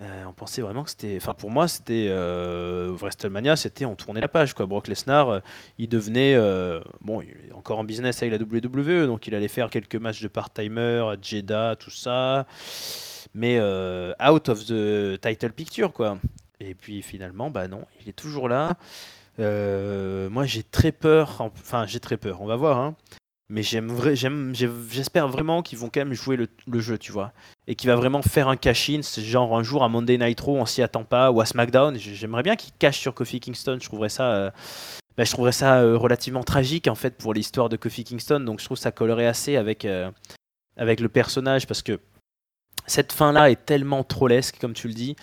Euh, 0.02 0.24
on 0.26 0.32
pensait 0.32 0.62
vraiment 0.62 0.82
que 0.82 0.90
c'était. 0.90 1.16
Enfin, 1.16 1.34
pour 1.34 1.50
moi, 1.50 1.68
c'était. 1.68 2.08
Euh, 2.08 2.92
WrestleMania, 2.92 3.56
c'était. 3.56 3.84
On 3.84 3.94
tournait 3.94 4.20
la 4.20 4.28
page, 4.28 4.54
quoi. 4.54 4.66
Brock 4.66 4.88
Lesnar, 4.88 5.28
euh, 5.28 5.40
il 5.78 5.88
devenait. 5.88 6.36
Bon, 7.00 7.22
il 7.22 7.28
est 7.48 7.52
encore 7.52 7.78
en 7.78 7.84
business 7.84 8.22
avec 8.22 8.38
la 8.38 8.44
WWE, 8.44 9.06
donc 9.06 9.26
il 9.26 9.34
allait 9.34 9.48
faire 9.48 9.70
quelques 9.70 9.96
matchs 9.96 10.22
de 10.22 10.28
part-timer 10.28 11.04
à 11.12 11.16
Jeddah, 11.20 11.76
tout 11.76 11.90
ça. 11.90 12.46
Mais 13.34 13.60
out 13.60 14.48
of 14.48 14.66
the 14.66 15.20
title 15.20 15.52
picture, 15.52 15.92
quoi. 15.92 16.18
Et 16.60 16.74
puis 16.74 17.02
finalement, 17.02 17.50
bah 17.50 17.66
non, 17.68 17.84
il 18.00 18.08
est 18.08 18.12
toujours 18.12 18.48
là. 18.48 18.76
moi, 19.38 20.44
j'ai 20.44 20.62
très 20.62 20.92
peur. 20.92 21.40
Enfin, 21.40 21.86
j'ai 21.86 22.00
très 22.00 22.16
peur. 22.16 22.40
On 22.40 22.46
va 22.46 22.56
voir. 22.56 22.78
Hein 22.78 22.94
mais 23.52 23.62
j'espère 23.62 25.28
vraiment 25.28 25.62
qu'ils 25.62 25.76
vont 25.76 25.90
quand 25.92 26.00
même 26.00 26.14
jouer 26.14 26.38
le, 26.38 26.80
jeu, 26.80 26.96
tu 26.96 27.12
vois. 27.12 27.32
Et 27.66 27.74
qu'il 27.74 27.90
va 27.90 27.96
vraiment 27.96 28.22
faire 28.22 28.48
un 28.48 28.56
cash-in, 28.56 29.00
genre 29.02 29.58
un 29.58 29.62
jour 29.62 29.84
à 29.84 29.90
Monday 29.90 30.16
Night 30.16 30.40
Raw, 30.40 30.56
on 30.56 30.64
s'y 30.64 30.80
attend 30.80 31.04
pas, 31.04 31.30
ou 31.30 31.38
à 31.42 31.44
SmackDown. 31.44 31.98
J'aimerais 31.98 32.42
bien 32.42 32.56
qu'il 32.56 32.72
cache 32.78 32.98
sur 32.98 33.12
Kofi 33.12 33.40
Kingston, 33.40 33.76
je 33.78 33.86
trouverais 33.86 34.08
ça, 34.08 34.32
euh, 34.32 34.50
ça 35.50 35.80
euh, 35.80 35.98
relativement 35.98 36.42
tragique 36.42 36.88
en 36.88 36.94
fait 36.94 37.18
pour 37.18 37.34
l'histoire 37.34 37.68
de 37.68 37.76
Kofi 37.76 38.04
Kingston, 38.04 38.40
donc 38.40 38.58
je 38.58 38.64
trouve 38.64 38.78
que 38.78 38.82
ça 38.82 38.90
collerait 38.90 39.26
assez 39.26 39.56
avec, 39.56 39.84
euh, 39.84 40.10
avec 40.78 41.00
le 41.00 41.10
personnage, 41.10 41.66
parce 41.66 41.82
que 41.82 42.00
cette 42.86 43.12
fin-là 43.12 43.50
est 43.50 43.66
tellement 43.66 44.02
trollesque, 44.02 44.56
comme 44.62 44.72
tu 44.72 44.88
le 44.88 44.94
dis, 44.94 45.14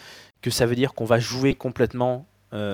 que 0.44 0.52
ça 0.52 0.68
veut 0.68 0.76
dire 0.76 0.94
qu'on 0.94 1.06
va 1.06 1.20
jouer 1.20 1.56
complètement 1.56 2.28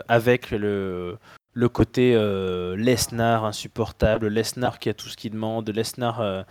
avec 0.08 0.52
le, 0.52 1.18
le 1.56 1.70
côté 1.70 2.14
euh, 2.16 2.76
Lesnar 2.76 3.46
insupportable, 3.46 4.28
Lesnar 4.28 4.78
qui 4.78 4.90
a 4.90 4.94
tout 4.94 5.08
ce 5.08 5.16
qu'il 5.16 5.32
demande, 5.32 5.68
Lesnar, 5.70 6.20
euh, 6.20 6.44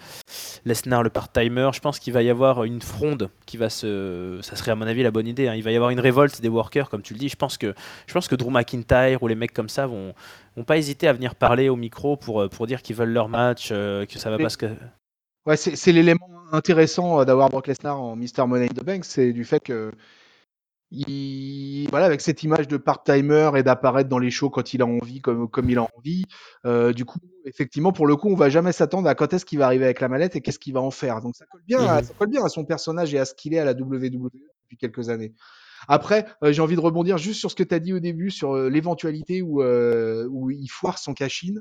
Lesnar 0.64 1.02
le 1.02 1.10
part-timer. 1.10 1.70
Je 1.74 1.81
pense 1.81 1.98
qu'il 1.98 2.14
va 2.14 2.22
y 2.22 2.31
avoir 2.31 2.64
une 2.64 2.81
fronde 2.81 3.28
qui 3.44 3.59
va 3.59 3.68
se. 3.68 4.39
Ça 4.43 4.56
serait 4.56 4.70
à 4.70 4.74
mon 4.74 4.86
avis 4.86 5.02
la 5.02 5.10
bonne 5.10 5.26
idée. 5.26 5.47
Hein. 5.47 5.55
Il 5.56 5.62
va 5.62 5.72
y 5.72 5.76
avoir 5.76 5.90
une 5.90 6.01
révolte 6.01 6.40
des 6.40 6.48
workers, 6.48 6.89
comme 6.89 7.02
tu 7.02 7.12
le 7.12 7.18
dis. 7.18 7.28
Je 7.28 7.36
pense 7.36 7.59
que, 7.59 7.74
je 8.06 8.14
pense 8.14 8.28
que 8.28 8.35
Drew 8.35 8.51
McIntyre 8.51 9.22
ou 9.22 9.28
les 9.28 9.35
mecs 9.35 9.52
comme 9.52 9.68
ça 9.68 9.86
vont, 9.86 10.14
vont 10.56 10.64
pas 10.64 10.78
hésiter 10.78 11.06
à 11.06 11.12
venir 11.12 11.35
parler 11.35 11.68
au 11.68 11.76
micro 11.76 12.16
pour, 12.16 12.40
euh, 12.40 12.48
pour 12.48 12.66
dire 12.66 12.81
qu'ils 12.81 12.97
veulent 12.97 13.12
leur 13.12 13.28
match, 13.28 13.68
que 13.68 14.06
ça 14.16 14.31
va 14.31 14.39
pas 14.39 14.48
se. 14.48 14.56
Ouais, 15.44 15.59
c'est 15.59 15.93
l'élément 15.93 16.31
intéressant 16.52 17.22
d'avoir 17.26 17.51
Brock 17.51 17.66
Lesnar 17.66 18.01
en 18.01 18.16
Mr. 18.16 18.47
Money 18.47 18.64
in 18.64 18.74
the 18.74 18.82
Bank, 18.82 19.05
c'est 19.05 19.35
du 19.35 19.44
fait 19.44 19.60
que 19.60 19.93
il, 20.90 21.89
voilà, 21.90 22.06
avec 22.06 22.20
cette 22.20 22.43
image 22.43 22.69
de 22.69 22.77
part-timer 22.77 23.51
et 23.56 23.62
d'apparaître 23.62 24.09
dans 24.09 24.19
les 24.19 24.31
shows 24.31 24.51
quand 24.51 24.74
il 24.74 24.82
a 24.82 24.86
envie, 24.86 25.20
comme, 25.20 25.48
comme 25.48 25.69
il 25.70 25.78
a 25.78 25.86
envie. 25.97 26.24
Euh, 26.66 26.93
du 26.93 27.05
coup, 27.05 27.19
effectivement, 27.44 27.93
pour 27.93 28.06
le 28.06 28.16
coup, 28.16 28.28
on 28.28 28.36
va 28.36 28.51
jamais 28.51 28.73
s'attendre 28.73 29.09
à 29.09 29.15
quand 29.15 29.32
est-ce 29.32 29.44
qu'il 29.44 29.59
va 29.59 29.66
arriver 29.66 29.85
avec 29.85 30.01
la 30.01 30.09
mallette 30.09 30.36
et 30.36 30.40
qu'est-ce 30.40 30.59
qu'il 30.59 30.74
va 30.74 30.81
en 30.81 30.90
faire. 30.90 31.20
Donc 31.20 31.35
ça 31.36 31.47
colle 31.51 31.62
bien, 31.66 31.81
à, 31.81 32.01
mhm. 32.01 32.06
ça 32.06 32.15
colle 32.19 32.28
bien 32.28 32.44
à 32.44 32.48
son 32.48 32.65
personnage 32.65 33.12
et 33.15 33.19
à 33.19 33.24
ce 33.24 33.35
qu'il 33.35 33.55
est 33.55 33.59
à 33.59 33.65
la 33.65 33.73
WWE 33.73 34.31
depuis 34.31 34.77
quelques 34.78 35.09
années. 35.09 35.35
Après, 35.89 36.27
euh, 36.43 36.52
j'ai 36.52 36.62
envie 36.62 36.77
de 36.77 36.81
rebondir 36.81 37.19
juste 37.19 37.40
sur 37.40 37.51
ce 37.51 37.56
que 37.56 37.62
tu 37.62 37.74
as 37.74 37.81
dit 37.81 37.93
au 37.93 38.01
début, 38.01 38.31
sur 38.31 38.55
euh, 38.55 38.70
l'éventualité 38.70 39.43
où, 39.43 39.62
où 39.62 40.51
il 40.51 40.69
foire 40.69 40.98
son 40.98 41.12
cash-in. 41.12 41.61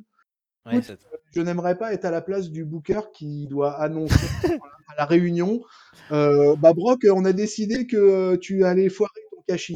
Je 0.65 1.41
n'aimerais 1.41 1.77
pas 1.77 1.93
être 1.93 2.05
à 2.05 2.11
la 2.11 2.21
place 2.21 2.49
du 2.49 2.63
booker 2.63 3.01
qui 3.13 3.47
doit 3.47 3.73
annoncer 3.81 4.15
à 4.87 4.95
la 4.97 5.05
réunion 5.05 5.61
bah 6.09 6.73
Brock, 6.73 7.05
on 7.11 7.25
a 7.25 7.33
décidé 7.33 7.87
que 7.87 8.35
tu 8.35 8.63
allais 8.65 8.89
foirer 8.89 9.11
cash 9.47 9.71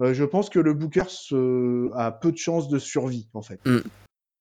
euh, 0.00 0.14
je 0.14 0.24
pense 0.24 0.48
que 0.48 0.58
le 0.60 0.74
Booker 0.74 1.04
se... 1.08 1.90
a 1.94 2.12
peu 2.12 2.30
de 2.30 2.36
chances 2.36 2.68
de 2.68 2.78
survie, 2.78 3.28
en 3.34 3.42
fait. 3.42 3.60
Mm. 3.66 3.80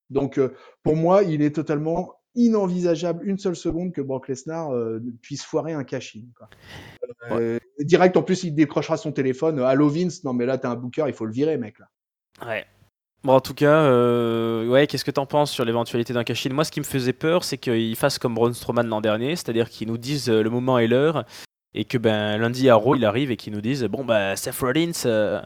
Donc, 0.10 0.38
euh, 0.38 0.54
pour 0.84 0.96
moi, 0.96 1.24
il 1.24 1.42
est 1.42 1.56
totalement 1.56 2.14
inenvisageable 2.36 3.28
une 3.28 3.40
seule 3.40 3.56
seconde 3.56 3.92
que 3.94 4.02
Brock 4.02 4.28
Lesnar 4.28 4.72
euh, 4.72 5.00
puisse 5.24 5.44
foirer 5.44 5.74
un 5.74 5.84
cash-in. 5.84 6.22
quoi. 6.38 6.50
Euh, 7.32 7.58
Direct, 7.80 8.16
en 8.16 8.24
plus, 8.24 8.44
il 8.44 8.54
décrochera 8.54 8.98
son 8.98 9.12
téléphone. 9.12 9.60
Allô 9.60 9.90
Vince, 9.90 10.24
non 10.24 10.34
mais 10.34 10.46
là, 10.46 10.58
t'es 10.60 10.68
un 10.68 10.76
Booker, 10.76 11.06
il 11.08 11.14
faut 11.14 11.26
le 11.26 11.32
virer, 11.32 11.58
mec. 11.58 11.80
Là. 11.80 11.90
Ouais. 12.46 12.66
Bon, 13.24 13.34
en 13.34 13.42
tout 13.42 13.54
cas, 13.54 13.82
euh, 13.84 14.68
ouais, 14.68 14.88
qu'est-ce 14.88 15.04
que 15.04 15.12
t'en 15.12 15.26
penses 15.26 15.52
sur 15.52 15.66
l'éventualité 15.66 16.14
d'un 16.14 16.24
cash-in 16.24 16.52
Moi, 16.54 16.64
ce 16.64 16.72
qui 16.72 16.80
me 16.80 16.86
faisait 16.86 17.14
peur, 17.14 17.44
c'est 17.44 17.58
qu'ils 17.58 17.96
fassent 17.96 18.20
comme 18.20 18.36
Braun 18.36 18.54
Strowman 18.54 18.84
l'an 18.88 19.02
dernier, 19.02 19.36
c'est-à-dire 19.36 19.70
qu'ils 19.70 19.88
nous 19.88 19.98
disent 19.98 20.30
euh, 20.30 20.42
le 20.44 20.50
moment 20.50 20.78
et 20.80 20.88
l'heure, 20.88 21.26
et 21.74 21.84
que 21.84 21.98
ben 21.98 22.38
lundi 22.38 22.70
à 22.70 22.76
Raw, 22.76 22.96
il 22.96 23.04
arrive 23.06 23.32
et 23.32 23.36
qu'ils 23.36 23.54
nous 23.54 23.62
disent 23.62 23.84
bon 23.86 24.06
bah 24.06 24.36
Seth 24.36 24.56
Rollins, 24.60 24.92
euh, 25.06 25.42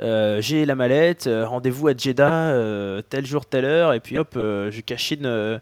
euh, 0.00 0.40
j'ai 0.42 0.66
la 0.66 0.74
mallette, 0.74 1.28
rendez-vous 1.32 1.88
à 1.88 1.96
Jeddah, 1.96 3.02
tel 3.08 3.24
jour, 3.24 3.46
telle 3.46 3.64
heure, 3.64 3.92
et 3.94 4.00
puis 4.00 4.18
hop, 4.18 4.30
je 4.34 4.80
cash-in. 4.80 5.60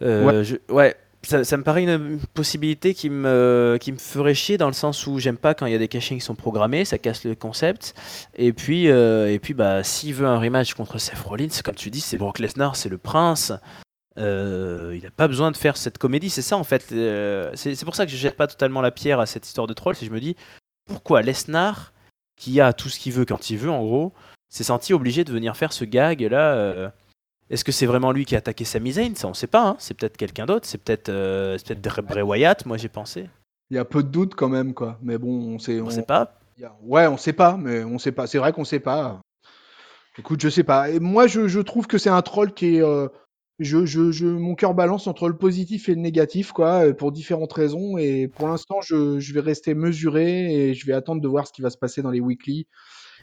Ouais. 0.00 0.44
je- 0.44 0.56
ouais. 0.72 0.94
Ça, 1.22 1.56
me 1.58 1.62
paraît 1.62 1.82
une 1.82 2.18
possibilité 2.32 2.94
qui 2.94 3.10
me, 3.10 3.76
qui 3.78 3.92
me 3.92 3.98
ferait 3.98 4.34
chier 4.34 4.56
dans 4.56 4.68
le 4.68 4.72
sens 4.72 5.06
où 5.06 5.18
j'aime 5.18 5.36
pas 5.36 5.52
quand 5.52 5.66
il 5.66 5.72
y 5.72 5.74
a 5.74 5.78
des 5.78 5.86
cachings 5.86 6.18
qui 6.18 6.24
sont 6.24 6.34
programmés, 6.34 6.86
ça 6.86 6.96
casse 6.96 7.24
le 7.24 7.34
concept. 7.34 7.94
Et 8.36 8.54
puis, 8.54 8.88
euh, 8.88 9.30
et 9.30 9.38
puis 9.38 9.52
bah, 9.52 9.84
s'il 9.84 10.14
veut 10.14 10.26
un 10.26 10.38
rematch 10.38 10.72
contre 10.72 10.98
Seth 10.98 11.18
Rollins, 11.18 11.60
comme 11.62 11.74
tu 11.74 11.90
dis, 11.90 12.00
c'est 12.00 12.16
Brock 12.16 12.38
Lesnar, 12.38 12.74
c'est 12.74 12.88
le 12.88 12.96
prince. 12.96 13.52
Euh, 14.18 14.94
il 14.96 15.02
n'a 15.02 15.10
pas 15.10 15.28
besoin 15.28 15.50
de 15.50 15.58
faire 15.58 15.76
cette 15.76 15.98
comédie, 15.98 16.30
c'est 16.30 16.42
ça 16.42 16.56
en 16.56 16.64
fait. 16.64 16.90
Euh, 16.92 17.50
c'est 17.54 17.84
pour 17.84 17.94
ça 17.94 18.06
que 18.06 18.12
je 18.12 18.16
jette 18.16 18.36
pas 18.36 18.46
totalement 18.46 18.80
la 18.80 18.90
pierre 18.90 19.20
à 19.20 19.26
cette 19.26 19.46
histoire 19.46 19.66
de 19.66 19.74
troll. 19.74 19.94
C'est 19.96 20.06
je 20.06 20.10
me 20.10 20.20
dis 20.20 20.36
pourquoi 20.86 21.20
Lesnar, 21.20 21.92
qui 22.36 22.62
a 22.62 22.72
tout 22.72 22.88
ce 22.88 22.98
qu'il 22.98 23.12
veut 23.12 23.26
quand 23.26 23.50
il 23.50 23.58
veut 23.58 23.70
en 23.70 23.82
gros, 23.84 24.14
s'est 24.48 24.64
senti 24.64 24.94
obligé 24.94 25.24
de 25.24 25.32
venir 25.32 25.54
faire 25.54 25.74
ce 25.74 25.84
gag 25.84 26.22
là. 26.22 26.92
Est-ce 27.50 27.64
que 27.64 27.72
c'est 27.72 27.86
vraiment 27.86 28.12
lui 28.12 28.24
qui 28.24 28.34
a 28.36 28.38
attaqué 28.38 28.64
Sami 28.64 28.92
Zayn? 28.92 29.14
Ça 29.16 29.26
on 29.28 29.34
sait 29.34 29.46
pas. 29.48 29.66
hein. 29.68 29.76
C'est 29.78 29.94
peut-être 29.94 30.16
quelqu'un 30.16 30.46
d'autre. 30.46 30.66
C'est 30.66 30.78
peut-être 30.78 31.08
euh, 31.08 31.58
Bray 32.08 32.22
Wyatt. 32.22 32.64
Moi 32.66 32.76
j'ai 32.76 32.88
pensé. 32.88 33.28
Il 33.70 33.76
y 33.76 33.78
a 33.78 33.84
peu 33.84 34.02
de 34.02 34.08
doutes 34.08 34.34
quand 34.34 34.48
même, 34.48 34.72
quoi. 34.74 34.98
Mais 35.02 35.18
bon, 35.18 35.54
on 35.54 35.58
sait. 35.58 35.80
On 35.80 35.86
on- 35.86 35.90
sait 35.90 36.02
pas. 36.02 36.36
a- 36.64 36.76
Ouais, 36.82 37.06
on 37.06 37.16
sait 37.16 37.32
pas, 37.32 37.56
mais 37.56 37.82
on 37.84 37.98
sait 37.98 38.12
pas. 38.12 38.26
C'est 38.26 38.38
vrai 38.38 38.52
qu'on 38.52 38.64
sait 38.64 38.80
pas. 38.80 39.20
Écoute, 40.18 40.40
je 40.40 40.48
sais 40.48 40.64
pas. 40.64 40.90
Et 40.90 41.00
moi, 41.00 41.26
je, 41.26 41.48
je 41.48 41.60
trouve 41.60 41.86
que 41.86 41.96
c'est 41.98 42.10
un 42.10 42.22
troll 42.22 42.52
qui 42.52 42.76
est. 42.76 42.82
euh, 42.82 43.08
je, 43.58 43.84
je, 43.86 44.10
je, 44.10 44.26
mon 44.26 44.54
cœur 44.54 44.74
balance 44.74 45.06
entre 45.06 45.28
le 45.28 45.36
positif 45.36 45.88
et 45.88 45.94
le 45.94 46.00
négatif, 46.00 46.52
quoi, 46.52 46.86
euh, 46.86 46.92
pour 46.94 47.12
différentes 47.12 47.52
raisons. 47.52 47.96
Et 47.98 48.28
pour 48.28 48.48
l'instant, 48.48 48.80
je, 48.82 49.18
je 49.20 49.32
vais 49.34 49.40
rester 49.40 49.74
mesuré 49.74 50.52
et 50.70 50.74
je 50.74 50.86
vais 50.86 50.92
attendre 50.92 51.20
de 51.22 51.28
voir 51.28 51.46
ce 51.46 51.52
qui 51.52 51.62
va 51.62 51.70
se 51.70 51.78
passer 51.78 52.02
dans 52.02 52.10
les 52.10 52.20
weekly. 52.20 52.66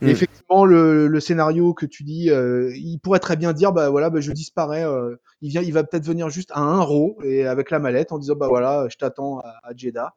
Mm. 0.02 0.08
effectivement, 0.10 0.66
le, 0.66 1.20
scénario 1.20 1.74
que 1.74 1.86
tu 1.86 2.04
dis, 2.04 2.30
euh, 2.30 2.72
il 2.76 3.00
pourrait 3.00 3.20
très 3.20 3.36
bien 3.36 3.54
dire, 3.54 3.72
bah 3.74 3.90
voilà, 3.90 4.10
bah, 4.10 4.20
je 4.22 4.32
disparais. 4.32 4.84
euh, 4.86 5.16
il 5.42 5.50
vient, 5.50 5.62
il 5.62 5.74
va 5.74 5.84
peut-être 5.84 6.06
venir 6.06 6.30
juste 6.30 6.52
à 6.54 6.60
un 6.60 6.82
row 6.82 7.18
et 7.24 7.46
avec 7.46 7.72
la 7.72 7.80
mallette 7.80 8.12
en 8.12 8.20
disant, 8.20 8.36
bah 8.36 8.48
voilà, 8.48 8.88
je 8.90 8.98
t'attends 8.98 9.40
à, 9.40 9.56
à 9.64 9.76
Jeddah, 9.76 10.14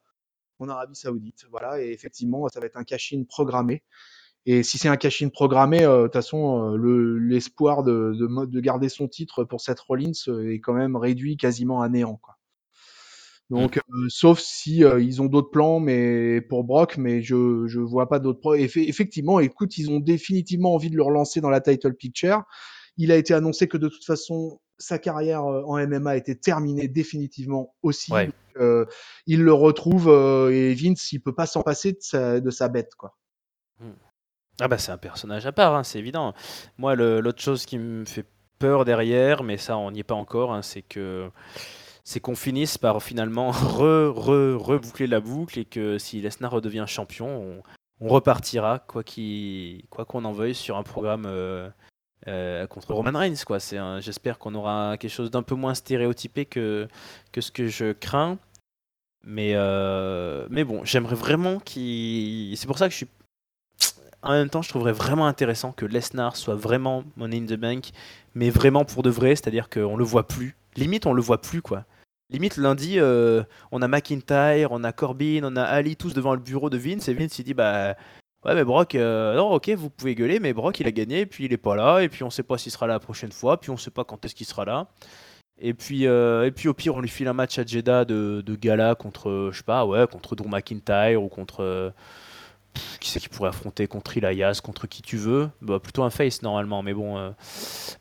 en 0.59 0.69
Arabie 0.69 0.97
Saoudite. 0.97 1.47
Voilà, 1.51 1.81
et 1.83 1.91
effectivement, 1.93 2.47
ça 2.49 2.61
va 2.61 2.67
être 2.67 2.77
un 2.77 2.85
cash-in 2.85 3.25
programmé. 3.29 3.83
Et 4.47 4.63
si 4.63 4.79
c'est 4.79 4.89
un 4.89 4.97
cash-in 4.97 5.29
programmé, 5.29 5.85
euh, 5.85 5.99
de 5.99 6.05
toute 6.05 6.15
façon, 6.15 6.73
le- 6.73 7.19
l'espoir 7.19 7.83
de, 7.83 8.15
de, 8.19 8.47
de 8.47 8.61
garder 8.61 8.89
son 8.89 9.09
titre 9.09 9.45
pour 9.45 9.61
Seth 9.61 9.81
Rollins 9.81 10.13
est 10.47 10.61
quand 10.61 10.73
même 10.73 10.97
réduit 10.97 11.37
quasiment 11.37 11.83
à 11.83 11.89
néant. 11.89 12.17
Quoi. 12.17 12.37
Donc, 13.51 13.79
euh, 13.79 14.07
sauf 14.09 14.39
si 14.39 14.85
euh, 14.85 15.01
ils 15.03 15.21
ont 15.21 15.27
d'autres 15.27 15.51
plans, 15.51 15.81
mais 15.81 16.41
pour 16.41 16.65
Brock, 16.65 16.97
mais 16.97 17.21
je 17.23 17.67
je 17.67 17.81
vois 17.81 18.09
pas 18.09 18.21
d'autres 18.21 18.41
plans. 18.41 18.53
Effe- 18.55 18.89
effectivement, 18.89 19.41
écoute, 19.41 19.77
ils 19.77 19.91
ont 19.91 19.99
définitivement 20.01 20.75
envie 20.75 20.91
de 20.91 20.97
le 20.97 21.03
relancer 21.03 21.41
dans 21.41 21.51
la 21.51 21.61
title 21.61 21.95
picture. 21.95 22.45
Il 22.97 23.11
a 23.13 23.17
été 23.17 23.35
annoncé 23.35 23.67
que 23.69 23.77
de 23.77 23.89
toute 23.89 24.05
façon, 24.05 24.61
sa 24.79 24.99
carrière 24.99 25.45
euh, 25.45 25.63
en 25.67 25.79
MMA 25.79 26.17
était 26.17 26.37
terminée 26.37 26.89
définitivement 26.89 27.75
aussi. 27.83 28.13
Ouais. 28.13 28.27
Donc, 28.27 28.35
euh, 28.59 28.87
il 29.27 29.43
le 29.43 29.53
retrouve 29.53 30.09
euh, 30.09 30.51
et 30.51 30.75
Vince, 30.75 31.13
il 31.13 31.21
peut 31.21 31.35
pas 31.35 31.47
s'en 31.47 31.63
passer 31.63 31.93
de 31.93 31.99
sa, 32.01 32.41
de 32.41 32.51
sa 32.51 32.69
bête, 32.69 32.95
quoi. 32.97 33.17
Ah 34.61 34.69
bah 34.69 34.77
c'est 34.79 34.93
un 34.93 34.99
personnage 34.99 35.47
à 35.47 35.53
part, 35.53 35.75
hein, 35.75 35.85
c'est 35.85 35.99
évident. 35.99 36.35
Moi, 36.77 36.95
l'autre 36.95 37.41
chose 37.41 37.65
qui 37.65 37.79
me 37.79 38.05
fait 38.05 38.27
peur 38.59 38.85
derrière, 38.85 39.43
mais 39.43 39.57
ça 39.57 39.79
on 39.79 39.91
n'y 39.91 40.01
est 40.01 40.05
pas 40.05 40.15
encore, 40.15 40.53
hein, 40.53 40.61
c'est 40.63 40.83
que 40.83 41.31
c'est 42.11 42.19
qu'on 42.19 42.35
finisse 42.35 42.77
par 42.77 43.01
finalement 43.01 43.51
re 43.53 44.11
re 44.11 44.61
reboucler 44.61 45.07
la 45.07 45.21
boucle 45.21 45.61
et 45.61 45.65
que 45.65 45.97
si 45.97 46.21
Lesnar 46.21 46.51
redevient 46.51 46.87
champion, 46.89 47.63
on, 48.01 48.09
repartira 48.09 48.81
quoi 48.81 49.05
qu'on 49.05 50.25
en 50.25 50.33
veuille 50.33 50.57
sur 50.57 50.77
un 50.77 50.83
programme 50.83 51.27
euh, 51.27 51.69
euh, 52.27 52.67
contre 52.67 52.95
Roman 52.95 53.17
Reigns 53.17 54.01
j'espère 54.01 54.39
qu'on 54.39 54.55
aura 54.57 54.97
quelque 54.99 55.13
chose 55.13 55.31
d'un 55.31 55.45
peu 55.45 55.55
moins 55.55 55.75
stéréotypé 55.75 56.47
que 56.47 56.89
que 57.31 57.41
ce 57.41 57.53
que 57.53 57.69
je 57.69 57.93
crains. 57.93 58.39
Mais 59.23 59.53
euh, 59.55 60.49
mais 60.51 60.65
bon, 60.65 60.83
j'aimerais 60.85 61.15
vraiment 61.15 61.61
qu'il. 61.61 62.57
C'est 62.57 62.67
pour 62.67 62.79
ça 62.79 62.87
que 62.89 62.93
je 62.93 62.97
suis 62.97 63.09
en 64.23 64.33
même 64.33 64.51
temps, 64.51 64.63
je 64.63 64.69
trouverais 64.71 64.93
vraiment 64.93 65.27
intéressant 65.29 65.73
que 65.73 65.87
Lesnar 65.87 66.37
soit 66.37 66.57
vraiment 66.57 67.05
Money 67.17 67.39
in 67.39 67.47
the 67.47 67.59
Bank, 67.59 67.91
mais 68.35 68.51
vraiment 68.51 68.85
pour 68.85 69.03
de 69.03 69.11
vrai, 69.11 69.37
c'est-à-dire 69.37 69.69
qu'on 69.71 69.97
le 69.97 70.05
voit 70.05 70.27
plus. 70.27 70.57
Limite, 70.77 71.07
on 71.07 71.13
le 71.13 71.23
voit 71.23 71.41
plus, 71.41 71.63
quoi. 71.63 71.85
Limite, 72.31 72.57
lundi, 72.59 73.01
euh, 73.01 73.43
on 73.73 73.83
a 73.83 73.89
McIntyre, 73.89 74.71
on 74.71 74.85
a 74.85 74.93
Corbin, 74.93 75.41
on 75.43 75.57
a 75.57 75.63
Ali, 75.63 75.97
tous 75.97 76.15
devant 76.15 76.35
le 76.35 76.41
bureau 76.41 76.71
de 76.71 76.79
Vince, 76.79 77.09
et 77.09 77.15
Vince, 77.15 77.39
il 77.41 77.45
dit, 77.45 77.55
bah, 77.55 77.97
ouais, 78.45 78.55
mais 78.55 78.63
Brock, 78.63 78.95
euh, 78.95 79.35
non, 79.35 79.51
ok, 79.51 79.71
vous 79.71 79.91
pouvez 79.91 80.15
gueuler, 80.15 80.39
mais 80.39 80.53
Brock, 80.53 80.79
il 80.79 80.87
a 80.87 80.93
gagné, 80.93 81.27
puis 81.27 81.47
il 81.47 81.53
est 81.53 81.57
pas 81.57 81.75
là, 81.75 82.01
et 82.01 82.09
puis 82.09 82.23
on 82.23 82.31
sait 82.31 82.45
pas 82.45 82.57
s'il 82.57 82.71
sera 82.71 82.87
là 82.87 82.95
la 82.95 83.01
prochaine 83.01 83.33
fois, 83.33 83.59
puis 83.61 83.71
on 83.71 83.77
sait 83.77 83.91
pas 83.91 84.05
quand 84.05 84.25
est-ce 84.25 84.37
qu'il 84.37 84.47
sera 84.47 84.65
là. 84.65 84.87
Et 85.59 85.75
puis, 85.75 86.07
euh, 86.07 86.51
au 86.67 86.75
pire, 86.75 86.95
on 86.95 87.01
lui 87.01 87.09
file 87.09 87.27
un 87.29 87.33
match 87.33 87.59
à 87.59 87.67
Jeddah 87.67 88.05
de, 88.05 88.43
de 88.47 88.55
gala 88.55 88.95
contre, 88.95 89.51
je 89.53 89.59
sais 89.59 89.65
pas, 89.65 89.85
ouais, 89.85 90.07
contre 90.07 90.37
Drew 90.37 90.49
McIntyre 90.49 91.23
ou 91.23 91.29
contre. 91.29 91.93
Qui 93.01 93.11
c'est 93.11 93.21
qui 93.21 93.29
pourrait 93.29 93.49
affronter 93.49 93.87
contre 93.87 94.17
Elias, 94.17 94.61
contre 94.63 94.87
qui 94.87 95.03
tu 95.03 95.17
veux 95.17 95.51
bah, 95.63 95.79
Plutôt 95.81 96.03
un 96.03 96.11
face 96.11 96.43
normalement, 96.43 96.83
mais 96.83 96.95
bon. 96.95 97.19
euh, 97.19 97.31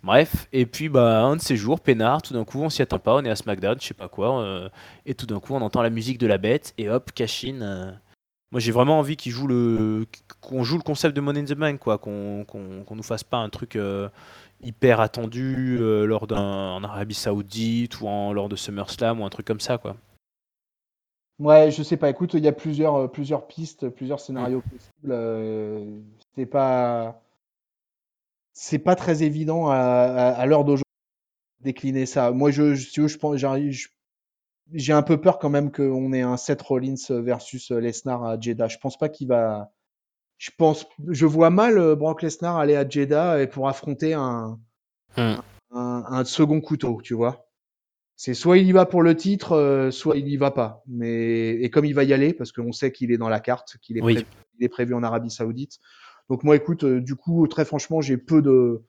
Bref, 0.04 0.48
et 0.54 0.66
puis 0.66 0.90
bah, 0.90 1.22
un 1.24 1.36
de 1.36 1.42
ces 1.42 1.56
jours, 1.58 1.80
peinard, 1.80 2.22
tout 2.22 2.34
d'un 2.34 2.44
coup, 2.46 2.62
on 2.62 2.70
s'y 2.70 2.82
attend 2.82 3.00
pas, 3.00 3.16
on 3.16 3.24
est 3.24 3.30
à 3.30 3.36
SmackDown, 3.36 3.78
je 3.80 3.88
sais 3.88 3.94
pas 3.94 4.08
quoi, 4.08 4.42
euh, 4.42 4.70
et 5.06 5.14
tout 5.16 5.26
d'un 5.26 5.40
coup, 5.40 5.54
on 5.56 5.62
entend 5.62 5.82
la 5.82 5.90
musique 5.90 6.18
de 6.18 6.28
la 6.28 6.38
bête, 6.38 6.74
et 6.78 6.90
hop, 6.90 7.12
cash-in. 7.14 7.62
euh. 7.62 7.92
Moi, 8.52 8.60
j'ai 8.60 8.72
vraiment 8.72 8.98
envie 9.00 9.16
qu'il 9.16 9.32
joue 9.32 9.46
le, 9.48 10.06
qu'on 10.42 10.64
joue 10.64 10.78
le 10.78 10.84
concept 10.84 11.16
de 11.16 11.22
Money 11.22 11.42
in 11.42 11.46
the 11.46 11.54
Bank, 11.54 11.80
quoi, 11.80 11.98
qu'on 12.00 12.46
qu'on 12.46 12.84
qu'on 12.84 12.96
nous 12.96 13.04
fasse 13.04 13.24
pas 13.24 13.38
un 13.38 13.50
truc 13.50 13.78
hyper 14.64 15.00
attendu 15.00 15.78
lors 15.80 16.26
d'un 16.26 16.72
en 16.72 16.84
Arabie 16.84 17.14
Saoudite 17.14 18.02
ou 18.02 18.08
en, 18.08 18.34
lors 18.34 18.50
de 18.50 18.56
SummerSlam 18.56 19.22
ou 19.22 19.26
un 19.26 19.30
truc 19.30 19.46
comme 19.46 19.60
ça, 19.60 19.78
quoi. 19.78 19.96
Ouais, 21.40 21.72
je 21.72 21.84
sais 21.84 21.98
pas. 21.98 22.10
Écoute, 22.10 22.34
il 22.34 22.44
y 22.44 22.48
a 22.48 22.52
plusieurs, 22.52 22.96
euh, 22.96 23.08
plusieurs 23.08 23.48
pistes, 23.48 23.90
plusieurs 23.90 24.20
scénarios 24.20 24.62
possibles. 24.62 25.12
euh, 25.12 26.02
c'est 26.36 26.46
pas, 26.46 27.22
c'est 28.54 28.80
pas 28.80 28.96
très 28.96 29.24
évident 29.24 29.70
à, 29.70 29.76
à, 29.76 30.30
à 30.32 30.46
l'heure 30.46 30.64
d'aujourd'hui 30.66 30.84
décliner 31.62 32.06
ça. 32.06 32.32
Moi, 32.32 32.52
je, 32.52 32.76
je, 32.76 33.08
je 33.08 33.18
pense, 33.18 33.38
j'arrive, 33.38 33.88
j'ai 34.74 34.94
un 34.94 35.04
peu 35.04 35.20
peur 35.22 35.40
quand 35.40 35.50
même 35.50 35.72
qu'on 35.72 36.14
ait 36.14 36.22
un 36.22 36.38
Seth 36.38 36.62
Rollins 36.64 36.96
versus 37.10 37.72
Lesnar 37.72 38.24
à 38.26 38.40
Jeddah. 38.40 38.68
Je 38.70 38.78
pense 38.80 38.98
pas 38.98 39.10
qu'il 39.10 39.28
va. 39.30 39.72
Je 40.38 40.52
pense, 40.58 40.88
je 41.10 41.26
vois 41.26 41.50
mal 41.52 41.78
euh, 41.80 41.96
Brock 41.96 42.22
Lesnar 42.24 42.58
aller 42.58 42.76
à 42.78 42.88
Jeddah 42.90 43.42
et 43.42 43.48
pour 43.48 43.70
affronter 43.70 44.14
un, 44.16 44.60
Hmm. 45.18 45.42
un, 45.72 46.04
un 46.08 46.24
second 46.26 46.62
couteau, 46.62 47.02
tu 47.04 47.14
vois. 47.16 47.49
C'est 48.22 48.34
soit 48.34 48.58
il 48.58 48.68
y 48.68 48.74
va 48.74 48.86
pour 48.86 49.02
le 49.02 49.16
titre, 49.16 49.54
euh, 49.54 49.92
soit 49.92 50.18
il 50.18 50.28
y 50.28 50.36
va 50.36 50.52
pas. 50.52 50.84
Mais 50.88 51.52
et 51.52 51.70
comme 51.70 51.86
il 51.86 51.94
va 51.96 52.04
y 52.04 52.12
aller, 52.12 52.34
parce 52.34 52.52
qu'on 52.52 52.74
sait 52.74 52.92
qu'il 52.92 53.14
est 53.14 53.18
dans 53.18 53.30
la 53.30 53.40
carte, 53.40 53.78
qu'il 53.82 53.98
est, 53.98 54.02
Oui. 54.02 54.16
prévu, 54.16 54.28
il 54.60 54.66
est 54.66 54.68
prévu 54.68 54.94
en 54.94 55.04
Arabie 55.04 55.30
Saoudite. 55.32 55.80
Donc 56.30 56.44
moi, 56.44 56.58
écoute, 56.58 56.84
euh, 56.84 57.00
du 57.00 57.16
coup, 57.16 57.48
très 57.48 57.64
franchement, 57.64 58.02
j'ai 58.02 58.18
peu 58.18 58.42
de 58.42 58.82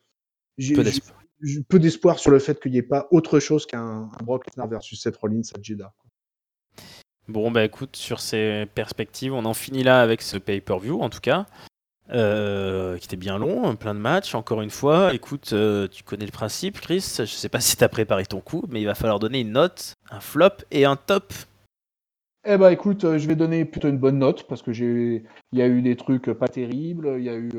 j'ai- 0.58 0.74
Peu 1.68 1.78
d'espoir. 1.78 2.18
sur 2.18 2.32
le 2.32 2.40
fait 2.40 2.60
qu'il 2.60 2.72
n'y 2.72 2.78
ait 2.78 2.82
pas 2.82 3.06
autre 3.12 3.38
chose 3.38 3.66
qu'un 3.66 4.10
un 4.18 4.24
Brock 4.24 4.46
Lesnar 4.48 4.66
versus 4.66 5.00
Seth 5.00 5.16
Rollins 5.16 5.42
à 5.56 5.62
Jeddah. 5.62 5.94
Bon, 7.28 7.52
bah 7.52 7.64
écoute, 7.64 7.94
sur 7.94 8.18
ces 8.18 8.66
perspectives, 8.74 9.32
on 9.32 9.44
en 9.44 9.54
finit 9.54 9.84
là 9.84 10.02
avec 10.02 10.22
ce 10.22 10.38
pay-per-view, 10.38 11.00
en 11.00 11.08
tout 11.08 11.20
cas, 11.20 11.46
euh, 12.12 12.98
qui 12.98 13.06
était 13.06 13.16
bien 13.16 13.38
long, 13.38 13.68
hein, 13.68 13.76
plein 13.76 13.94
de 13.94 14.00
matchs, 14.00 14.34
encore 14.34 14.62
une 14.62 14.70
fois. 14.70 15.14
Écoute, 15.14 15.52
euh, 15.52 15.86
tu 15.86 16.02
connais 16.02 16.26
le 16.26 16.32
principe, 16.32 16.80
Chris, 16.80 17.14
je 17.18 17.24
sais 17.24 17.48
pas 17.48 17.60
si 17.60 17.76
tu 17.76 17.84
as 17.84 17.88
préparé 17.88 18.26
ton 18.26 18.40
coup, 18.40 18.64
mais 18.68 18.80
il 18.80 18.86
va 18.86 18.94
falloir 18.94 19.20
donner 19.20 19.40
une 19.40 19.52
note, 19.52 19.94
un 20.10 20.20
flop 20.20 20.64
et 20.72 20.84
un 20.84 20.96
top. 20.96 21.32
Eh 22.44 22.56
ben 22.56 22.70
écoute, 22.70 23.04
euh, 23.04 23.18
je 23.18 23.28
vais 23.28 23.36
donner 23.36 23.64
plutôt 23.64 23.88
une 23.88 23.98
bonne 23.98 24.18
note 24.18 24.48
parce 24.48 24.62
que 24.62 24.72
j'ai, 24.72 25.24
il 25.52 25.58
y 25.58 25.62
a 25.62 25.68
eu 25.68 25.82
des 25.82 25.94
trucs 25.94 26.32
pas 26.32 26.48
terribles, 26.48 27.14
il 27.18 27.24
y 27.24 27.28
a 27.28 27.36
eu, 27.36 27.50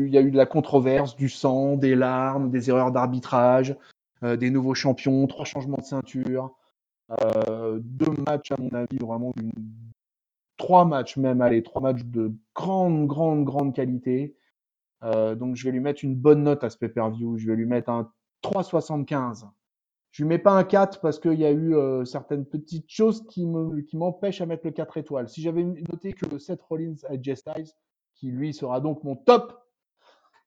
il 0.00 0.08
y 0.08 0.18
a 0.18 0.22
eu 0.22 0.30
de 0.30 0.36
la 0.36 0.46
controverse, 0.46 1.14
du 1.14 1.28
sang, 1.28 1.76
des 1.76 1.94
larmes, 1.94 2.50
des 2.50 2.70
erreurs 2.70 2.90
d'arbitrage, 2.90 3.76
des 4.22 4.50
nouveaux 4.50 4.74
champions, 4.74 5.26
trois 5.26 5.44
changements 5.44 5.76
de 5.76 5.84
ceinture, 5.84 6.50
deux 7.10 8.10
matchs 8.26 8.52
à 8.52 8.56
mon 8.58 8.70
avis 8.70 8.96
vraiment 8.98 9.32
d'une 9.36 9.52
trois 10.56 10.84
matchs 10.84 11.16
même, 11.16 11.40
allez, 11.40 11.62
trois 11.62 11.82
matchs 11.82 12.04
de 12.04 12.32
grande, 12.54 13.06
grande, 13.06 13.44
grande 13.44 13.74
qualité. 13.74 14.36
Euh, 15.02 15.34
donc 15.34 15.56
je 15.56 15.64
vais 15.64 15.72
lui 15.72 15.80
mettre 15.80 16.04
une 16.04 16.16
bonne 16.16 16.44
note 16.44 16.64
à 16.64 16.70
ce 16.70 16.78
pay-per-view. 16.78 17.38
Je 17.38 17.46
vais 17.46 17.56
lui 17.56 17.66
mettre 17.66 17.90
un 17.90 18.10
3,75. 18.42 19.48
Je 20.10 20.22
lui 20.22 20.28
mets 20.28 20.38
pas 20.38 20.52
un 20.52 20.64
4 20.64 21.00
parce 21.00 21.18
qu'il 21.18 21.34
y 21.34 21.44
a 21.44 21.50
eu 21.50 21.74
euh, 21.74 22.04
certaines 22.04 22.46
petites 22.46 22.88
choses 22.88 23.26
qui 23.26 23.46
me 23.46 23.80
qui 23.80 23.96
m'empêchent 23.96 24.40
à 24.40 24.46
mettre 24.46 24.64
le 24.64 24.70
4 24.70 24.96
étoiles. 24.98 25.28
Si 25.28 25.42
j'avais 25.42 25.64
noté 25.64 26.12
que 26.12 26.26
le 26.26 26.38
Seth 26.38 26.62
Rollins 26.62 26.94
à 27.08 27.20
Jess 27.20 27.40
Styles, 27.40 27.72
qui 28.14 28.28
lui 28.28 28.54
sera 28.54 28.80
donc 28.80 29.02
mon 29.02 29.16
top, 29.16 29.60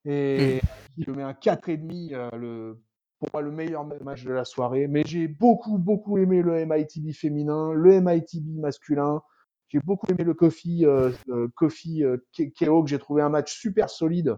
et 0.05 0.61
je 0.97 1.11
mets 1.11 1.23
un 1.23 1.33
4,5, 1.33 2.13
euh, 2.13 2.29
le, 2.37 2.81
pour 3.19 3.29
moi 3.33 3.41
le 3.41 3.51
meilleur 3.51 3.85
match 4.03 4.23
de 4.23 4.31
la 4.31 4.45
soirée. 4.45 4.87
Mais 4.87 5.03
j'ai 5.05 5.27
beaucoup, 5.27 5.77
beaucoup 5.77 6.17
aimé 6.17 6.41
le 6.41 6.65
MITB 6.65 7.11
féminin, 7.11 7.73
le 7.73 7.99
MITB 7.99 8.59
masculin. 8.59 9.21
J'ai 9.69 9.79
beaucoup 9.79 10.07
aimé 10.09 10.23
le 10.23 10.33
Kofi, 10.33 10.85
euh, 10.85 11.11
euh, 11.29 11.47
Kofi 11.55 12.03
euh, 12.03 12.17
Keo, 12.33 12.83
que 12.83 12.89
j'ai 12.89 12.99
trouvé 12.99 13.21
un 13.21 13.29
match 13.29 13.53
super 13.59 13.89
solide 13.89 14.37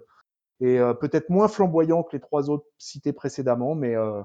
et 0.60 0.80
euh, 0.80 0.94
peut-être 0.94 1.30
moins 1.30 1.48
flamboyant 1.48 2.04
que 2.04 2.16
les 2.16 2.20
trois 2.20 2.50
autres 2.50 2.66
cités 2.78 3.14
précédemment, 3.14 3.76
mais 3.76 3.96
euh, 3.96 4.22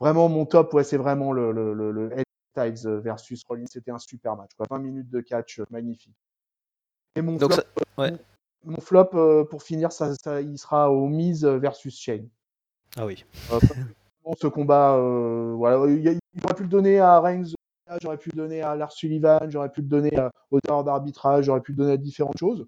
vraiment 0.00 0.28
mon 0.28 0.46
top, 0.46 0.72
ouais, 0.74 0.84
c'est 0.84 0.96
vraiment 0.96 1.32
le, 1.32 1.52
le, 1.52 1.74
le, 1.74 1.92
le 1.92 2.10
Styles 2.56 2.88
versus 3.04 3.44
Rollins. 3.44 3.66
C'était 3.66 3.92
un 3.92 3.98
super 3.98 4.34
match, 4.36 4.50
quoi. 4.56 4.66
20 4.70 4.78
minutes 4.78 5.10
de 5.10 5.20
catch, 5.20 5.60
euh, 5.60 5.64
magnifique. 5.70 6.16
Et 7.16 7.22
mon 7.22 7.36
Donc 7.36 7.52
flop, 7.52 7.62
ça- 7.62 7.82
ouais. 7.98 8.10
mon, 8.64 8.72
mon 8.72 8.80
flop 8.80 9.10
euh, 9.14 9.44
pour 9.44 9.62
finir, 9.62 9.92
ça, 9.92 10.14
ça, 10.14 10.40
il 10.40 10.58
sera 10.58 10.90
au 10.90 11.06
Miz 11.06 11.44
versus 11.44 11.96
Shane. 11.98 12.28
Ah 12.96 13.06
oui. 13.06 13.24
Euh, 13.52 13.60
ce 14.40 14.46
combat, 14.48 14.96
euh, 14.96 15.52
voilà, 15.56 15.86
il 15.92 16.02
y 16.02 16.08
a- 16.08 16.14
j'aurais 16.34 16.54
pu 16.54 16.62
le 16.64 16.68
donner 16.68 16.98
à 16.98 17.20
Reigns, 17.20 17.52
j'aurais 18.02 18.18
pu 18.18 18.30
le 18.30 18.36
donner 18.36 18.62
à 18.62 18.74
Lars 18.76 18.92
Sullivan, 18.92 19.40
j'aurais 19.48 19.70
pu 19.70 19.80
le 19.82 19.88
donner 19.88 20.16
à, 20.16 20.30
au 20.50 20.60
terrain 20.60 20.82
d'arbitrage, 20.82 21.46
j'aurais 21.46 21.60
pu 21.60 21.72
le 21.72 21.78
donner 21.78 21.92
à 21.92 21.96
différentes 21.96 22.38
choses. 22.38 22.66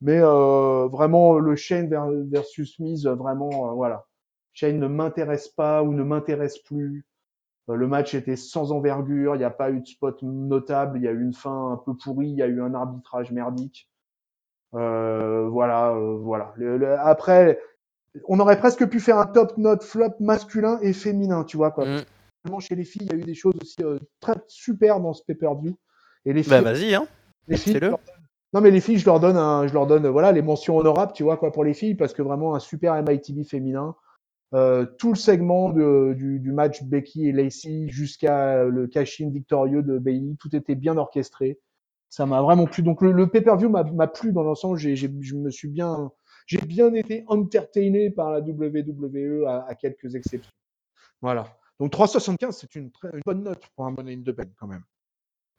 Mais 0.00 0.18
euh, 0.20 0.86
vraiment, 0.88 1.38
le 1.38 1.56
Shane 1.56 1.88
ver- 1.88 2.10
versus 2.30 2.78
Miz, 2.78 3.06
vraiment, 3.06 3.70
euh, 3.70 3.74
voilà. 3.74 4.06
Shane 4.52 4.78
ne 4.78 4.86
m'intéresse 4.86 5.48
pas 5.48 5.82
ou 5.82 5.92
ne 5.92 6.02
m'intéresse 6.02 6.58
plus. 6.58 7.04
Euh, 7.68 7.74
le 7.74 7.86
match 7.86 8.14
était 8.14 8.36
sans 8.36 8.72
envergure, 8.72 9.34
il 9.34 9.38
n'y 9.38 9.44
a 9.44 9.50
pas 9.50 9.70
eu 9.70 9.80
de 9.80 9.86
spot 9.86 10.22
notable, 10.22 10.98
il 10.98 11.04
y 11.04 11.08
a 11.08 11.12
eu 11.12 11.22
une 11.22 11.34
fin 11.34 11.72
un 11.72 11.76
peu 11.76 11.94
pourrie, 11.96 12.30
il 12.30 12.36
y 12.36 12.42
a 12.42 12.46
eu 12.46 12.62
un 12.62 12.74
arbitrage 12.74 13.32
merdique. 13.32 13.90
Euh, 14.74 15.48
voilà, 15.48 15.92
voilà. 16.20 16.54
Après, 17.00 17.58
on 18.26 18.40
aurait 18.40 18.58
presque 18.58 18.86
pu 18.88 19.00
faire 19.00 19.18
un 19.18 19.26
top 19.26 19.56
note 19.58 19.82
flop 19.82 20.14
masculin 20.20 20.78
et 20.82 20.92
féminin, 20.92 21.44
tu 21.44 21.56
vois 21.56 21.70
quoi. 21.70 21.86
Mm. 21.86 22.04
Vraiment, 22.44 22.60
Chez 22.60 22.74
les 22.74 22.84
filles, 22.84 23.02
il 23.10 23.12
y 23.12 23.14
a 23.14 23.18
eu 23.18 23.24
des 23.24 23.34
choses 23.34 23.54
aussi 23.60 23.76
euh, 23.82 23.98
très 24.20 24.34
super 24.46 25.00
dans 25.00 25.12
ce 25.12 25.22
pay-per-view. 25.24 25.76
Et 26.24 26.32
les 26.32 26.42
filles, 26.42 26.50
Bah 26.52 26.60
vas-y, 26.62 26.94
hein. 26.94 27.06
les 27.48 27.56
filles, 27.56 27.78
leur 27.80 27.98
non 28.54 28.62
mais 28.62 28.70
les 28.70 28.80
filles, 28.80 28.96
je 28.98 29.04
leur 29.04 29.20
donne, 29.20 29.36
un, 29.36 29.66
je 29.66 29.74
leur 29.74 29.86
donne, 29.86 30.06
voilà, 30.08 30.32
les 30.32 30.40
mentions 30.40 30.78
honorables, 30.78 31.12
tu 31.12 31.22
vois 31.22 31.36
quoi, 31.36 31.52
pour 31.52 31.64
les 31.64 31.74
filles, 31.74 31.94
parce 31.94 32.14
que 32.14 32.22
vraiment 32.22 32.54
un 32.54 32.58
super 32.60 32.94
MITB 33.02 33.44
féminin. 33.44 33.94
Euh, 34.54 34.86
tout 34.98 35.10
le 35.10 35.16
segment 35.18 35.68
de- 35.68 36.14
du, 36.16 36.40
du 36.40 36.52
match 36.52 36.82
Becky 36.82 37.28
et 37.28 37.32
Lacey 37.32 37.88
jusqu'à 37.88 38.64
le 38.64 38.86
cash-in 38.86 39.28
victorieux 39.28 39.82
de 39.82 39.98
Bailey, 39.98 40.36
tout 40.40 40.56
était 40.56 40.74
bien 40.76 40.96
orchestré. 40.96 41.58
Ça 42.08 42.24
m'a 42.24 42.40
vraiment 42.40 42.64
plu. 42.64 42.82
Donc 42.82 43.02
le, 43.02 43.12
le 43.12 43.28
pay-per-view 43.28 43.68
m'a 43.68 44.06
plu 44.06 44.32
dans 44.32 44.42
l'ensemble. 44.42 44.78
Je 44.78 45.34
me 45.36 45.50
suis 45.50 45.68
bien, 45.68 46.10
j'ai 46.46 46.56
bien 46.62 46.94
été 46.94 47.24
entertainé 47.26 48.08
par 48.08 48.30
la 48.30 48.40
WWE 48.40 49.44
à, 49.46 49.66
à 49.68 49.74
quelques 49.74 50.14
exceptions. 50.14 50.50
Voilà. 51.20 51.46
Donc 51.80 51.92
3,75, 51.92 52.52
c'est 52.52 52.74
une, 52.74 52.90
très- 52.90 53.10
une 53.12 53.20
bonne 53.24 53.42
note 53.42 53.62
pour 53.76 53.86
un 53.86 53.90
Money 53.92 54.14
in 54.14 54.20
the 54.22 54.34
Bank 54.34 54.48
quand 54.58 54.66
même. 54.66 54.82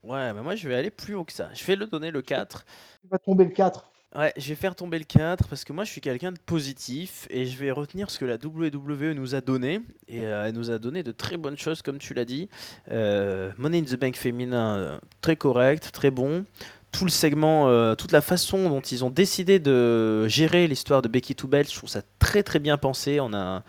Ouais, 0.04 0.34
mais 0.34 0.42
moi 0.42 0.56
je 0.56 0.68
vais 0.68 0.76
aller 0.76 0.92
plus 0.92 1.16
haut 1.16 1.26
que 1.26 1.34
ça. 1.34 1.50
Je 1.54 1.64
vais 1.66 1.76
le 1.76 1.86
donner 1.86 2.12
le 2.12 2.22
4. 2.22 2.66
Il 3.04 3.10
va 3.10 3.18
tomber 3.18 3.46
le 3.46 3.52
4. 3.52 3.92
Ouais, 4.16 4.34
je 4.38 4.50
vais 4.50 4.56
faire 4.56 4.76
tomber 4.76 4.98
le 4.98 5.04
4 5.06 5.48
parce 5.50 5.64
que 5.64 5.72
moi 5.74 5.84
je 5.84 5.92
suis 5.92 6.02
quelqu'un 6.02 6.32
de 6.32 6.40
positif 6.40 7.28
et 7.30 7.46
je 7.46 7.58
vais 7.58 7.70
retenir 7.70 8.10
ce 8.10 8.18
que 8.18 8.26
la 8.26 8.36
WWE 8.44 9.14
nous 9.14 9.36
a 9.36 9.42
donné. 9.42 9.82
Et 10.08 10.26
euh, 10.26 10.46
elle 10.48 10.56
nous 10.56 10.72
a 10.72 10.80
donné 10.80 11.04
de 11.04 11.12
très 11.12 11.38
bonnes 11.38 11.58
choses, 11.58 11.82
comme 11.82 12.00
tu 12.00 12.14
l'as 12.14 12.26
dit. 12.26 12.50
Euh, 12.92 13.52
Money 13.58 13.80
in 13.80 13.84
the 13.84 14.00
Bank 14.00 14.16
féminin, 14.16 14.78
euh, 14.78 15.00
très 15.22 15.36
correct, 15.36 15.92
très 15.92 16.12
bon. 16.12 16.46
Tout 16.92 17.04
le 17.06 17.12
segment, 17.12 17.68
euh, 17.68 17.94
toute 17.94 18.12
la 18.12 18.22
façon 18.22 18.68
dont 18.70 18.82
ils 18.82 19.06
ont 19.06 19.12
décidé 19.12 19.60
de 19.60 20.28
gérer 20.28 20.68
l'histoire 20.68 21.04
de 21.04 21.08
Becky 21.08 21.36
Two 21.36 21.48
Belts, 21.48 21.70
je 21.70 21.76
trouve 21.78 21.90
ça 21.90 22.02
très 22.18 22.42
très 22.42 22.58
bien 22.58 22.78
pensé. 22.80 23.20
On 23.20 23.32
a 23.34 23.64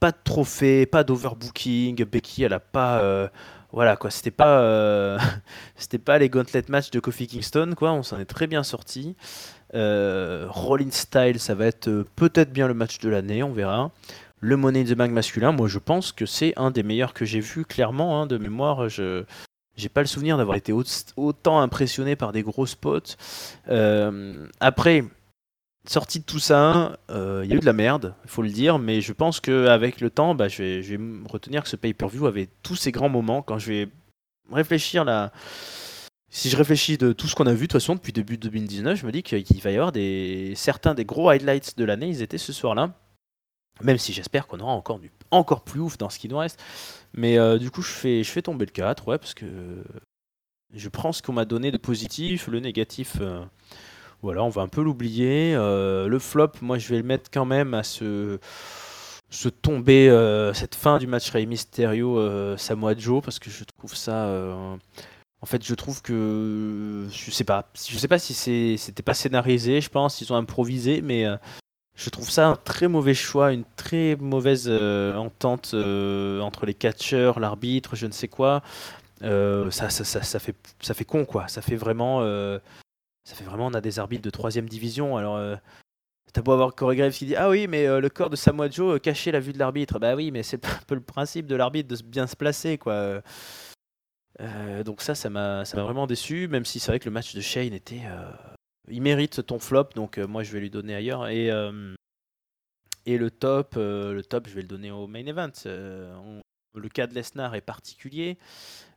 pas 0.00 0.12
de 0.12 0.16
trophée, 0.24 0.86
pas 0.86 1.04
d'overbooking. 1.04 2.04
Becky, 2.04 2.44
elle 2.44 2.52
a 2.52 2.60
pas. 2.60 3.00
euh, 3.00 3.28
voilà 3.72 3.96
quoi, 3.96 4.10
c'était 4.10 4.30
pas, 4.30 4.60
euh, 4.60 5.18
c'était 5.76 5.98
pas 5.98 6.18
les 6.18 6.28
gauntlet 6.30 6.62
match 6.68 6.90
de 6.90 7.00
Kofi 7.00 7.26
Kingston 7.26 7.74
quoi. 7.76 7.92
On 7.92 8.02
s'en 8.02 8.18
est 8.18 8.24
très 8.24 8.46
bien 8.46 8.62
sorti. 8.62 9.16
Euh, 9.74 10.46
Rollins 10.48 10.90
Style, 10.92 11.38
ça 11.40 11.54
va 11.54 11.66
être 11.66 11.88
euh, 11.88 12.04
peut-être 12.16 12.52
bien 12.52 12.68
le 12.68 12.74
match 12.74 12.98
de 13.00 13.08
l'année, 13.08 13.42
on 13.42 13.52
verra. 13.52 13.90
Le 14.40 14.56
Money 14.56 14.82
in 14.82 14.84
the 14.84 14.92
Bank 14.94 15.10
masculin, 15.10 15.52
moi 15.52 15.66
je 15.68 15.78
pense 15.78 16.12
que 16.12 16.26
c'est 16.26 16.52
un 16.56 16.70
des 16.70 16.82
meilleurs 16.82 17.14
que 17.14 17.24
j'ai 17.24 17.40
vu, 17.40 17.64
clairement, 17.64 18.20
hein, 18.22 18.26
de 18.26 18.38
mémoire. 18.38 18.88
Je 18.88 19.24
j'ai 19.76 19.88
pas 19.90 20.00
le 20.00 20.06
souvenir 20.06 20.38
d'avoir 20.38 20.56
été 20.56 20.72
au- 20.72 20.84
autant 21.16 21.60
impressionné 21.60 22.16
par 22.16 22.32
des 22.32 22.42
gros 22.42 22.64
spots. 22.66 23.16
Après, 24.60 25.04
sorti 25.88 26.20
de 26.20 26.24
tout 26.24 26.38
ça, 26.38 26.98
euh, 27.10 27.42
il 27.44 27.50
y 27.50 27.52
a 27.52 27.56
eu 27.56 27.60
de 27.60 27.66
la 27.66 27.72
merde, 27.72 28.14
il 28.24 28.30
faut 28.30 28.42
le 28.42 28.50
dire, 28.50 28.78
mais 28.78 29.00
je 29.00 29.12
pense 29.12 29.40
qu'avec 29.40 30.00
le 30.00 30.10
temps, 30.10 30.34
bah, 30.34 30.48
je, 30.48 30.62
vais, 30.62 30.98
retenir 31.28 31.62
que 31.62 31.68
ce 31.68 31.76
pay-per-view 31.76 32.26
avait 32.26 32.48
tous 32.62 32.76
ces 32.76 32.92
grands 32.92 33.08
moments. 33.08 33.42
Quand 33.42 33.58
je 33.58 33.72
vais 33.72 33.88
réfléchir 34.50 35.04
là. 35.04 35.32
Si 36.28 36.50
je 36.50 36.56
réfléchis 36.56 36.98
de 36.98 37.12
tout 37.12 37.28
ce 37.28 37.34
qu'on 37.34 37.46
a 37.46 37.52
vu 37.52 37.60
de 37.60 37.60
toute 37.62 37.80
façon 37.80 37.94
depuis 37.94 38.12
début 38.12 38.36
2019, 38.36 38.98
je 38.98 39.06
me 39.06 39.12
dis 39.12 39.22
qu'il 39.22 39.42
qu'il 39.44 39.60
va 39.62 39.70
y 39.70 39.74
avoir 39.74 39.92
des 39.92 40.52
certains 40.56 40.92
des 40.94 41.04
gros 41.04 41.30
highlights 41.30 41.78
de 41.78 41.84
l'année, 41.84 42.08
ils 42.08 42.20
étaient 42.20 42.38
ce 42.38 42.52
soir-là. 42.52 42.92
Même 43.82 43.98
si 43.98 44.12
j'espère 44.12 44.46
qu'on 44.46 44.60
aura 44.60 44.72
encore 44.72 44.98
du 44.98 45.10
encore 45.30 45.62
plus 45.62 45.80
ouf 45.80 45.98
dans 45.98 46.10
ce 46.10 46.18
qui 46.18 46.28
nous 46.28 46.38
reste. 46.38 46.62
Mais 47.14 47.38
euh, 47.38 47.58
du 47.58 47.70
coup, 47.70 47.82
je 47.82 47.90
fais 47.90 48.22
je 48.24 48.30
fais 48.30 48.42
tomber 48.42 48.66
le 48.66 48.72
4, 48.72 49.08
ouais, 49.08 49.18
parce 49.18 49.34
que 49.34 49.46
je 50.74 50.88
prends 50.88 51.12
ce 51.12 51.22
qu'on 51.22 51.32
m'a 51.32 51.44
donné 51.44 51.70
de 51.70 51.76
positif, 51.76 52.48
le 52.48 52.60
négatif 52.60 53.16
euh, 53.20 53.44
voilà, 54.26 54.42
on 54.42 54.48
va 54.48 54.62
un 54.62 54.68
peu 54.68 54.82
l'oublier. 54.82 55.54
Euh, 55.54 56.08
le 56.08 56.18
flop, 56.18 56.50
moi 56.60 56.78
je 56.78 56.88
vais 56.88 56.96
le 56.96 57.04
mettre 57.04 57.30
quand 57.32 57.44
même 57.44 57.74
à 57.74 57.84
ce 57.84 58.40
se 59.30 59.48
tomber 59.48 60.08
euh, 60.08 60.52
cette 60.52 60.74
fin 60.74 60.98
du 60.98 61.06
match 61.06 61.30
Rey 61.30 61.46
Mysterio 61.46 62.18
euh, 62.18 62.56
Samoa 62.56 62.96
Joe 62.96 63.22
parce 63.22 63.38
que 63.38 63.50
je 63.50 63.64
trouve 63.64 63.94
ça 63.94 64.26
euh, 64.26 64.76
en 65.40 65.46
fait 65.46 65.64
je 65.64 65.74
trouve 65.74 66.02
que 66.02 67.06
je 67.10 67.30
sais 67.30 67.44
pas 67.44 67.68
je 67.74 67.98
sais 67.98 68.08
pas 68.08 68.18
si 68.18 68.78
c'était 68.78 69.02
pas 69.02 69.14
scénarisé 69.14 69.80
je 69.80 69.90
pense 69.90 70.20
ils 70.20 70.32
ont 70.32 70.36
improvisé 70.36 71.02
mais 71.02 71.26
je 71.94 72.10
trouve 72.10 72.30
ça 72.30 72.48
un 72.48 72.56
très 72.56 72.88
mauvais 72.88 73.14
choix 73.14 73.52
une 73.52 73.64
très 73.76 74.16
mauvaise 74.16 74.68
entente 74.68 75.74
entre 75.74 76.66
les 76.66 76.74
catcheurs 76.74 77.40
l'arbitre 77.40 77.96
je 77.96 78.06
ne 78.06 78.12
sais 78.12 78.28
quoi 78.28 78.62
ça, 79.20 79.90
ça, 79.90 80.04
ça, 80.04 80.38
fait 80.38 80.54
ça 80.80 80.94
fait 80.94 81.04
con 81.04 81.24
quoi 81.24 81.48
ça 81.48 81.62
fait 81.62 81.76
vraiment 81.76 82.20
ça 83.26 83.34
fait 83.34 83.44
vraiment 83.44 83.66
on 83.66 83.74
a 83.74 83.80
des 83.80 83.98
arbitres 83.98 84.22
de 84.22 84.30
troisième 84.30 84.68
division 84.68 85.16
alors 85.16 85.36
euh, 85.36 85.56
T'as 86.32 86.42
beau 86.42 86.52
avoir 86.52 86.74
chorégraphe 86.74 87.14
qui 87.16 87.24
dit 87.24 87.36
Ah 87.36 87.48
oui, 87.48 87.66
mais 87.66 87.86
euh, 87.86 88.00
le 88.00 88.10
corps 88.10 88.28
de 88.28 88.36
Samoa 88.36 88.68
Joe 88.68 88.96
euh, 88.96 88.98
cachait 88.98 89.30
la 89.30 89.40
vue 89.40 89.52
de 89.54 89.58
l'arbitre. 89.58 89.98
Bah 89.98 90.14
oui, 90.16 90.30
mais 90.30 90.42
c'est 90.42 90.62
un 90.66 90.80
peu 90.86 90.94
le 90.94 91.00
principe 91.00 91.46
de 91.46 91.54
l'arbitre 91.56 91.88
de 91.88 92.02
bien 92.02 92.26
se 92.26 92.36
placer, 92.36 92.76
quoi. 92.76 93.22
Euh, 94.40 94.82
donc 94.84 95.00
ça, 95.00 95.14
ça 95.14 95.30
m'a 95.30 95.64
ça 95.64 95.76
m'a 95.78 95.84
vraiment 95.84 96.06
déçu, 96.06 96.46
même 96.48 96.64
si 96.66 96.78
c'est 96.78 96.90
vrai 96.90 96.98
que 96.98 97.06
le 97.06 97.10
match 97.12 97.34
de 97.34 97.40
Shane 97.40 97.72
était. 97.72 98.02
Il 98.88 99.00
mérite 99.02 99.46
ton 99.46 99.58
flop, 99.58 99.90
donc 99.94 100.18
moi 100.18 100.42
je 100.42 100.52
vais 100.52 100.60
lui 100.60 100.68
donner 100.68 100.94
ailleurs. 100.94 101.28
Et, 101.28 101.46
et 103.06 103.18
le 103.18 103.30
top, 103.30 103.76
le 103.76 104.20
top, 104.22 104.48
je 104.48 104.54
vais 104.54 104.62
le 104.62 104.68
donner 104.68 104.90
au 104.90 105.06
main 105.06 105.24
event. 105.24 105.52
On- 105.64 106.42
Le 106.74 106.88
cas 106.90 107.06
de 107.06 107.14
Lesnar 107.14 107.54
est 107.54 107.62
particulier, 107.62 108.36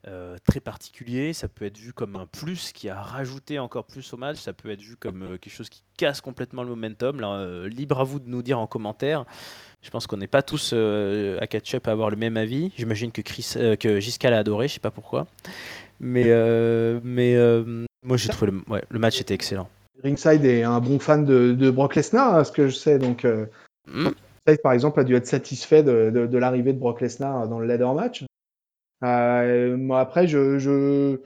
euh, 0.07 0.38
très 0.47 0.59
particulier. 0.59 1.34
Ça 1.34 1.47
peut 1.47 1.65
être 1.65 1.77
vu 1.77 1.93
comme 1.93 2.15
un 2.15 2.26
plus 2.26 2.71
qui 2.71 2.89
a 2.89 3.01
rajouté 3.01 3.59
encore 3.59 3.85
plus 3.85 4.13
au 4.13 4.17
match. 4.17 4.38
Ça 4.38 4.53
peut 4.53 4.69
être 4.69 4.81
vu 4.81 4.95
comme 4.95 5.23
euh, 5.23 5.38
quelque 5.38 5.53
chose 5.53 5.69
qui 5.69 5.84
casse 5.97 6.21
complètement 6.21 6.63
le 6.63 6.69
momentum. 6.69 7.19
Là, 7.19 7.34
euh, 7.34 7.67
libre 7.67 7.99
à 7.99 8.03
vous 8.03 8.19
de 8.19 8.30
nous 8.30 8.41
dire 8.41 8.59
en 8.59 8.67
commentaire. 8.67 9.26
Je 9.81 9.89
pense 9.89 10.07
qu'on 10.07 10.17
n'est 10.17 10.27
pas 10.27 10.41
tous 10.41 10.73
à 10.73 11.47
catch-up 11.47 11.88
à 11.88 11.91
avoir 11.91 12.09
le 12.09 12.17
même 12.17 12.35
avis. 12.35 12.71
J'imagine 12.77 13.11
que 13.13 13.21
Chris, 13.21 13.53
que 13.80 13.99
Giscal 14.01 14.34
a 14.34 14.39
adoré, 14.39 14.67
je 14.67 14.73
sais 14.73 14.80
pas 14.81 14.91
pourquoi. 14.91 15.26
Mais, 16.01 16.26
mais 17.01 17.38
moi 18.03 18.17
j'ai 18.17 18.27
trouvé 18.27 18.51
le, 18.51 18.61
ouais, 18.67 18.84
le 18.89 18.99
match 18.99 19.21
était 19.21 19.34
excellent. 19.34 19.69
Ringside 20.03 20.43
est 20.43 20.63
un 20.63 20.81
bon 20.81 20.99
fan 20.99 21.23
de, 21.23 21.53
de 21.53 21.71
Brock 21.71 21.95
Lesnar, 21.95 22.35
à 22.35 22.43
ce 22.43 22.51
que 22.51 22.67
je 22.67 22.76
sais. 22.76 22.99
Donc, 22.99 23.23
euh, 23.23 23.45
Mm. 23.89 24.09
Ringside, 24.45 24.61
par 24.61 24.73
exemple, 24.73 24.99
a 24.99 25.03
dû 25.03 25.15
être 25.15 25.27
satisfait 25.27 25.84
de, 25.84 26.11
de, 26.13 26.26
de 26.27 26.38
l'arrivée 26.38 26.73
de 26.73 26.80
Brock 26.80 27.01
Lesnar 27.01 27.47
dans 27.47 27.59
le 27.59 27.67
ladder 27.67 27.91
match. 27.95 28.23
Euh, 29.03 29.77
moi, 29.77 30.01
après, 30.01 30.27
je, 30.27 30.57
je... 30.59 31.19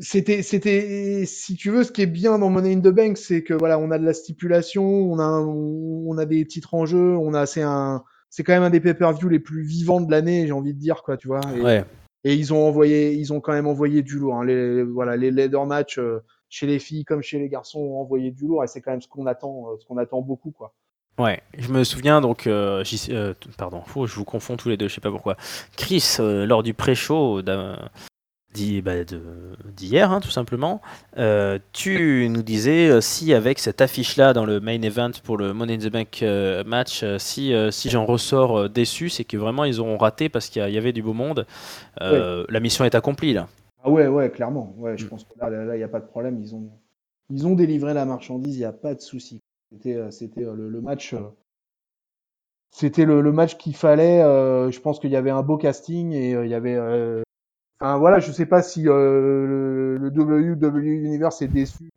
c'était, 0.00 0.42
c'était, 0.42 1.24
si 1.26 1.54
tu 1.54 1.70
veux, 1.70 1.84
ce 1.84 1.92
qui 1.92 2.02
est 2.02 2.06
bien 2.06 2.38
dans 2.38 2.50
Money 2.50 2.74
in 2.74 2.80
the 2.80 2.88
Bank, 2.88 3.16
c'est 3.16 3.42
que 3.42 3.54
voilà, 3.54 3.78
on 3.78 3.90
a 3.90 3.98
de 3.98 4.04
la 4.04 4.14
stipulation, 4.14 4.84
on 4.84 5.18
a, 5.18 5.40
on 5.40 6.18
a 6.18 6.24
des 6.26 6.44
titres 6.46 6.74
en 6.74 6.86
jeu, 6.86 7.16
on 7.16 7.32
a, 7.34 7.46
c'est 7.46 7.62
un, 7.62 8.02
c'est 8.30 8.42
quand 8.42 8.52
même 8.52 8.64
un 8.64 8.70
des 8.70 8.80
pay-per-view 8.80 9.28
les 9.28 9.38
plus 9.38 9.62
vivants 9.62 10.00
de 10.00 10.10
l'année, 10.10 10.46
j'ai 10.46 10.52
envie 10.52 10.74
de 10.74 10.80
dire 10.80 11.02
quoi, 11.04 11.16
tu 11.16 11.28
vois. 11.28 11.40
Et, 11.56 11.60
Ouais. 11.60 11.84
et 12.24 12.34
ils 12.34 12.52
ont 12.52 12.66
envoyé, 12.66 13.12
ils 13.12 13.32
ont 13.32 13.40
quand 13.40 13.52
même 13.52 13.68
envoyé 13.68 14.02
du 14.02 14.18
lourd. 14.18 14.36
Hein. 14.36 14.44
Les, 14.44 14.82
voilà, 14.82 15.16
les 15.16 15.30
leader 15.30 15.64
match 15.66 16.00
chez 16.48 16.66
les 16.66 16.78
filles 16.80 17.04
comme 17.04 17.22
chez 17.22 17.38
les 17.38 17.48
garçons 17.48 17.80
ont 17.80 18.00
envoyé 18.00 18.32
du 18.32 18.46
lourd 18.46 18.64
et 18.64 18.66
c'est 18.66 18.80
quand 18.80 18.90
même 18.90 19.02
ce 19.02 19.08
qu'on 19.08 19.26
attend, 19.26 19.76
ce 19.78 19.86
qu'on 19.86 19.98
attend 19.98 20.22
beaucoup, 20.22 20.50
quoi. 20.50 20.74
Ouais, 21.18 21.42
je 21.56 21.68
me 21.68 21.84
souviens 21.84 22.20
donc, 22.20 22.46
euh, 22.46 22.82
pardon, 23.56 23.82
je 23.86 24.14
vous 24.14 24.24
confonds 24.24 24.56
tous 24.56 24.68
les 24.68 24.76
deux, 24.76 24.88
je 24.88 24.94
sais 24.94 25.00
pas 25.00 25.10
pourquoi. 25.10 25.36
Chris, 25.76 26.16
lors 26.18 26.62
du 26.62 26.74
pré-show 26.74 27.42
bah, 28.82 28.92
d'hier, 29.76 30.12
hein, 30.12 30.20
tout 30.20 30.30
simplement. 30.30 30.80
Euh, 31.18 31.58
tu 31.72 32.28
nous 32.30 32.42
disais 32.42 32.88
euh, 32.88 33.00
si 33.00 33.34
avec 33.34 33.58
cette 33.58 33.80
affiche-là 33.80 34.32
dans 34.32 34.44
le 34.44 34.60
main 34.60 34.80
event 34.82 35.10
pour 35.24 35.36
le 35.36 35.52
Money 35.52 35.74
in 35.74 35.78
the 35.78 35.92
Bank 35.92 36.22
euh, 36.22 36.62
match, 36.64 37.04
si, 37.18 37.52
si 37.70 37.90
j'en 37.90 38.04
ressors 38.04 38.68
déçu, 38.68 39.08
c'est 39.08 39.24
que 39.24 39.36
vraiment 39.36 39.64
ils 39.64 39.80
auront 39.80 39.96
raté 39.96 40.28
parce 40.28 40.48
qu'il 40.48 40.68
y, 40.68 40.78
avait 40.78 40.92
du 40.92 41.02
beau 41.02 41.14
monde. 41.14 41.46
La 42.00 42.60
mission 42.60 42.84
est 42.84 42.94
accomplie 42.94 43.32
là. 43.32 43.48
Ah 43.82 43.90
ouais, 43.90 44.06
ouais, 44.06 44.30
clairement. 44.30 44.72
Ouais, 44.78 44.96
je 44.96 45.04
mm. 45.04 45.08
pense 45.08 45.24
que 45.24 45.38
là, 45.38 45.74
il 45.74 45.78
n'y 45.78 45.82
a 45.82 45.88
pas 45.88 46.00
de 46.00 46.06
problème. 46.06 46.38
Ils 46.40 46.54
ont, 46.54 46.70
ils 47.30 47.46
ont 47.46 47.54
délivré 47.54 47.92
la 47.92 48.06
marchandise, 48.06 48.54
il 48.54 48.60
n'y 48.60 48.64
a 48.64 48.72
pas 48.72 48.94
de 48.94 49.00
souci. 49.00 49.42
C'était, 49.74 50.10
c'était 50.10 50.42
le, 50.42 50.80
match. 50.80 51.14
C'était 52.70 53.04
le, 53.04 53.32
match 53.32 53.56
qu'il 53.56 53.76
fallait. 53.76 54.20
je 54.20 54.80
pense 54.80 54.98
qu'il 55.00 55.10
y 55.10 55.16
avait 55.16 55.30
un 55.30 55.42
beau 55.42 55.56
casting 55.56 56.12
et 56.12 56.30
il 56.30 56.48
y 56.48 56.54
avait 56.54 56.78
Enfin 57.80 57.98
voilà, 57.98 58.18
je 58.18 58.32
sais 58.32 58.46
pas 58.46 58.62
si 58.62 58.88
euh, 58.88 59.98
le, 59.98 60.08
WWE 60.08 60.78
Universe 60.78 61.42
est 61.42 61.48
déçu 61.48 61.90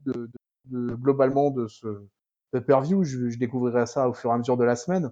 globalement 0.70 1.52
de 1.52 1.68
ce 1.68 2.04
pay-per-view. 2.52 3.04
Je, 3.04 3.38
découvrirai 3.38 3.86
ça 3.86 4.10
au 4.10 4.14
fur 4.14 4.32
et 4.32 4.34
à 4.34 4.38
mesure 4.38 4.58
de 4.58 4.64
la 4.64 4.76
semaine. 4.76 5.12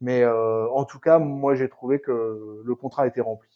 Mais 0.00 0.22
euh, 0.22 0.68
en 0.70 0.84
tout 0.84 1.00
cas, 1.00 1.18
moi 1.18 1.54
j'ai 1.54 1.68
trouvé 1.68 2.00
que 2.00 2.62
le 2.64 2.74
contrat 2.74 3.06
été 3.06 3.20
rempli. 3.20 3.55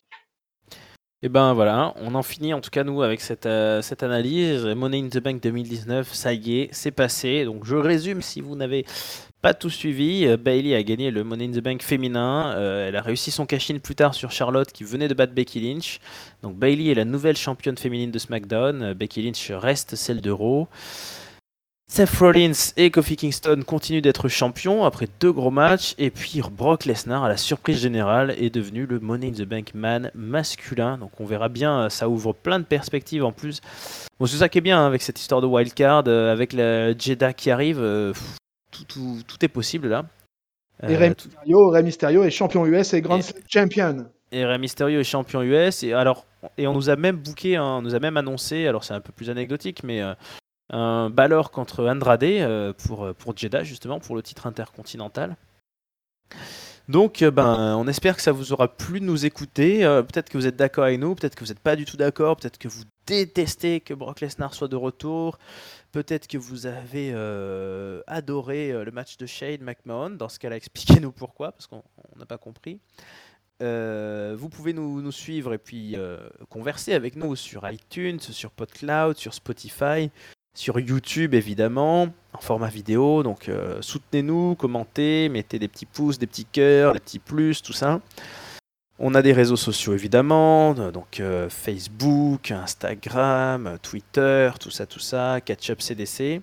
Et 1.23 1.27
eh 1.27 1.29
ben 1.29 1.53
voilà, 1.53 1.93
on 1.97 2.15
en 2.15 2.23
finit 2.23 2.55
en 2.55 2.63
tout 2.63 2.71
cas 2.71 2.83
nous 2.83 3.03
avec 3.03 3.21
cette, 3.21 3.45
euh, 3.45 3.83
analyse. 4.01 4.65
Money 4.65 5.01
in 5.01 5.09
the 5.11 5.19
Bank 5.19 5.43
2019, 5.43 6.15
ça 6.15 6.33
y 6.33 6.61
est, 6.61 6.69
c'est 6.73 6.93
passé. 6.93 7.45
Donc 7.45 7.67
je 7.67 7.77
résume 7.77 8.23
si 8.23 8.41
vous 8.41 8.57
n'avez 8.57 8.87
pas 9.43 9.53
tout 9.53 9.69
suivi. 9.69 10.25
Euh, 10.25 10.39
Bailey 10.39 10.75
a 10.75 10.83
gagné 10.83 11.11
le 11.11 11.23
Money 11.23 11.49
in 11.49 11.51
the 11.51 11.63
Bank 11.63 11.83
féminin. 11.83 12.55
Euh, 12.57 12.89
elle 12.89 12.97
a 12.97 13.03
réussi 13.03 13.31
son 13.31 13.45
cash-in 13.45 13.81
plus 13.81 13.95
tard 13.95 14.15
sur 14.15 14.31
Charlotte 14.31 14.73
qui 14.73 14.83
venait 14.83 15.09
de 15.09 15.13
battre 15.13 15.35
Becky 15.35 15.61
Lynch. 15.61 16.01
Donc 16.43 16.57
Bailey 16.57 16.91
est 16.91 16.95
la 16.95 17.05
nouvelle 17.05 17.37
championne 17.37 17.77
féminine 17.77 18.11
de 18.11 18.19
SmackDown. 18.19 18.95
Becky 18.95 19.21
Lynch 19.21 19.51
reste 19.51 19.97
celle 19.97 20.23
de 20.23 20.31
Raw. 20.31 20.69
Seth 21.93 22.19
Rollins 22.21 22.73
et 22.77 22.93
Kofi 22.93 23.17
Kingston 23.17 23.63
continuent 23.67 24.01
d'être 24.01 24.29
champions 24.29 24.85
après 24.85 25.09
deux 25.19 25.33
gros 25.33 25.51
matchs. 25.51 25.97
Et 25.99 26.11
puis 26.11 26.41
Brock 26.53 26.85
Lesnar, 26.85 27.25
à 27.25 27.29
la 27.29 27.37
surprise 27.37 27.81
générale, 27.81 28.33
est 28.39 28.49
devenu 28.49 28.87
le 28.87 29.01
Money 29.01 29.31
in 29.31 29.33
the 29.33 29.43
Bank 29.43 29.75
man 29.75 30.13
masculin. 30.15 30.99
Donc 30.99 31.11
on 31.19 31.25
verra 31.25 31.49
bien, 31.49 31.91
ça 31.91 32.09
ouvre 32.09 32.33
plein 32.33 32.61
de 32.61 32.65
perspectives 32.65 33.25
en 33.25 33.33
plus. 33.33 33.61
Bon, 34.21 34.27
c'est 34.27 34.37
ça 34.37 34.49
qui 34.49 34.59
est 34.59 34.61
bien 34.61 34.81
hein, 34.81 34.87
avec 34.87 35.03
cette 35.03 35.19
histoire 35.19 35.41
de 35.41 35.49
wildcard, 35.49 36.07
avec 36.07 36.53
la 36.53 36.97
Jeddah 36.97 37.33
qui 37.33 37.51
arrive 37.51 37.85
tout, 38.71 39.19
est 39.43 39.49
possible 39.49 39.89
là. 39.89 40.05
Et 40.87 40.97
Rey, 40.97 41.13
Mysterio, 41.83 42.23
est 42.23 42.31
champion 42.31 42.65
US 42.67 42.95
et 42.95 43.01
Grand 43.01 43.19
Champion. 43.49 44.07
Et 44.31 44.45
Rey 44.45 44.59
Mysterio 44.59 45.01
est 45.01 45.05
champion 45.05 45.43
US. 45.43 45.83
Et, 45.83 45.93
alors, 45.93 46.25
et 46.57 46.69
on 46.69 46.73
nous 46.73 46.89
a 46.89 46.95
même 46.95 47.17
booké, 47.17 47.59
on 47.59 47.83
nous 47.83 47.97
a 47.97 47.99
même 47.99 48.17
annoncé, 48.17 48.69
alors 48.69 48.85
c'est 48.85 48.95
un 48.95 49.01
peu 49.01 49.13
plus 49.13 49.29
anecdotique, 49.29 49.83
mais 49.83 50.01
euh, 50.01 50.15
un 50.71 51.11
Balor 51.11 51.51
contre 51.51 51.87
Andrade 51.87 52.25
euh, 52.25 52.73
pour, 52.73 53.15
pour 53.15 53.37
Jeddah, 53.37 53.65
justement, 53.65 54.01
pour 54.01 54.17
le 54.17 54.23
titre 54.23 54.47
intercontinental. 54.47 55.37
Donc, 56.89 57.23
euh, 57.23 57.31
ben, 57.31 57.77
on 57.77 57.87
espère 57.87 58.17
que 58.17 58.23
ça 58.23 58.33
vous 58.33 58.53
aura 58.53 58.69
plu 58.69 59.01
de 59.01 59.05
nous 59.05 59.27
écouter. 59.27 59.81
peut-être 59.81 60.29
que 60.29 60.39
vous 60.39 60.47
êtes 60.47 60.57
d'accord 60.57 60.85
avec 60.85 60.99
nous, 60.99 61.15
peut-être 61.15 61.35
que 61.35 61.45
vous 61.45 61.51
n'êtes 61.51 61.61
pas 61.61 61.77
du 61.77 61.85
tout 61.85 61.97
d'accord, 61.97 62.37
peut-être 62.37 62.59
que 62.59 62.69
vous 62.69 62.83
détestez 63.07 63.81
que 63.81 63.95
Brock 63.95 64.21
Lesnar 64.21 64.55
soit 64.55 64.69
de 64.69 64.77
retour. 64.77 65.39
Peut-être 65.93 66.29
que 66.29 66.39
vous 66.39 66.67
avez 66.67 67.11
euh, 67.13 68.01
adoré 68.07 68.71
euh, 68.71 68.85
le 68.85 68.93
match 68.93 69.17
de 69.17 69.27
Shane 69.27 69.63
McMahon. 69.63 70.11
Dans 70.11 70.29
ce 70.29 70.39
cas-là, 70.39 70.57
expliquez-nous 70.57 71.11
pourquoi, 71.11 71.51
parce 71.51 71.67
qu'on 71.67 71.83
n'a 72.17 72.27
pas 72.27 72.39
compris. 72.39 72.79
Euh, 73.61 74.37
vous 74.39 74.49
pouvez 74.49 74.73
nous, 74.73 75.11
suivre 75.11 75.53
et 75.53 75.59
puis 75.59 75.97
converser 76.49 76.95
avec 76.95 77.17
nous 77.17 77.35
sur 77.37 77.69
iTunes, 77.69 78.21
sur 78.21 78.53
PodCloud, 78.53 79.17
sur 79.17 79.35
Spotify, 79.35 80.11
sur 80.55 80.79
YouTube 80.81 81.35
évidemment, 81.35 82.09
en 82.33 82.41
format 82.41 82.69
vidéo. 82.69 83.23
Donc 83.23 83.51
soutenez-nous, 83.81 84.55
commentez, 84.57 85.29
mettez 85.29 85.59
des 85.59 85.69
petits 85.69 85.87
pouces, 85.87 86.19
des 86.19 86.27
petits 86.27 86.45
cœurs, 86.45 86.93
des 86.93 87.01
petits 87.01 87.19
plus, 87.19 87.63
tout 87.63 87.73
ça. 87.73 88.01
On 89.03 89.15
a 89.15 89.23
des 89.23 89.33
réseaux 89.33 89.57
sociaux 89.57 89.95
évidemment, 89.95 90.75
donc 90.75 91.21
euh, 91.21 91.49
Facebook, 91.49 92.51
Instagram, 92.51 93.79
Twitter, 93.81 94.51
tout 94.61 94.71
ça, 94.71 94.85
tout 94.85 94.99
ça, 94.99 95.41
Catch-up 95.43 95.81
CDC. 95.81 96.43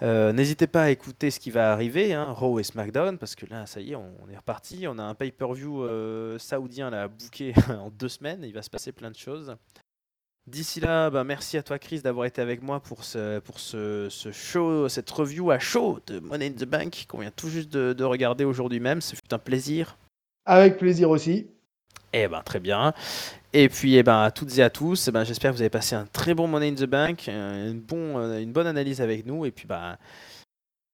Euh, 0.00 0.32
n'hésitez 0.32 0.66
pas 0.68 0.84
à 0.84 0.90
écouter 0.90 1.30
ce 1.30 1.38
qui 1.38 1.50
va 1.50 1.72
arriver, 1.72 2.14
hein, 2.14 2.24
Raw 2.30 2.58
et 2.60 2.62
SmackDown, 2.62 3.18
parce 3.18 3.34
que 3.34 3.44
là, 3.44 3.66
ça 3.66 3.82
y 3.82 3.92
est, 3.92 3.94
on, 3.94 4.10
est 4.32 4.36
reparti. 4.38 4.86
On 4.88 4.98
a 4.98 5.02
un 5.02 5.14
pay-per-view 5.14 5.82
euh, 5.82 6.38
saoudien 6.38 6.88
là, 6.88 7.08
booké 7.08 7.52
en 7.68 7.90
deux 7.90 8.08
semaines. 8.08 8.42
Il 8.42 8.54
va 8.54 8.62
se 8.62 8.70
passer 8.70 8.92
plein 8.92 9.10
de 9.10 9.16
choses. 9.16 9.54
D'ici 10.46 10.78
là, 10.78 11.10
ben, 11.10 11.24
merci 11.24 11.56
à 11.56 11.62
toi, 11.62 11.78
Chris, 11.78 12.00
d'avoir 12.00 12.26
été 12.26 12.40
avec 12.40 12.62
moi 12.62 12.78
pour 12.78 13.02
ce, 13.02 13.40
pour 13.40 13.58
ce, 13.58 14.08
show, 14.32 14.88
cette 14.88 15.10
review 15.10 15.50
à 15.50 15.58
chaud 15.58 15.98
de 16.06 16.20
Money 16.20 16.46
in 16.46 16.52
the 16.52 16.64
Bank 16.64 17.06
qu'on 17.08 17.18
vient 17.18 17.32
tout 17.32 17.48
juste 17.48 17.72
de, 17.72 17.92
de 17.92 18.04
regarder 18.04 18.44
aujourd'hui 18.44 18.78
même. 18.78 19.00
Ce 19.00 19.16
fut 19.16 19.34
un 19.34 19.38
plaisir. 19.38 19.96
Avec 20.44 20.78
plaisir 20.78 21.10
aussi. 21.10 21.48
Eh 22.12 22.28
ben 22.28 22.40
très 22.42 22.60
bien. 22.60 22.94
Et 23.52 23.68
puis 23.68 23.96
eh 23.96 24.02
ben 24.02 24.22
à 24.22 24.30
toutes 24.30 24.56
et 24.58 24.62
à 24.62 24.70
tous, 24.70 25.08
eh 25.08 25.10
ben, 25.10 25.24
j'espère 25.24 25.50
que 25.50 25.56
vous 25.56 25.62
avez 25.62 25.70
passé 25.70 25.96
un 25.96 26.06
très 26.06 26.34
bon 26.34 26.46
Money 26.46 26.68
in 26.68 26.74
the 26.74 26.84
Bank, 26.84 27.28
euh, 27.28 27.72
une, 27.72 27.80
bon, 27.80 28.18
euh, 28.18 28.38
une 28.38 28.52
bonne 28.52 28.66
analyse 28.66 29.00
avec 29.00 29.26
nous. 29.26 29.44
Et 29.44 29.50
puis 29.50 29.66
bah 29.66 29.98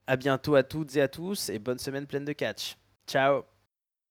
à 0.06 0.16
bientôt 0.16 0.54
à 0.54 0.62
toutes 0.62 0.96
et 0.96 1.02
à 1.02 1.08
tous 1.08 1.50
et 1.50 1.58
bonne 1.58 1.78
semaine 1.78 2.06
pleine 2.06 2.24
de 2.24 2.32
catch. 2.32 2.76
Ciao. 3.06 3.42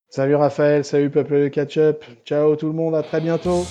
Salut 0.10 0.36
Raphaël, 0.36 0.86
salut 0.86 1.10
peuple 1.10 1.42
de 1.42 1.48
catch 1.48 1.78
up. 1.78 2.04
Ciao 2.26 2.56
tout 2.56 2.68
le 2.68 2.74
monde, 2.74 2.96
à 2.96 3.04
très 3.04 3.22
bientôt. 3.22 3.66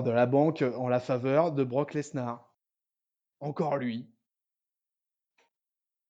De 0.00 0.10
la 0.10 0.24
banque 0.24 0.64
en 0.78 0.88
la 0.88 1.00
faveur 1.00 1.52
de 1.52 1.64
Brock 1.64 1.92
Lesnar. 1.92 2.50
Encore 3.40 3.76
lui. 3.76 4.08